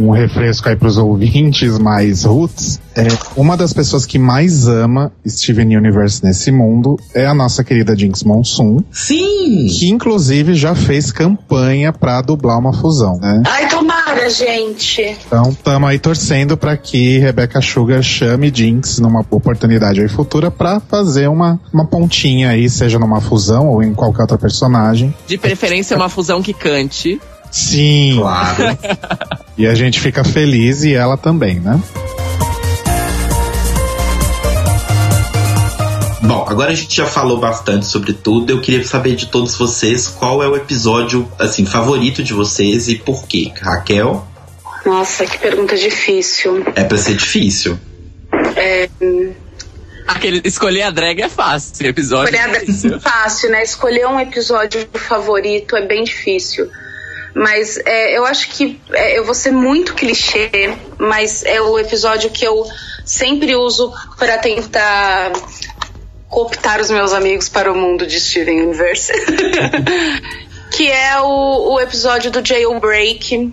um 0.00 0.10
refresco 0.10 0.68
aí 0.68 0.76
pros 0.76 0.96
ouvintes 0.96 1.78
mais 1.78 2.24
roots, 2.24 2.80
é, 2.96 3.06
uma 3.36 3.56
das 3.56 3.72
pessoas 3.72 4.06
que 4.06 4.18
mais 4.18 4.66
ama 4.66 5.12
Steven 5.26 5.76
Universe 5.76 6.24
nesse 6.24 6.50
mundo 6.50 6.98
é 7.14 7.26
a 7.26 7.34
nossa 7.34 7.62
querida 7.62 7.96
Jinx 7.96 8.24
Monsoon. 8.24 8.82
Sim! 8.90 9.66
Que 9.68 9.88
inclusive 9.88 10.54
já 10.54 10.74
fez 10.74 11.12
campanha 11.12 11.92
pra 11.92 12.20
dublar 12.22 12.58
uma 12.58 12.72
fusão, 12.72 13.18
né? 13.20 13.42
Ai, 13.46 13.68
tomara, 13.68 14.28
gente! 14.30 15.16
Então 15.26 15.54
tamo 15.62 15.86
aí 15.86 15.98
torcendo 15.98 16.56
para 16.56 16.76
que 16.76 17.18
Rebecca 17.18 17.60
Sugar 17.60 18.02
chame 18.02 18.50
Jinx 18.52 18.98
numa 18.98 19.24
oportunidade 19.30 20.00
aí 20.00 20.08
futura 20.08 20.50
pra 20.50 20.80
fazer 20.80 21.28
uma, 21.28 21.60
uma 21.72 21.84
pontinha 21.86 22.50
aí, 22.50 22.68
seja 22.68 22.98
numa 22.98 23.20
fusão 23.20 23.68
ou 23.68 23.82
em 23.82 23.92
qualquer 23.92 24.22
outra 24.22 24.38
personagem. 24.38 25.14
De 25.26 25.36
preferência 25.36 25.96
uma 25.96 26.08
fusão 26.08 26.42
que 26.42 26.54
cante. 26.54 27.20
Sim. 27.50 28.16
Claro. 28.18 28.78
e 29.60 29.66
a 29.66 29.74
gente 29.74 30.00
fica 30.00 30.24
feliz 30.24 30.84
e 30.84 30.94
ela 30.94 31.18
também, 31.18 31.60
né? 31.60 31.78
Bom, 36.22 36.46
agora 36.48 36.70
a 36.70 36.74
gente 36.74 36.96
já 36.96 37.04
falou 37.04 37.38
bastante 37.38 37.84
sobre 37.84 38.14
tudo. 38.14 38.50
Eu 38.50 38.62
queria 38.62 38.82
saber 38.84 39.14
de 39.16 39.26
todos 39.26 39.54
vocês 39.56 40.08
qual 40.08 40.42
é 40.42 40.48
o 40.48 40.56
episódio 40.56 41.30
assim 41.38 41.66
favorito 41.66 42.22
de 42.22 42.32
vocês 42.32 42.88
e 42.88 42.94
por 42.94 43.26
quê. 43.26 43.52
Raquel? 43.60 44.26
Nossa, 44.86 45.26
que 45.26 45.36
pergunta 45.36 45.76
difícil. 45.76 46.64
É 46.74 46.82
para 46.82 46.96
ser 46.96 47.16
difícil. 47.16 47.78
É, 48.56 48.88
Aquele, 50.08 50.40
escolher 50.42 50.84
a 50.84 50.90
drag 50.90 51.20
é 51.20 51.28
fácil, 51.28 51.86
episódio. 51.86 52.34
Escolher 52.34 52.48
a 52.48 52.60
drag 52.64 52.94
é 52.94 52.98
fácil, 52.98 53.50
né? 53.50 53.62
Escolher 53.62 54.06
um 54.06 54.18
episódio 54.18 54.88
favorito 54.94 55.76
é 55.76 55.86
bem 55.86 56.02
difícil. 56.02 56.70
Mas 57.34 57.78
é, 57.84 58.16
eu 58.16 58.24
acho 58.24 58.48
que 58.48 58.80
é, 58.92 59.18
eu 59.18 59.24
vou 59.24 59.34
ser 59.34 59.52
muito 59.52 59.94
clichê, 59.94 60.74
mas 60.98 61.44
é 61.44 61.60
o 61.60 61.78
episódio 61.78 62.30
que 62.30 62.44
eu 62.44 62.66
sempre 63.04 63.54
uso 63.54 63.92
para 64.18 64.38
tentar 64.38 65.32
cooptar 66.28 66.80
os 66.80 66.90
meus 66.90 67.12
amigos 67.12 67.48
para 67.48 67.72
o 67.72 67.76
mundo 67.76 68.06
de 68.06 68.20
Steven 68.20 68.62
Universe. 68.62 69.12
que 70.70 70.90
é 70.90 71.20
o, 71.20 71.74
o 71.74 71.80
episódio 71.80 72.30
do 72.30 72.44
Jailbreak. 72.44 73.52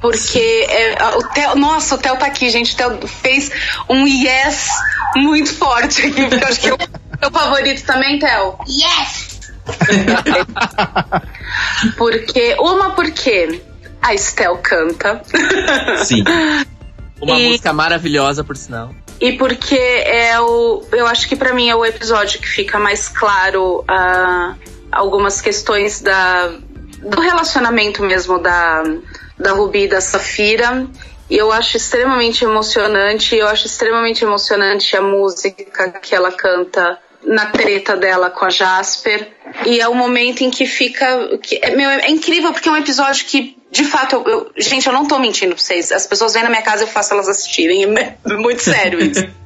Porque 0.00 0.66
é, 0.68 1.16
o 1.16 1.28
Theo, 1.28 1.54
nossa, 1.54 1.94
o 1.94 1.98
Theo 1.98 2.16
tá 2.16 2.26
aqui, 2.26 2.50
gente. 2.50 2.74
O 2.74 2.76
Theo 2.76 3.08
fez 3.08 3.50
um 3.88 4.06
yes 4.06 4.68
muito 5.14 5.54
forte 5.54 6.06
aqui, 6.06 6.26
porque 6.26 6.44
eu 6.44 6.48
acho 6.48 6.60
que 6.60 6.68
é 6.68 6.74
o 6.74 6.78
meu 7.20 7.30
favorito 7.30 7.84
também, 7.84 8.18
Theo. 8.18 8.58
Yes! 8.68 9.31
porque. 11.96 12.56
Uma 12.58 12.90
porque 12.90 13.60
a 14.00 14.14
Estel 14.14 14.58
canta. 14.58 15.22
Sim. 16.04 16.24
Uma 17.20 17.38
e, 17.38 17.48
música 17.48 17.72
maravilhosa, 17.72 18.42
por 18.42 18.56
sinal. 18.56 18.94
E 19.20 19.32
porque 19.32 19.76
é 19.76 20.40
o. 20.40 20.84
Eu 20.90 21.06
acho 21.06 21.28
que 21.28 21.36
para 21.36 21.54
mim 21.54 21.68
é 21.68 21.76
o 21.76 21.84
episódio 21.84 22.40
que 22.40 22.48
fica 22.48 22.78
mais 22.78 23.08
claro 23.08 23.80
uh, 23.82 24.54
algumas 24.90 25.40
questões 25.40 26.00
da, 26.00 26.48
do 26.48 27.20
relacionamento 27.20 28.02
mesmo 28.02 28.40
da, 28.40 28.82
da 29.38 29.52
Ruby 29.52 29.84
e 29.84 29.88
da 29.88 30.00
Safira. 30.00 30.86
E 31.30 31.36
eu 31.36 31.52
acho 31.52 31.76
extremamente 31.76 32.44
emocionante. 32.44 33.36
Eu 33.36 33.46
acho 33.46 33.66
extremamente 33.66 34.24
emocionante 34.24 34.96
a 34.96 35.00
música 35.00 35.90
que 36.02 36.14
ela 36.14 36.32
canta 36.32 36.98
na 37.24 37.46
treta 37.46 37.96
dela 37.96 38.30
com 38.30 38.44
a 38.44 38.50
Jasper. 38.50 39.28
E 39.66 39.80
é 39.80 39.88
o 39.88 39.94
momento 39.94 40.42
em 40.42 40.50
que 40.50 40.66
fica. 40.66 41.38
Que, 41.38 41.58
é, 41.62 41.74
meu, 41.74 41.88
é 41.88 42.10
incrível 42.10 42.52
porque 42.52 42.68
é 42.68 42.72
um 42.72 42.76
episódio 42.76 43.24
que, 43.26 43.56
de 43.70 43.84
fato, 43.84 44.16
eu, 44.16 44.24
eu, 44.26 44.52
gente, 44.56 44.86
eu 44.86 44.92
não 44.92 45.06
tô 45.06 45.18
mentindo 45.18 45.54
pra 45.54 45.62
vocês. 45.62 45.92
As 45.92 46.06
pessoas 46.06 46.34
vêm 46.34 46.42
na 46.42 46.50
minha 46.50 46.62
casa 46.62 46.84
e 46.84 46.86
eu 46.86 46.90
faço 46.90 47.14
elas 47.14 47.28
assistirem. 47.28 47.84
É 47.84 48.34
muito 48.34 48.62
sério 48.62 49.00
isso. 49.00 49.26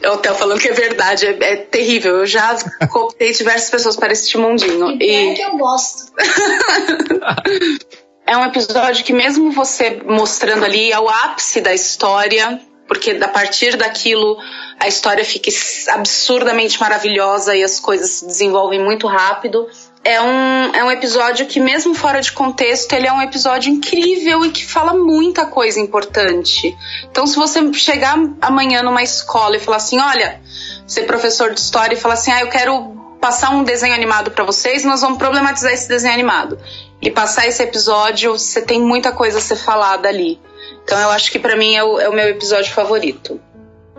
Eu 0.00 0.18
tô 0.18 0.34
falando 0.34 0.60
que 0.60 0.68
é 0.68 0.72
verdade, 0.72 1.26
é, 1.26 1.52
é 1.52 1.56
terrível. 1.56 2.18
Eu 2.18 2.26
já 2.26 2.56
cooptei 2.90 3.32
diversas 3.32 3.70
pessoas 3.70 3.96
para 3.96 4.12
este 4.12 4.36
mundinho. 4.36 4.98
E, 5.00 5.32
e... 5.32 5.34
que 5.34 5.42
eu 5.42 5.56
gosto. 5.56 6.12
é 8.26 8.36
um 8.36 8.44
episódio 8.44 9.04
que 9.04 9.14
mesmo 9.14 9.50
você 9.50 10.02
mostrando 10.04 10.64
ali 10.64 10.92
é 10.92 11.00
o 11.00 11.08
ápice 11.08 11.62
da 11.62 11.72
história, 11.72 12.60
porque 12.86 13.12
a 13.12 13.28
partir 13.28 13.76
daquilo 13.76 14.38
a 14.78 14.86
história 14.86 15.24
fica 15.24 15.50
absurdamente 15.92 16.78
maravilhosa 16.80 17.54
e 17.56 17.64
as 17.64 17.80
coisas 17.80 18.10
se 18.10 18.26
desenvolvem 18.26 18.78
muito 18.78 19.06
rápido. 19.06 19.68
é 20.04 20.20
um, 20.20 20.74
é 20.74 20.84
um 20.84 20.90
episódio 20.90 21.46
que, 21.46 21.58
mesmo 21.58 21.94
fora 21.94 22.20
de 22.20 22.30
contexto, 22.30 22.92
ele 22.92 23.08
é 23.08 23.12
um 23.12 23.20
episódio 23.20 23.72
incrível 23.72 24.44
e 24.44 24.50
que 24.50 24.64
fala 24.64 24.94
muita 24.94 25.46
coisa 25.46 25.80
importante. 25.80 26.76
Então, 27.10 27.26
se 27.26 27.36
você 27.36 27.72
chegar 27.72 28.16
amanhã 28.40 28.82
numa 28.82 29.02
escola 29.02 29.56
e 29.56 29.60
falar 29.60 29.78
assim: 29.78 29.98
olha, 29.98 30.40
ser 30.86 31.02
professor 31.04 31.52
de 31.52 31.60
história 31.60 31.94
e 31.96 31.98
falar 31.98 32.14
assim: 32.14 32.30
ah, 32.30 32.40
eu 32.40 32.48
quero 32.48 32.94
passar 33.20 33.50
um 33.50 33.64
desenho 33.64 33.94
animado 33.94 34.30
para 34.30 34.44
vocês, 34.44 34.84
nós 34.84 35.00
vamos 35.00 35.18
problematizar 35.18 35.72
esse 35.72 35.88
desenho 35.88 36.14
animado. 36.14 36.58
E 37.02 37.10
passar 37.10 37.48
esse 37.48 37.62
episódio, 37.62 38.38
você 38.38 38.62
tem 38.62 38.80
muita 38.80 39.10
coisa 39.10 39.38
a 39.38 39.40
ser 39.40 39.56
falada 39.56 40.08
ali. 40.08 40.38
Então, 40.86 41.00
eu 41.00 41.10
acho 41.10 41.32
que 41.32 41.38
para 41.40 41.56
mim 41.56 41.74
é 41.74 41.82
o, 41.82 41.98
é 41.98 42.08
o 42.08 42.14
meu 42.14 42.28
episódio 42.28 42.72
favorito. 42.72 43.40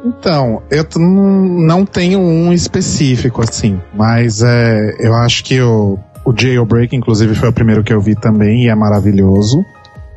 Então, 0.05 0.63
eu 0.71 0.85
não 0.97 1.85
tenho 1.85 2.17
um 2.17 2.53
específico, 2.53 3.41
assim, 3.41 3.81
mas 3.93 4.41
é, 4.41 4.95
eu 4.97 5.13
acho 5.13 5.43
que 5.43 5.59
o, 5.59 5.99
o 6.23 6.33
Jailbreak, 6.33 6.95
inclusive, 6.95 7.35
foi 7.35 7.49
o 7.49 7.53
primeiro 7.53 7.83
que 7.83 7.91
eu 7.91 7.99
vi 7.99 8.15
também 8.15 8.63
e 8.63 8.69
é 8.69 8.75
maravilhoso. 8.75 9.65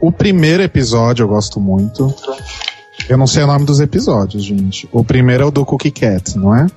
O 0.00 0.12
primeiro 0.12 0.62
episódio 0.62 1.24
eu 1.24 1.28
gosto 1.28 1.58
muito. 1.58 2.14
Eu 3.08 3.18
não 3.18 3.26
sei 3.26 3.42
o 3.42 3.48
nome 3.48 3.64
dos 3.64 3.80
episódios, 3.80 4.44
gente. 4.44 4.88
O 4.92 5.02
primeiro 5.02 5.42
é 5.42 5.46
o 5.46 5.50
do 5.50 5.64
Cookie 5.64 5.90
Cat, 5.90 6.38
não 6.38 6.54
é? 6.54 6.68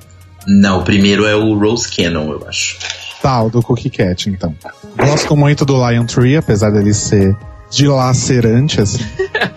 Não, 0.48 0.80
o 0.80 0.84
primeiro 0.84 1.28
é 1.28 1.36
o 1.36 1.56
Rose 1.56 1.88
Cannon, 1.88 2.32
eu 2.32 2.48
acho. 2.48 2.80
Tá, 3.22 3.44
o 3.44 3.49
do 3.52 3.61
Cookie 3.61 3.91
Cat, 3.91 4.28
então. 4.28 4.56
Gosto 4.98 5.38
muito 5.38 5.64
do 5.64 5.88
Lion 5.88 6.06
Tree, 6.06 6.36
apesar 6.36 6.72
dele 6.72 6.95
ser 6.95 7.38
dilacerante, 7.74 8.80
assim. 8.80 9.04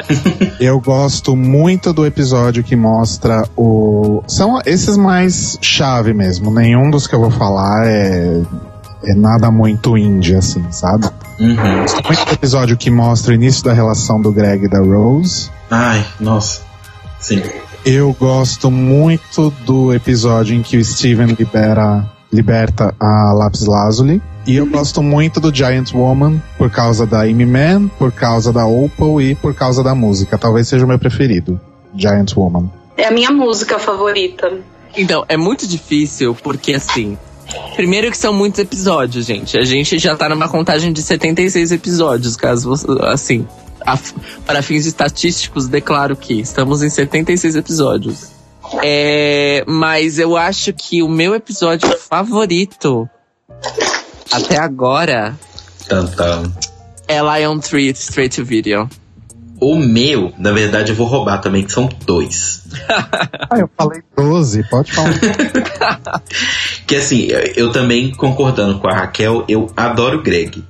eu 0.59 0.81
gosto 0.81 1.37
muito 1.37 1.93
do 1.93 2.07
episódio 2.07 2.65
que 2.65 2.75
mostra 2.75 3.47
o. 3.57 4.23
São 4.27 4.61
esses 4.65 4.97
mais 4.97 5.59
chave 5.61 6.15
mesmo. 6.15 6.51
Nenhum 6.51 6.91
dos 6.91 7.07
que 7.07 7.15
eu 7.15 7.21
vou 7.21 7.31
falar 7.31 7.87
é. 7.87 8.43
É 9.05 9.15
nada 9.15 9.53
muito 9.53 9.97
indie, 9.97 10.35
assim, 10.35 10.65
sabe? 10.73 11.07
Uhum. 11.39 11.81
Gosto 11.81 12.03
muito 12.05 12.25
do 12.25 12.33
episódio 12.33 12.77
que 12.77 12.91
mostra 12.91 13.31
o 13.31 13.35
início 13.35 13.63
da 13.63 13.73
relação 13.73 14.21
do 14.21 14.33
Greg 14.33 14.65
e 14.65 14.69
da 14.69 14.81
Rose. 14.81 15.49
Ai, 15.71 16.05
nossa. 16.19 16.63
Sim. 17.21 17.41
Eu 17.85 18.17
gosto 18.19 18.69
muito 18.69 19.53
do 19.65 19.95
episódio 19.95 20.57
em 20.57 20.63
que 20.63 20.77
o 20.77 20.85
Steven 20.85 21.37
libera, 21.39 22.05
liberta 22.33 22.93
a 22.99 23.33
Lapis 23.33 23.65
Lazuli. 23.65 24.21
E 24.47 24.55
eu 24.55 24.67
gosto 24.67 25.03
muito 25.03 25.41
do 25.41 25.53
Giant 25.53 25.93
Woman 25.93 26.41
por 26.57 26.71
causa 26.71 27.05
da 27.05 27.23
Amy 27.23 27.45
Man, 27.45 27.89
por 27.89 28.13
causa 28.13 28.53
da 28.53 28.65
Opal 28.65 29.21
e 29.21 29.35
por 29.35 29.53
causa 29.53 29.83
da 29.83 29.93
música. 29.93 30.39
Talvez 30.39 30.69
seja 30.69 30.85
o 30.85 30.89
meu 30.89 31.01
preferido, 31.01 31.61
Giant 31.97 32.37
Woman. 32.37 32.71
É 32.97 33.07
a 33.07 33.11
minha 33.11 33.33
música 33.33 33.77
favorita. 33.81 34.61
Então, 34.97 35.25
é 35.29 35.37
muito 35.37 35.67
difícil 35.67 36.35
porque 36.35 36.75
assim. 36.75 37.19
Primeiro 37.75 38.11
que 38.11 38.17
são 38.17 38.33
muitos 38.33 38.61
episódios, 38.61 39.27
gente. 39.27 39.59
A 39.59 39.65
gente 39.65 39.99
já 39.99 40.17
tá 40.17 40.29
numa 40.29 40.49
contagem 40.49 40.93
de 40.93 41.03
76 41.03 41.73
episódios, 41.73 42.37
caso 42.37 42.69
você. 42.69 42.87
Assim. 43.03 43.47
A, 43.85 43.99
para 44.45 44.63
fins 44.63 44.87
estatísticos, 44.87 45.69
declaro 45.69 46.17
que 46.17 46.41
estamos 46.41 46.83
em 46.83 46.89
76 46.89 47.57
episódios. 47.57 48.31
É, 48.83 49.65
mas 49.67 50.19
eu 50.19 50.37
acho 50.37 50.73
que 50.73 51.03
o 51.03 51.09
meu 51.09 51.35
episódio 51.35 51.89
favorito 51.99 53.09
até 54.31 54.59
agora 54.59 55.35
Tantam. 55.89 56.53
é 57.09 57.21
Lion 57.21 57.59
Tree 57.59 57.91
Straight 57.91 58.37
to 58.37 58.45
Video. 58.45 58.89
O 59.59 59.77
meu, 59.77 60.35
na 60.37 60.53
verdade, 60.53 60.93
eu 60.93 60.97
vou 60.97 61.07
roubar 61.07 61.41
também, 61.41 61.65
que 61.65 61.73
são 61.73 61.89
dois. 62.05 62.63
ah, 62.89 63.59
eu 63.59 63.71
falei 63.77 64.03
12, 64.15 64.65
pode 64.69 64.93
falar. 64.93 65.15
que 66.87 66.95
assim, 66.95 67.29
eu 67.57 67.73
também 67.73 68.13
concordando 68.13 68.79
com 68.79 68.89
a 68.89 68.95
Raquel, 68.95 69.45
eu 69.49 69.71
adoro 69.75 70.19
o 70.19 70.23
Greg. 70.23 70.63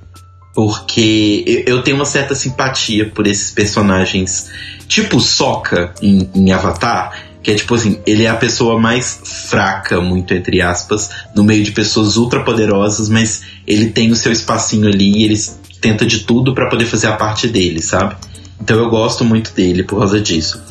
Porque 0.55 1.65
eu 1.67 1.83
tenho 1.83 1.97
uma 1.97 2.05
certa 2.05 2.33
simpatia 2.33 3.09
por 3.09 3.27
esses 3.27 3.51
personagens, 3.51 4.49
tipo 4.87 5.19
Soca 5.19 5.93
em, 6.01 6.29
em 6.33 6.51
Avatar, 6.51 7.26
que 7.47 7.51
é 7.51 7.55
tipo 7.55 7.75
assim, 7.75 7.97
ele 8.05 8.25
é 8.25 8.27
a 8.27 8.35
pessoa 8.35 8.77
mais 8.77 9.21
fraca, 9.23 10.01
muito 10.01 10.33
entre 10.33 10.61
aspas, 10.61 11.11
no 11.33 11.45
meio 11.45 11.63
de 11.63 11.71
pessoas 11.71 12.17
ultra 12.17 12.43
poderosas, 12.43 13.07
mas 13.07 13.41
ele 13.65 13.85
tem 13.85 14.11
o 14.11 14.17
seu 14.17 14.33
espacinho 14.33 14.85
ali 14.85 15.19
e 15.19 15.23
ele 15.23 15.39
tenta 15.79 16.05
de 16.05 16.25
tudo 16.25 16.53
para 16.53 16.69
poder 16.69 16.83
fazer 16.83 17.07
a 17.07 17.13
parte 17.13 17.47
dele, 17.47 17.81
sabe? 17.81 18.17
Então 18.61 18.77
eu 18.77 18.89
gosto 18.89 19.23
muito 19.23 19.53
dele 19.53 19.85
por 19.85 19.97
causa 19.97 20.19
disso. 20.19 20.61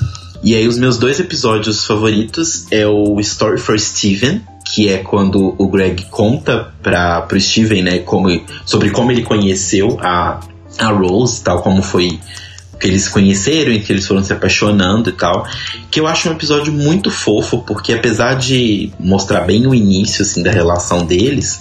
E 0.44 0.54
aí 0.54 0.68
os 0.68 0.76
meus 0.76 0.98
dois 0.98 1.18
episódios 1.18 1.86
favoritos 1.86 2.66
é 2.70 2.86
o 2.86 3.18
Story 3.20 3.58
for 3.58 3.80
Steven, 3.80 4.42
que 4.66 4.90
é 4.90 4.98
quando 4.98 5.54
o 5.56 5.68
Greg 5.68 6.04
conta 6.10 6.74
para 6.82 7.22
pro 7.22 7.40
Steven, 7.40 7.84
né, 7.84 7.98
como, 8.00 8.28
sobre 8.66 8.90
como 8.90 9.10
ele 9.10 9.22
conheceu 9.22 9.98
a, 10.02 10.40
a 10.78 10.88
Rose, 10.88 11.42
tal 11.42 11.62
como 11.62 11.82
foi 11.82 12.20
que 12.78 12.86
eles 12.86 13.08
conheceram 13.08 13.72
e 13.72 13.80
que 13.80 13.92
eles 13.92 14.06
foram 14.06 14.22
se 14.22 14.32
apaixonando 14.32 15.10
e 15.10 15.12
tal. 15.12 15.46
Que 15.90 16.00
eu 16.00 16.06
acho 16.06 16.28
um 16.28 16.32
episódio 16.32 16.72
muito 16.72 17.10
fofo, 17.10 17.62
porque 17.66 17.92
apesar 17.92 18.34
de 18.34 18.92
mostrar 18.98 19.40
bem 19.40 19.66
o 19.66 19.74
início 19.74 20.22
assim, 20.22 20.42
da 20.42 20.50
relação 20.50 21.04
deles, 21.04 21.60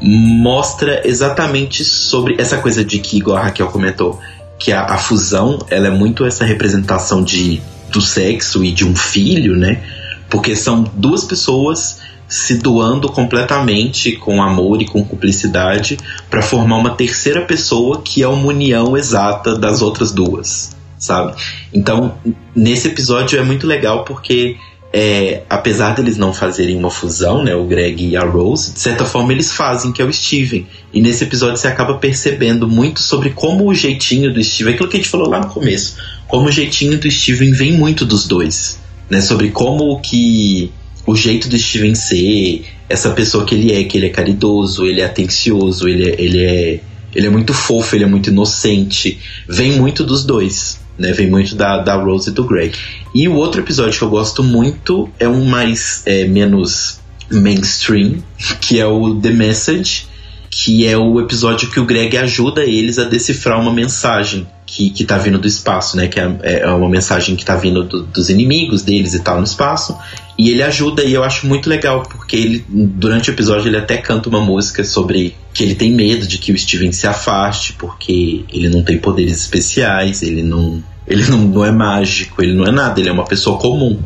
mostra 0.00 1.06
exatamente 1.06 1.84
sobre 1.84 2.36
essa 2.38 2.58
coisa 2.58 2.84
de 2.84 2.98
que, 2.98 3.18
igual 3.18 3.38
a 3.38 3.44
Raquel 3.44 3.68
comentou, 3.68 4.20
que 4.58 4.72
a, 4.72 4.84
a 4.84 4.98
fusão 4.98 5.58
ela 5.70 5.88
é 5.88 5.90
muito 5.90 6.24
essa 6.24 6.44
representação 6.44 7.22
de, 7.22 7.60
do 7.90 8.00
sexo 8.00 8.64
e 8.64 8.72
de 8.72 8.84
um 8.84 8.94
filho, 8.94 9.56
né? 9.56 9.82
Porque 10.28 10.54
são 10.54 10.84
duas 10.94 11.24
pessoas 11.24 11.98
se 12.30 12.54
doando 12.54 13.08
completamente 13.08 14.12
com 14.12 14.40
amor 14.40 14.80
e 14.80 14.86
com 14.86 15.04
cumplicidade 15.04 15.98
para 16.30 16.40
formar 16.40 16.76
uma 16.76 16.94
terceira 16.94 17.44
pessoa 17.44 18.00
que 18.02 18.22
é 18.22 18.28
uma 18.28 18.46
união 18.46 18.96
exata 18.96 19.58
das 19.58 19.82
outras 19.82 20.12
duas, 20.12 20.76
sabe? 20.96 21.34
Então, 21.74 22.14
nesse 22.54 22.86
episódio 22.86 23.36
é 23.36 23.42
muito 23.42 23.66
legal 23.66 24.04
porque 24.04 24.56
é, 24.92 25.42
apesar 25.50 25.94
deles 25.94 26.16
não 26.16 26.32
fazerem 26.32 26.76
uma 26.76 26.90
fusão, 26.90 27.42
né, 27.42 27.54
o 27.54 27.64
Greg 27.64 28.06
e 28.06 28.16
a 28.16 28.24
Rose, 28.24 28.72
de 28.72 28.80
certa 28.80 29.04
forma 29.04 29.32
eles 29.32 29.50
fazem, 29.50 29.90
que 29.90 30.00
é 30.00 30.04
o 30.04 30.12
Steven. 30.12 30.68
E 30.92 31.00
nesse 31.00 31.24
episódio 31.24 31.56
você 31.56 31.66
acaba 31.66 31.94
percebendo 31.94 32.68
muito 32.68 33.00
sobre 33.00 33.30
como 33.30 33.68
o 33.68 33.74
jeitinho 33.74 34.32
do 34.32 34.42
Steven, 34.42 34.74
aquilo 34.74 34.88
que 34.88 34.96
a 34.96 35.00
gente 35.00 35.10
falou 35.10 35.28
lá 35.28 35.40
no 35.40 35.48
começo, 35.48 35.96
como 36.28 36.46
o 36.46 36.52
jeitinho 36.52 36.96
do 36.96 37.10
Steven 37.10 37.50
vem 37.52 37.72
muito 37.72 38.04
dos 38.04 38.26
dois, 38.26 38.78
né, 39.08 39.20
sobre 39.20 39.50
como 39.50 40.00
que 40.00 40.72
o 41.10 41.16
jeito 41.16 41.48
do 41.48 41.58
Steven 41.58 41.94
ser, 41.94 42.64
essa 42.88 43.10
pessoa 43.10 43.44
que 43.44 43.54
ele 43.54 43.72
é, 43.72 43.82
que 43.84 43.98
ele 43.98 44.06
é 44.06 44.10
caridoso, 44.10 44.86
ele 44.86 45.00
é 45.00 45.04
atencioso, 45.04 45.88
ele 45.88 46.08
é, 46.08 46.20
ele 46.20 46.44
é, 46.44 46.80
ele 47.14 47.26
é 47.26 47.30
muito 47.30 47.52
fofo, 47.52 47.96
ele 47.96 48.04
é 48.04 48.06
muito 48.06 48.30
inocente, 48.30 49.18
vem 49.48 49.72
muito 49.72 50.04
dos 50.04 50.24
dois, 50.24 50.80
né? 50.96 51.12
Vem 51.12 51.28
muito 51.28 51.56
da, 51.56 51.78
da 51.78 51.96
Rose 51.96 52.30
e 52.30 52.32
do 52.32 52.44
Greg. 52.44 52.76
E 53.12 53.26
o 53.26 53.34
outro 53.34 53.60
episódio 53.60 53.98
que 53.98 54.04
eu 54.04 54.10
gosto 54.10 54.44
muito 54.44 55.08
é 55.18 55.28
um 55.28 55.44
mais 55.44 56.02
é, 56.06 56.26
menos 56.26 57.00
mainstream, 57.30 58.22
que 58.60 58.78
é 58.78 58.86
o 58.86 59.16
The 59.16 59.30
Message, 59.30 60.06
que 60.48 60.86
é 60.86 60.96
o 60.96 61.20
episódio 61.20 61.70
que 61.70 61.80
o 61.80 61.84
Greg 61.84 62.16
ajuda 62.16 62.64
eles 62.64 62.98
a 62.98 63.04
decifrar 63.04 63.60
uma 63.60 63.72
mensagem 63.72 64.46
que, 64.66 64.90
que 64.90 65.04
tá 65.04 65.18
vindo 65.18 65.38
do 65.38 65.48
espaço, 65.48 65.96
né? 65.96 66.06
Que 66.06 66.20
é, 66.20 66.60
é 66.62 66.70
uma 66.70 66.88
mensagem 66.88 67.34
que 67.34 67.44
tá 67.44 67.56
vindo 67.56 67.82
do, 67.82 68.02
dos 68.02 68.30
inimigos 68.30 68.82
deles 68.82 69.14
e 69.14 69.20
tal 69.20 69.38
no 69.38 69.44
espaço. 69.44 69.96
E 70.40 70.48
ele 70.48 70.62
ajuda, 70.62 71.04
e 71.04 71.12
eu 71.12 71.22
acho 71.22 71.46
muito 71.46 71.68
legal, 71.68 72.02
porque 72.02 72.34
ele, 72.34 72.64
durante 72.66 73.28
o 73.28 73.32
episódio, 73.34 73.68
ele 73.68 73.76
até 73.76 73.98
canta 73.98 74.26
uma 74.30 74.40
música 74.40 74.82
sobre 74.82 75.36
que 75.52 75.62
ele 75.62 75.74
tem 75.74 75.92
medo 75.92 76.26
de 76.26 76.38
que 76.38 76.50
o 76.50 76.58
Steven 76.58 76.90
se 76.92 77.06
afaste, 77.06 77.74
porque 77.74 78.46
ele 78.50 78.70
não 78.70 78.82
tem 78.82 78.96
poderes 78.96 79.38
especiais, 79.38 80.22
ele 80.22 80.42
não. 80.42 80.82
Ele 81.06 81.24
não, 81.28 81.40
não 81.40 81.62
é 81.62 81.70
mágico, 81.70 82.42
ele 82.42 82.54
não 82.54 82.64
é 82.64 82.70
nada, 82.70 82.98
ele 82.98 83.10
é 83.10 83.12
uma 83.12 83.26
pessoa 83.26 83.58
comum. 83.58 84.00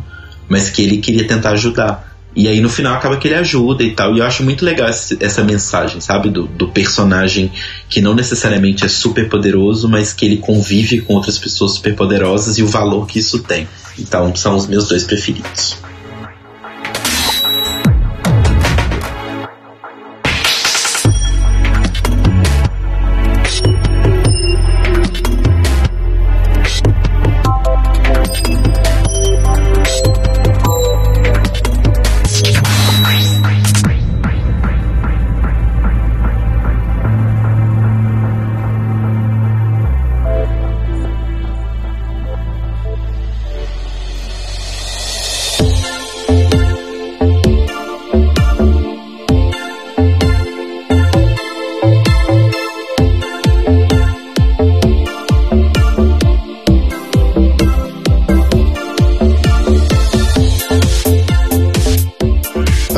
Mas 0.48 0.69
que 0.69 0.82
ele 0.82 0.98
queria 0.98 1.24
tentar 1.24 1.51
ajudar. 1.51 2.12
E 2.35 2.48
aí 2.48 2.61
no 2.61 2.69
final 2.69 2.97
acaba 2.97 3.16
que 3.16 3.28
ele 3.28 3.36
ajuda 3.36 3.85
e 3.85 3.93
tal. 3.93 4.16
E 4.16 4.19
eu 4.19 4.24
acho 4.24 4.43
muito 4.43 4.65
legal 4.65 4.89
essa, 4.89 5.44
mensagem, 5.44 6.01
sabe? 6.01 6.31
Do, 6.31 6.48
do, 6.48 6.66
personagem 6.66 7.52
que 7.89 8.01
não 8.01 8.12
necessariamente 8.12 8.85
é 8.85 8.89
super 8.89 9.28
poderoso, 9.28 9.89
mas 9.89 10.12
que 10.12 10.24
ele 10.27 10.39
convive 10.39 11.01
com 11.01 11.15
outras 11.15 11.39
pessoas 11.39 11.74
super 11.74 11.94
poderosas 11.94 12.59
e 12.59 12.62
o 12.65 12.66
valor 12.66 13.06
que 13.06 13.20
isso 13.20 13.39
tem. 13.39 13.69
Então 13.97 14.35
são 14.35 14.56
os 14.56 14.66
meus 14.66 14.89
dois 14.89 15.05
preferidos. 15.05 15.77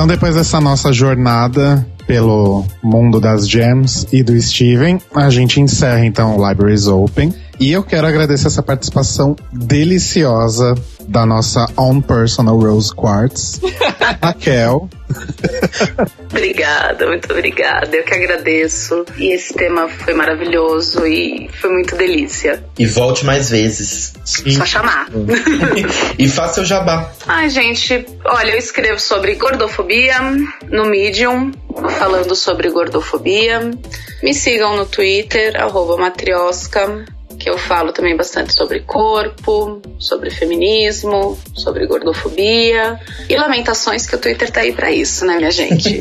Então, 0.07 0.15
depois 0.15 0.37
dessa 0.37 0.61
nossa 0.61 0.93
jornada 0.93 1.85
pelo 2.07 2.65
mundo 2.81 3.19
das 3.19 3.49
gems 3.49 4.07
e 4.13 4.23
do 4.23 4.41
Steven, 4.41 5.01
a 5.13 5.29
gente 5.31 5.61
encerra 5.61 6.07
então 6.07 6.37
o 6.37 6.49
Libraries 6.49 6.87
Open. 6.87 7.35
E 7.59 7.73
eu 7.73 7.83
quero 7.83 8.07
agradecer 8.07 8.47
essa 8.47 8.63
participação 8.63 9.35
deliciosa 9.53 10.77
da 11.09 11.25
nossa 11.25 11.67
own 11.77 12.01
personal 12.01 12.59
Rose 12.59 12.95
Quartz, 12.95 13.61
Raquel. 14.23 14.89
obrigada, 16.31 17.07
muito 17.07 17.33
obrigada. 17.33 17.97
Eu 17.97 18.05
que 18.05 18.15
agradeço. 18.15 19.05
E 19.17 19.33
esse 19.33 19.55
tema 19.55 19.89
foi 19.89 20.15
maravilhoso 20.15 21.07
e 21.07 21.49
foi 21.61 21.71
muito 21.71 21.97
delícia. 21.97 22.63
E 22.79 22.87
volte 22.87 23.25
mais 23.25 23.51
vezes. 23.51 24.13
Sim. 24.25 24.51
Só 24.53 24.67
chamar. 24.67 25.09
e 26.19 26.29
faça 26.29 26.61
o 26.61 26.65
jabá. 26.65 27.11
Ai, 27.27 27.49
gente, 27.49 28.07
olha, 28.25 28.53
eu 28.53 28.59
escrevo 28.59 29.01
sobre 29.01 29.35
gordofobia 29.35 30.19
no 30.69 30.87
Medium, 30.87 31.53
falando 31.99 32.35
sobre 32.35 32.71
gordofobia. 32.71 33.71
Me 34.23 34.35
sigam 34.35 34.77
no 34.77 34.87
Twitter, 34.87 35.61
arroba 35.61 35.97
matriosca 35.97 37.05
que 37.47 37.51
eu 37.51 37.57
falo 37.57 37.93
também 37.93 38.17
bastante 38.17 38.53
sobre 38.53 38.81
corpo, 38.81 39.81
sobre 40.01 40.31
feminismo, 40.31 41.39
sobre 41.55 41.87
gordofobia 41.87 42.99
e 43.29 43.37
lamentações 43.37 44.05
que 44.05 44.17
o 44.17 44.19
Twitter 44.19 44.51
tá 44.51 44.63
aí 44.63 44.73
para 44.73 44.91
isso, 44.91 45.25
né, 45.25 45.37
minha 45.37 45.53
gente? 45.53 45.97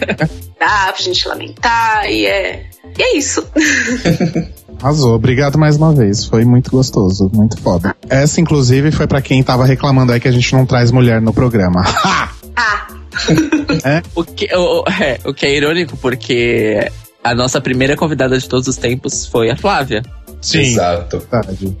Dá 0.58 0.90
pra 0.90 0.96
gente 0.96 1.28
lamentar 1.28 2.10
e 2.10 2.24
é, 2.24 2.64
e 2.98 3.02
é 3.02 3.16
isso. 3.18 3.46
Arrasou, 4.80 5.14
obrigado 5.14 5.58
mais 5.58 5.76
uma 5.76 5.92
vez. 5.92 6.24
Foi 6.24 6.42
muito 6.46 6.70
gostoso, 6.70 7.30
muito 7.34 7.60
foda. 7.60 7.94
Essa, 8.08 8.40
inclusive, 8.40 8.90
foi 8.90 9.06
para 9.06 9.20
quem 9.20 9.42
tava 9.42 9.66
reclamando 9.66 10.12
aí 10.12 10.20
que 10.20 10.28
a 10.28 10.32
gente 10.32 10.50
não 10.54 10.64
traz 10.64 10.90
mulher 10.90 11.20
no 11.20 11.34
programa. 11.34 11.84
ah! 12.56 12.86
é? 13.84 14.02
O, 14.14 14.24
que, 14.24 14.48
o, 14.56 14.84
é, 14.88 15.18
o 15.22 15.34
que 15.34 15.44
é 15.44 15.54
irônico, 15.54 15.98
porque 15.98 16.90
a 17.22 17.34
nossa 17.34 17.60
primeira 17.60 17.94
convidada 17.94 18.38
de 18.38 18.48
todos 18.48 18.66
os 18.68 18.76
tempos 18.76 19.26
foi 19.26 19.50
a 19.50 19.56
Flávia. 19.56 20.02
Sim. 20.40 20.60
Exato. 20.60 21.26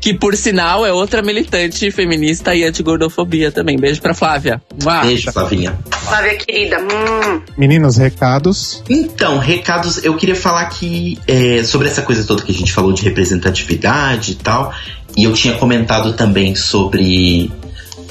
Que 0.00 0.14
por 0.14 0.36
sinal 0.36 0.84
é 0.84 0.92
outra 0.92 1.22
militante 1.22 1.90
feminista 1.90 2.54
e 2.54 2.64
anti-gordofobia 2.64 3.50
também. 3.50 3.78
Beijo 3.78 4.00
pra 4.00 4.14
Flávia. 4.14 4.60
Uau. 4.84 5.02
Beijo, 5.02 5.32
Flavinha. 5.32 5.78
Flávia 5.90 6.36
querida. 6.36 6.78
Hum. 6.80 7.40
Meninos, 7.56 7.96
recados? 7.96 8.82
Então, 8.88 9.38
recados, 9.38 10.04
eu 10.04 10.14
queria 10.16 10.36
falar 10.36 10.62
aqui 10.62 11.18
é, 11.26 11.62
sobre 11.62 11.88
essa 11.88 12.02
coisa 12.02 12.24
toda 12.24 12.42
que 12.42 12.52
a 12.52 12.54
gente 12.54 12.72
falou 12.72 12.92
de 12.92 13.02
representatividade 13.02 14.32
e 14.32 14.34
tal. 14.36 14.72
E 15.16 15.24
eu 15.24 15.32
tinha 15.32 15.54
comentado 15.54 16.12
também 16.12 16.54
sobre 16.54 17.50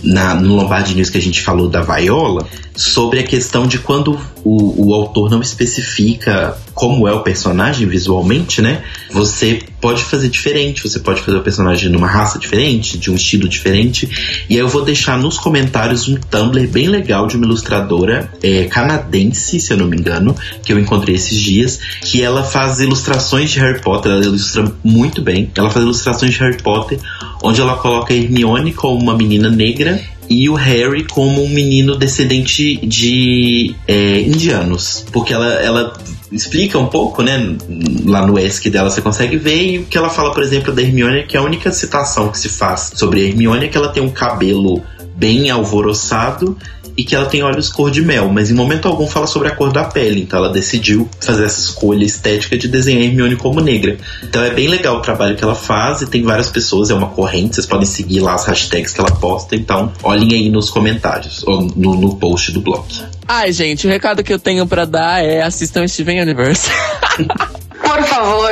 na, 0.03 0.35
no 0.35 0.55
Lombardi 0.55 0.95
News 0.95 1.09
que 1.09 1.17
a 1.17 1.21
gente 1.21 1.41
falou 1.41 1.67
da 1.69 1.81
Viola, 1.81 2.45
sobre 2.75 3.19
a 3.19 3.23
questão 3.23 3.65
de 3.65 3.79
quando 3.79 4.19
o, 4.43 4.89
o 4.89 4.93
autor 4.93 5.31
não 5.31 5.41
especifica 5.41 6.57
como 6.73 7.07
é 7.07 7.11
o 7.11 7.21
personagem 7.21 7.87
visualmente, 7.87 8.61
né? 8.61 8.83
Você 9.11 9.63
pode 9.81 10.03
fazer 10.03 10.29
diferente, 10.29 10.87
você 10.87 10.99
pode 10.99 11.21
fazer 11.21 11.37
o 11.37 11.41
personagem 11.41 11.89
de 11.89 11.97
uma 11.97 12.07
raça 12.07 12.37
diferente, 12.37 12.99
de 12.99 13.09
um 13.09 13.15
estilo 13.15 13.49
diferente. 13.49 14.07
E 14.47 14.53
aí 14.53 14.59
eu 14.59 14.67
vou 14.67 14.85
deixar 14.85 15.17
nos 15.17 15.39
comentários 15.39 16.07
um 16.07 16.15
Tumblr 16.15 16.67
bem 16.67 16.87
legal 16.87 17.25
de 17.25 17.35
uma 17.35 17.47
ilustradora 17.47 18.31
é, 18.43 18.65
canadense, 18.65 19.59
se 19.59 19.73
eu 19.73 19.77
não 19.77 19.87
me 19.87 19.97
engano, 19.97 20.35
que 20.63 20.71
eu 20.71 20.79
encontrei 20.79 21.15
esses 21.15 21.39
dias, 21.39 21.79
que 22.03 22.21
ela 22.21 22.43
faz 22.43 22.79
ilustrações 22.79 23.49
de 23.49 23.59
Harry 23.59 23.81
Potter, 23.81 24.11
ela 24.11 24.23
ilustra 24.23 24.71
muito 24.83 25.19
bem. 25.21 25.51
Ela 25.55 25.71
faz 25.71 25.83
ilustrações 25.83 26.33
de 26.33 26.39
Harry 26.39 26.61
Potter, 26.61 26.99
onde 27.47 27.61
ela 27.61 27.77
coloca 27.77 28.13
Hermione 28.13 28.73
como 28.73 29.01
uma 29.01 29.15
menina 29.15 29.49
negra 29.49 30.01
e 30.29 30.49
o 30.49 30.53
Harry 30.53 31.05
como 31.05 31.41
um 31.41 31.47
menino 31.47 31.95
descendente 31.95 32.75
de 32.85 33.73
é, 33.87 34.19
indianos. 34.19 35.05
Porque 35.13 35.33
ela, 35.33 35.47
ela 35.53 35.93
explica 36.29 36.77
um 36.77 36.87
pouco, 36.87 37.23
né? 37.23 37.55
Lá 38.03 38.27
no 38.27 38.37
ESC 38.37 38.69
dela 38.69 38.89
você 38.89 39.01
consegue 39.01 39.37
ver. 39.37 39.63
E 39.63 39.79
o 39.79 39.85
que 39.85 39.97
ela 39.97 40.09
fala, 40.09 40.33
por 40.33 40.43
exemplo, 40.43 40.73
da 40.73 40.81
Hermione, 40.81 41.19
é 41.19 41.23
que 41.23 41.37
a 41.37 41.41
única 41.41 41.71
citação 41.71 42.29
que 42.29 42.37
se 42.37 42.49
faz 42.49 42.91
sobre 42.95 43.21
a 43.21 43.23
Hermione 43.23 43.65
é 43.65 43.67
que 43.69 43.77
ela 43.77 43.93
tem 43.93 44.03
um 44.03 44.09
cabelo 44.09 44.83
bem 45.15 45.49
alvoroçado 45.49 46.57
e 46.97 47.03
que 47.03 47.15
ela 47.15 47.27
tem 47.27 47.43
olhos 47.43 47.69
cor 47.69 47.91
de 47.91 48.01
mel, 48.01 48.27
mas 48.29 48.49
em 48.49 48.55
momento 48.55 48.87
algum 48.87 49.07
fala 49.07 49.27
sobre 49.27 49.49
a 49.49 49.55
cor 49.55 49.71
da 49.71 49.83
pele, 49.83 50.21
então 50.21 50.39
ela 50.39 50.49
decidiu 50.49 51.07
fazer 51.19 51.45
essa 51.45 51.59
escolha 51.59 52.03
estética 52.03 52.57
de 52.57 52.67
desenhar 52.67 53.03
Hermione 53.03 53.35
como 53.35 53.61
negra. 53.61 53.97
Então 54.23 54.43
é 54.43 54.49
bem 54.49 54.67
legal 54.67 54.97
o 54.97 55.01
trabalho 55.01 55.35
que 55.35 55.43
ela 55.43 55.55
faz 55.55 56.01
e 56.01 56.07
tem 56.07 56.23
várias 56.23 56.49
pessoas, 56.49 56.89
é 56.89 56.95
uma 56.95 57.09
corrente, 57.09 57.55
vocês 57.55 57.67
podem 57.67 57.85
seguir 57.85 58.19
lá 58.19 58.33
as 58.33 58.45
hashtags 58.45 58.93
que 58.93 58.99
ela 58.99 59.11
posta, 59.11 59.55
então 59.55 59.93
olhem 60.01 60.33
aí 60.33 60.49
nos 60.49 60.71
comentários 60.71 61.43
ou 61.45 61.61
no, 61.61 61.95
no 61.95 62.15
post 62.15 62.51
do 62.51 62.61
blog. 62.61 62.85
Ai, 63.27 63.51
gente, 63.51 63.85
o 63.85 63.89
recado 63.89 64.23
que 64.23 64.33
eu 64.33 64.39
tenho 64.39 64.65
para 64.65 64.85
dar 64.85 65.23
é 65.23 65.43
assistam 65.43 65.87
Steven 65.87 66.21
Universe. 66.21 66.69
Por 67.87 68.03
favor. 68.03 68.51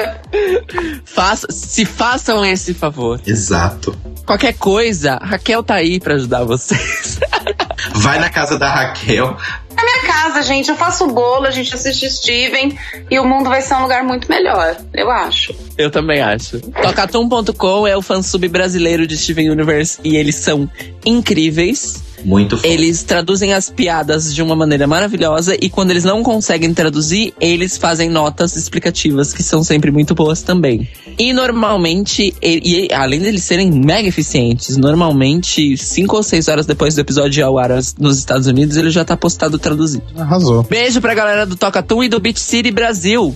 Faça, 1.04 1.48
se 1.50 1.86
façam 1.86 2.46
esse 2.46 2.74
favor. 2.74 3.20
Exato. 3.26 3.98
Qualquer 4.26 4.54
coisa, 4.54 5.20
Raquel 5.22 5.62
tá 5.62 5.76
aí 5.76 6.00
para 6.00 6.16
ajudar 6.16 6.44
vocês. 6.44 7.20
Vai 7.96 8.20
na 8.20 8.30
casa 8.30 8.58
da 8.60 8.70
Raquel. 8.70 9.38
Minha 9.82 9.95
casa, 10.16 10.42
gente, 10.42 10.70
eu 10.70 10.76
faço 10.76 11.08
bolo, 11.08 11.46
a 11.46 11.52
gente 11.52 11.76
assiste 11.76 12.10
Steven 12.10 12.78
e 13.12 13.20
o 13.20 13.26
mundo 13.26 13.50
vai 13.50 13.62
ser 13.62 13.76
um 13.76 13.82
lugar 13.82 14.04
muito 14.04 14.30
melhor, 14.30 14.78
eu 14.94 15.12
acho. 15.12 15.54
Eu 15.78 15.92
também 15.92 16.22
acho. 16.22 16.60
Tocatum.com 16.60 17.86
é 17.86 17.98
o 17.98 18.02
fansub 18.02 18.48
brasileiro 18.48 19.06
de 19.06 19.18
Steven 19.18 19.50
Universe 19.50 20.00
e 20.04 20.16
eles 20.16 20.36
são 20.36 20.70
incríveis. 21.06 22.04
Muito 22.24 22.58
foda. 22.58 22.68
Eles 22.68 23.04
traduzem 23.04 23.54
as 23.54 23.70
piadas 23.70 24.34
de 24.34 24.42
uma 24.42 24.56
maneira 24.56 24.88
maravilhosa 24.88 25.56
e 25.62 25.70
quando 25.70 25.92
eles 25.92 26.04
não 26.04 26.24
conseguem 26.24 26.74
traduzir, 26.74 27.34
eles 27.40 27.78
fazem 27.78 28.10
notas 28.10 28.56
explicativas 28.56 29.32
que 29.32 29.44
são 29.44 29.64
sempre 29.64 29.92
muito 29.92 30.16
boas 30.16 30.42
também. 30.42 30.90
E 31.20 31.34
normalmente, 31.34 32.34
e, 32.42 32.88
e 32.88 32.94
além 32.94 33.20
deles 33.20 33.44
serem 33.44 33.72
mega 33.72 34.08
eficientes, 34.08 34.76
normalmente 34.76 35.78
5 35.78 36.16
ou 36.16 36.24
6 36.24 36.48
horas 36.48 36.66
depois 36.66 36.96
do 36.96 37.02
episódio 37.02 37.46
ao 37.46 37.60
ar 37.60 37.70
nos 38.00 38.18
Estados 38.18 38.48
Unidos, 38.48 38.76
ele 38.76 38.90
já 38.90 39.06
tá 39.06 39.16
postado 39.16 39.60
traduzido. 39.60 40.05
Arrasou. 40.18 40.64
Beijo 40.64 41.02
pra 41.02 41.14
galera 41.14 41.46
do 41.46 41.56
Tocatum 41.56 42.04
e 42.04 42.10
do 42.10 42.20
Beach 42.20 42.40
City 42.40 42.72
Brasil. 42.72 43.36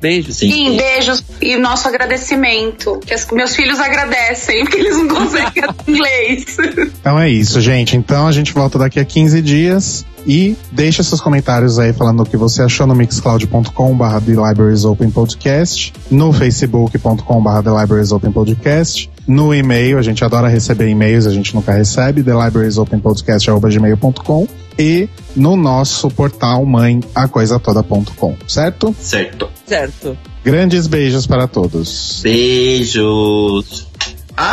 Beijos. 0.00 0.36
Sim. 0.36 0.50
Sim, 0.50 0.76
beijos 0.76 1.24
e 1.40 1.56
nosso 1.56 1.86
agradecimento. 1.88 3.00
Que 3.04 3.14
as, 3.14 3.26
meus 3.30 3.54
filhos 3.54 3.78
agradecem, 3.78 4.64
porque 4.64 4.78
eles 4.78 4.96
não 4.96 5.08
conseguem 5.08 5.62
inglês. 5.86 6.56
Então 7.00 7.18
é 7.18 7.28
isso, 7.28 7.60
gente. 7.60 7.96
Então 7.96 8.26
a 8.26 8.32
gente 8.32 8.52
volta 8.52 8.78
daqui 8.78 8.98
a 8.98 9.04
15 9.04 9.42
dias. 9.42 10.06
E 10.26 10.56
deixa 10.70 11.02
seus 11.02 11.20
comentários 11.20 11.78
aí 11.78 11.92
falando 11.92 12.22
o 12.22 12.26
que 12.26 12.36
você 12.36 12.62
achou 12.62 12.86
no 12.86 12.94
mixcloud.com.br 12.94 14.20
The 14.24 14.32
Libraries 14.32 14.84
Open 14.84 15.10
Podcast, 15.10 15.92
no 16.10 16.32
facebook.com.br 16.32 17.62
The 17.62 17.80
Libraries 17.80 18.12
Open 18.12 18.32
Podcast, 18.32 19.10
no 19.26 19.54
e-mail, 19.54 19.98
a 19.98 20.02
gente 20.02 20.24
adora 20.24 20.48
receber 20.48 20.88
e-mails, 20.88 21.26
a 21.26 21.30
gente 21.30 21.54
nunca 21.54 21.72
recebe, 21.72 22.22
The 22.22 22.32
Libraries 22.32 22.78
Open 22.78 22.98
Podcast.gmail.com 22.98 24.48
e 24.78 25.08
no 25.36 25.56
nosso 25.56 26.08
portal 26.10 26.64
mãe, 26.64 27.00
acoisatoda.com, 27.14 28.36
certo? 28.48 28.94
Certo. 28.98 29.48
Certo. 29.66 30.16
Grandes 30.42 30.86
beijos 30.86 31.26
para 31.26 31.46
todos. 31.46 32.20
Beijos. 32.22 33.86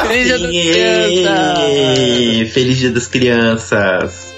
Feliz 0.07 0.27
Dia. 0.52 2.45
Feliz 2.52 2.77
Dia 2.77 2.91
das 2.91 3.07
Crianças. 3.07 4.36